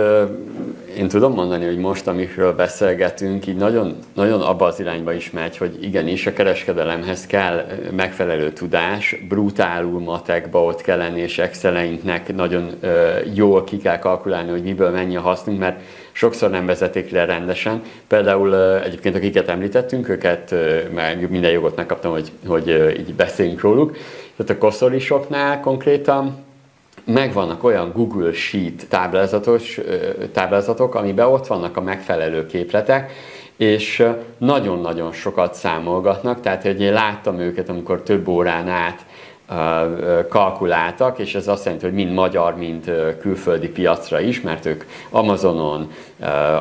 én 0.97 1.09
tudom 1.09 1.33
mondani, 1.33 1.65
hogy 1.65 1.79
most, 1.79 2.07
amikről 2.07 2.55
beszélgetünk, 2.55 3.47
így 3.47 3.57
nagyon, 3.57 3.97
nagyon 4.15 4.41
abba 4.41 4.67
az 4.67 4.81
irányba 4.81 5.13
is 5.13 5.31
megy, 5.31 5.57
hogy 5.57 5.79
igenis 5.83 6.27
a 6.27 6.33
kereskedelemhez 6.33 7.27
kell 7.27 7.65
megfelelő 7.91 8.53
tudás, 8.53 9.17
brutálul 9.29 10.01
matekba 10.01 10.65
ott 10.65 10.81
kell 10.81 10.97
lenni, 10.97 11.21
és 11.21 11.39
Exceleinknek 11.39 12.35
nagyon 12.35 12.71
jól 13.35 13.65
ki 13.65 13.77
kell 13.77 13.99
kalkulálni, 13.99 14.51
hogy 14.51 14.63
miből 14.63 14.91
mennyi 14.91 15.17
a 15.17 15.21
hasznunk, 15.21 15.59
mert 15.59 15.81
sokszor 16.13 16.51
nem 16.51 16.67
vezetik 16.67 17.11
le 17.11 17.25
rendesen. 17.25 17.83
Például 18.07 18.79
egyébként 18.81 19.15
akiket 19.15 19.49
említettünk, 19.49 20.09
őket 20.09 20.55
meg 20.95 21.31
minden 21.31 21.51
jogot 21.51 21.77
megkaptam, 21.77 22.13
hogy, 22.13 22.31
hogy 22.47 22.95
így 22.99 23.15
beszéljünk 23.15 23.61
róluk. 23.61 23.97
Tehát 24.37 24.53
a 24.53 24.59
koszolisoknál 24.59 25.61
konkrétan 25.61 26.45
megvannak 27.05 27.65
olyan 27.65 27.93
Google 27.95 28.33
Sheet 28.33 28.87
táblázatos, 28.89 29.81
táblázatok, 30.33 30.95
amiben 30.95 31.27
ott 31.27 31.47
vannak 31.47 31.77
a 31.77 31.81
megfelelő 31.81 32.47
képletek, 32.47 33.13
és 33.57 34.07
nagyon-nagyon 34.39 35.13
sokat 35.13 35.55
számolgatnak, 35.55 36.41
tehát 36.41 36.63
hogy 36.63 36.81
én 36.81 36.93
láttam 36.93 37.39
őket, 37.39 37.69
amikor 37.69 38.03
több 38.03 38.29
órán 38.29 38.69
át 38.69 39.07
kalkuláltak, 40.29 41.19
és 41.19 41.35
ez 41.35 41.49
azt 41.49 41.65
jelenti, 41.65 41.85
hogy 41.85 41.95
mind 41.95 42.13
magyar, 42.13 42.57
mind 42.57 42.93
külföldi 43.21 43.69
piacra 43.69 44.21
is, 44.21 44.41
mert 44.41 44.67
ők 44.67 44.85
Amazonon, 45.11 45.91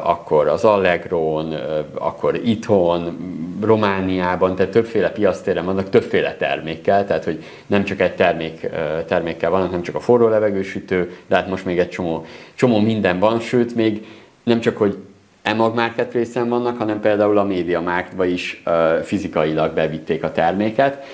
akkor 0.04 0.48
az 0.48 0.64
Allegro-n, 0.66 1.54
akkor 1.94 2.36
itthon, 2.44 3.18
Romániában, 3.62 4.56
tehát 4.56 4.72
többféle 4.72 5.12
piactéren 5.12 5.66
vannak, 5.66 5.90
többféle 5.90 6.36
termékkel, 6.36 7.06
tehát 7.06 7.24
hogy 7.24 7.44
nem 7.68 7.84
csak 7.84 8.00
egy 8.00 8.16
termék, 8.16 8.70
termékkel 9.08 9.50
vannak, 9.50 9.72
nem 9.72 9.82
csak 9.82 9.96
a 9.96 10.00
forró 10.00 10.28
levegősütő, 10.28 11.16
de 11.28 11.36
hát 11.36 11.50
most 11.50 11.66
még 11.66 11.80
egy 11.80 11.90
csomó, 11.90 12.26
csomó 12.54 12.80
minden 12.80 13.20
van, 13.20 13.40
sőt 13.40 13.76
még 13.76 14.06
nem 14.44 14.60
csak, 14.60 14.78
hogy 14.78 14.98
EMAG 15.42 15.76
marketplace 15.76 16.44
vannak, 16.44 16.78
hanem 16.78 17.00
például 17.00 17.38
a 17.38 17.44
Media 17.44 17.82
Marktba 17.82 18.26
is 18.26 18.64
fizikailag 19.04 19.74
bevitték 19.74 20.24
a 20.24 20.32
terméket. 20.32 21.06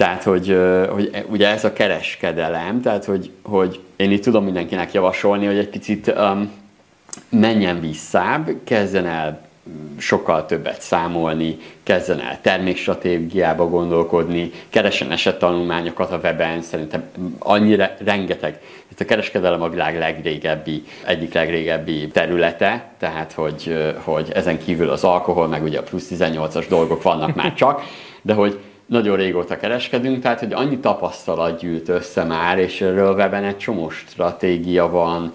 Tehát, 0.00 0.22
hogy, 0.22 0.58
hogy 0.90 1.24
ugye 1.28 1.48
ez 1.48 1.64
a 1.64 1.72
kereskedelem, 1.72 2.80
tehát, 2.80 3.04
hogy, 3.04 3.30
hogy 3.42 3.80
én 3.96 4.10
itt 4.10 4.22
tudom 4.22 4.44
mindenkinek 4.44 4.92
javasolni, 4.92 5.46
hogy 5.46 5.58
egy 5.58 5.68
picit 5.68 6.06
um, 6.16 6.50
menjen 7.28 7.80
visszább, 7.80 8.50
kezdjen 8.64 9.06
el 9.06 9.48
sokkal 9.98 10.46
többet 10.46 10.80
számolni, 10.80 11.56
kezdjen 11.82 12.20
el 12.20 12.38
termékstratégiába 12.40 13.68
gondolkodni, 13.68 14.50
keressen 14.68 15.12
esettanulmányokat 15.12 16.12
a 16.12 16.20
weben, 16.22 16.62
szerintem 16.62 17.10
annyira 17.38 17.90
rengeteg. 18.04 18.60
Itt 18.90 19.00
a 19.00 19.04
kereskedelem 19.04 19.62
a 19.62 19.68
világ 19.68 19.98
legrégebbi, 19.98 20.84
egyik 21.04 21.34
legrégebbi 21.34 22.08
területe, 22.08 22.84
tehát 22.98 23.32
hogy, 23.32 23.92
hogy 24.02 24.30
ezen 24.34 24.58
kívül 24.58 24.88
az 24.88 25.04
alkohol, 25.04 25.48
meg 25.48 25.62
ugye 25.62 25.78
a 25.78 25.82
plusz 25.82 26.08
18-as 26.10 26.64
dolgok 26.68 27.02
vannak 27.02 27.34
már 27.34 27.54
csak, 27.54 27.82
de 28.22 28.34
hogy 28.34 28.58
nagyon 28.90 29.16
régóta 29.16 29.56
kereskedünk, 29.56 30.22
tehát 30.22 30.38
hogy 30.38 30.52
annyi 30.52 30.78
tapasztalat 30.78 31.60
gyűlt 31.60 31.88
össze 31.88 32.24
már, 32.24 32.58
és 32.58 32.80
erről 32.80 33.14
weben 33.14 33.44
egy 33.44 33.56
csomó 33.56 33.90
stratégia 33.90 34.88
van, 34.88 35.32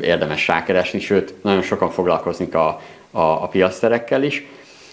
érdemes 0.00 0.48
rákeresni, 0.48 1.00
sőt, 1.00 1.34
nagyon 1.42 1.62
sokan 1.62 1.90
foglalkoznak 1.90 2.54
a, 2.54 2.80
a, 3.10 3.20
a 3.20 3.48
piaszterekkel 3.48 4.22
is, 4.22 4.46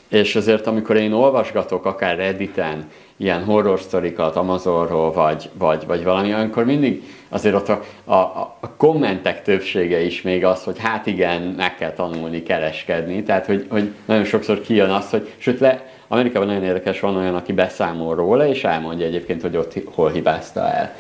és 0.08 0.36
azért 0.36 0.68
amikor 0.68 0.96
én 0.96 1.12
olvasgatok 1.12 1.86
akár 1.86 2.18
Redditen, 2.18 2.90
ilyen 3.18 3.44
horror 3.44 3.80
sztorikat 3.80 4.36
Amazonról, 4.36 5.12
vagy, 5.12 5.50
vagy, 5.54 5.86
vagy 5.88 6.04
valami, 6.04 6.34
akkor 6.34 6.66
mindig 6.66 7.04
azért 7.30 7.56
ott 7.56 7.70
a, 7.70 7.84
a, 8.04 8.16
a 8.60 8.70
kommentek 8.78 9.44
többsége 9.44 10.02
is 10.02 10.22
még 10.22 10.46
az, 10.46 10.64
hogy 10.64 10.80
hát 10.80 11.06
igen, 11.06 11.42
meg 11.42 11.76
kell 11.76 11.92
tanulni 11.92 12.44
kereskedni, 12.44 13.24
tehát 13.24 13.46
hogy, 13.46 13.66
hogy 13.70 13.94
nagyon 14.06 14.26
sokszor 14.26 14.62
kijön 14.62 14.90
az, 14.90 15.10
hogy 15.10 15.34
sőt 15.38 15.60
le, 15.60 15.93
Amerikában 16.08 16.48
nagyon 16.48 16.64
érdekes, 16.64 17.00
van 17.00 17.16
olyan, 17.16 17.36
aki 17.36 17.54
beszámol 17.54 18.16
róla, 18.16 18.48
és 18.48 18.64
elmondja 18.64 19.06
egyébként, 19.06 19.42
hogy 19.42 19.58
ott 19.58 19.74
hol 19.94 20.12
hibázta 20.12 20.72
el. 20.72 20.96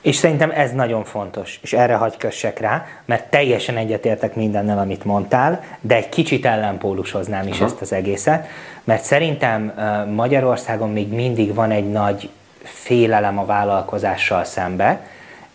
És 0.00 0.16
szerintem 0.16 0.50
ez 0.50 0.72
nagyon 0.72 1.04
fontos, 1.04 1.58
és 1.62 1.72
erre 1.72 1.94
hagy 1.94 2.16
kössek 2.16 2.58
rá, 2.58 2.86
mert 3.04 3.30
teljesen 3.30 3.76
egyetértek 3.76 4.34
mindennel, 4.34 4.78
amit 4.78 5.04
mondtál, 5.04 5.64
de 5.80 5.94
egy 5.96 6.08
kicsit 6.08 6.46
ellenpólusoznám 6.46 7.46
is 7.46 7.56
Aha. 7.56 7.64
ezt 7.64 7.80
az 7.80 7.92
egészet, 7.92 8.46
mert 8.84 9.02
szerintem 9.02 9.72
Magyarországon 10.14 10.90
még 10.90 11.12
mindig 11.12 11.54
van 11.54 11.70
egy 11.70 11.90
nagy 11.90 12.28
félelem 12.62 13.38
a 13.38 13.44
vállalkozással 13.44 14.44
szembe, 14.44 15.06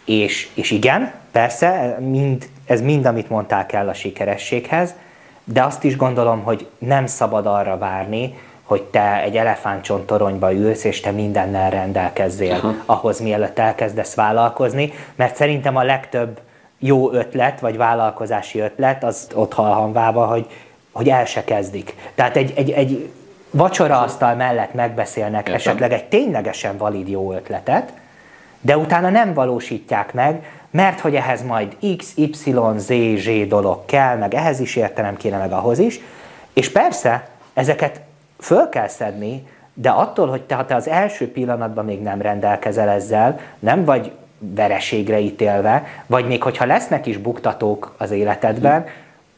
és, 0.06 0.50
és 0.54 0.72
igen, 0.72 1.12
persze, 1.32 1.98
mind, 2.00 2.50
ez 2.66 2.82
mind, 2.82 3.06
amit 3.06 3.30
mondtál 3.30 3.66
kell 3.66 3.88
a 3.88 3.94
sikerességhez, 3.94 4.94
de 5.44 5.64
azt 5.64 5.84
is 5.84 5.96
gondolom, 5.96 6.44
hogy 6.44 6.68
nem 6.78 7.06
szabad 7.06 7.46
arra 7.46 7.78
várni, 7.78 8.34
hogy 8.68 8.84
te 8.84 9.22
egy 9.22 9.38
elefántcsont 9.38 10.06
toronyba 10.06 10.54
ülsz, 10.54 10.84
és 10.84 11.00
te 11.00 11.12
mindennel 11.12 11.70
rendelkezzél 11.70 12.54
Aha. 12.54 12.74
ahhoz, 12.86 13.20
mielőtt 13.20 13.60
elkezdesz 13.60 14.16
vállalkozni, 14.16 14.94
mert 15.16 15.36
szerintem 15.36 15.76
a 15.76 15.84
legtöbb 15.84 16.40
jó 16.80 17.12
ötlet, 17.12 17.60
vagy 17.60 17.78
vállalkozási 17.78 18.60
ötlet, 18.60 19.04
az 19.04 19.28
ott 19.36 19.54
halhanvába, 19.54 20.26
hogy, 20.26 20.46
hogy 20.92 21.10
el 21.10 21.26
se 21.26 21.44
kezdik. 21.44 21.96
Tehát 22.16 22.36
egy, 22.36 22.54
egy, 22.56 22.72
egy 22.72 23.10
vacsoraasztal 23.52 24.36
mellett 24.36 24.74
megbeszélnek 24.74 25.40
Értem. 25.40 25.54
esetleg 25.54 25.92
egy 25.92 26.06
ténylegesen 26.06 26.78
valid 26.78 27.10
jó 27.10 27.34
ötletet, 27.34 27.94
de 28.62 28.78
utána 28.78 29.10
nem 29.10 29.34
valósítják 29.34 30.14
meg, 30.14 30.46
mert 30.72 31.00
hogy 31.00 31.16
ehhez 31.16 31.44
majd 31.44 31.78
X, 31.98 32.14
Y, 32.16 32.54
Z, 32.78 32.94
Z 33.18 33.48
dolog 33.48 33.86
kell, 33.86 34.18
meg 34.18 34.34
ehhez 34.34 34.60
is 34.60 34.76
értelem 34.76 35.18
kéne, 35.18 35.38
meg 35.38 35.52
ahhoz 35.52 35.80
is, 35.80 36.00
és 36.54 36.72
persze 36.72 37.28
ezeket 37.54 38.02
föl 38.40 38.70
kell 38.70 38.88
szedni, 38.88 39.48
de 39.74 39.90
attól, 39.90 40.28
hogy 40.28 40.42
te, 40.42 40.56
ha 40.56 40.66
te 40.66 40.76
az 40.76 40.88
első 40.88 41.32
pillanatban 41.32 41.86
még 41.86 42.02
nem 42.02 42.22
rendelkezel 42.22 42.90
ezzel, 42.90 43.40
nem 43.60 43.86
vagy 43.86 44.12
vereségre 44.40 45.20
ítélve, 45.20 45.84
vagy 46.06 46.28
még 46.28 46.44
hogyha 46.44 46.66
lesznek 46.66 47.06
is 47.06 47.18
buktatók 47.18 47.96
az 47.98 48.12
életedben, 48.12 48.86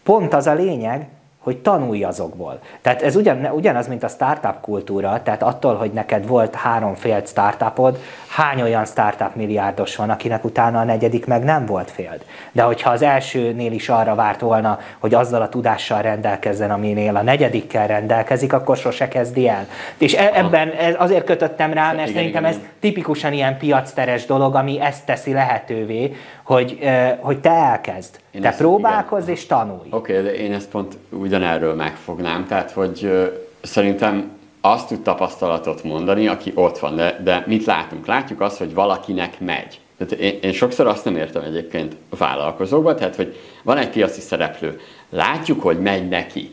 pont 0.03 0.33
az 0.33 0.47
a 0.47 0.53
lényeg, 0.53 1.07
hogy 1.39 1.57
tanulj 1.57 2.03
azokból. 2.03 2.59
Tehát 2.81 3.01
ez 3.01 3.15
ugyan, 3.15 3.45
ugyanaz, 3.45 3.87
mint 3.87 4.03
a 4.03 4.07
startup 4.07 4.61
kultúra, 4.61 5.21
tehát 5.23 5.43
attól, 5.43 5.75
hogy 5.75 5.91
neked 5.91 6.27
volt 6.27 6.55
három 6.55 6.95
fél 6.95 7.21
startupod, 7.25 7.99
hány 8.29 8.61
olyan 8.61 8.85
startup 8.85 9.35
milliárdos 9.35 9.95
van, 9.95 10.09
akinek 10.09 10.43
utána 10.43 10.79
a 10.79 10.83
negyedik 10.83 11.25
meg 11.25 11.43
nem 11.43 11.65
volt 11.65 11.91
féld. 11.91 12.25
De 12.51 12.61
hogyha 12.61 12.89
az 12.89 13.01
elsőnél 13.01 13.71
is 13.71 13.89
arra 13.89 14.15
várt 14.15 14.39
volna, 14.39 14.79
hogy 14.99 15.13
azzal 15.13 15.41
a 15.41 15.49
tudással 15.49 16.01
rendelkezzen, 16.01 16.71
aminél 16.71 17.15
a 17.15 17.21
negyedikkel 17.21 17.87
rendelkezik, 17.87 18.53
akkor 18.53 18.77
sose 18.77 19.07
kezdi 19.07 19.47
el. 19.47 19.67
És 19.97 20.13
e- 20.13 20.31
ebben 20.33 20.71
azért 20.97 21.25
kötöttem 21.25 21.73
rá, 21.73 21.91
mert 21.91 22.09
igen, 22.09 22.13
szerintem 22.13 22.43
igen, 22.43 22.59
ez 22.59 22.59
tipikusan 22.79 23.33
ilyen 23.33 23.57
piacteres 23.57 24.25
dolog, 24.25 24.55
ami 24.55 24.81
ezt 24.81 25.05
teszi 25.05 25.33
lehetővé, 25.33 26.15
hogy, 26.43 26.79
hogy 27.19 27.39
te 27.39 27.51
elkezd. 27.51 28.19
Én 28.31 28.41
te 28.41 28.51
próbálkozz 28.57 29.23
igen. 29.23 29.35
és 29.35 29.45
tanulj. 29.45 29.87
Oké, 29.89 30.11
okay, 30.11 30.23
de 30.23 30.35
én 30.35 30.53
ezt 30.53 30.69
pont 30.69 30.97
ugyanerről 31.09 31.75
megfognám, 31.75 32.45
tehát 32.45 32.71
hogy 32.71 33.29
szerintem 33.61 34.31
azt 34.61 34.87
tud 34.87 35.01
tapasztalatot 35.01 35.83
mondani, 35.83 36.27
aki 36.27 36.51
ott 36.55 36.77
van, 36.77 36.95
de, 36.95 37.19
de 37.23 37.43
mit 37.47 37.65
látunk? 37.65 38.05
Látjuk 38.05 38.41
azt, 38.41 38.57
hogy 38.57 38.73
valakinek 38.73 39.39
megy. 39.39 39.79
Tehát 39.97 40.13
én, 40.13 40.39
én 40.41 40.51
sokszor 40.51 40.87
azt 40.87 41.05
nem 41.05 41.15
értem 41.15 41.43
egyébként 41.43 41.95
vállalkozókban, 42.17 42.95
tehát 42.95 43.15
hogy 43.15 43.35
van 43.63 43.77
egy 43.77 43.89
piaci 43.89 44.21
szereplő, 44.21 44.79
látjuk, 45.09 45.61
hogy 45.61 45.79
megy 45.79 46.07
neki, 46.07 46.51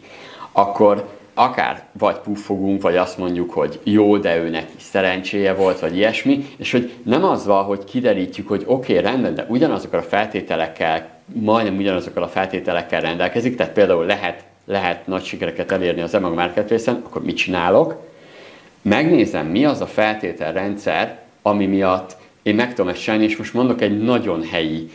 akkor 0.52 1.08
akár 1.38 1.82
vagy 1.98 2.16
puffogunk, 2.16 2.82
vagy 2.82 2.96
azt 2.96 3.18
mondjuk, 3.18 3.52
hogy 3.52 3.80
jó, 3.82 4.16
de 4.16 4.36
ő 4.36 4.48
neki 4.48 4.72
szerencséje 4.78 5.54
volt, 5.54 5.80
vagy 5.80 5.96
ilyesmi, 5.96 6.46
és 6.56 6.70
hogy 6.70 6.92
nem 7.02 7.24
az 7.24 7.46
van, 7.46 7.64
hogy 7.64 7.84
kiderítjük, 7.84 8.48
hogy 8.48 8.62
oké, 8.66 8.98
okay, 8.98 9.10
rendben, 9.10 9.34
de 9.34 9.46
ugyanazokkal 9.48 9.98
a 9.98 10.02
feltételekkel, 10.02 11.08
majdnem 11.24 11.76
ugyanazokkal 11.76 12.22
a 12.22 12.28
feltételekkel 12.28 13.00
rendelkezik, 13.00 13.56
tehát 13.56 13.72
például 13.72 14.06
lehet 14.06 14.44
lehet 14.66 15.06
nagy 15.06 15.24
sikereket 15.24 15.72
elérni 15.72 16.00
az 16.00 16.14
EMAG 16.14 16.34
Marketplace-en, 16.34 17.02
akkor 17.04 17.24
mit 17.24 17.36
csinálok? 17.36 17.96
Megnézem, 18.82 19.46
mi 19.46 19.64
az 19.64 19.80
a 19.80 19.86
feltételrendszer, 19.86 21.18
ami 21.42 21.66
miatt 21.66 22.16
én 22.42 22.54
meg 22.54 22.74
tudom 22.74 22.88
ezt 22.88 23.02
csinálni, 23.02 23.24
és 23.24 23.36
most 23.36 23.54
mondok 23.54 23.80
egy 23.80 23.98
nagyon 23.98 24.42
helyi 24.44 24.90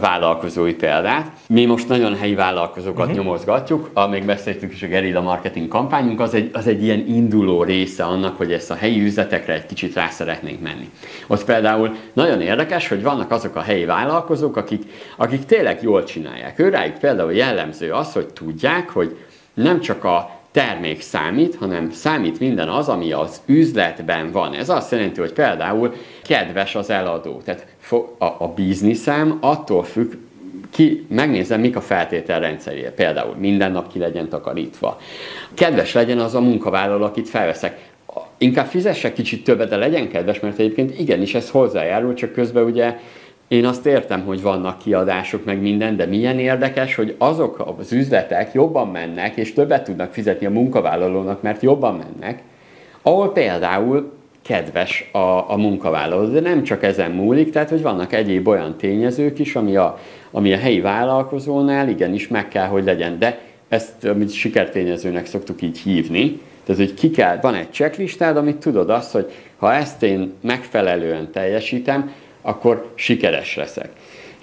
vállalkozói 0.00 0.74
példát. 0.74 1.30
Mi 1.48 1.64
most 1.64 1.88
nagyon 1.88 2.16
helyi 2.16 2.34
vállalkozókat 2.34 3.06
uh-huh. 3.06 3.16
nyomozgatjuk, 3.16 3.90
amíg 3.92 4.24
beszéltük 4.24 4.72
is 4.72 4.82
a 4.82 4.86
gerilla 4.86 5.20
marketing 5.20 5.68
kampányunk, 5.68 6.20
az 6.20 6.34
egy, 6.34 6.50
az 6.52 6.66
egy 6.66 6.82
ilyen 6.82 7.06
induló 7.06 7.62
része 7.62 8.04
annak, 8.04 8.36
hogy 8.36 8.52
ezt 8.52 8.70
a 8.70 8.74
helyi 8.74 9.02
üzletekre 9.02 9.52
egy 9.52 9.66
kicsit 9.66 9.94
rá 9.94 10.08
szeretnénk 10.08 10.60
menni. 10.60 10.90
Ott 11.26 11.44
például 11.44 11.94
nagyon 12.12 12.40
érdekes, 12.40 12.88
hogy 12.88 13.02
vannak 13.02 13.30
azok 13.30 13.56
a 13.56 13.60
helyi 13.60 13.84
vállalkozók, 13.84 14.56
akik, 14.56 14.82
akik 15.16 15.44
tényleg 15.44 15.82
jól 15.82 16.04
csinálják. 16.04 16.58
Őrájuk 16.58 16.98
például 16.98 17.32
jellemző 17.32 17.92
az, 17.92 18.12
hogy 18.12 18.26
tudják, 18.26 18.90
hogy 18.90 19.16
nem 19.54 19.80
csak 19.80 20.04
a 20.04 20.30
termék 20.54 21.00
számít, 21.00 21.54
hanem 21.54 21.90
számít 21.90 22.40
minden 22.40 22.68
az, 22.68 22.88
ami 22.88 23.12
az 23.12 23.40
üzletben 23.46 24.30
van. 24.32 24.54
Ez 24.54 24.68
azt 24.68 24.90
jelenti, 24.90 25.20
hogy 25.20 25.32
például 25.32 25.94
kedves 26.22 26.74
az 26.74 26.90
eladó. 26.90 27.40
Tehát 27.44 27.66
a, 28.18 28.24
a 28.24 28.52
bizniszem 28.54 29.38
attól 29.40 29.84
függ, 29.84 30.12
ki, 30.70 31.06
megnézem, 31.08 31.60
mik 31.60 31.76
a 31.76 31.80
feltételrendszerje. 31.80 32.90
Például 32.90 33.34
minden 33.38 33.72
nap 33.72 33.92
ki 33.92 33.98
legyen 33.98 34.28
takarítva. 34.28 35.00
Kedves 35.54 35.92
legyen 35.92 36.18
az 36.18 36.34
a 36.34 36.40
munkavállaló, 36.40 37.04
akit 37.04 37.28
felveszek. 37.28 37.92
Inkább 38.38 38.66
fizesse 38.66 39.12
kicsit 39.12 39.44
többet, 39.44 39.68
de 39.68 39.76
legyen 39.76 40.08
kedves, 40.08 40.40
mert 40.40 40.58
egyébként 40.58 40.98
igenis 40.98 41.34
ez 41.34 41.50
hozzájárul, 41.50 42.14
csak 42.14 42.32
közben 42.32 42.64
ugye 42.64 42.98
én 43.48 43.66
azt 43.66 43.86
értem, 43.86 44.24
hogy 44.24 44.42
vannak 44.42 44.78
kiadások, 44.78 45.44
meg 45.44 45.60
minden, 45.60 45.96
de 45.96 46.06
milyen 46.06 46.38
érdekes, 46.38 46.94
hogy 46.94 47.14
azok 47.18 47.74
az 47.78 47.92
üzletek 47.92 48.52
jobban 48.52 48.88
mennek, 48.88 49.36
és 49.36 49.52
többet 49.52 49.84
tudnak 49.84 50.12
fizetni 50.12 50.46
a 50.46 50.50
munkavállalónak, 50.50 51.42
mert 51.42 51.62
jobban 51.62 51.94
mennek, 51.94 52.42
ahol 53.02 53.32
például 53.32 54.12
kedves 54.44 55.08
a, 55.12 55.50
a 55.50 55.56
munkavállaló. 55.56 56.26
De 56.26 56.40
nem 56.40 56.62
csak 56.62 56.82
ezen 56.82 57.10
múlik, 57.10 57.50
tehát 57.50 57.70
hogy 57.70 57.82
vannak 57.82 58.12
egyéb 58.12 58.48
olyan 58.48 58.76
tényezők 58.76 59.38
is, 59.38 59.56
ami 59.56 59.76
a, 59.76 59.98
ami 60.30 60.52
a 60.52 60.58
helyi 60.58 60.80
vállalkozónál 60.80 61.88
igenis 61.88 62.28
meg 62.28 62.48
kell, 62.48 62.66
hogy 62.66 62.84
legyen. 62.84 63.18
De 63.18 63.38
ezt, 63.68 64.04
amit 64.04 64.32
sikertényezőnek 64.32 65.26
szoktuk 65.26 65.62
így 65.62 65.78
hívni, 65.78 66.40
tehát, 66.64 66.80
hogy 66.80 66.94
ki 66.94 67.10
kell, 67.10 67.38
van 67.40 67.54
egy 67.54 67.72
checklistád, 67.72 68.36
amit 68.36 68.56
tudod 68.56 68.90
azt, 68.90 69.12
hogy 69.12 69.32
ha 69.56 69.74
ezt 69.74 70.02
én 70.02 70.32
megfelelően 70.40 71.30
teljesítem, 71.32 72.12
akkor 72.42 72.92
sikeres 72.94 73.56
leszek. 73.56 73.90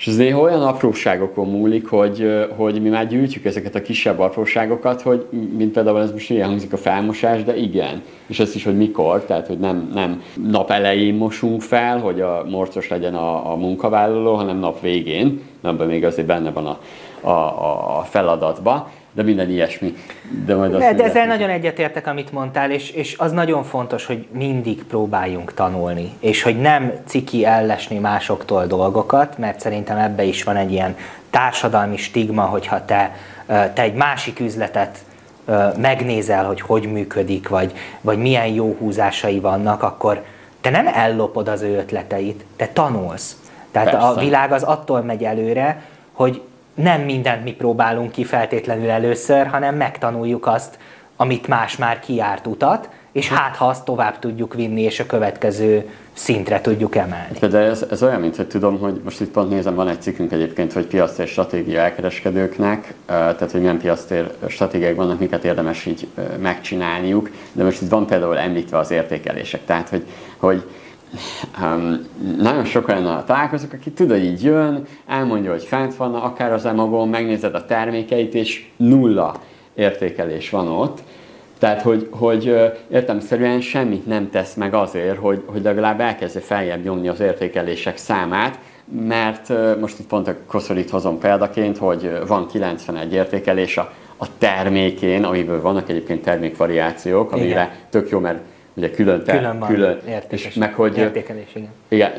És 0.02 0.08
ez 0.08 0.16
néha 0.16 0.40
olyan 0.40 0.62
apróságokon 0.62 1.50
múlik, 1.50 1.88
hogy, 1.88 2.48
hogy 2.58 2.82
mi 2.82 2.90
már 2.90 3.08
gyűjtjük 3.08 3.46
ezeket 3.46 3.76
a 3.76 3.82
kisebb 3.82 4.20
apróságokat, 4.20 5.02
hogy 5.02 5.26
mint 5.58 5.72
például 5.72 6.02
ez 6.02 6.12
most 6.12 6.30
ilyen 6.30 6.48
hangzik 6.48 6.74
a 6.74 6.78
felmosás, 6.78 7.44
de 7.44 7.58
igen. 7.58 8.02
És 8.28 8.40
ez 8.40 8.56
is, 8.56 8.64
hogy 8.64 8.78
mikor, 8.78 9.26
tehát 9.26 9.48
hogy 9.48 9.60
nem, 9.60 9.92
nem 9.94 10.22
nap 10.50 10.72
elején 10.72 11.14
mosunk 11.14 11.62
fel, 11.62 12.00
hogy 12.00 12.22
a 12.22 12.46
morcos 12.50 12.88
legyen 12.88 13.16
a, 13.16 13.52
a 13.52 13.56
munkavállaló, 13.56 14.34
hanem 14.34 14.58
nap 14.58 14.82
végén, 14.82 15.42
abban 15.62 15.88
még 15.88 16.06
azért 16.06 16.28
benne 16.28 16.52
van 16.52 16.66
a, 16.66 16.80
a, 17.28 17.98
a 18.00 18.04
feladatba 18.04 18.92
de 19.14 19.24
minden 19.24 19.50
ilyesmi. 19.50 19.96
De 20.46 20.56
majd 20.56 20.74
azt 20.74 20.96
de 20.96 21.04
ezzel 21.04 21.26
nagyon 21.26 21.50
egyetértek, 21.50 22.08
amit 22.08 22.32
mondtál, 22.32 22.72
és, 22.72 22.90
és 22.90 23.16
az 23.18 23.32
nagyon 23.32 23.64
fontos, 23.64 24.06
hogy 24.06 24.28
mindig 24.32 24.84
próbáljunk 24.84 25.54
tanulni, 25.54 26.12
és 26.20 26.42
hogy 26.44 26.60
nem 26.60 26.94
ciki 27.06 27.46
ellesni 27.46 27.98
másoktól 27.98 28.66
dolgokat, 28.66 29.38
mert 29.38 29.60
szerintem 29.60 29.98
ebbe 29.98 30.24
is 30.24 30.44
van 30.44 30.56
egy 30.56 30.72
ilyen 30.72 30.96
társadalmi 31.30 31.98
stigma, 31.98 32.44
hogyha 32.44 32.86
te, 32.86 33.16
te 33.46 33.82
egy 33.82 33.94
másik 33.94 34.40
üzletet 34.40 34.98
megnézel, 35.78 36.46
hogy 36.46 36.62
hogy 36.62 36.92
működik, 36.92 37.48
vagy, 37.48 37.74
vagy 38.02 38.18
milyen 38.18 38.48
jó 38.48 38.76
húzásai 38.80 39.40
vannak, 39.40 39.84
akkor 39.84 40.24
te 40.62 40.70
nem 40.70 40.88
ellopod 40.88 41.48
az 41.48 41.62
ő 41.62 41.78
ötleteit, 41.78 42.46
te 42.56 42.68
tanulsz. 42.74 43.36
Tehát 43.72 43.90
Persze. 43.90 44.08
a 44.08 44.14
világ 44.14 44.52
az 44.52 44.64
attól 44.64 45.02
megy 45.02 45.24
előre, 45.24 45.82
hogy 46.12 46.42
nem 46.82 47.02
mindent 47.02 47.44
mi 47.44 47.54
próbálunk 47.54 48.12
ki 48.12 48.24
feltétlenül 48.24 48.90
először, 48.90 49.48
hanem 49.48 49.76
megtanuljuk 49.76 50.48
azt, 50.48 50.78
amit 51.16 51.48
más 51.48 51.78
már 51.78 52.00
kiárt 52.00 52.48
utat, 52.48 52.90
és 53.12 53.30
hát 53.30 53.56
ha 53.56 53.66
azt 53.66 53.86
tovább 53.86 54.20
tudjuk 54.20 54.54
vinni, 54.54 54.82
és 54.82 55.00
a 55.00 55.06
következő 55.06 55.90
szintre 56.14 56.62
tudjuk 56.62 56.96
emelni. 56.96 57.48
De 57.50 57.58
ez, 57.58 57.86
ez 57.92 58.04
olyan, 58.04 58.20
mint 58.20 58.36
hogy 58.36 58.48
tudom, 58.48 58.80
hogy 58.80 59.02
most 59.04 59.22
itt 59.22 59.32
pont 59.32 59.50
nézem, 59.50 59.76
van 59.76 59.88
egy 59.88 60.02
cikkünk 60.02 60.32
egyébként, 60.32 60.74
hogy 60.74 60.86
piactér 60.86 61.28
stratégia 61.28 61.80
elkereskedőknek, 61.80 62.94
tehát 63.06 63.52
hogy 63.52 63.60
milyen 63.60 63.78
piactér 63.78 64.32
stratégiák 64.48 64.96
vannak, 64.96 65.20
miket 65.20 65.44
érdemes 65.44 65.86
így 65.86 66.08
megcsinálniuk, 66.42 67.30
de 67.52 67.64
most 67.64 67.82
itt 67.82 67.90
van 67.90 68.06
például 68.06 68.38
említve 68.38 68.78
az 68.78 68.92
értékelések, 68.92 69.66
tehát 69.66 69.90
hogy, 69.90 70.06
hogy 70.38 70.64
um, 71.62 72.06
nagyon 72.38 72.66
sok 72.66 72.88
olyan 72.88 73.24
találkozok, 73.26 73.74
aki 73.74 73.92
tudod, 73.92 74.18
így 74.18 74.44
jön, 74.44 74.86
elmondja, 75.08 75.52
hogy 75.52 75.64
fent 75.64 75.96
van, 75.96 76.16
akár 76.16 76.54
az 76.54 76.66
emagon, 76.66 77.10
megnézed 77.10 77.56
a 77.56 77.66
termékeit, 77.66 78.34
és 78.34 78.70
nulla 78.78 79.36
értékelés 79.74 80.50
van 80.50 80.68
ott. 80.68 81.00
Tehát, 81.60 81.82
hogy, 81.82 82.08
hogy 82.12 82.72
értelmszerűen 82.92 83.62
semmit 83.62 84.06
nem 84.06 84.30
tesz 84.30 84.54
meg 84.54 84.74
azért, 84.74 85.18
hogy, 85.18 85.44
hogy 85.46 85.64
legalább 85.64 86.00
elkezdje 86.00 86.42
feljebb 86.42 86.84
nyomni 86.84 87.08
az 87.08 87.20
értékelések 87.20 87.98
számát, 87.98 88.60
mert 89.08 89.54
most 89.80 90.00
itt 90.00 90.08
pont 90.08 90.28
a 90.28 90.36
koszorit 90.48 90.90
hozom 90.90 91.20
példaként, 91.20 91.78
hogy 91.78 92.12
van 92.28 92.48
91 92.48 93.14
értékelés 93.14 93.78
a, 93.78 93.92
a 94.18 94.26
termékén, 94.38 95.24
amiből 95.24 95.62
vannak 95.62 95.90
egyébként 95.90 96.22
termékvariációk, 96.22 97.32
amire 97.32 97.48
Igen. 97.48 97.70
tök 97.90 98.10
jó, 98.10 98.20
mert 98.20 98.40
ugye 98.74 98.92
külön, 98.92 99.24
te, 99.24 99.38
külön, 99.38 99.60
van 99.60 99.70
külön 99.70 100.00
és 100.30 100.54
meg 100.54 100.74
hogy 100.74 100.98
értékelés, 100.98 101.50
igen. 101.54 101.70
igen. 101.88 102.12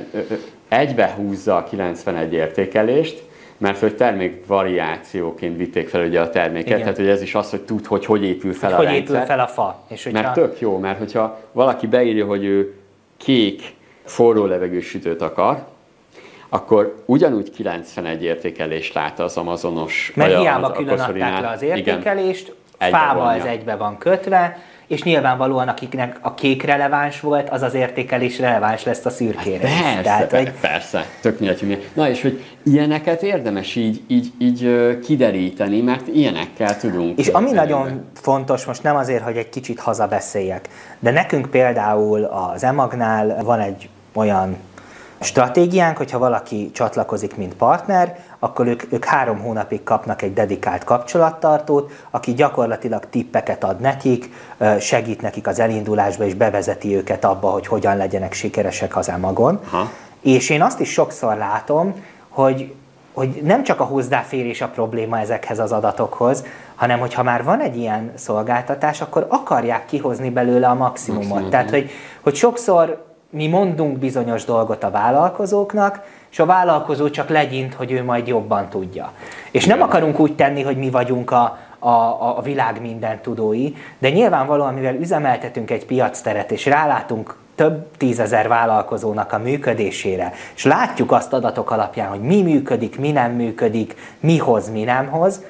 egybe 0.69 1.13
húzza 1.17 1.57
a 1.57 1.65
91 1.65 2.33
értékelést, 2.33 3.23
mert 3.59 3.79
hogy 3.79 3.97
termék 3.97 4.47
variációként 4.47 5.57
vitték 5.57 5.89
fel 5.89 6.07
ugye 6.07 6.21
a 6.21 6.31
terméket, 6.31 6.67
igen. 6.67 6.81
tehát 6.81 6.97
hogy 6.97 7.09
ez 7.09 7.23
is 7.23 7.35
az, 7.35 7.51
hogy 7.51 7.61
tud, 7.61 7.87
hogy 7.87 8.05
hogy 8.05 8.25
épül 8.25 8.53
fel 8.53 8.71
hogy 8.71 8.85
a 8.85 8.89
hogy 8.89 8.97
rendszer. 8.97 9.15
épül 9.15 9.27
fel 9.27 9.41
a 9.41 9.47
fa. 9.47 9.83
És 9.89 10.05
hogyha... 10.05 10.21
Mert 10.21 10.35
tök 10.35 10.61
jó, 10.61 10.79
mert 10.79 10.99
hogyha 10.99 11.41
valaki 11.53 11.87
beírja, 11.87 12.27
hogy 12.27 12.45
ő 12.45 12.75
kék 13.17 13.75
forró 14.05 14.47
levegősütőt 14.47 15.23
akar, 15.23 15.65
akkor 16.49 17.03
ugyanúgy 17.05 17.51
91 17.51 18.23
értékelést 18.23 18.95
lát 18.95 19.21
az 19.21 19.37
Amazonos. 19.37 20.13
Mert 20.15 20.39
hiába 20.39 20.71
külön 20.71 20.99
adták 20.99 21.41
le 21.41 21.49
az 21.49 21.63
értékelést, 21.63 22.55
igen, 22.79 22.91
fával 22.91 23.33
ez 23.33 23.45
egybe 23.45 23.77
van 23.77 23.99
kötve, 23.99 24.59
és 24.87 25.03
nyilvánvalóan 25.03 25.69
akiknek 25.69 26.19
a 26.21 26.35
kék 26.35 26.63
releváns 26.63 27.21
volt, 27.21 27.49
az 27.51 27.63
az 27.63 27.75
értékelés 27.75 28.39
releváns 28.39 28.85
lesz 28.85 29.05
a 29.05 29.11
szürkére. 29.11 29.69
Hát 29.69 29.95
persze, 29.95 30.03
Tehát, 30.03 30.31
hogy... 30.31 30.53
persze, 30.61 31.07
tök 31.21 31.39
mindegy, 31.39 31.91
Na 31.95 32.09
és 32.09 32.23
hogy 32.23 32.45
ilyeneket 32.63 33.23
érdemes 33.23 33.75
így, 33.75 34.03
így, 34.07 34.33
így 34.39 34.99
kideríteni, 35.05 35.81
mert 35.81 36.07
ilyenekkel 36.09 36.77
tudunk. 36.77 37.19
És 37.19 37.29
ami 37.29 37.51
nagyon 37.51 38.05
fontos, 38.15 38.65
most 38.65 38.83
nem 38.83 38.97
azért, 38.97 39.23
hogy 39.23 39.37
egy 39.37 39.49
kicsit 39.49 39.81
hazabeszéljek, 39.81 40.69
de 40.99 41.11
nekünk 41.11 41.51
például 41.51 42.25
az 42.25 42.65
EMAG-nál 42.65 43.43
van 43.45 43.61
egy 43.61 43.89
olyan 44.13 44.57
stratégiánk, 45.23 45.97
hogyha 45.97 46.19
valaki 46.19 46.71
csatlakozik, 46.71 47.37
mint 47.37 47.55
partner, 47.55 48.19
akkor 48.39 48.67
ők, 48.67 48.93
ők 48.93 49.05
három 49.05 49.39
hónapig 49.39 49.83
kapnak 49.83 50.23
egy 50.23 50.33
dedikált 50.33 50.85
kapcsolattartót, 50.85 51.93
aki 52.11 52.35
gyakorlatilag 52.35 53.05
tippeket 53.11 53.65
ad 53.65 53.81
nekik, 53.81 54.31
segít 54.81 55.21
nekik 55.21 55.47
az 55.47 55.59
elindulásba, 55.59 56.25
és 56.25 56.35
bevezeti 56.35 56.97
őket 56.97 57.25
abba, 57.25 57.51
hogy 57.51 57.67
hogyan 57.67 57.97
legyenek 57.97 58.33
sikeresek 58.33 58.97
az 58.97 59.09
emagon. 59.09 59.61
Ha. 59.71 59.91
És 60.21 60.51
én 60.51 60.63
azt 60.63 60.81
is 60.81 60.93
sokszor 60.93 61.37
látom, 61.37 62.05
hogy 62.29 62.75
hogy 63.13 63.41
nem 63.43 63.63
csak 63.63 63.81
a 63.81 63.85
hozzáférés 63.85 64.61
a 64.61 64.69
probléma 64.69 65.19
ezekhez 65.19 65.59
az 65.59 65.73
adatokhoz, 65.73 66.45
hanem 66.75 66.99
hogyha 66.99 67.23
már 67.23 67.45
van 67.45 67.61
egy 67.61 67.77
ilyen 67.77 68.13
szolgáltatás, 68.15 69.01
akkor 69.01 69.27
akarják 69.29 69.87
kihozni 69.87 70.31
belőle 70.31 70.69
a 70.69 70.75
maximumot. 70.75 71.29
Maximum. 71.29 71.51
Tehát, 71.51 71.71
hogy, 71.71 71.91
hogy 72.21 72.35
sokszor 72.35 73.12
mi 73.33 73.47
mondunk 73.47 73.99
bizonyos 73.99 74.45
dolgot 74.45 74.85
a 74.85 74.91
vállalkozóknak, 74.91 76.01
és 76.31 76.39
a 76.39 76.47
vállalkozó 76.47 77.11
csak 77.11 77.29
legyint, 77.29 77.75
hogy 77.75 77.93
ő 77.93 78.05
majd 78.05 78.27
jobban 78.27 78.69
tudja. 78.69 79.13
És 79.51 79.67
nem 79.67 79.83
akarunk 79.83 80.19
úgy 80.19 80.35
tenni, 80.35 80.63
hogy 80.63 80.77
mi 80.77 80.91
vagyunk 80.91 81.31
a, 81.31 81.59
a, 81.79 81.89
a 82.37 82.41
világ 82.43 82.81
minden 82.81 83.21
tudói, 83.21 83.73
de 83.99 84.11
nyilvánvalóan, 84.11 84.75
mivel 84.75 84.95
üzemeltetünk 84.95 85.71
egy 85.71 85.87
piacteret, 85.87 86.51
és 86.51 86.67
rálátunk 86.67 87.37
több 87.55 87.97
tízezer 87.97 88.49
vállalkozónak 88.49 89.33
a 89.33 89.39
működésére, 89.39 90.33
és 90.55 90.65
látjuk 90.65 91.13
azt 91.13 91.33
adatok 91.33 91.71
alapján, 91.71 92.09
hogy 92.09 92.21
mi 92.21 92.43
működik, 92.43 92.99
mi 92.99 93.11
nem 93.11 93.33
működik, 93.33 93.97
mi 94.21 94.39
hoz, 94.39 94.71
mi 94.71 94.83
nem 94.83 95.07
hoz, 95.07 95.41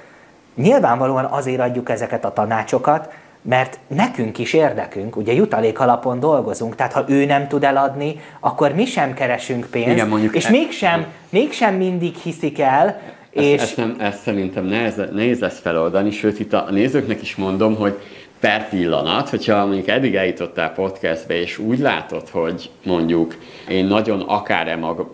nyilvánvalóan 0.55 1.25
azért 1.25 1.61
adjuk 1.61 1.91
ezeket 1.91 2.25
a 2.25 2.33
tanácsokat, 2.33 3.13
mert 3.43 3.79
nekünk 3.87 4.39
is 4.39 4.53
érdekünk, 4.53 5.17
ugye 5.17 5.33
jutalék 5.33 5.81
alapon 5.81 6.21
dolgozunk, 6.21 6.75
tehát 6.75 6.93
ha 6.93 7.05
ő 7.09 7.25
nem 7.25 7.49
tud 7.49 7.65
eladni, 7.65 8.21
akkor 8.41 8.75
mi 8.75 8.85
sem 8.85 9.15
keresünk 9.15 9.67
pénzt, 9.71 9.89
Igen, 9.89 10.09
mondjuk 10.09 10.35
és 10.35 10.45
e- 10.45 10.51
mégsem, 10.51 11.07
mégsem 11.29 11.75
mindig 11.75 12.15
hiszik 12.15 12.59
el, 12.59 13.01
és... 13.31 13.53
Ezt, 13.53 13.63
ezt, 13.63 13.77
nem, 13.77 13.97
ezt 13.99 14.23
szerintem 14.23 14.65
nehéz, 14.65 15.01
nehéz 15.13 15.39
lesz 15.39 15.61
feloldani, 15.61 16.11
sőt 16.11 16.41
itt 16.41 16.53
a 16.53 16.67
nézőknek 16.71 17.23
is 17.23 17.37
mondom, 17.37 17.77
hogy 17.77 17.99
per 18.41 18.69
pillanat, 18.69 19.29
hogyha 19.29 19.67
mondjuk 19.67 19.89
eddig 19.89 20.15
eljutottál 20.15 20.73
podcastbe, 20.73 21.41
és 21.41 21.59
úgy 21.59 21.79
látod, 21.79 22.29
hogy 22.29 22.71
mondjuk 22.85 23.37
én 23.69 23.85
nagyon 23.85 24.21
akár-e 24.21 24.77
mag 24.77 25.11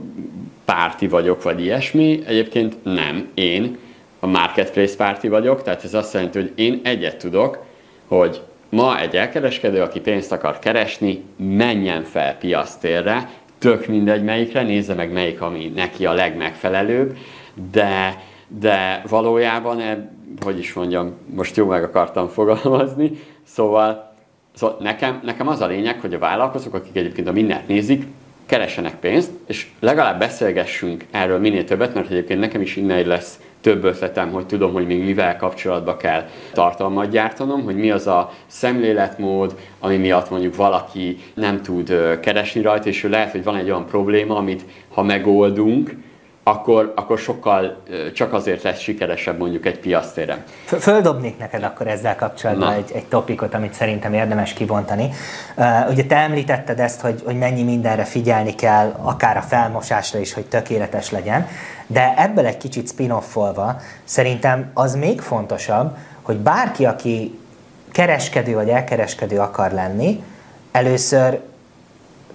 párti 0.65 1.09
vagyok, 1.09 1.43
vagy 1.43 1.61
ilyesmi, 1.61 2.23
egyébként 2.27 2.77
nem, 2.83 3.29
én 3.35 3.79
a 4.21 4.27
marketplace 4.27 4.97
párti 4.97 5.29
vagyok, 5.29 5.63
tehát 5.63 5.85
ez 5.85 5.95
azt 5.95 6.15
jelenti, 6.15 6.39
hogy 6.39 6.53
én 6.55 6.81
egyet 6.85 7.17
tudok, 7.17 7.67
hogy 8.09 8.43
ma 8.69 9.01
egy 9.01 9.17
elkereskedő, 9.17 9.83
aki 9.83 10.01
pénzt 10.01 10.33
akar 10.33 10.59
keresni, 10.59 11.23
menjen 11.37 12.03
fel 12.03 12.37
piasztérre, 12.37 13.31
tök 13.59 13.87
mindegy 13.87 14.25
melyikre, 14.25 14.63
nézze 14.63 14.95
meg 14.95 15.13
melyik, 15.13 15.41
ami 15.41 15.73
neki 15.75 16.07
a 16.07 16.13
legmegfelelőbb, 16.13 17.17
de, 17.71 18.23
de 18.49 19.03
valójában, 19.09 19.83
hogy 20.41 20.59
is 20.59 20.73
mondjam, 20.73 21.15
most 21.35 21.57
jó 21.57 21.67
meg 21.67 21.83
akartam 21.83 22.29
fogalmazni, 22.29 23.11
szóval, 23.43 24.15
szóval 24.55 24.77
nekem, 24.81 25.21
nekem 25.25 25.49
az 25.49 25.61
a 25.61 25.67
lényeg, 25.67 26.01
hogy 26.01 26.15
a 26.15 26.19
vállalkozók, 26.19 26.75
akik 26.75 26.97
egyébként 26.97 27.29
a 27.29 27.33
mindent 27.33 27.69
nézik, 27.69 28.07
keresenek 28.47 28.95
pénzt, 28.95 29.31
és 29.47 29.67
legalább 29.81 30.19
beszélgessünk 30.19 31.05
erről 31.11 31.39
minél 31.39 31.65
többet, 31.65 31.95
mert 31.95 32.11
egyébként 32.11 32.41
nekem 32.41 32.61
is 32.61 32.77
innen 32.77 33.07
lesz 33.07 33.39
több 33.69 33.85
ötletem, 33.85 34.31
hogy 34.31 34.47
tudom, 34.47 34.73
hogy 34.73 34.87
még 34.87 35.05
mivel 35.05 35.37
kapcsolatba 35.37 35.97
kell 35.97 36.29
tartalmat 36.53 37.11
gyártanom, 37.11 37.65
hogy 37.65 37.77
mi 37.77 37.91
az 37.91 38.07
a 38.07 38.33
szemléletmód, 38.47 39.57
ami 39.79 39.97
miatt 39.97 40.31
mondjuk 40.31 40.57
valaki 40.57 41.19
nem 41.35 41.63
tud 41.63 42.19
keresni 42.21 42.61
rajta, 42.61 42.89
és 42.89 43.03
lehet, 43.03 43.31
hogy 43.31 43.45
van 43.45 43.57
egy 43.57 43.71
olyan 43.71 43.87
probléma, 43.87 44.37
amit 44.37 44.65
ha 44.89 45.03
megoldunk, 45.03 45.91
akkor, 46.49 46.93
akkor 46.97 47.19
sokkal 47.19 47.83
csak 48.15 48.33
azért 48.33 48.63
lesz 48.63 48.79
sikeresebb 48.79 49.39
mondjuk 49.39 49.67
egy 49.67 49.79
piasztéren. 49.79 50.45
Földobnék 50.65 51.39
neked 51.39 51.63
akkor 51.63 51.87
ezzel 51.87 52.17
kapcsolatban 52.17 52.73
egy, 52.73 52.91
egy 52.95 53.05
topikot, 53.05 53.55
amit 53.55 53.75
szerintem 53.75 54.13
érdemes 54.13 54.53
kibontani. 54.53 55.09
Uh, 55.57 55.91
ugye 55.91 56.05
te 56.05 56.17
említetted 56.17 56.81
ezt, 56.81 57.01
hogy, 57.01 57.23
hogy 57.25 57.39
mennyi 57.39 57.63
mindenre 57.63 58.05
figyelni 58.05 58.55
kell, 58.55 58.95
akár 59.03 59.37
a 59.37 59.41
felmosásra 59.41 60.19
is, 60.19 60.33
hogy 60.33 60.47
tökéletes 60.47 61.11
legyen, 61.11 61.47
de 61.87 62.15
ebből 62.17 62.47
egy 62.47 62.57
kicsit 62.57 62.89
spin-offolva 62.89 63.81
szerintem 64.05 64.71
az 64.75 64.95
még 64.95 65.21
fontosabb, 65.21 65.97
hogy 66.23 66.37
bárki, 66.37 66.85
aki 66.87 67.39
kereskedő 67.93 68.55
vagy 68.55 68.69
elkereskedő 68.69 69.39
akar 69.39 69.73
lenni, 69.73 70.23
először 70.73 71.41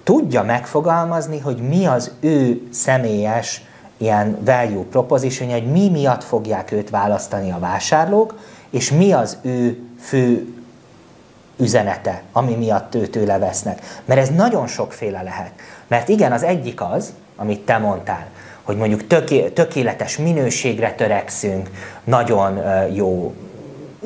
tudja 0.02 0.42
megfogalmazni, 0.42 1.38
hogy 1.38 1.56
mi 1.56 1.86
az 1.86 2.12
ő 2.20 2.68
személyes 2.72 3.62
ilyen 3.96 4.38
value 4.44 4.84
proposition, 4.90 5.50
hogy 5.50 5.72
mi 5.72 5.88
miatt 5.88 6.24
fogják 6.24 6.72
őt 6.72 6.90
választani 6.90 7.50
a 7.50 7.58
vásárlók, 7.58 8.34
és 8.70 8.90
mi 8.90 9.12
az 9.12 9.38
ő 9.42 9.78
fő 10.00 10.54
üzenete, 11.56 12.22
ami 12.32 12.54
miatt 12.54 12.94
őt 12.94 13.10
tőle 13.10 13.38
vesznek. 13.38 13.80
Mert 14.04 14.20
ez 14.20 14.28
nagyon 14.28 14.66
sokféle 14.66 15.22
lehet. 15.22 15.52
Mert 15.86 16.08
igen, 16.08 16.32
az 16.32 16.42
egyik 16.42 16.80
az, 16.80 17.12
amit 17.36 17.60
te 17.60 17.78
mondtál, 17.78 18.26
hogy 18.62 18.76
mondjuk 18.76 19.06
töké, 19.06 19.48
tökéletes 19.48 20.16
minőségre 20.18 20.92
törekszünk, 20.92 21.70
nagyon 22.04 22.60
jó 22.92 23.34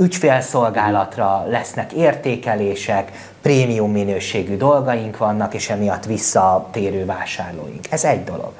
ügyfélszolgálatra 0.00 1.44
lesznek 1.48 1.92
értékelések, 1.92 3.12
prémium 3.42 3.92
minőségű 3.92 4.56
dolgaink 4.56 5.16
vannak, 5.16 5.54
és 5.54 5.70
emiatt 5.70 6.04
visszatérő 6.04 7.04
vásárlóink. 7.04 7.86
Ez 7.90 8.04
egy 8.04 8.24
dolog. 8.24 8.52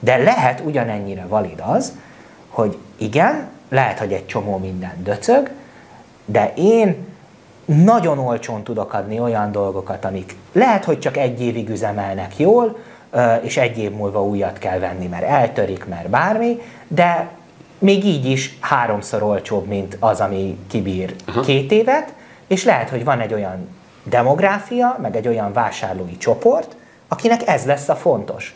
De 0.00 0.16
lehet 0.16 0.62
ugyanennyire 0.64 1.26
valid 1.28 1.62
az, 1.66 1.92
hogy 2.48 2.78
igen, 2.96 3.48
lehet, 3.68 3.98
hogy 3.98 4.12
egy 4.12 4.26
csomó 4.26 4.56
minden 4.56 5.02
döcög, 5.02 5.50
de 6.24 6.52
én 6.56 7.08
nagyon 7.64 8.18
olcsón 8.18 8.62
tudok 8.62 8.92
adni 8.92 9.20
olyan 9.20 9.52
dolgokat, 9.52 10.04
amik 10.04 10.36
lehet, 10.52 10.84
hogy 10.84 10.98
csak 10.98 11.16
egy 11.16 11.40
évig 11.40 11.68
üzemelnek 11.68 12.38
jól, 12.38 12.76
és 13.40 13.56
egy 13.56 13.78
év 13.78 13.90
múlva 13.90 14.24
újat 14.24 14.58
kell 14.58 14.78
venni, 14.78 15.06
mert 15.06 15.22
eltörik, 15.22 15.86
mert 15.86 16.08
bármi, 16.08 16.60
de 16.88 17.28
még 17.78 18.04
így 18.04 18.24
is 18.24 18.58
háromszor 18.60 19.22
olcsóbb, 19.22 19.66
mint 19.66 19.96
az, 20.00 20.20
ami 20.20 20.58
kibír 20.68 21.14
Aha. 21.26 21.40
két 21.40 21.72
évet, 21.72 22.12
és 22.46 22.64
lehet, 22.64 22.88
hogy 22.88 23.04
van 23.04 23.20
egy 23.20 23.34
olyan 23.34 23.68
demográfia, 24.04 24.98
meg 25.02 25.16
egy 25.16 25.28
olyan 25.28 25.52
vásárlói 25.52 26.16
csoport, 26.16 26.76
akinek 27.08 27.48
ez 27.48 27.64
lesz 27.64 27.88
a 27.88 27.96
fontos. 27.96 28.54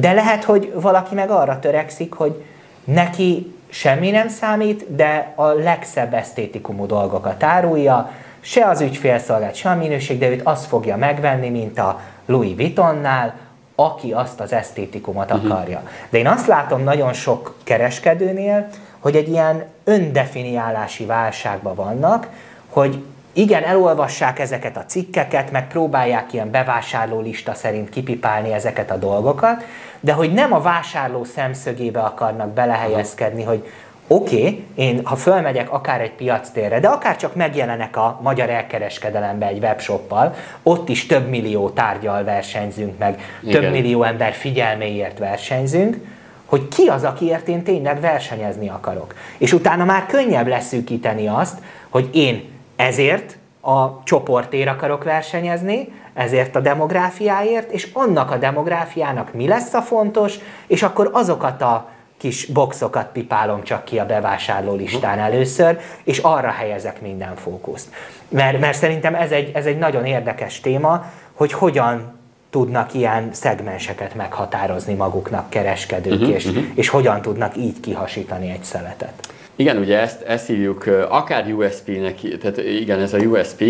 De 0.00 0.12
lehet, 0.12 0.44
hogy 0.44 0.72
valaki 0.74 1.14
meg 1.14 1.30
arra 1.30 1.58
törekszik, 1.58 2.12
hogy 2.12 2.44
neki 2.84 3.54
semmi 3.68 4.10
nem 4.10 4.28
számít, 4.28 4.94
de 4.94 5.32
a 5.34 5.46
legszebb 5.46 6.14
esztétikumú 6.14 6.86
dolgokat 6.86 7.42
árulja, 7.42 8.10
se 8.40 8.66
az 8.66 8.80
ügyfélszolgált, 8.80 9.54
se 9.54 9.70
a 9.70 9.74
minőség, 9.74 10.18
de 10.18 10.28
őt 10.28 10.40
azt 10.42 10.64
fogja 10.64 10.96
megvenni, 10.96 11.48
mint 11.48 11.78
a 11.78 12.00
Louis 12.26 12.54
Vuittonnál, 12.56 13.34
aki 13.74 14.12
azt 14.12 14.40
az 14.40 14.52
esztétikumot 14.52 15.32
uh-huh. 15.32 15.50
akarja. 15.50 15.82
De 16.10 16.18
én 16.18 16.26
azt 16.26 16.46
látom 16.46 16.82
nagyon 16.82 17.12
sok 17.12 17.54
kereskedőnél, 17.64 18.68
hogy 18.98 19.16
egy 19.16 19.28
ilyen 19.28 19.64
öndefiniálási 19.84 21.04
válságban 21.04 21.74
vannak, 21.74 22.28
hogy 22.68 23.04
igen, 23.32 23.62
elolvassák 23.62 24.38
ezeket 24.38 24.76
a 24.76 24.84
cikkeket, 24.84 25.50
meg 25.50 25.68
próbálják 25.68 26.32
ilyen 26.32 26.50
bevásárló 26.50 27.20
lista 27.20 27.54
szerint 27.54 27.88
kipipálni 27.88 28.52
ezeket 28.52 28.90
a 28.90 28.96
dolgokat, 28.96 29.64
de 30.00 30.12
hogy 30.12 30.32
nem 30.32 30.52
a 30.52 30.60
vásárló 30.60 31.24
szemszögébe 31.24 32.00
akarnak 32.00 32.52
belehelyezkedni, 32.52 33.42
hogy 33.42 33.68
oké, 34.06 34.36
okay, 34.36 34.64
én 34.74 35.00
ha 35.04 35.16
fölmegyek 35.16 35.72
akár 35.72 36.00
egy 36.00 36.12
piactérre, 36.12 36.80
de 36.80 36.88
akár 36.88 37.16
csak 37.16 37.34
megjelenek 37.34 37.96
a 37.96 38.20
magyar 38.22 38.50
elkereskedelembe 38.50 39.46
egy 39.46 39.62
webshoppal, 39.62 40.34
ott 40.62 40.88
is 40.88 41.06
több 41.06 41.28
millió 41.28 41.70
tárgyal 41.70 42.24
versenyzünk 42.24 42.98
meg, 42.98 43.20
Igen. 43.42 43.60
több 43.60 43.70
millió 43.70 44.02
ember 44.02 44.32
figyelméért 44.32 45.18
versenyzünk, 45.18 45.96
hogy 46.44 46.68
ki 46.68 46.86
az, 46.86 47.04
akiért 47.04 47.48
én 47.48 47.62
tényleg 47.62 48.00
versenyezni 48.00 48.68
akarok. 48.68 49.14
És 49.38 49.52
utána 49.52 49.84
már 49.84 50.06
könnyebb 50.06 50.46
leszűkíteni 50.46 51.26
azt, 51.26 51.58
hogy 51.88 52.08
én 52.12 52.50
ezért 52.76 53.36
a 53.60 54.02
csoportért 54.02 54.68
akarok 54.68 55.04
versenyezni, 55.04 55.92
ezért 56.14 56.56
a 56.56 56.60
demográfiáért, 56.60 57.70
és 57.70 57.88
annak 57.92 58.30
a 58.30 58.36
demográfiának 58.36 59.32
mi 59.32 59.48
lesz 59.48 59.74
a 59.74 59.82
fontos, 59.82 60.38
és 60.66 60.82
akkor 60.82 61.10
azokat 61.12 61.62
a 61.62 61.88
kis 62.16 62.46
boxokat 62.46 63.06
pipálom 63.12 63.62
csak 63.62 63.84
ki 63.84 63.98
a 63.98 64.06
bevásárló 64.06 64.74
listán 64.74 65.18
először, 65.18 65.78
és 66.04 66.18
arra 66.18 66.50
helyezek 66.50 67.00
minden 67.00 67.36
fókuszt. 67.36 67.88
Mert, 68.28 68.60
mert 68.60 68.76
szerintem 68.76 69.14
ez 69.14 69.30
egy, 69.30 69.50
ez 69.54 69.66
egy 69.66 69.78
nagyon 69.78 70.04
érdekes 70.04 70.60
téma, 70.60 71.04
hogy 71.32 71.52
hogyan 71.52 72.20
tudnak 72.50 72.94
ilyen 72.94 73.28
szegmenseket 73.32 74.14
meghatározni 74.14 74.94
maguknak 74.94 75.50
kereskedők, 75.50 76.20
uh-huh, 76.20 76.34
és, 76.34 76.44
uh-huh. 76.44 76.64
és 76.74 76.88
hogyan 76.88 77.22
tudnak 77.22 77.56
így 77.56 77.80
kihasítani 77.80 78.50
egy 78.50 78.64
szeletet. 78.64 79.31
Igen, 79.56 79.76
ugye 79.76 79.98
ezt, 79.98 80.22
ezt 80.22 80.46
hívjuk 80.46 80.84
akár 81.08 81.52
USP-nek, 81.52 82.38
tehát 82.40 82.58
igen, 82.58 83.00
ez 83.00 83.14
a 83.14 83.18
USP 83.18 83.64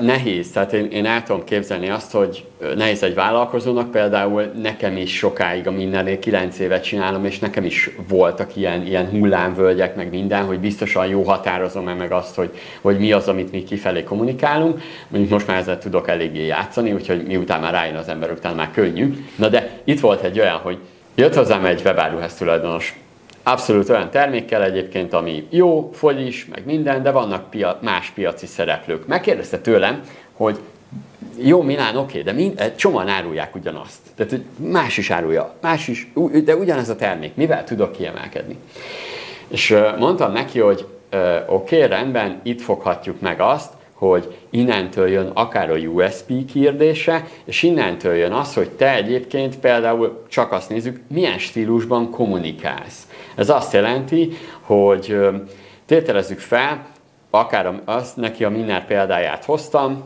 nehéz, 0.00 0.50
tehát 0.50 0.72
én, 0.72 0.90
én 0.90 1.06
el 1.06 1.22
tudom 1.22 1.44
képzelni 1.44 1.88
azt, 1.88 2.12
hogy 2.12 2.44
nehéz 2.76 3.02
egy 3.02 3.14
vállalkozónak, 3.14 3.90
például 3.90 4.42
nekem 4.42 4.96
is 4.96 5.16
sokáig 5.16 5.66
a 5.66 5.70
mindennél 5.70 6.18
9 6.18 6.58
évet 6.58 6.84
csinálom, 6.84 7.24
és 7.24 7.38
nekem 7.38 7.64
is 7.64 7.90
voltak 8.08 8.56
ilyen, 8.56 8.86
ilyen 8.86 9.08
hullámvölgyek, 9.08 9.96
meg 9.96 10.10
minden, 10.10 10.44
hogy 10.44 10.58
biztosan 10.58 11.06
jó 11.06 11.22
határozom-e 11.22 11.94
meg 11.94 12.12
azt, 12.12 12.34
hogy, 12.34 12.50
hogy 12.80 12.98
mi 12.98 13.12
az, 13.12 13.28
amit 13.28 13.52
mi 13.52 13.62
kifelé 13.62 14.02
kommunikálunk. 14.02 14.80
Mondjuk 15.08 15.32
most 15.32 15.46
már 15.46 15.58
ezzel 15.58 15.78
tudok 15.78 16.08
eléggé 16.08 16.46
játszani, 16.46 16.92
úgyhogy 16.92 17.22
miután 17.26 17.60
már 17.60 17.72
rájön 17.72 17.96
az 17.96 18.08
ember, 18.08 18.30
utána 18.30 18.54
már 18.54 18.70
könnyű. 18.72 19.26
Na 19.36 19.48
de 19.48 19.80
itt 19.84 20.00
volt 20.00 20.22
egy 20.22 20.40
olyan, 20.40 20.56
hogy 20.56 20.78
jött 21.14 21.34
hozzám 21.34 21.64
egy 21.64 21.82
webáruház 21.84 22.34
tulajdonos, 22.34 22.94
Abszolút 23.50 23.88
olyan 23.88 24.10
termékkel 24.10 24.62
egyébként, 24.62 25.12
ami 25.12 25.46
jó, 25.50 25.90
fogy 25.92 26.26
is, 26.26 26.46
meg 26.46 26.62
minden, 26.64 27.02
de 27.02 27.10
vannak 27.10 27.50
pia- 27.50 27.82
más 27.82 28.10
piaci 28.10 28.46
szereplők. 28.46 29.06
Megkérdezte 29.06 29.58
tőlem, 29.58 30.02
hogy 30.32 30.58
jó, 31.36 31.62
Milán, 31.62 31.96
oké, 31.96 32.22
de 32.22 32.32
mind, 32.32 32.72
csomóan 32.76 33.08
árulják 33.08 33.54
ugyanazt. 33.54 33.98
Tehát 34.14 34.32
hogy 34.32 34.44
más 34.70 34.98
is 34.98 35.10
árulja, 35.10 35.54
más 35.60 35.88
is, 35.88 36.12
de 36.44 36.56
ugyanez 36.56 36.88
a 36.88 36.96
termék. 36.96 37.34
Mivel 37.34 37.64
tudok 37.64 37.92
kiemelkedni? 37.92 38.58
És 39.48 39.76
mondtam 39.98 40.32
neki, 40.32 40.60
hogy 40.60 40.86
oké, 41.46 41.82
rendben, 41.82 42.40
itt 42.42 42.60
foghatjuk 42.60 43.20
meg 43.20 43.40
azt, 43.40 43.72
hogy 43.92 44.36
innentől 44.50 45.08
jön 45.08 45.30
akár 45.34 45.70
a 45.70 45.76
USP 45.76 46.32
kérdése, 46.52 47.24
és 47.44 47.62
innentől 47.62 48.14
jön 48.14 48.32
az, 48.32 48.54
hogy 48.54 48.70
te 48.70 48.94
egyébként 48.94 49.58
például 49.58 50.24
csak 50.28 50.52
azt 50.52 50.68
nézzük, 50.68 51.00
milyen 51.08 51.38
stílusban 51.38 52.10
kommunikálsz. 52.10 53.07
Ez 53.38 53.48
azt 53.48 53.72
jelenti, 53.72 54.32
hogy 54.60 55.18
tételezzük 55.86 56.38
fel, 56.38 56.86
akár 57.30 57.80
azt 57.84 58.16
neki 58.16 58.44
a 58.44 58.50
Minár 58.50 58.86
példáját 58.86 59.44
hoztam, 59.44 60.02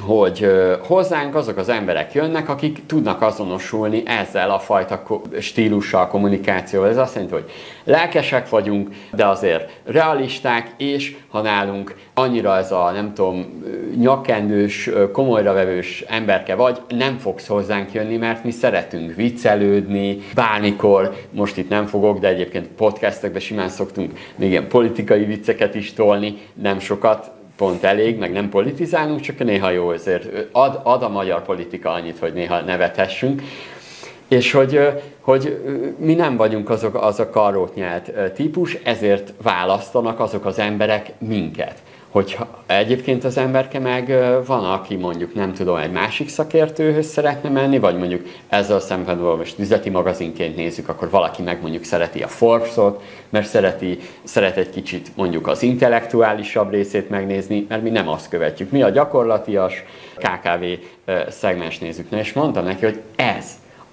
hogy 0.00 0.46
hozzánk 0.86 1.34
azok 1.34 1.56
az 1.56 1.68
emberek 1.68 2.12
jönnek, 2.12 2.48
akik 2.48 2.86
tudnak 2.86 3.22
azonosulni 3.22 4.02
ezzel 4.06 4.50
a 4.50 4.58
fajta 4.58 5.02
stílussal, 5.40 6.08
kommunikációval. 6.08 6.88
Ez 6.88 6.96
azt 6.96 7.14
jelenti, 7.14 7.34
hogy 7.34 7.50
lelkesek 7.84 8.48
vagyunk, 8.48 8.88
de 9.12 9.26
azért 9.26 9.70
realisták, 9.84 10.70
és 10.76 11.16
ha 11.28 11.40
nálunk 11.40 11.94
annyira 12.14 12.56
ez 12.56 12.72
a, 12.72 12.90
nem 12.90 13.14
tudom, 13.14 13.62
nyakkendős, 13.96 14.90
komolyra 15.12 15.52
vevős 15.52 16.04
emberke 16.08 16.54
vagy, 16.54 16.80
nem 16.88 17.18
fogsz 17.18 17.46
hozzánk 17.46 17.92
jönni, 17.92 18.16
mert 18.16 18.44
mi 18.44 18.50
szeretünk 18.50 19.14
viccelődni, 19.14 20.18
bármikor, 20.34 21.14
most 21.30 21.56
itt 21.56 21.68
nem 21.68 21.86
fogok, 21.86 22.18
de 22.18 22.28
egyébként 22.28 22.66
podcastekben 22.66 23.40
simán 23.40 23.68
szoktunk 23.68 24.18
még 24.36 24.50
ilyen 24.50 24.68
politikai 24.68 25.24
vicceket 25.24 25.74
is 25.74 25.92
tolni, 25.92 26.36
nem 26.54 26.78
sokat, 26.78 27.32
pont 27.56 27.84
elég, 27.84 28.18
meg 28.18 28.32
nem 28.32 28.48
politizálunk, 28.48 29.20
csak 29.20 29.38
néha 29.38 29.70
jó 29.70 29.92
ezért 29.92 30.48
ad, 30.52 30.80
ad 30.82 31.02
a 31.02 31.08
magyar 31.08 31.42
politika 31.42 31.90
annyit, 31.90 32.18
hogy 32.18 32.32
néha 32.32 32.60
nevethessünk. 32.60 33.42
És 34.28 34.52
hogy, 34.52 34.80
hogy 35.20 35.62
mi 35.98 36.14
nem 36.14 36.36
vagyunk 36.36 36.70
azok, 36.70 36.94
az 36.94 37.20
a 37.20 37.30
karót 37.30 37.74
nyelt 37.74 38.12
típus, 38.34 38.74
ezért 38.74 39.32
választanak 39.42 40.20
azok 40.20 40.46
az 40.46 40.58
emberek 40.58 41.12
minket. 41.18 41.82
Hogy 42.14 42.38
egyébként 42.66 43.24
az 43.24 43.36
emberke 43.36 43.78
meg 43.78 44.14
van, 44.46 44.64
aki 44.64 44.96
mondjuk 44.96 45.34
nem 45.34 45.52
tudom, 45.52 45.76
egy 45.76 45.90
másik 45.90 46.28
szakértőhöz 46.28 47.06
szeretne 47.06 47.48
menni, 47.48 47.78
vagy 47.78 47.96
mondjuk 47.96 48.26
ezzel 48.48 48.76
a 48.76 48.80
szempontból 48.80 49.36
most 49.36 49.58
üzleti 49.58 49.90
magazinként 49.90 50.56
nézzük, 50.56 50.88
akkor 50.88 51.10
valaki 51.10 51.42
meg 51.42 51.60
mondjuk 51.60 51.84
szereti 51.84 52.22
a 52.22 52.28
Forbes-ot, 52.28 53.02
mert 53.28 53.46
szereti, 53.46 53.98
szeret 54.24 54.56
egy 54.56 54.70
kicsit 54.70 55.16
mondjuk 55.16 55.46
az 55.46 55.62
intellektuálisabb 55.62 56.70
részét 56.70 57.10
megnézni, 57.10 57.66
mert 57.68 57.82
mi 57.82 57.90
nem 57.90 58.08
azt 58.08 58.28
követjük. 58.28 58.70
Mi 58.70 58.82
a 58.82 58.88
gyakorlatias 58.90 59.84
KKV 60.16 60.64
szegmens 61.28 61.78
nézzük. 61.78 62.10
Na 62.10 62.18
és 62.18 62.32
mondtam 62.32 62.64
neki, 62.64 62.84
hogy 62.84 63.00
ez 63.16 63.44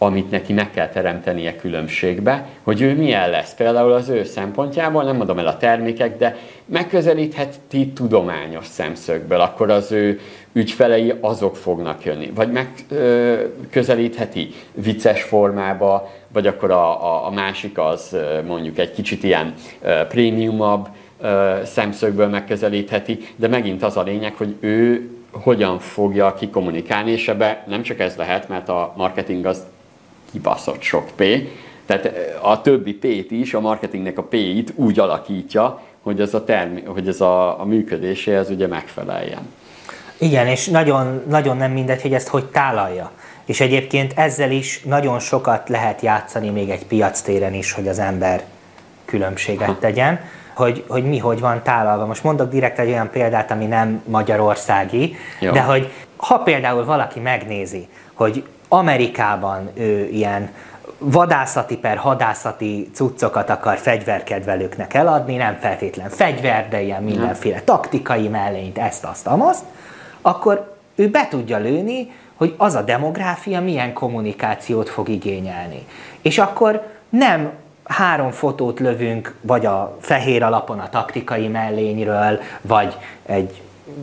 amit 0.03 0.31
neki 0.31 0.53
meg 0.53 0.71
kell 0.71 0.89
teremtenie 0.89 1.55
különbségbe, 1.55 2.47
hogy 2.63 2.81
ő 2.81 2.95
milyen 2.95 3.29
lesz. 3.29 3.53
Például 3.53 3.91
az 3.91 4.09
ő 4.09 4.23
szempontjából, 4.23 5.03
nem 5.03 5.15
mondom 5.15 5.39
el 5.39 5.47
a 5.47 5.57
termékek, 5.57 6.17
de 6.17 6.37
megközelítheti 6.65 7.87
tudományos 7.87 8.65
szemszögből, 8.65 9.39
akkor 9.39 9.69
az 9.69 9.91
ő 9.91 10.19
ügyfelei 10.53 11.13
azok 11.19 11.55
fognak 11.55 12.05
jönni. 12.05 12.31
Vagy 12.35 12.51
megközelítheti 12.51 14.53
vicces 14.73 15.23
formába, 15.23 16.11
vagy 16.27 16.47
akkor 16.47 16.71
a, 16.71 17.05
a, 17.05 17.25
a 17.25 17.31
másik 17.31 17.77
az 17.77 18.15
mondjuk 18.47 18.77
egy 18.77 18.91
kicsit 18.91 19.23
ilyen 19.23 19.53
prémiumabb 20.07 20.87
szemszögből 21.63 22.27
megközelítheti, 22.27 23.19
de 23.35 23.47
megint 23.47 23.83
az 23.83 23.97
a 23.97 24.03
lényeg, 24.03 24.35
hogy 24.35 24.55
ő 24.59 25.09
hogyan 25.31 25.79
fogja 25.79 26.33
kikommunikálni, 26.33 27.11
és 27.11 27.27
ebbe 27.27 27.63
nem 27.67 27.81
csak 27.81 27.99
ez 27.99 28.15
lehet, 28.15 28.49
mert 28.49 28.69
a 28.69 28.93
marketing 28.97 29.45
az 29.45 29.65
kibaszott 30.31 30.81
sok 30.81 31.09
P. 31.15 31.23
Tehát 31.85 32.05
eh, 32.05 32.49
a 32.49 32.61
többi 32.61 32.93
P-t 32.93 33.31
is, 33.31 33.53
a 33.53 33.59
marketingnek 33.59 34.17
a 34.17 34.23
P-it 34.23 34.73
úgy 34.75 34.99
alakítja, 34.99 35.81
hogy 36.01 36.21
ez 36.21 36.33
a, 36.33 36.43
termi- 36.43 36.85
hogy 36.85 37.07
ez 37.07 37.21
a, 37.21 37.59
a 37.59 37.65
működéséhez 37.65 38.49
ugye 38.49 38.67
megfeleljen. 38.67 39.49
Igen, 40.17 40.47
és 40.47 40.67
nagyon, 40.67 41.23
nagyon 41.29 41.57
nem 41.57 41.71
mindegy, 41.71 42.01
hogy 42.01 42.13
ezt 42.13 42.27
hogy 42.27 42.45
tálalja. 42.45 43.11
És 43.45 43.61
egyébként 43.61 44.13
ezzel 44.15 44.51
is 44.51 44.81
nagyon 44.83 45.19
sokat 45.19 45.69
lehet 45.69 46.01
játszani 46.01 46.49
még 46.49 46.69
egy 46.69 46.85
piactéren 46.85 47.53
is, 47.53 47.71
hogy 47.71 47.87
az 47.87 47.99
ember 47.99 48.43
különbséget 49.05 49.79
tegyen, 49.79 50.19
hogy, 50.53 50.83
hogy 50.87 51.03
mi 51.03 51.17
hogy 51.17 51.39
van 51.39 51.63
tálalva. 51.63 52.05
Most 52.05 52.23
mondok 52.23 52.51
direkt 52.51 52.79
egy 52.79 52.89
olyan 52.89 53.09
példát, 53.09 53.51
ami 53.51 53.65
nem 53.65 54.03
magyarországi, 54.05 55.15
Jó. 55.39 55.51
de 55.51 55.61
hogy 55.61 55.91
ha 56.15 56.37
például 56.37 56.85
valaki 56.85 57.19
megnézi, 57.19 57.87
hogy 58.13 58.43
Amerikában 58.73 59.69
ő 59.73 60.07
ilyen 60.11 60.49
vadászati 60.97 61.77
per 61.77 61.97
hadászati 61.97 62.89
cuccokat 62.93 63.49
akar 63.49 63.77
fegyverkedvelőknek 63.77 64.93
eladni, 64.93 65.35
nem 65.35 65.57
feltétlen 65.59 66.09
fegyver, 66.09 66.67
de 66.69 66.81
ilyen 66.81 67.03
mindenféle 67.03 67.61
taktikai 67.61 68.27
mellényt, 68.27 68.77
ezt, 68.77 69.03
azt, 69.03 69.27
amazt, 69.27 69.63
akkor 70.21 70.75
ő 70.95 71.09
be 71.09 71.27
tudja 71.29 71.57
lőni, 71.57 72.11
hogy 72.35 72.53
az 72.57 72.75
a 72.75 72.81
demográfia 72.81 73.61
milyen 73.61 73.93
kommunikációt 73.93 74.89
fog 74.89 75.09
igényelni. 75.09 75.85
És 76.21 76.37
akkor 76.37 76.87
nem 77.09 77.51
három 77.83 78.31
fotót 78.31 78.79
lövünk, 78.79 79.35
vagy 79.41 79.65
a 79.65 79.97
fehér 80.01 80.43
alapon 80.43 80.79
a 80.79 80.89
taktikai 80.89 81.47
mellényről, 81.47 82.39
vagy 82.61 82.97
egy 83.25 83.61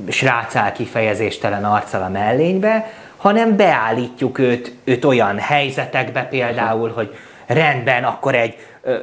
srácál 0.09 0.73
kifejezéstelen 0.73 1.64
arccal 1.64 2.03
a 2.03 2.09
mellénybe, 2.09 2.91
hanem 3.19 3.57
beállítjuk 3.57 4.39
őt, 4.39 4.77
őt 4.85 5.05
olyan 5.05 5.39
helyzetekbe 5.39 6.23
például, 6.23 6.93
hogy 6.93 7.16
rendben, 7.47 8.05
akkor 8.05 8.35
egy 8.35 8.57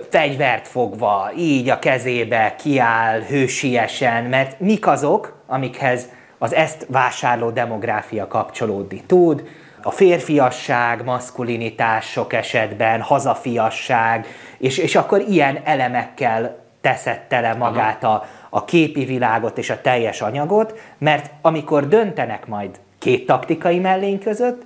fegyvert 0.10 0.68
fogva, 0.68 1.32
így 1.38 1.70
a 1.70 1.80
kezébe 1.80 2.56
kiáll 2.60 3.20
hősiesen, 3.20 4.24
mert 4.24 4.60
mik 4.60 4.88
azok, 4.88 5.44
amikhez 5.48 6.10
az 6.38 6.54
ezt 6.54 6.86
vásárló 6.90 7.50
demográfia 7.50 8.28
kapcsolódni 8.28 9.04
tud, 9.06 9.44
a 9.82 9.92
férfiasság, 9.92 11.04
maszkulinitás 11.04 12.06
sok 12.06 12.34
esetben, 12.34 13.02
hazafiasság, 13.02 14.28
és, 14.58 14.78
és 14.78 14.96
akkor 14.96 15.22
ilyen 15.22 15.60
elemekkel 15.64 16.58
teszed 16.82 17.20
tele 17.20 17.54
magát 17.54 18.04
a, 18.04 18.26
a 18.50 18.66
képi 18.66 19.06
világot 19.06 19.58
és 19.58 19.70
a 19.70 19.82
teljes 19.82 20.22
anyagot, 20.22 20.80
mert 20.98 21.32
amikor 21.42 21.88
döntenek 21.88 22.48
majd 22.48 22.80
két 23.06 23.26
taktikai 23.26 23.80
mellény 23.80 24.20
között, 24.20 24.62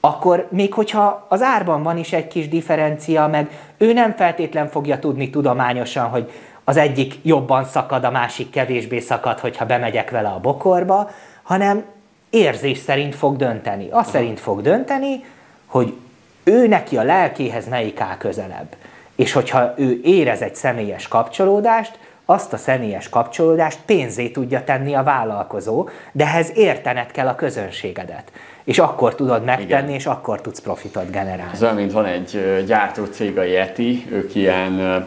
akkor 0.00 0.46
még 0.50 0.74
hogyha 0.74 1.26
az 1.28 1.42
árban 1.42 1.82
van 1.82 1.96
is 1.96 2.12
egy 2.12 2.26
kis 2.28 2.48
differencia, 2.48 3.26
meg 3.26 3.50
ő 3.78 3.92
nem 3.92 4.12
feltétlen 4.12 4.68
fogja 4.68 4.98
tudni 4.98 5.30
tudományosan, 5.30 6.08
hogy 6.08 6.30
az 6.64 6.76
egyik 6.76 7.18
jobban 7.22 7.64
szakad, 7.64 8.04
a 8.04 8.10
másik 8.10 8.50
kevésbé 8.50 8.98
szakad, 8.98 9.38
hogyha 9.38 9.66
bemegyek 9.66 10.10
vele 10.10 10.28
a 10.28 10.40
bokorba, 10.40 11.10
hanem 11.42 11.84
érzés 12.30 12.78
szerint 12.78 13.14
fog 13.14 13.36
dönteni. 13.36 13.88
Azt 13.90 14.10
szerint 14.10 14.40
fog 14.40 14.60
dönteni, 14.60 15.24
hogy 15.66 15.96
ő 16.44 16.66
neki 16.66 16.96
a 16.96 17.02
lelkéhez 17.02 17.68
melyik 17.68 18.00
áll 18.00 18.16
közelebb. 18.16 18.76
És 19.16 19.32
hogyha 19.32 19.74
ő 19.76 20.00
érez 20.02 20.42
egy 20.42 20.54
személyes 20.54 21.08
kapcsolódást, 21.08 21.98
azt 22.32 22.52
a 22.52 22.56
személyes 22.56 23.08
kapcsolódást 23.08 23.78
pénzé 23.86 24.28
tudja 24.28 24.64
tenni 24.64 24.94
a 24.94 25.02
vállalkozó, 25.02 25.88
de 26.12 26.24
ehhez 26.24 26.50
értened 26.54 27.10
kell 27.10 27.26
a 27.26 27.34
közönségedet. 27.34 28.32
És 28.64 28.78
akkor 28.78 29.14
tudod 29.14 29.44
megtenni, 29.44 29.82
Igen. 29.82 29.88
és 29.88 30.06
akkor 30.06 30.40
tudsz 30.40 30.60
profitot 30.60 31.10
generálni. 31.10 31.52
Ez 31.52 31.62
olyan, 31.62 31.74
mint 31.74 31.92
van 31.92 32.04
egy 32.04 32.62
gyártó 32.66 33.04
cég, 33.04 33.38
a 33.38 33.42
Yeti, 33.42 34.06
ők 34.10 34.34
ilyen 34.34 35.06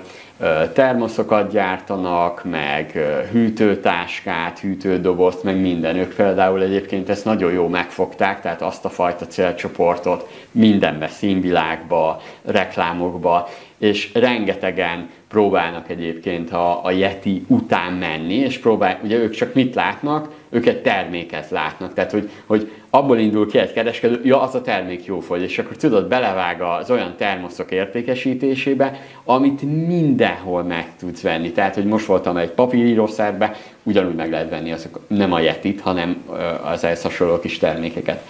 termoszokat 0.73 1.51
gyártanak, 1.51 2.43
meg 2.43 2.91
hűtőtáskát, 3.32 4.59
hűtődobozt, 4.59 5.43
meg 5.43 5.59
minden. 5.59 5.95
Ők 5.95 6.15
például 6.15 6.61
egyébként 6.61 7.09
ezt 7.09 7.26
nagyon 7.26 7.51
jó 7.51 7.67
megfogták, 7.67 8.41
tehát 8.41 8.61
azt 8.61 8.86
a 8.86 8.89
fajta 8.89 9.28
célcsoportot 9.28 10.30
mindenbe, 10.51 11.07
színvilágba, 11.07 12.21
reklámokba, 12.45 13.49
és 13.78 14.09
rengetegen 14.13 15.09
próbálnak 15.28 15.89
egyébként 15.89 16.51
a, 16.51 16.86
a 16.86 16.91
Yeti 16.91 17.45
után 17.47 17.93
menni, 17.93 18.34
és 18.34 18.57
próbál, 18.57 18.99
ugye 19.03 19.17
ők 19.17 19.34
csak 19.34 19.53
mit 19.53 19.76
látnak? 19.76 20.30
Ők 20.49 20.65
egy 20.65 20.82
terméket 20.82 21.49
látnak, 21.49 21.93
tehát 21.93 22.11
hogy, 22.11 22.30
hogy 22.45 22.71
abból 22.89 23.17
indul 23.17 23.47
ki 23.47 23.57
egy 23.57 23.73
kereskedő, 23.73 24.21
ja, 24.23 24.41
az 24.41 24.55
a 24.55 24.61
termék 24.61 25.05
jó 25.05 25.19
fogy, 25.19 25.41
és 25.41 25.57
akkor 25.57 25.78
tudod, 25.78 26.07
belevág 26.07 26.61
az 26.61 26.91
olyan 26.91 27.15
termoszok 27.17 27.71
értékesítésébe, 27.71 29.01
amit 29.23 29.61
mindenhol 29.88 30.63
meg 30.63 30.95
tudsz 30.99 31.21
venni. 31.21 31.51
Tehát, 31.51 31.76
hogy 31.76 31.86
most 31.86 32.05
voltam 32.05 32.38
egy 32.38 32.51
papírírószerbe, 32.51 33.55
ugyanúgy 33.84 34.15
meg 34.15 34.32
lehet 34.32 34.49
venni 34.49 34.71
azok, 34.71 34.99
nem 35.07 35.34
a 35.34 35.39
Yetit, 35.39 35.82
hanem 35.82 36.23
az 36.63 36.84
ehhez 36.84 37.01
hasonló 37.01 37.39
kis 37.39 37.57
termékeket. 37.57 38.28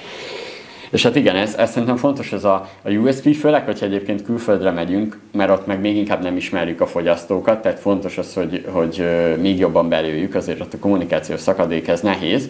És 0.95 1.03
hát 1.03 1.15
igen, 1.15 1.35
ez, 1.35 1.55
ez 1.55 1.71
szerintem 1.71 1.95
fontos 1.95 2.31
ez 2.31 2.43
a, 2.43 2.69
a 2.81 2.89
USP, 2.89 3.35
főleg, 3.35 3.65
hogyha 3.65 3.85
egyébként 3.85 4.23
külföldre 4.23 4.71
megyünk, 4.71 5.19
mert 5.31 5.51
ott 5.51 5.65
meg 5.65 5.79
még 5.79 5.95
inkább 5.95 6.23
nem 6.23 6.37
ismerjük 6.37 6.81
a 6.81 6.87
fogyasztókat, 6.87 7.61
tehát 7.61 7.79
fontos 7.79 8.17
az, 8.17 8.33
hogy, 8.33 8.65
hogy 8.71 9.05
még 9.41 9.59
jobban 9.59 9.89
belőjük, 9.89 10.35
azért 10.35 10.61
ott 10.61 10.73
a 10.73 10.79
kommunikációs 10.79 11.39
szakadék 11.39 11.87
ez 11.87 12.01
nehéz. 12.01 12.49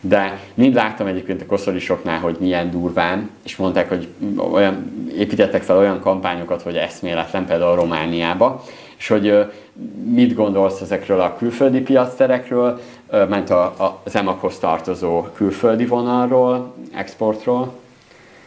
De 0.00 0.40
mind 0.54 0.74
láttam 0.74 1.06
egyébként 1.06 1.42
a 1.42 1.46
koszolisoknál, 1.46 2.18
hogy 2.18 2.36
milyen 2.40 2.70
durván, 2.70 3.30
és 3.44 3.56
mondták, 3.56 3.88
hogy 3.88 4.08
olyan, 4.52 5.06
építettek 5.18 5.62
fel 5.62 5.76
olyan 5.76 6.00
kampányokat, 6.00 6.62
hogy 6.62 6.76
eszméletlen, 6.76 7.46
például 7.46 7.74
Romániába, 7.74 8.64
és 8.98 9.08
hogy 9.08 9.44
mit 10.04 10.34
gondolsz 10.34 10.80
ezekről 10.80 11.20
a 11.20 11.36
külföldi 11.36 11.80
piacterekről, 11.80 12.80
ment 13.28 13.50
a, 13.50 13.62
a, 13.62 14.00
az 14.04 14.16
EMAK-hoz 14.16 14.58
tartozó 14.58 15.22
külföldi 15.22 15.86
vonalról, 15.86 16.74
exportról? 16.94 17.80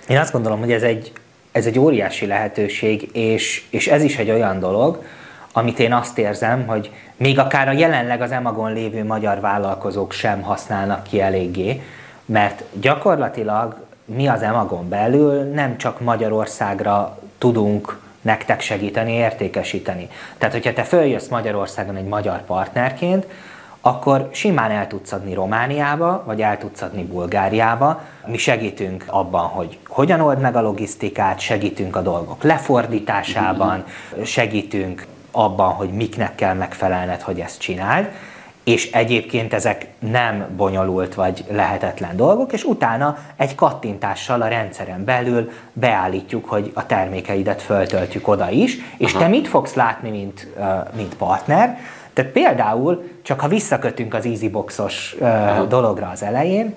Én 0.08 0.18
azt 0.18 0.32
gondolom, 0.32 0.60
hogy 0.60 0.72
ez 0.72 0.84
egy, 0.84 1.12
ez 1.51 1.66
egy 1.66 1.80
óriási 1.80 2.26
lehetőség, 2.26 3.10
és, 3.14 3.64
és 3.70 3.88
ez 3.88 4.03
is 4.03 4.18
egy 4.18 4.30
olyan 4.30 4.60
dolog, 4.60 5.03
amit 5.51 5.80
én 5.80 5.93
azt 5.93 6.18
érzem, 6.18 6.68
hogy 6.68 6.91
még 7.18 7.39
akár 7.39 7.68
a 7.68 7.72
jelenleg 7.72 8.22
az 8.22 8.32
emagon 8.32 8.74
lévő 8.74 9.03
magyar 9.03 9.39
vállalkozók 9.39 10.12
sem 10.12 10.41
használnak 10.41 11.03
ki 11.03 11.22
eléggé, 11.22 11.82
mert 12.26 12.64
gyakorlatilag 12.80 13.76
mi 14.06 14.28
az 14.28 14.41
emagon 14.41 14.89
belül 14.89 15.43
nem 15.43 15.78
csak 15.78 15.99
Magyarországra 15.99 17.20
tudunk 17.38 17.99
nektek 18.22 18.62
segíteni, 18.62 19.12
értékesíteni. 19.12 20.10
Tehát, 20.38 20.53
hogyha 20.53 20.74
te 20.74 20.84
följössz 20.84 21.28
Magyarországon 21.28 21.95
egy 21.95 22.08
magyar 22.08 22.41
partnerként, 22.41 23.26
akkor 23.88 24.29
simán 24.31 24.71
el 24.71 24.88
tudsz 24.88 25.11
adni 25.11 25.33
Romániába, 25.33 26.23
vagy 26.25 26.41
el 26.41 26.57
tudsz 26.57 26.81
adni 26.81 27.03
Bulgáriába. 27.03 28.01
Mi 28.25 28.38
segítünk 28.38 29.05
abban, 29.07 29.47
hogy 29.47 29.77
hogyan 29.88 30.21
old 30.21 30.39
meg 30.39 30.55
a 30.55 30.61
logisztikát, 30.61 31.39
segítünk 31.39 31.95
a 31.95 32.01
dolgok 32.01 32.43
lefordításában, 32.43 33.83
segítünk 34.23 35.05
abban, 35.31 35.71
hogy 35.71 35.89
miknek 35.89 36.36
kell 36.36 36.53
megfelelned, 36.53 37.21
hogy 37.21 37.39
ezt 37.39 37.59
csináld, 37.59 38.11
és 38.63 38.91
egyébként 38.91 39.53
ezek 39.53 39.88
nem 39.99 40.45
bonyolult 40.55 41.15
vagy 41.15 41.45
lehetetlen 41.49 42.15
dolgok, 42.15 42.53
és 42.53 42.63
utána 42.63 43.17
egy 43.36 43.55
kattintással 43.55 44.41
a 44.41 44.47
rendszeren 44.47 45.03
belül 45.03 45.51
beállítjuk, 45.73 46.45
hogy 46.45 46.71
a 46.73 46.86
termékeidet 46.86 47.61
föltöltjük 47.61 48.27
oda 48.27 48.49
is, 48.49 48.77
és 48.97 49.13
Aha. 49.13 49.23
te 49.23 49.27
mit 49.29 49.47
fogsz 49.47 49.73
látni, 49.73 50.09
mint, 50.09 50.47
mint 50.95 51.15
partner? 51.15 51.77
Tehát 52.16 52.32
például, 52.32 53.09
csak 53.22 53.39
ha 53.39 53.47
visszakötünk 53.47 54.13
az 54.13 54.26
EasyBoxos 54.26 55.16
uh, 55.20 55.68
dologra 55.68 56.09
az 56.09 56.24
elején, 56.24 56.76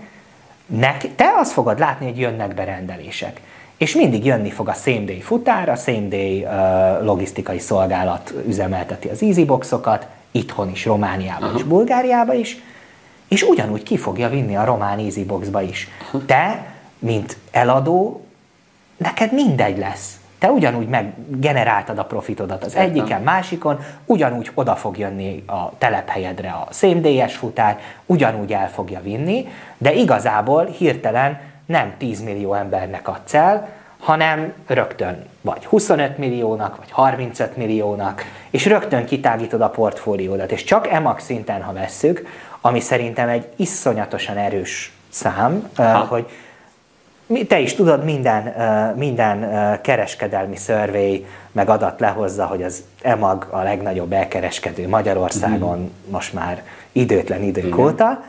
nek, 0.66 1.14
te 1.14 1.32
azt 1.36 1.52
fogod 1.52 1.78
látni, 1.78 2.06
hogy 2.06 2.18
jönnek 2.18 2.54
berendelések. 2.54 3.40
És 3.76 3.94
mindig 3.94 4.24
jönni 4.24 4.50
fog 4.50 4.68
a 4.68 4.72
same 4.72 5.04
day 5.04 5.20
futár, 5.20 5.68
a 5.68 5.74
same 5.74 6.08
day 6.08 6.44
uh, 6.44 7.04
logisztikai 7.04 7.58
szolgálat 7.58 8.34
üzemelteti 8.46 9.08
az 9.08 9.22
EasyBoxokat, 9.22 10.06
itthon 10.30 10.70
is, 10.70 10.84
Romániában 10.84 11.48
Aha. 11.48 11.58
is, 11.58 11.64
Bulgáriában 11.64 12.36
is, 12.36 12.62
és 13.28 13.42
ugyanúgy 13.42 13.82
ki 13.82 13.96
fogja 13.96 14.28
vinni 14.28 14.56
a 14.56 14.64
román 14.64 14.98
EasyBoxba 14.98 15.62
is. 15.62 15.88
Te, 16.26 16.66
mint 16.98 17.36
eladó, 17.50 18.24
neked 18.96 19.32
mindegy 19.32 19.78
lesz. 19.78 20.16
Te 20.38 20.50
ugyanúgy 20.50 20.88
meggeneráltad 20.88 21.98
a 21.98 22.04
profitodat 22.04 22.64
az 22.64 22.74
Értem. 22.74 22.90
egyiken, 22.90 23.22
másikon, 23.22 23.80
ugyanúgy 24.04 24.50
oda 24.54 24.76
fog 24.76 24.98
jönni 24.98 25.44
a 25.46 25.78
telephelyedre 25.78 26.50
a 26.50 26.66
széndélyes 26.70 27.36
futár, 27.36 27.78
ugyanúgy 28.06 28.52
el 28.52 28.70
fogja 28.70 29.00
vinni, 29.00 29.48
de 29.78 29.92
igazából 29.92 30.64
hirtelen 30.64 31.40
nem 31.66 31.94
10 31.98 32.22
millió 32.22 32.54
embernek 32.54 33.08
adsz 33.08 33.34
el, 33.34 33.68
hanem 34.00 34.52
rögtön 34.66 35.24
vagy 35.40 35.64
25 35.64 36.18
milliónak, 36.18 36.76
vagy 36.76 36.90
35 36.90 37.56
milliónak, 37.56 38.24
és 38.50 38.66
rögtön 38.66 39.04
kitágítod 39.04 39.60
a 39.60 39.68
portfóliódat. 39.68 40.52
És 40.52 40.64
csak 40.64 40.88
EMAX 40.88 41.24
szinten, 41.24 41.62
ha 41.62 41.72
vesszük, 41.72 42.26
ami 42.60 42.80
szerintem 42.80 43.28
egy 43.28 43.48
iszonyatosan 43.56 44.36
erős 44.36 44.92
szám, 45.08 45.70
ha. 45.76 45.98
hogy 45.98 46.28
te 47.48 47.58
is 47.58 47.74
tudod, 47.74 48.04
minden, 48.04 48.54
minden 48.96 49.50
kereskedelmi 49.80 50.56
survey 50.56 51.26
meg 51.52 51.68
adat 51.68 52.00
lehozza, 52.00 52.46
hogy 52.46 52.62
az 52.62 52.82
EMAG 53.02 53.46
a 53.50 53.62
legnagyobb 53.62 54.12
elkereskedő 54.12 54.88
Magyarországon 54.88 55.78
mm. 55.78 56.10
most 56.10 56.32
már 56.32 56.62
időtlen 56.92 57.42
idők 57.42 57.76
mm. 57.76 57.78
óta, 57.78 58.22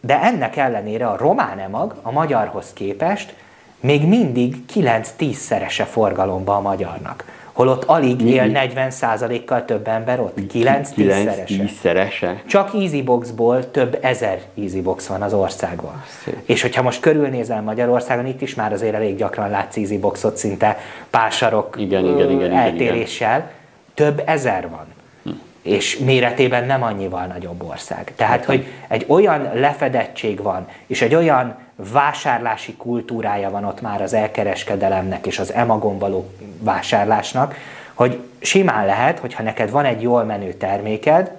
de 0.00 0.22
ennek 0.22 0.56
ellenére 0.56 1.06
a 1.06 1.16
román 1.16 1.58
EMAG 1.58 1.94
a 2.02 2.10
magyarhoz 2.10 2.72
képest 2.72 3.34
még 3.80 4.08
mindig 4.08 4.56
9-10 4.74 5.32
szerese 5.32 5.84
forgalomba 5.84 6.56
a 6.56 6.60
magyarnak. 6.60 7.24
Holott 7.58 7.84
alig 7.84 8.20
él 8.20 8.50
40%-kal 8.54 9.64
több 9.64 9.88
ember 9.88 10.20
ott. 10.20 10.38
9-10 10.52 10.84
szerese. 10.94 11.64
szerese. 11.82 12.42
Csak 12.46 12.74
Easyboxból 12.74 13.70
több 13.70 13.98
ezer 14.00 14.40
Easybox 14.58 15.06
van 15.06 15.22
az 15.22 15.32
országban. 15.32 16.04
Szép. 16.24 16.36
És 16.44 16.62
hogyha 16.62 16.82
most 16.82 17.00
körülnézel 17.00 17.62
Magyarországon, 17.62 18.26
itt 18.26 18.40
is 18.40 18.54
már 18.54 18.72
azért 18.72 18.94
elég 18.94 19.16
gyakran 19.16 19.50
látsz 19.50 19.76
Easyboxot 19.76 20.36
szinte 20.36 20.78
pásarok 21.10 21.76
igen, 21.78 22.04
igen, 22.04 22.30
igen, 22.30 22.52
eltéréssel. 22.52 23.28
Igen, 23.28 23.50
igen. 23.94 24.14
Több 24.14 24.22
ezer 24.26 24.68
van 24.68 24.86
és 25.62 25.98
méretében 25.98 26.66
nem 26.66 26.82
annyival 26.82 27.26
nagyobb 27.26 27.62
ország. 27.62 28.12
Tehát, 28.16 28.44
hogy 28.44 28.66
egy 28.88 29.04
olyan 29.08 29.50
lefedettség 29.54 30.42
van, 30.42 30.68
és 30.86 31.02
egy 31.02 31.14
olyan 31.14 31.56
vásárlási 31.92 32.74
kultúrája 32.76 33.50
van 33.50 33.64
ott 33.64 33.80
már 33.80 34.02
az 34.02 34.12
elkereskedelemnek 34.12 35.26
és 35.26 35.38
az 35.38 35.52
emagon 35.52 35.98
való 35.98 36.30
vásárlásnak, 36.60 37.54
hogy 37.94 38.20
simán 38.40 38.86
lehet, 38.86 39.18
hogyha 39.18 39.42
neked 39.42 39.70
van 39.70 39.84
egy 39.84 40.02
jól 40.02 40.24
menő 40.24 40.52
terméked, 40.52 41.30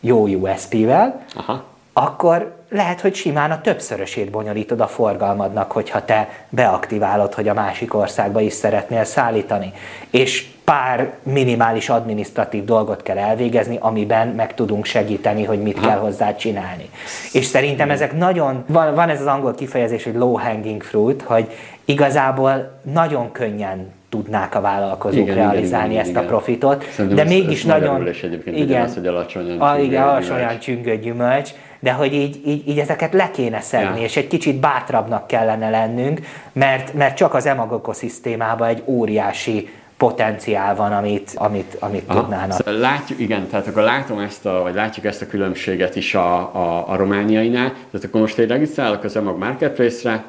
jó 0.00 0.26
USP-vel, 0.26 1.24
Aha. 1.34 1.64
Akkor 1.92 2.54
lehet, 2.68 3.00
hogy 3.00 3.14
simán 3.14 3.50
a 3.50 3.60
többszörösét 3.60 4.30
bonyolítod 4.30 4.80
a 4.80 4.86
forgalmadnak, 4.86 5.72
hogyha 5.72 6.04
te 6.04 6.28
beaktiválod, 6.48 7.34
hogy 7.34 7.48
a 7.48 7.54
másik 7.54 7.94
országba 7.94 8.40
is 8.40 8.52
szeretnél 8.52 9.04
szállítani. 9.04 9.72
És 10.10 10.46
pár 10.64 11.12
minimális 11.22 11.88
adminisztratív 11.88 12.64
dolgot 12.64 13.02
kell 13.02 13.18
elvégezni, 13.18 13.76
amiben 13.80 14.28
meg 14.28 14.54
tudunk 14.54 14.84
segíteni, 14.84 15.44
hogy 15.44 15.62
mit 15.62 15.80
kell 15.80 15.98
hozzá 15.98 16.34
csinálni. 16.36 16.90
És 17.32 17.44
szerintem 17.44 17.90
ezek 17.90 18.16
nagyon, 18.16 18.64
van, 18.66 18.94
van 18.94 19.08
ez 19.08 19.20
az 19.20 19.26
angol 19.26 19.54
kifejezés, 19.54 20.04
hogy 20.04 20.14
low 20.14 20.38
hanging 20.38 20.82
fruit, 20.82 21.22
hogy 21.22 21.46
igazából 21.84 22.80
nagyon 22.82 23.32
könnyen 23.32 23.92
tudnák 24.08 24.54
a 24.54 24.60
vállalkozók 24.60 25.22
igen, 25.22 25.34
realizálni 25.34 25.66
igen, 25.66 25.90
igen, 25.90 26.00
ezt 26.00 26.10
igen. 26.10 26.22
a 26.22 26.26
profitot, 26.26 26.84
Szerintem 26.90 27.26
de 27.26 27.34
mégis 27.34 27.58
ez 27.58 27.66
nagyon... 27.66 28.08
igen, 28.44 28.82
az, 28.82 28.94
hogy 28.94 29.06
alacsonyan 29.06 29.60
a, 29.60 29.78
igen, 29.78 30.02
alacsonyan 30.02 30.58
csüngő 30.58 30.98
gyümölcs, 30.98 31.50
de 31.82 31.92
hogy 31.92 32.14
így, 32.14 32.40
így, 32.46 32.68
így 32.68 32.78
ezeket 32.78 33.12
le 33.12 33.30
kéne 33.30 33.60
szedni, 33.60 33.98
ja. 33.98 34.04
és 34.04 34.16
egy 34.16 34.26
kicsit 34.26 34.56
bátrabbnak 34.56 35.26
kellene 35.26 35.70
lennünk, 35.70 36.20
mert, 36.52 36.94
mert 36.94 37.16
csak 37.16 37.34
az 37.34 37.46
emag 37.46 37.72
ökoszisztémában 37.72 38.68
egy 38.68 38.82
óriási 38.84 39.68
potenciál 39.96 40.74
van, 40.74 40.92
amit, 40.92 41.32
amit, 41.34 41.76
amit 41.80 42.04
Aha. 42.06 42.20
tudnának. 42.20 42.52
Szóval 42.52 42.80
látjuk, 42.80 43.18
igen, 43.18 43.46
tehát 43.48 43.66
akkor 43.66 43.82
látom 43.82 44.18
ezt 44.18 44.46
a, 44.46 44.62
vagy 44.62 44.74
látjuk 44.74 45.04
ezt 45.04 45.22
a 45.22 45.26
különbséget 45.26 45.96
is 45.96 46.14
a, 46.14 46.34
a, 46.36 46.88
a 46.88 46.96
romániainál, 46.96 47.72
tehát 47.90 48.06
akkor 48.06 48.20
most 48.20 48.38
én 48.38 48.46
regisztrálok 48.46 49.04
az 49.04 49.16
EMAG 49.16 49.38
Marketplace-re, 49.38 50.24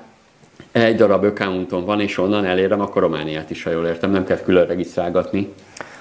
egy 0.72 0.96
darab 0.96 1.24
accountom 1.24 1.86
van, 1.86 2.02
és 2.02 2.18
onnan 2.18 2.46
elérem 2.46 2.82
akkor 2.82 3.02
Romániát 3.02 3.50
is, 3.50 3.64
ha 3.64 3.70
jól 3.70 3.86
értem, 3.86 4.12
nem 4.12 4.26
kell 4.26 4.38
külön 4.38 4.68
regisztrálgatni. 4.68 5.54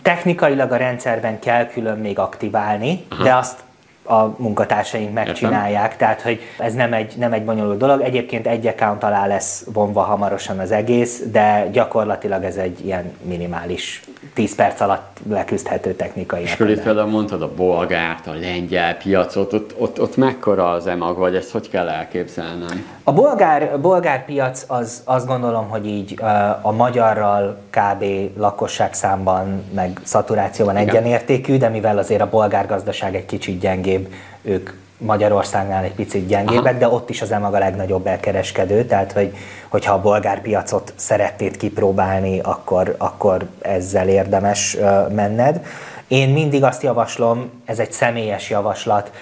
Technikailag 0.02 0.72
a 0.72 0.76
rendszerben 0.76 1.38
kell 1.38 1.66
külön 1.66 1.98
még 1.98 2.18
aktiválni, 2.18 3.04
Aha. 3.08 3.22
de 3.22 3.34
azt 3.34 3.60
a 4.04 4.24
munkatársaink 4.36 5.12
megcsinálják, 5.12 5.82
Értem. 5.92 5.98
tehát 5.98 6.20
hogy 6.20 6.40
ez 6.58 6.74
nem 6.74 6.92
egy, 6.92 7.14
nem 7.16 7.32
egy 7.32 7.44
bonyolult 7.44 7.78
dolog. 7.78 8.00
Egyébként 8.00 8.46
egy 8.46 8.66
account 8.66 9.02
alá 9.02 9.26
lesz 9.26 9.64
vonva 9.72 10.00
hamarosan 10.00 10.58
az 10.58 10.70
egész, 10.70 11.22
de 11.32 11.68
gyakorlatilag 11.72 12.44
ez 12.44 12.56
egy 12.56 12.86
ilyen 12.86 13.12
minimális 13.22 14.02
10 14.34 14.54
perc 14.54 14.80
alatt 14.80 15.18
leküzdhető 15.28 15.94
technikai. 15.94 16.42
És 16.42 16.52
akkor 16.52 16.70
itt 16.70 16.82
például 16.82 17.10
mondtad 17.10 17.42
a 17.42 17.54
bolgárt, 17.54 18.26
a 18.26 18.32
lengyel 18.32 18.96
piacot, 18.96 19.52
ott, 19.52 19.74
ott, 19.78 20.00
ott 20.00 20.16
mekkora 20.16 20.70
az 20.70 20.86
emag, 20.86 21.18
vagy 21.18 21.34
ezt 21.34 21.50
hogy 21.50 21.70
kell 21.70 21.88
elképzelnem? 21.88 22.86
A 23.04 23.12
bolgár, 23.12 23.80
bolgár 23.80 24.24
piac 24.24 24.64
az 24.66 25.02
azt 25.04 25.26
gondolom, 25.26 25.68
hogy 25.68 25.86
így 25.86 26.20
a 26.62 26.72
magyarral 26.72 27.56
kb. 27.70 28.04
lakosságszámban 28.36 29.64
meg 29.74 30.00
szaturációban 30.04 30.76
Igen. 30.76 30.88
egyenértékű, 30.88 31.56
de 31.56 31.68
mivel 31.68 31.98
azért 31.98 32.20
a 32.20 32.28
bolgár 32.28 32.66
gazdaság 32.66 33.14
egy 33.14 33.26
kicsit 33.26 33.60
gyengébb, 33.60 34.12
ők 34.42 34.70
Magyarországnál 34.96 35.84
egy 35.84 35.94
picit 35.94 36.26
gyengébbek, 36.26 36.70
Aha. 36.70 36.78
de 36.78 36.88
ott 36.88 37.10
is 37.10 37.22
az 37.22 37.32
EMAG 37.32 37.54
a 37.54 37.58
legnagyobb 37.58 38.06
elkereskedő, 38.06 38.84
tehát 38.84 39.12
hogy, 39.12 39.34
hogyha 39.68 39.94
a 39.94 40.00
bolgár 40.00 40.40
piacot 40.40 40.92
szeretnéd 40.96 41.56
kipróbálni, 41.56 42.40
akkor, 42.40 42.94
akkor 42.98 43.46
ezzel 43.60 44.08
érdemes 44.08 44.76
menned. 45.14 45.64
Én 46.12 46.28
mindig 46.28 46.64
azt 46.64 46.82
javaslom, 46.82 47.50
ez 47.64 47.78
egy 47.78 47.92
személyes 47.92 48.50
javaslat, 48.50 49.12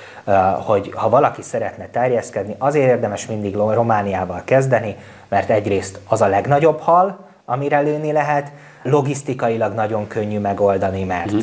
hogy 0.66 0.92
ha 0.94 1.08
valaki 1.08 1.42
szeretne 1.42 1.86
terjeszkedni, 1.86 2.54
azért 2.58 2.88
érdemes 2.88 3.26
mindig 3.26 3.54
Romániával 3.54 4.42
kezdeni, 4.44 4.96
mert 5.28 5.50
egyrészt 5.50 6.00
az 6.08 6.20
a 6.20 6.26
legnagyobb 6.26 6.80
hal, 6.80 7.18
amire 7.44 7.80
lőni 7.80 8.12
lehet, 8.12 8.52
logisztikailag 8.82 9.74
nagyon 9.74 10.06
könnyű 10.06 10.38
megoldani, 10.38 11.04
mert 11.04 11.32
mm 11.32 11.38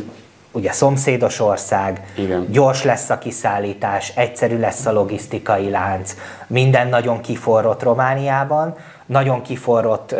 ugye 0.51 0.71
szomszédos 0.71 1.39
ország, 1.39 2.05
Igen. 2.15 2.47
gyors 2.51 2.83
lesz 2.83 3.09
a 3.09 3.17
kiszállítás, 3.17 4.11
egyszerű 4.15 4.59
lesz 4.59 4.85
a 4.85 4.91
logisztikai 4.91 5.69
lánc, 5.69 6.15
minden 6.47 6.87
nagyon 6.87 7.21
kiforrott 7.21 7.83
Romániában, 7.83 8.75
nagyon 9.07 9.41
kiforrott 9.41 10.11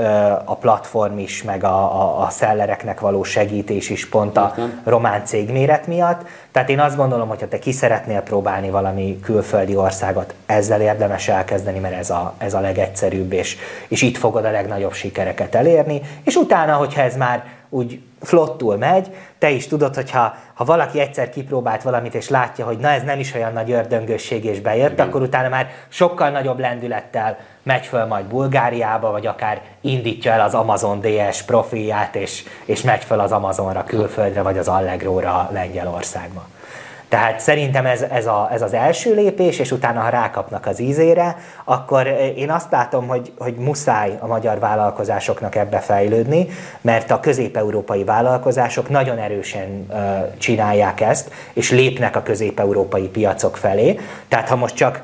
a 0.45 0.55
platform 0.55 1.17
is, 1.17 1.43
meg 1.43 1.63
a, 1.63 2.01
a, 2.01 2.21
a 2.21 2.29
szellereknek 2.29 2.99
való 2.99 3.23
segítés 3.23 3.89
is 3.89 4.09
pont 4.09 4.38
a 4.38 4.55
román 4.83 5.25
cég 5.25 5.51
méret 5.51 5.88
miatt. 5.88 6.21
Tehát 6.51 6.69
én 6.69 6.79
azt 6.79 6.95
gondolom, 6.95 7.27
hogy 7.27 7.39
ha 7.39 7.47
te 7.47 7.59
ki 7.59 7.71
szeretnél 7.71 8.21
próbálni 8.21 8.69
valami 8.69 9.19
külföldi 9.23 9.75
országot, 9.75 10.33
ezzel 10.45 10.81
érdemes 10.81 11.27
elkezdeni, 11.27 11.79
mert 11.79 11.95
ez 11.95 12.09
a, 12.09 12.33
ez 12.38 12.53
a 12.53 12.59
legegyszerűbb, 12.59 13.33
és, 13.33 13.57
és 13.88 14.01
itt 14.01 14.17
fogod 14.17 14.45
a 14.45 14.51
legnagyobb 14.51 14.93
sikereket 14.93 15.55
elérni. 15.55 16.01
És 16.23 16.35
utána, 16.35 16.73
hogyha 16.73 17.01
ez 17.01 17.15
már 17.15 17.43
úgy 17.70 18.01
flottul 18.22 18.78
megy, 18.78 19.15
te 19.38 19.49
is 19.49 19.68
tudod, 19.68 19.95
hogy 19.95 20.11
ha, 20.11 20.36
ha 20.53 20.65
valaki 20.65 20.99
egyszer 20.99 21.30
kipróbált 21.30 21.84
valamit, 21.84 22.15
és 22.15 22.30
látja, 22.30 22.65
hogy 22.65 22.78
na 22.78 22.89
ez 22.89 23.03
nem 23.03 23.20
is 23.20 23.34
olyan 23.34 23.53
nagy 23.53 23.72
ördöngösség, 23.72 24.45
és 24.45 24.59
bejött, 24.59 24.91
Igen. 24.91 25.07
akkor 25.07 25.22
utána 25.22 25.49
már 25.49 25.70
sokkal 25.89 26.30
nagyobb 26.30 26.59
lendülettel 26.59 27.38
megy 27.63 27.86
föl 27.86 28.05
majd 28.05 28.26
Bulgáriába, 28.26 29.11
vagy 29.11 29.26
akár 29.26 29.61
indítja 29.82 30.32
el 30.32 30.41
az 30.41 30.53
Amazon 30.53 31.01
DS 31.01 31.43
profilját, 31.43 32.15
és, 32.15 32.44
és 32.65 32.81
megy 32.81 33.03
föl 33.03 33.19
az 33.19 33.31
Amazonra 33.31 33.84
külföldre, 33.84 34.41
vagy 34.41 34.57
az 34.57 34.68
Allegro-ra 34.68 35.49
Lengyelországba. 35.53 36.48
Tehát 37.09 37.39
szerintem 37.39 37.85
ez, 37.85 38.01
ez, 38.01 38.25
a, 38.25 38.49
ez 38.51 38.61
az 38.61 38.73
első 38.73 39.13
lépés, 39.13 39.59
és 39.59 39.71
utána, 39.71 39.99
ha 39.99 40.09
rákapnak 40.09 40.65
az 40.65 40.79
ízére, 40.79 41.38
akkor 41.63 42.07
én 42.35 42.51
azt 42.51 42.71
látom, 42.71 43.07
hogy, 43.07 43.31
hogy 43.38 43.55
muszáj 43.55 44.17
a 44.19 44.27
magyar 44.27 44.59
vállalkozásoknak 44.59 45.55
ebbe 45.55 45.79
fejlődni, 45.79 46.47
mert 46.81 47.11
a 47.11 47.19
közép-európai 47.19 48.03
vállalkozások 48.03 48.89
nagyon 48.89 49.17
erősen 49.17 49.85
uh, 49.89 50.38
csinálják 50.38 51.01
ezt, 51.01 51.31
és 51.53 51.71
lépnek 51.71 52.15
a 52.15 52.23
közép-európai 52.23 53.07
piacok 53.07 53.57
felé. 53.57 53.99
Tehát 54.27 54.49
ha 54.49 54.55
most 54.55 54.75
csak 54.75 55.03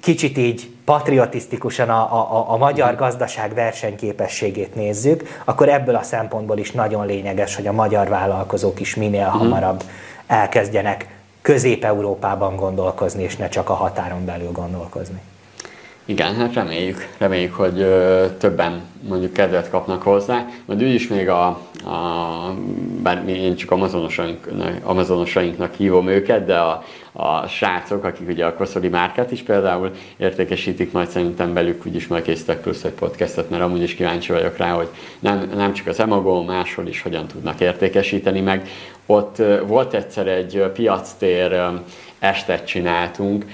kicsit 0.00 0.38
így 0.38 0.70
patriotisztikusan 0.84 1.88
a, 1.88 2.34
a, 2.36 2.44
a 2.50 2.56
magyar 2.56 2.94
gazdaság 2.94 3.54
versenyképességét 3.54 4.74
nézzük, 4.74 5.40
akkor 5.44 5.68
ebből 5.68 5.94
a 5.94 6.02
szempontból 6.02 6.58
is 6.58 6.70
nagyon 6.70 7.06
lényeges, 7.06 7.56
hogy 7.56 7.66
a 7.66 7.72
magyar 7.72 8.08
vállalkozók 8.08 8.80
is 8.80 8.94
minél 8.94 9.26
uh-huh. 9.26 9.40
hamarabb 9.40 9.82
elkezdjenek 10.26 11.06
Közép-Európában 11.44 12.56
gondolkozni, 12.56 13.22
és 13.22 13.36
ne 13.36 13.48
csak 13.48 13.68
a 13.68 13.74
határon 13.74 14.24
belül 14.24 14.52
gondolkozni. 14.52 15.20
Igen, 16.06 16.34
hát 16.34 16.54
reméljük, 16.54 17.08
reméljük, 17.18 17.54
hogy 17.54 17.74
többen 18.38 18.82
mondjuk 19.08 19.32
kedvet 19.32 19.70
kapnak 19.70 20.02
hozzá. 20.02 20.46
Majd 20.64 20.80
is 20.80 21.08
még 21.08 21.28
a, 21.28 21.46
a 21.84 22.54
bár 23.02 23.28
én 23.28 23.56
csak 23.56 23.70
amazonosainknak, 23.70 24.72
amazonosainknak 24.82 25.74
hívom 25.74 26.08
őket, 26.08 26.44
de 26.44 26.56
a, 26.56 26.84
a 27.12 27.46
srácok, 27.46 28.04
akik 28.04 28.28
ugye 28.28 28.44
a 28.44 28.54
koszoli 28.54 28.88
márkát 28.88 29.30
is 29.30 29.42
például 29.42 29.90
értékesítik, 30.16 30.92
majd 30.92 31.08
szerintem 31.08 31.52
belük 31.52 31.86
úgyis 31.86 32.06
majd 32.06 32.22
készítek 32.22 32.60
plusz 32.60 32.84
egy 32.84 32.92
podcastot, 32.92 33.50
mert 33.50 33.62
amúgy 33.62 33.82
is 33.82 33.94
kíváncsi 33.94 34.32
vagyok 34.32 34.56
rá, 34.56 34.70
hogy 34.70 34.88
nem, 35.18 35.50
nem 35.54 35.72
csak 35.72 35.86
az 35.86 36.00
Emago, 36.00 36.42
máshol 36.42 36.86
is 36.86 37.02
hogyan 37.02 37.26
tudnak 37.26 37.60
értékesíteni, 37.60 38.40
meg 38.40 38.68
ott 39.06 39.42
volt 39.66 39.94
egyszer 39.94 40.26
egy 40.26 40.70
piactér 40.74 41.52
estet 42.24 42.66
csináltunk, 42.66 43.44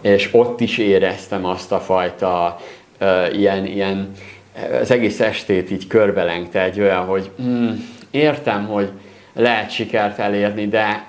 és 0.00 0.28
ott 0.32 0.60
is 0.60 0.78
éreztem 0.78 1.44
azt 1.44 1.72
a 1.72 1.80
fajta 1.80 2.60
uh, 3.00 3.38
ilyen, 3.38 3.66
ilyen, 3.66 4.12
az 4.80 4.90
egész 4.90 5.20
estét 5.20 5.70
így 5.70 5.86
körbelengte 5.86 6.62
egy 6.62 6.80
olyan, 6.80 7.04
hogy 7.04 7.30
mm, 7.42 7.70
értem, 8.10 8.66
hogy 8.66 8.90
lehet 9.32 9.70
sikert 9.70 10.18
elérni, 10.18 10.68
de 10.68 11.08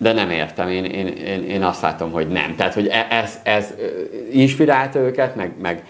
de 0.00 0.12
nem 0.12 0.30
értem, 0.30 0.68
én, 0.68 0.84
én, 0.84 1.06
én, 1.06 1.44
én 1.44 1.62
azt 1.62 1.82
látom, 1.82 2.10
hogy 2.10 2.28
nem. 2.28 2.54
Tehát, 2.56 2.74
hogy 2.74 2.86
e, 2.86 3.06
ez, 3.10 3.40
ez 3.42 3.74
inspirálta 4.32 4.98
őket, 4.98 5.36
meg, 5.36 5.52
meg 5.62 5.84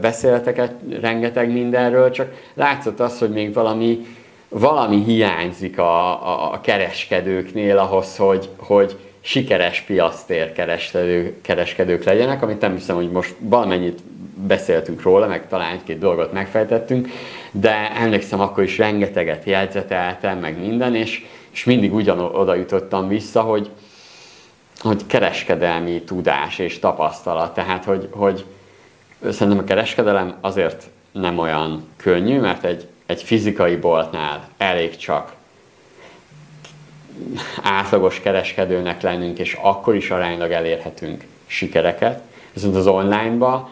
beszéltek 0.00 0.70
rengeteg 1.00 1.52
mindenről, 1.52 2.10
csak 2.10 2.32
látszott 2.54 3.00
az, 3.00 3.18
hogy 3.18 3.30
még 3.30 3.52
valami, 3.52 4.06
valami 4.48 5.02
hiányzik 5.04 5.78
a, 5.78 6.26
a, 6.28 6.52
a 6.52 6.60
kereskedőknél 6.60 7.78
ahhoz, 7.78 8.16
hogy, 8.16 8.48
hogy 8.56 8.96
sikeres 9.26 9.84
kereskedő, 10.54 11.36
kereskedők 11.42 12.04
legyenek, 12.04 12.42
amit 12.42 12.60
nem 12.60 12.74
hiszem, 12.74 12.96
hogy 12.96 13.10
most 13.10 13.34
valamennyit 13.38 14.02
beszéltünk 14.46 15.02
róla, 15.02 15.26
meg 15.26 15.48
talán 15.48 15.72
egy-két 15.72 15.98
dolgot 15.98 16.32
megfejtettünk, 16.32 17.08
de 17.50 17.92
emlékszem, 17.96 18.40
akkor 18.40 18.62
is 18.62 18.78
rengeteget 18.78 19.44
jegyzeteltem, 19.44 20.38
meg 20.38 20.58
minden, 20.60 20.94
és, 20.94 21.24
és 21.50 21.64
mindig 21.64 21.94
ugyanoda 21.94 22.54
jutottam 22.54 23.08
vissza, 23.08 23.40
hogy, 23.40 23.70
hogy 24.80 25.06
kereskedelmi 25.06 26.02
tudás 26.02 26.58
és 26.58 26.78
tapasztalat. 26.78 27.54
Tehát, 27.54 27.84
hogy, 27.84 28.08
hogy 28.10 28.44
szerintem 29.30 29.62
a 29.62 29.66
kereskedelem 29.66 30.36
azért 30.40 30.86
nem 31.12 31.38
olyan 31.38 31.88
könnyű, 31.96 32.40
mert 32.40 32.64
egy, 32.64 32.86
egy 33.06 33.22
fizikai 33.22 33.76
boltnál 33.76 34.48
elég 34.56 34.96
csak 34.96 35.32
átlagos 37.62 38.20
kereskedőnek 38.20 39.02
lennünk, 39.02 39.38
és 39.38 39.58
akkor 39.60 39.94
is 39.94 40.10
aránylag 40.10 40.50
elérhetünk 40.50 41.24
sikereket. 41.46 42.20
Viszont 42.52 42.76
az 42.76 42.86
online-ba 42.86 43.70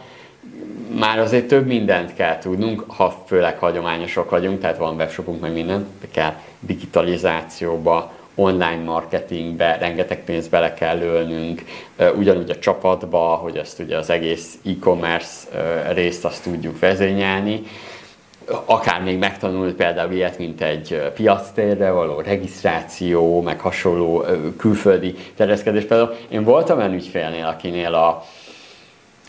már 0.99 1.19
azért 1.19 1.47
több 1.47 1.67
mindent 1.67 2.15
kell 2.15 2.39
tudnunk, 2.39 2.85
ha 2.87 3.23
főleg 3.27 3.59
hagyományosok 3.59 4.31
vagyunk, 4.31 4.61
tehát 4.61 4.79
van 4.79 4.95
webshopunk, 4.95 5.41
meg 5.41 5.53
minden, 5.53 5.87
de 6.01 6.07
kell 6.11 6.35
digitalizációba, 6.61 8.13
online 8.35 8.83
marketingbe 8.85 9.77
rengeteg 9.81 10.25
pénzt 10.25 10.51
bele 10.51 10.75
kell 10.75 10.99
lőnünk, 10.99 11.65
ugyanúgy 12.17 12.51
a 12.51 12.59
csapatba, 12.59 13.19
hogy 13.19 13.57
ezt 13.57 13.79
ugye 13.79 13.97
az 13.97 14.11
egész 14.11 14.59
e-commerce 14.65 15.49
részt 15.93 16.25
azt 16.25 16.43
tudjuk 16.43 16.79
vezényelni, 16.79 17.63
akár 18.65 19.03
még 19.03 19.19
megtanulni 19.19 19.73
például 19.73 20.13
ilyet, 20.13 20.39
mint 20.39 20.61
egy 20.61 21.11
piactérre 21.15 21.91
való 21.91 22.21
regisztráció, 22.21 23.41
meg 23.41 23.61
hasonló 23.61 24.25
külföldi 24.57 25.15
terjeszkedés. 25.37 25.85
Például 25.85 26.15
én 26.29 26.45
voltam 26.45 26.79
olyan 26.79 26.93
ügyfélnél, 26.93 27.45
akinél, 27.45 27.95
a, 27.95 28.25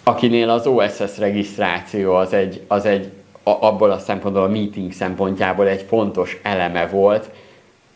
akinél 0.03 0.49
az 0.49 0.67
OSS 0.67 1.17
regisztráció 1.17 2.13
az 2.13 2.33
egy, 2.33 2.61
az 2.67 2.85
egy 2.85 3.11
a, 3.43 3.49
abból 3.49 3.91
a 3.91 3.99
szempontból, 3.99 4.43
a 4.43 4.47
meeting 4.47 4.91
szempontjából 4.91 5.67
egy 5.67 5.85
fontos 5.87 6.39
eleme 6.43 6.87
volt, 6.87 7.29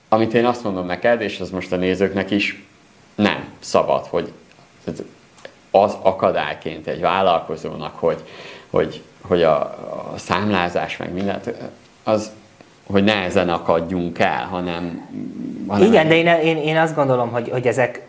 amit 0.09 0.33
én 0.33 0.45
azt 0.45 0.63
mondom 0.63 0.85
neked, 0.85 1.21
és 1.21 1.39
az 1.39 1.49
most 1.49 1.71
a 1.71 1.75
nézőknek 1.75 2.31
is 2.31 2.63
nem 3.15 3.43
szabad, 3.59 4.05
hogy 4.05 4.31
az 5.71 5.97
akadályként 6.01 6.87
egy 6.87 7.01
vállalkozónak, 7.01 7.95
hogy, 7.95 8.23
hogy 8.69 9.01
hogy 9.30 9.43
a, 9.43 9.56
a 10.14 10.18
számlázás 10.18 10.97
meg 10.97 11.14
mindent, 11.14 11.53
az, 12.03 12.31
hogy 12.91 13.03
ne 13.03 13.14
ezen 13.14 13.49
akadjunk 13.49 14.19
el, 14.19 14.47
hanem... 14.51 15.10
hanem 15.68 15.88
Igen, 15.88 16.07
de 16.07 16.15
én, 16.15 16.27
én, 16.27 16.57
én 16.57 16.77
azt 16.77 16.95
gondolom, 16.95 17.31
hogy, 17.31 17.49
hogy 17.49 17.68
ezek, 17.68 18.01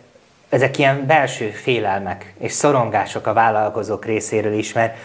ezek 0.49 0.77
ilyen 0.77 1.05
belső 1.05 1.49
félelmek 1.49 2.33
és 2.39 2.51
szorongások 2.51 3.27
a 3.27 3.33
vállalkozók 3.33 4.05
részéről 4.05 4.53
is, 4.53 4.73
mert 4.73 4.97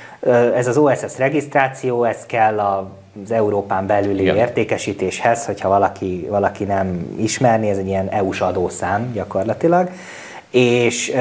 ez 0.54 0.66
az 0.66 0.76
OSS 0.76 1.18
regisztráció, 1.18 2.04
ez 2.04 2.26
kell 2.26 2.60
az 2.60 3.30
Európán 3.30 3.86
belüli 3.86 4.22
Igen. 4.22 4.36
értékesítéshez, 4.36 5.46
hogyha 5.46 5.68
valaki, 5.68 6.26
valaki 6.30 6.64
nem 6.64 7.16
ismerni, 7.18 7.68
ez 7.68 7.78
egy 7.78 7.86
ilyen 7.86 8.08
EU-s 8.08 8.40
adószám 8.40 9.12
gyakorlatilag, 9.12 9.90
és 10.50 11.12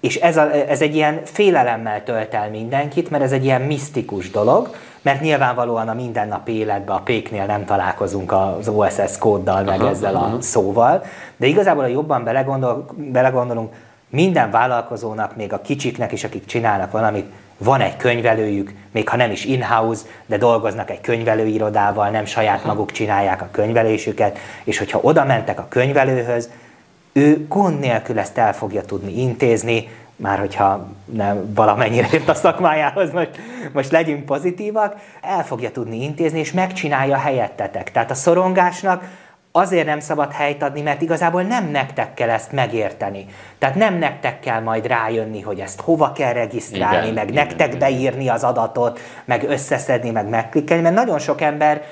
és 0.00 0.16
ez, 0.16 0.36
a, 0.36 0.52
ez 0.68 0.82
egy 0.82 0.94
ilyen 0.94 1.20
félelemmel 1.24 2.02
tölt 2.04 2.34
el 2.34 2.50
mindenkit, 2.50 3.10
mert 3.10 3.22
ez 3.22 3.32
egy 3.32 3.44
ilyen 3.44 3.60
misztikus 3.60 4.30
dolog, 4.30 4.74
mert 5.02 5.20
nyilvánvalóan 5.20 5.88
a 5.88 5.94
mindennapi 5.94 6.52
életben 6.52 6.96
a 6.96 7.02
péknél 7.02 7.46
nem 7.46 7.64
találkozunk 7.64 8.32
az 8.32 8.68
OSS 8.68 9.18
kóddal, 9.18 9.62
meg 9.62 9.80
aha, 9.80 9.88
ezzel 9.88 10.14
aha. 10.14 10.36
a 10.36 10.40
szóval, 10.40 11.04
de 11.36 11.46
igazából, 11.46 11.82
ha 11.82 11.88
jobban 11.88 12.24
belegondol, 12.24 12.86
belegondolunk, 12.96 13.74
minden 14.08 14.50
vállalkozónak, 14.50 15.36
még 15.36 15.52
a 15.52 15.60
kicsiknek 15.60 16.12
is, 16.12 16.24
akik 16.24 16.44
csinálnak 16.44 16.90
valamit, 16.90 17.26
van 17.58 17.80
egy 17.80 17.96
könyvelőjük, 17.96 18.72
még 18.90 19.08
ha 19.08 19.16
nem 19.16 19.30
is 19.30 19.44
in-house, 19.44 20.02
de 20.26 20.36
dolgoznak 20.36 20.90
egy 20.90 21.00
könyvelőirodával, 21.00 22.08
nem 22.08 22.24
saját 22.24 22.64
maguk 22.64 22.92
csinálják 22.92 23.42
a 23.42 23.48
könyvelésüket, 23.50 24.38
és 24.64 24.78
hogyha 24.78 24.98
oda 25.02 25.24
mentek 25.24 25.58
a 25.58 25.66
könyvelőhöz, 25.68 26.50
ő 27.12 27.46
gond 27.48 27.78
nélkül 27.78 28.18
ezt 28.18 28.38
el 28.38 28.54
fogja 28.54 28.82
tudni 28.82 29.20
intézni, 29.20 29.88
már 30.16 30.38
hogyha 30.38 30.86
nem 31.04 31.54
valamennyire 31.54 32.08
ért 32.12 32.28
a 32.28 32.34
szakmájához, 32.34 33.12
most, 33.12 33.30
most 33.72 33.90
legyünk 33.90 34.24
pozitívak, 34.24 34.96
el 35.20 35.44
fogja 35.44 35.70
tudni 35.70 36.02
intézni, 36.02 36.38
és 36.38 36.52
megcsinálja 36.52 37.16
helyettetek. 37.16 37.92
Tehát 37.92 38.10
a 38.10 38.14
szorongásnak 38.14 39.04
azért 39.52 39.86
nem 39.86 40.00
szabad 40.00 40.32
helyt 40.32 40.62
adni, 40.62 40.80
mert 40.80 41.02
igazából 41.02 41.42
nem 41.42 41.70
nektek 41.70 42.14
kell 42.14 42.30
ezt 42.30 42.52
megérteni. 42.52 43.26
Tehát 43.58 43.74
nem 43.74 43.94
nektek 43.94 44.40
kell 44.40 44.60
majd 44.60 44.86
rájönni, 44.86 45.40
hogy 45.40 45.60
ezt 45.60 45.80
hova 45.80 46.12
kell 46.12 46.32
regisztrálni, 46.32 47.02
igen, 47.02 47.14
meg 47.14 47.30
igen, 47.30 47.46
nektek 47.46 47.66
igen. 47.66 47.78
beírni 47.78 48.28
az 48.28 48.44
adatot, 48.44 49.00
meg 49.24 49.44
összeszedni, 49.48 50.10
meg 50.10 50.28
megklikkelni, 50.28 50.82
mert 50.82 50.94
nagyon 50.94 51.18
sok 51.18 51.40
ember 51.40 51.82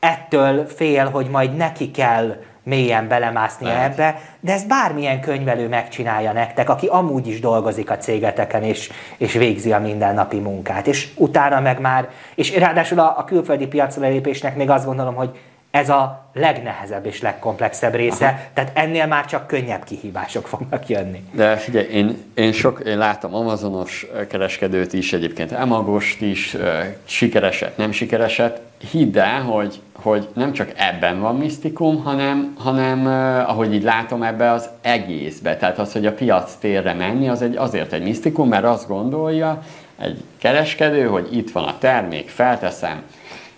ettől 0.00 0.66
fél, 0.66 1.10
hogy 1.10 1.28
majd 1.28 1.56
neki 1.56 1.90
kell 1.90 2.36
mélyen 2.62 3.08
belemászni 3.08 3.66
Lehet. 3.66 3.92
ebbe, 3.92 4.20
de 4.40 4.52
ezt 4.52 4.68
bármilyen 4.68 5.20
könyvelő 5.20 5.68
megcsinálja 5.68 6.32
nektek, 6.32 6.68
aki 6.68 6.86
amúgy 6.86 7.26
is 7.26 7.40
dolgozik 7.40 7.90
a 7.90 7.96
cégeteken, 7.96 8.62
és, 8.62 8.90
és 9.16 9.32
végzi 9.32 9.72
a 9.72 9.78
mindennapi 9.78 10.38
munkát. 10.38 10.86
És 10.86 11.08
utána 11.16 11.60
meg 11.60 11.80
már, 11.80 12.08
és 12.34 12.56
ráadásul 12.56 12.98
a, 12.98 13.14
a 13.18 13.24
külföldi 13.24 13.66
piacra 13.66 14.08
lépésnek 14.08 14.56
még 14.56 14.70
azt 14.70 14.84
gondolom, 14.84 15.14
hogy 15.14 15.38
ez 15.72 15.88
a 15.88 16.30
legnehezebb 16.32 17.06
és 17.06 17.20
legkomplexebb 17.20 17.94
része, 17.94 18.26
Aha. 18.26 18.36
tehát 18.54 18.70
ennél 18.74 19.06
már 19.06 19.26
csak 19.26 19.46
könnyebb 19.46 19.84
kihívások 19.84 20.46
fognak 20.46 20.88
jönni. 20.88 21.24
De 21.32 21.56
figyelj, 21.56 21.86
én, 21.86 22.16
én, 22.34 22.52
sok, 22.52 22.82
én 22.86 22.98
látom 22.98 23.34
Amazonos 23.34 24.06
kereskedőt 24.28 24.92
is, 24.92 25.12
egyébként 25.12 25.52
Emagost 25.52 26.20
is, 26.20 26.56
sikereset, 27.04 27.76
nem 27.76 27.92
sikereset. 27.92 28.60
Hidd 28.90 29.18
el, 29.18 29.42
hogy, 29.42 29.80
hogy 30.02 30.28
nem 30.34 30.52
csak 30.52 30.72
ebben 30.76 31.20
van 31.20 31.36
misztikum, 31.36 32.02
hanem, 32.02 32.54
hanem 32.58 33.06
ahogy 33.46 33.74
így 33.74 33.82
látom 33.82 34.22
ebbe 34.22 34.50
az 34.50 34.68
egészbe. 34.80 35.56
Tehát 35.56 35.78
az, 35.78 35.92
hogy 35.92 36.06
a 36.06 36.12
piac 36.12 36.54
térre 36.54 36.92
menni, 36.92 37.28
az 37.28 37.42
egy, 37.42 37.56
azért 37.56 37.92
egy 37.92 38.02
misztikum, 38.02 38.48
mert 38.48 38.64
azt 38.64 38.88
gondolja 38.88 39.62
egy 39.98 40.24
kereskedő, 40.38 41.06
hogy 41.06 41.36
itt 41.36 41.50
van 41.50 41.64
a 41.64 41.78
termék, 41.78 42.28
felteszem, 42.28 43.02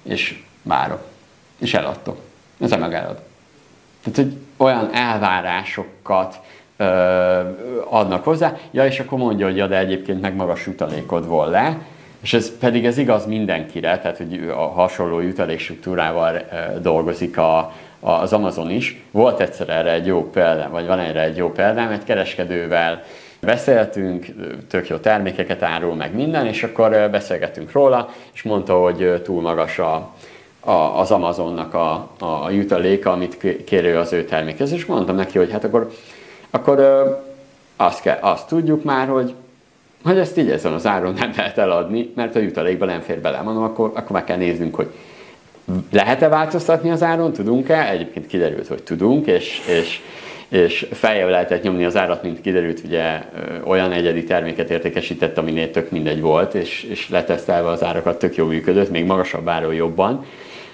és 0.03 0.43
várok 0.63 1.13
és 1.59 1.75
eladtok. 1.75 2.19
Ez 2.61 2.73
a 2.73 2.77
megelad. 2.77 3.23
Tehát, 4.03 4.17
hogy 4.17 4.37
olyan 4.57 4.91
elvárásokat 4.93 6.41
ö, 6.77 6.85
adnak 7.89 8.25
hozzá, 8.25 8.57
ja, 8.71 8.87
és 8.87 9.01
akkor 9.01 9.19
mondja, 9.19 9.47
hogy 9.47 9.57
ja, 9.57 9.67
de 9.67 9.79
egyébként 9.79 10.21
meg 10.21 10.35
magas 10.35 10.67
jutalékod 10.67 11.27
volt 11.27 11.51
le, 11.51 11.79
és 12.25 12.33
ez 12.33 12.59
pedig 12.59 12.87
ez 12.87 12.99
igaz 12.99 13.27
mindenkire, 13.27 13.99
tehát 13.99 14.17
hogy 14.17 14.49
a 14.49 14.67
hasonló 14.69 15.21
jutalékstruktúrával 15.21 16.41
dolgozik 16.81 17.39
a, 17.39 17.73
az 18.01 18.33
Amazon 18.33 18.71
is. 18.71 19.03
Volt 19.11 19.41
egyszer 19.41 19.69
erre 19.69 19.93
egy 19.93 20.07
jó 20.07 20.31
példám, 20.31 20.71
vagy 20.71 20.87
van 20.87 20.99
erre 20.99 21.23
egy 21.23 21.37
jó 21.37 21.51
példám, 21.51 21.91
egy 21.91 22.05
kereskedővel 22.05 23.03
beszéltünk, 23.41 24.27
tök 24.69 24.89
jó 24.89 24.97
termékeket 24.97 25.63
árul, 25.63 25.95
meg 25.95 26.15
minden, 26.15 26.47
és 26.47 26.63
akkor 26.63 27.09
beszélgettünk 27.11 27.73
róla, 27.73 28.09
és 28.33 28.43
mondta, 28.43 28.75
hogy 28.75 29.23
túl 29.23 29.41
magas 29.41 29.79
a, 29.79 30.11
a, 30.61 30.71
az 30.71 31.11
Amazonnak 31.11 31.75
a, 31.75 32.11
a 32.19 32.51
jutaléka, 32.51 33.13
amit 33.13 33.65
kérő 33.65 33.99
az 33.99 34.13
ő 34.13 34.25
termékhez, 34.25 34.73
és 34.73 34.87
mondtam 34.87 35.17
neki, 35.17 35.39
hogy 35.39 35.53
hát 35.53 35.65
akkor, 35.65 35.91
akkor 36.51 36.81
azt, 37.77 38.01
kell, 38.01 38.19
azt 38.21 38.49
tudjuk 38.49 38.85
már, 38.85 39.09
hogy 39.09 39.35
hogy 40.05 40.19
ezt 40.19 40.39
így 40.39 40.51
ezen 40.51 40.73
az 40.73 40.87
áron 40.87 41.15
nem 41.19 41.33
lehet 41.37 41.59
eladni, 41.59 42.13
mert 42.15 42.37
a 42.37 42.39
jutalékban 42.39 42.89
nem 42.89 43.01
fér 43.01 43.21
bele. 43.21 43.41
Mondom, 43.41 43.63
akkor, 43.63 43.91
akkor 43.95 44.11
meg 44.11 44.25
kell 44.25 44.37
néznünk, 44.37 44.75
hogy 44.75 44.91
lehet-e 45.91 46.29
változtatni 46.29 46.91
az 46.91 47.03
áron, 47.03 47.33
tudunk-e? 47.33 47.91
Egyébként 47.91 48.27
kiderült, 48.27 48.67
hogy 48.67 48.83
tudunk, 48.83 49.27
és, 49.27 49.61
és, 49.69 50.01
és 50.49 50.87
feljebb 50.93 51.29
lehetett 51.29 51.63
nyomni 51.63 51.85
az 51.85 51.97
árat, 51.97 52.23
mint 52.23 52.41
kiderült, 52.41 52.83
ugye 52.85 53.23
olyan 53.65 53.93
egyedi 53.93 54.25
terméket 54.25 54.71
értékesített, 54.71 55.39
aminél 55.39 55.71
tök 55.71 55.91
mindegy 55.91 56.21
volt, 56.21 56.55
és, 56.55 56.83
és 56.83 57.09
letesztelve 57.11 57.69
az 57.69 57.83
árakat 57.83 58.19
tök 58.19 58.37
jó 58.37 58.47
működött, 58.47 58.91
még 58.91 59.05
magasabb 59.05 59.49
áron 59.49 59.75
jobban. 59.75 60.25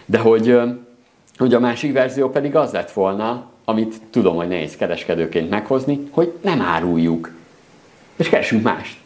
De 0.06 0.18
hogy, 0.18 0.58
hogy 1.36 1.54
a 1.54 1.60
másik 1.60 1.92
verzió 1.92 2.30
pedig 2.30 2.56
az 2.56 2.72
lett 2.72 2.90
volna, 2.90 3.50
amit 3.64 3.94
tudom, 4.10 4.36
hogy 4.36 4.48
nehéz 4.48 4.76
kereskedőként 4.76 5.50
meghozni, 5.50 6.08
hogy 6.10 6.32
nem 6.40 6.60
áruljuk, 6.60 7.32
és 8.16 8.28
keresünk 8.28 8.62
mást. 8.62 8.99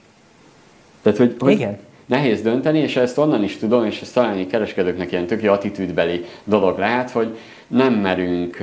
Tehát, 1.04 1.18
hogy, 1.18 1.34
hogy 1.38 1.52
Igen. 1.52 1.78
nehéz 2.06 2.42
dönteni, 2.42 2.78
és 2.78 2.96
ezt 2.96 3.18
onnan 3.18 3.42
is 3.42 3.56
tudom, 3.56 3.84
és 3.84 4.00
ez 4.00 4.10
talán 4.10 4.48
kereskedőknek 4.48 5.12
ilyen 5.12 5.26
tök 5.26 5.42
jó 5.42 5.52
attitűdbeli 5.52 6.24
dolog 6.44 6.78
lehet, 6.78 7.10
hogy 7.10 7.36
nem 7.66 7.94
merünk 7.94 8.58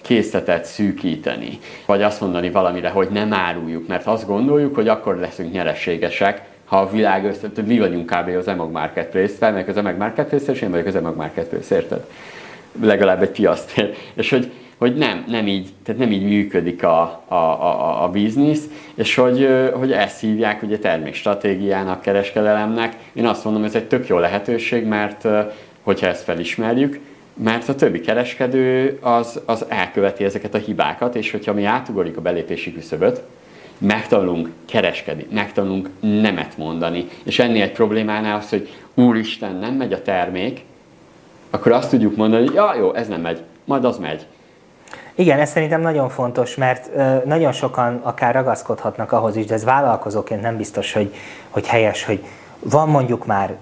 készletet 0.00 0.64
szűkíteni, 0.64 1.58
vagy 1.86 2.02
azt 2.02 2.20
mondani 2.20 2.50
valamire, 2.50 2.88
hogy 2.88 3.08
nem 3.08 3.32
áruljuk, 3.32 3.86
mert 3.88 4.06
azt 4.06 4.26
gondoljuk, 4.26 4.74
hogy 4.74 4.88
akkor 4.88 5.16
leszünk 5.16 5.52
nyereségesek, 5.52 6.42
ha 6.64 6.80
a 6.80 6.90
világ 6.90 7.24
össze, 7.24 7.50
mi 7.66 7.78
vagyunk 7.78 8.06
kb. 8.06 8.36
az 8.36 8.48
Emog 8.48 8.70
Marketplace, 8.70 9.34
felmegyek 9.34 9.68
az 9.68 9.76
Emog 9.76 9.96
Marketplace, 9.96 10.52
és 10.52 10.60
én 10.60 10.70
vagyok 10.70 10.86
az 10.86 10.96
Emog 10.96 11.16
Marketplace, 11.16 11.74
érted? 11.74 12.04
Legalább 12.82 13.22
egy 13.22 13.30
piasztér. 13.30 13.94
És 14.14 14.30
hogy 14.30 14.52
hogy 14.80 14.94
nem, 14.94 15.24
nem 15.28 15.46
így, 15.46 15.68
tehát 15.82 16.00
nem 16.00 16.10
így 16.10 16.22
működik 16.22 16.82
a, 16.82 17.22
a, 17.28 17.34
a, 17.34 18.02
a 18.04 18.08
biznisz, 18.08 18.64
és 18.94 19.14
hogy, 19.14 19.48
hogy 19.74 19.92
ezt 19.92 20.20
hívják 20.20 20.62
ugye 20.62 20.78
termékstratégiának, 20.78 22.00
kereskedelemnek. 22.00 22.96
Én 23.12 23.26
azt 23.26 23.44
mondom, 23.44 23.64
ez 23.64 23.74
egy 23.74 23.84
tök 23.84 24.06
jó 24.06 24.18
lehetőség, 24.18 24.84
mert 24.84 25.28
hogyha 25.82 26.06
ezt 26.06 26.22
felismerjük, 26.22 26.98
mert 27.34 27.68
a 27.68 27.74
többi 27.74 28.00
kereskedő 28.00 28.98
az, 29.00 29.40
az 29.44 29.64
elköveti 29.68 30.24
ezeket 30.24 30.54
a 30.54 30.58
hibákat, 30.58 31.14
és 31.14 31.30
hogyha 31.30 31.52
mi 31.52 31.64
átugorjuk 31.64 32.16
a 32.16 32.20
belépési 32.20 32.74
küszöböt, 32.74 33.22
megtanulunk 33.78 34.50
kereskedni, 34.66 35.26
megtanulunk 35.32 35.88
nemet 36.00 36.56
mondani, 36.56 37.08
és 37.22 37.38
ennél 37.38 37.62
egy 37.62 37.72
problémánál 37.72 38.36
az, 38.36 38.48
hogy 38.48 38.68
úristen, 38.94 39.56
nem 39.56 39.74
megy 39.74 39.92
a 39.92 40.02
termék, 40.02 40.60
akkor 41.50 41.72
azt 41.72 41.90
tudjuk 41.90 42.16
mondani, 42.16 42.46
hogy 42.46 42.54
ja, 42.54 42.74
jó, 42.78 42.94
ez 42.94 43.08
nem 43.08 43.20
megy, 43.20 43.40
majd 43.64 43.84
az 43.84 43.98
megy. 43.98 44.26
Igen, 45.20 45.38
ez 45.38 45.50
szerintem 45.50 45.80
nagyon 45.80 46.08
fontos, 46.08 46.54
mert 46.54 46.90
nagyon 47.24 47.52
sokan 47.52 48.00
akár 48.02 48.34
ragaszkodhatnak 48.34 49.12
ahhoz 49.12 49.36
is, 49.36 49.44
de 49.46 49.54
ez 49.54 49.64
vállalkozóként 49.64 50.40
nem 50.40 50.56
biztos, 50.56 50.92
hogy, 50.92 51.14
hogy 51.50 51.66
helyes, 51.66 52.04
hogy 52.04 52.24
van 52.58 52.88
mondjuk 52.88 53.26
már 53.26 53.54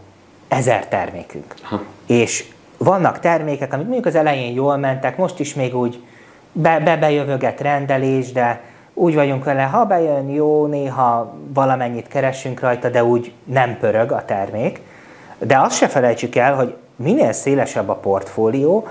ezer 0.49 0.89
termékünk, 0.89 1.55
ha. 1.63 1.81
és 2.07 2.45
vannak 2.77 3.21
termékek, 3.21 3.73
amik 3.73 3.85
mondjuk 3.85 4.07
az 4.07 4.15
elején 4.15 4.55
jól 4.55 4.77
mentek, 4.77 5.17
most 5.17 5.39
is 5.39 5.55
még 5.55 5.77
úgy 5.77 6.03
be, 6.53 6.81
be 6.81 6.97
bejövöget 6.97 7.61
rendelés, 7.61 8.33
de 8.33 8.61
úgy 8.95 9.15
vagyunk 9.15 9.45
vele, 9.45 9.63
ha 9.63 9.85
bejön 9.85 10.29
jó, 10.29 10.67
néha 10.67 11.35
valamennyit 11.55 12.09
keresünk 12.09 12.61
rajta, 12.61 12.89
de 12.89 13.05
úgy 13.05 13.33
nem 13.45 13.79
pörög 13.79 14.13
a 14.13 14.25
termék. 14.25 14.81
De 15.39 15.59
azt 15.59 15.77
se 15.77 15.89
felejtsük 15.89 16.37
el, 16.37 16.55
hogy 16.55 16.75
minél 16.97 17.33
szélesebb 17.33 17.89
a 17.89 17.95
portfólió, 17.95 18.89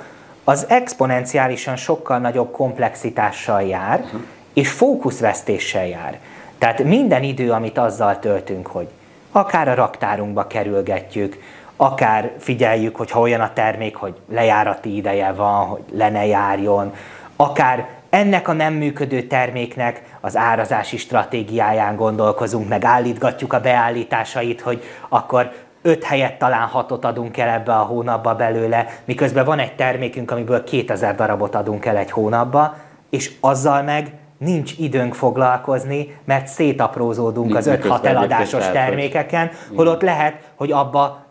az 0.49 0.65
exponenciálisan 0.69 1.76
sokkal 1.76 2.18
nagyobb 2.18 2.52
komplexitással 2.52 3.61
jár, 3.61 3.99
uh-huh. 3.99 4.22
és 4.53 4.69
fókuszvesztéssel 4.69 5.88
jár. 5.88 6.19
Tehát 6.57 6.84
minden 6.84 7.24
idő, 7.24 7.52
amit 7.52 7.78
azzal 7.78 8.19
töltünk, 8.19 8.68
hogy 8.68 8.88
akár 9.32 9.68
a 9.68 9.74
raktárunkba 9.74 10.48
kerülgetjük, 10.48 11.38
akár 11.76 12.32
figyeljük, 12.40 12.95
hogy 12.95 13.11
ha 13.11 13.19
olyan 13.19 13.41
a 13.41 13.53
termék, 13.53 13.95
hogy 13.95 14.15
lejárati 14.30 14.95
ideje 14.95 15.32
van, 15.32 15.65
hogy 15.65 15.84
le 15.91 16.10
ne 16.10 16.26
járjon, 16.26 16.94
akár 17.36 17.88
ennek 18.10 18.48
a 18.48 18.53
nem 18.53 18.74
működő 18.74 19.22
terméknek 19.22 20.02
az 20.22 20.38
árazási 20.38 20.98
stratégiáján 20.98 21.95
gondolkozunk, 21.95 22.68
meg 22.68 22.86
állítgatjuk 22.86 23.53
a 23.53 23.61
beállításait, 23.61 24.61
hogy 24.61 24.84
akkor 25.10 25.52
öt 25.88 26.03
helyet 26.03 26.38
talán 26.38 26.68
hatot 26.68 27.05
adunk 27.05 27.38
el 27.38 27.49
ebbe 27.49 27.73
a 27.73 27.84
hónapba 27.84 28.35
belőle, 28.35 28.88
miközben 29.05 29.45
van 29.45 29.59
egy 29.59 29.76
termékünk, 29.76 30.31
amiből 30.31 30.64
2000 30.64 31.15
darabot 31.15 31.55
adunk 31.55 31.85
el 31.85 31.97
egy 31.97 32.11
hónapba, 32.11 32.76
és 33.09 33.31
azzal 33.39 33.81
meg 33.81 34.11
nincs 34.38 34.73
időnk 34.77 35.14
foglalkozni, 35.14 36.18
mert 36.26 36.47
szétaprózódunk 36.47 37.55
az 37.55 37.69
5-6 37.69 38.03
eladásos 38.03 38.72
termékeken, 38.72 39.49
holott 39.76 40.01
lehet, 40.01 40.34
hogy 40.55 40.72
abba 40.72 41.26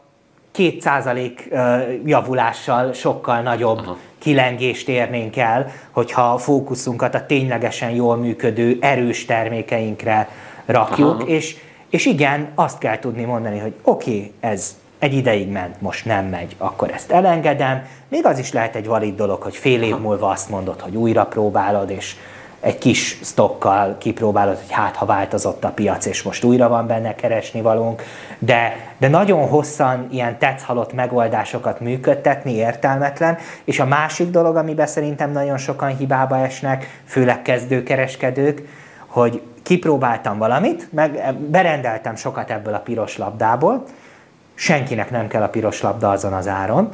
2% 0.56 2.02
javulással 2.04 2.92
sokkal 2.92 3.40
nagyobb 3.40 3.78
Aha. 3.78 3.96
kilengést 4.18 4.88
érnénk 4.88 5.36
el, 5.36 5.66
hogyha 5.90 6.32
a 6.32 6.38
fókuszunkat 6.38 7.14
a 7.14 7.26
ténylegesen 7.26 7.90
jól 7.90 8.16
működő, 8.16 8.78
erős 8.80 9.24
termékeinkre 9.24 10.28
rakjuk, 10.66 11.20
Aha. 11.20 11.26
és 11.26 11.56
és 11.90 12.06
igen, 12.06 12.48
azt 12.54 12.78
kell 12.78 12.98
tudni 12.98 13.24
mondani, 13.24 13.58
hogy 13.58 13.74
oké, 13.82 14.10
okay, 14.10 14.32
ez 14.40 14.76
egy 14.98 15.14
ideig 15.14 15.48
ment, 15.48 15.80
most 15.80 16.04
nem 16.04 16.24
megy, 16.24 16.54
akkor 16.58 16.90
ezt 16.90 17.10
elengedem. 17.10 17.86
Még 18.08 18.26
az 18.26 18.38
is 18.38 18.52
lehet 18.52 18.74
egy 18.74 18.86
valid 18.86 19.16
dolog, 19.16 19.42
hogy 19.42 19.56
fél 19.56 19.82
év 19.82 19.96
múlva 19.96 20.28
azt 20.28 20.50
mondod, 20.50 20.80
hogy 20.80 20.96
újra 20.96 21.24
próbálod, 21.24 21.90
és 21.90 22.16
egy 22.60 22.78
kis 22.78 23.18
stokkal 23.22 23.96
kipróbálod, 23.98 24.56
hogy 24.56 24.70
hát 24.70 24.96
ha 24.96 25.06
változott 25.06 25.64
a 25.64 25.68
piac, 25.68 26.06
és 26.06 26.22
most 26.22 26.44
újra 26.44 26.68
van 26.68 26.86
benne 26.86 27.14
keresni 27.14 27.60
valónk, 27.60 28.02
de, 28.38 28.76
de 28.98 29.08
nagyon 29.08 29.48
hosszan 29.48 30.06
ilyen 30.10 30.38
tetszhalott 30.38 30.92
megoldásokat 30.92 31.80
működtetni 31.80 32.52
értelmetlen, 32.52 33.38
és 33.64 33.80
a 33.80 33.86
másik 33.86 34.30
dolog, 34.30 34.56
amiben 34.56 34.86
szerintem 34.86 35.32
nagyon 35.32 35.58
sokan 35.58 35.96
hibába 35.96 36.38
esnek, 36.38 37.00
főleg 37.04 37.42
kezdőkereskedők, 37.42 38.62
hogy 39.20 39.42
kipróbáltam 39.62 40.38
valamit, 40.38 40.92
meg 40.92 41.34
berendeltem 41.38 42.16
sokat 42.16 42.50
ebből 42.50 42.74
a 42.74 42.78
piros 42.78 43.16
labdából, 43.16 43.84
senkinek 44.54 45.10
nem 45.10 45.28
kell 45.28 45.42
a 45.42 45.48
piros 45.48 45.80
labda 45.80 46.10
azon 46.10 46.32
az 46.32 46.48
áron, 46.48 46.88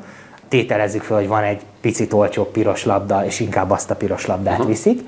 tételezzük 0.48 1.02
fel, 1.02 1.16
hogy 1.16 1.28
van 1.28 1.42
egy 1.42 1.62
picit 1.80 2.12
olcsóbb 2.12 2.48
piros 2.48 2.84
labda, 2.84 3.24
és 3.24 3.40
inkább 3.40 3.70
azt 3.70 3.90
a 3.90 3.94
piros 3.94 4.26
labdát 4.26 4.52
uh-huh. 4.52 4.68
viszik, 4.68 5.00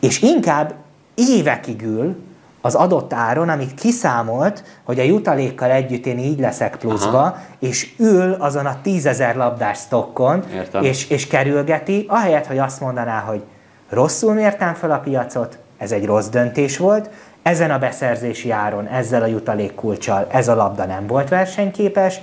és 0.00 0.22
inkább 0.22 0.74
évekig 1.14 1.82
ül 1.82 2.16
az 2.60 2.74
adott 2.74 3.12
áron, 3.12 3.48
amit 3.48 3.74
kiszámolt, 3.74 4.64
hogy 4.84 4.98
a 4.98 5.02
jutalékkal 5.02 5.70
együtt 5.70 6.06
én 6.06 6.18
így 6.18 6.38
leszek 6.38 6.76
pluszba, 6.76 7.18
Aha. 7.18 7.38
és 7.58 7.94
ül 7.98 8.32
azon 8.32 8.66
a 8.66 8.80
tízezer 8.82 9.36
labdás 9.36 9.78
stokkon, 9.78 10.44
és, 10.80 11.10
és 11.10 11.26
kerülgeti, 11.26 12.04
ahelyett, 12.08 12.46
hogy 12.46 12.58
azt 12.58 12.80
mondaná, 12.80 13.20
hogy 13.20 13.42
rosszul 13.88 14.34
mértem 14.34 14.74
fel 14.74 14.90
a 14.90 14.98
piacot, 14.98 15.58
ez 15.78 15.92
egy 15.92 16.06
rossz 16.06 16.28
döntés 16.28 16.76
volt, 16.76 17.10
ezen 17.42 17.70
a 17.70 17.78
beszerzési 17.78 18.50
áron, 18.50 18.86
ezzel 18.86 19.22
a 19.22 19.26
jutalékkulcsal 19.26 20.26
ez 20.30 20.48
a 20.48 20.54
labda 20.54 20.84
nem 20.84 21.06
volt 21.06 21.28
versenyképes, 21.28 22.20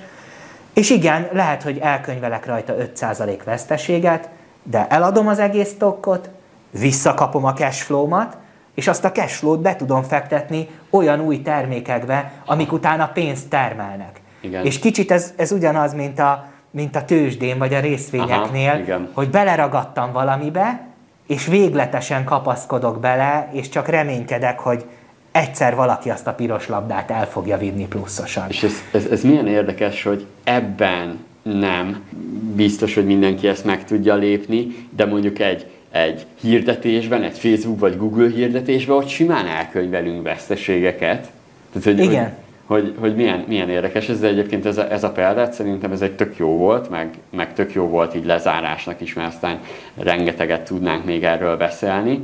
és 0.73 0.89
igen, 0.89 1.27
lehet, 1.31 1.63
hogy 1.63 1.77
elkönyvelek 1.77 2.45
rajta 2.45 2.75
5% 2.95 3.39
veszteséget, 3.45 4.29
de 4.63 4.87
eladom 4.87 5.27
az 5.27 5.39
egész 5.39 5.69
stockot, 5.69 6.29
visszakapom 6.79 7.45
a 7.45 7.53
cashflow-mat, 7.53 8.37
és 8.73 8.87
azt 8.87 9.05
a 9.05 9.11
cashflow-t 9.11 9.59
be 9.59 9.75
tudom 9.75 10.03
fektetni 10.03 10.67
olyan 10.89 11.19
új 11.19 11.41
termékekbe, 11.41 12.31
amik 12.45 12.71
utána 12.71 13.07
pénzt 13.07 13.49
termelnek. 13.49 14.21
Igen. 14.41 14.65
És 14.65 14.79
kicsit 14.79 15.11
ez, 15.11 15.33
ez 15.35 15.51
ugyanaz, 15.51 15.93
mint 15.93 16.19
a, 16.19 16.45
mint 16.71 16.95
a 16.95 17.05
tőzsdén 17.05 17.57
vagy 17.57 17.73
a 17.73 17.79
részvényeknél, 17.79 18.83
Aha, 18.89 19.01
hogy 19.13 19.29
beleragadtam 19.29 20.11
valamibe, 20.11 20.87
és 21.27 21.45
végletesen 21.45 22.23
kapaszkodok 22.23 22.99
bele, 22.99 23.49
és 23.51 23.69
csak 23.69 23.87
reménykedek, 23.87 24.59
hogy 24.59 24.85
egyszer 25.31 25.75
valaki 25.75 26.09
azt 26.09 26.27
a 26.27 26.33
piros 26.33 26.67
labdát 26.67 27.11
el 27.11 27.27
fogja 27.27 27.57
vinni 27.57 27.87
pluszosan. 27.87 28.49
És 28.49 28.63
ez, 28.63 28.73
ez, 28.91 29.05
ez 29.05 29.23
milyen 29.23 29.47
érdekes, 29.47 30.03
hogy 30.03 30.25
ebben 30.43 31.19
nem 31.41 32.03
biztos, 32.55 32.93
hogy 32.93 33.05
mindenki 33.05 33.47
ezt 33.47 33.65
meg 33.65 33.85
tudja 33.85 34.15
lépni, 34.15 34.87
de 34.95 35.05
mondjuk 35.05 35.39
egy, 35.39 35.65
egy 35.91 36.25
hirdetésben, 36.41 37.23
egy 37.23 37.37
Facebook 37.37 37.79
vagy 37.79 37.97
Google 37.97 38.29
hirdetésben, 38.29 38.95
ott 38.95 39.07
simán 39.07 39.47
elkönyvelünk 39.47 40.23
veszteségeket. 40.23 41.31
Tehát, 41.73 41.83
hogy, 41.83 41.99
Igen. 41.99 42.23
Hogy 42.23 42.31
hogy, 42.65 42.95
hogy 42.99 43.15
milyen, 43.15 43.43
milyen 43.47 43.69
érdekes 43.69 44.09
ez, 44.09 44.19
de 44.19 44.27
egyébként 44.27 44.65
ez 44.65 44.77
a, 44.77 44.91
ez 44.91 45.03
a 45.03 45.11
példát 45.11 45.53
szerintem 45.53 45.91
ez 45.91 46.01
egy 46.01 46.15
tök 46.15 46.37
jó 46.37 46.57
volt, 46.57 46.89
meg, 46.89 47.09
meg 47.29 47.53
tök 47.53 47.73
jó 47.73 47.87
volt 47.87 48.15
így 48.15 48.25
lezárásnak 48.25 49.01
is, 49.01 49.13
mert 49.13 49.33
aztán 49.33 49.59
rengeteget 49.97 50.61
tudnánk 50.61 51.05
még 51.05 51.23
erről 51.23 51.57
beszélni. 51.57 52.23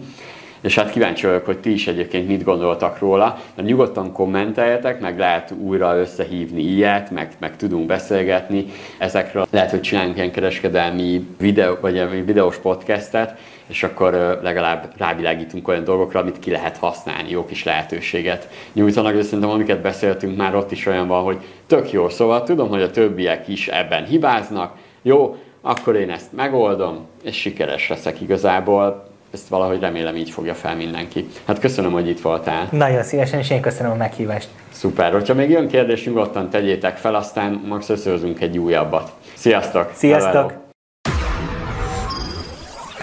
És 0.62 0.76
hát 0.76 0.92
kíváncsi 0.92 1.26
vagyok, 1.26 1.46
hogy 1.46 1.60
ti 1.60 1.72
is 1.72 1.88
egyébként 1.88 2.28
mit 2.28 2.44
gondoltak 2.44 3.00
róla, 3.00 3.40
mert 3.56 3.68
nyugodtan 3.68 4.12
kommenteljetek, 4.12 5.00
meg 5.00 5.18
lehet 5.18 5.54
újra 5.60 5.98
összehívni 5.98 6.62
ilyet, 6.62 7.12
meg, 7.12 7.32
meg 7.40 7.56
tudunk 7.56 7.86
beszélgetni 7.86 8.66
ezekről. 8.98 9.46
Lehet, 9.52 9.70
hogy 9.70 9.82
csinálunk 9.82 10.16
ilyen 10.16 10.32
kereskedelmi 10.32 11.28
videó, 11.40 11.78
vagy 11.82 12.26
videós 12.26 12.58
podcastet, 12.58 13.38
és 13.68 13.84
akkor 13.84 14.40
legalább 14.44 14.94
rávilágítunk 14.98 15.68
olyan 15.68 15.84
dolgokra, 15.84 16.20
amit 16.20 16.40
ki 16.40 16.52
lehet 16.52 16.78
használni, 16.78 17.30
jó 17.30 17.46
kis 17.46 17.64
lehetőséget 17.64 18.50
nyújtanak, 18.74 19.14
de 19.14 19.24
szerintem 19.24 19.50
amiket 19.50 19.82
beszéltünk 19.82 20.38
már 20.38 20.56
ott 20.56 20.72
is 20.72 20.86
olyan 20.86 21.08
van, 21.08 21.24
hogy 21.24 21.38
tök 21.68 21.92
jó, 21.92 22.10
szóval 22.10 22.44
tudom, 22.44 22.70
hogy 22.70 22.82
a 22.82 22.92
többiek 22.92 23.48
is 23.48 23.68
ebben 23.68 24.06
hibáznak, 24.06 24.78
jó, 25.02 25.36
akkor 25.62 25.96
én 25.96 26.10
ezt 26.10 26.34
megoldom, 26.34 27.08
és 27.24 27.36
sikeres 27.36 27.90
leszek 27.90 28.22
igazából. 28.22 29.11
Ezt 29.34 29.48
valahogy 29.48 29.80
remélem 29.80 30.16
így 30.16 30.30
fogja 30.30 30.54
fel 30.54 30.76
mindenki. 30.76 31.28
Hát 31.46 31.60
köszönöm, 31.60 31.92
hogy 31.92 32.08
itt 32.10 32.22
voltál. 32.22 32.68
Nagyon 32.72 33.04
szívesen, 33.04 33.40
és 33.40 33.50
én 33.50 33.62
köszönöm 33.62 33.92
a 33.92 33.96
meghívást. 33.96 34.50
Szuper, 34.72 35.12
hogyha 35.12 35.34
még 35.34 35.50
jön 35.50 35.68
kérdés, 35.68 36.06
nyugodtan 36.06 36.50
tegyétek 36.50 36.98
fel, 36.98 37.16
aztán 37.16 37.62
max 37.68 37.90
összehozunk 37.90 38.42
egy 38.42 38.58
újabbat. 38.58 39.12
Sziasztok! 39.34 39.92
Sziasztok! 39.96 40.34
Hello. 40.34 40.60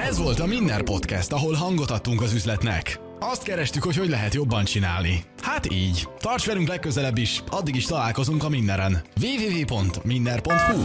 Ez 0.08 0.22
volt 0.22 0.40
a 0.40 0.46
Minner 0.46 0.82
Podcast, 0.82 1.32
ahol 1.32 1.54
hangot 1.54 1.90
adtunk 1.90 2.22
az 2.22 2.34
üzletnek. 2.34 2.98
Azt 3.20 3.42
kerestük, 3.42 3.84
hogy 3.84 3.96
hogy 3.96 4.08
lehet 4.08 4.34
jobban 4.34 4.64
csinálni. 4.64 5.22
Hát 5.42 5.72
így. 5.72 6.08
Tarts 6.20 6.46
velünk 6.46 6.68
legközelebb 6.68 7.18
is, 7.18 7.42
addig 7.50 7.76
is 7.76 7.84
találkozunk 7.84 8.44
a 8.44 8.48
Minneren. 8.48 9.02
www.minner.hu 9.22 10.82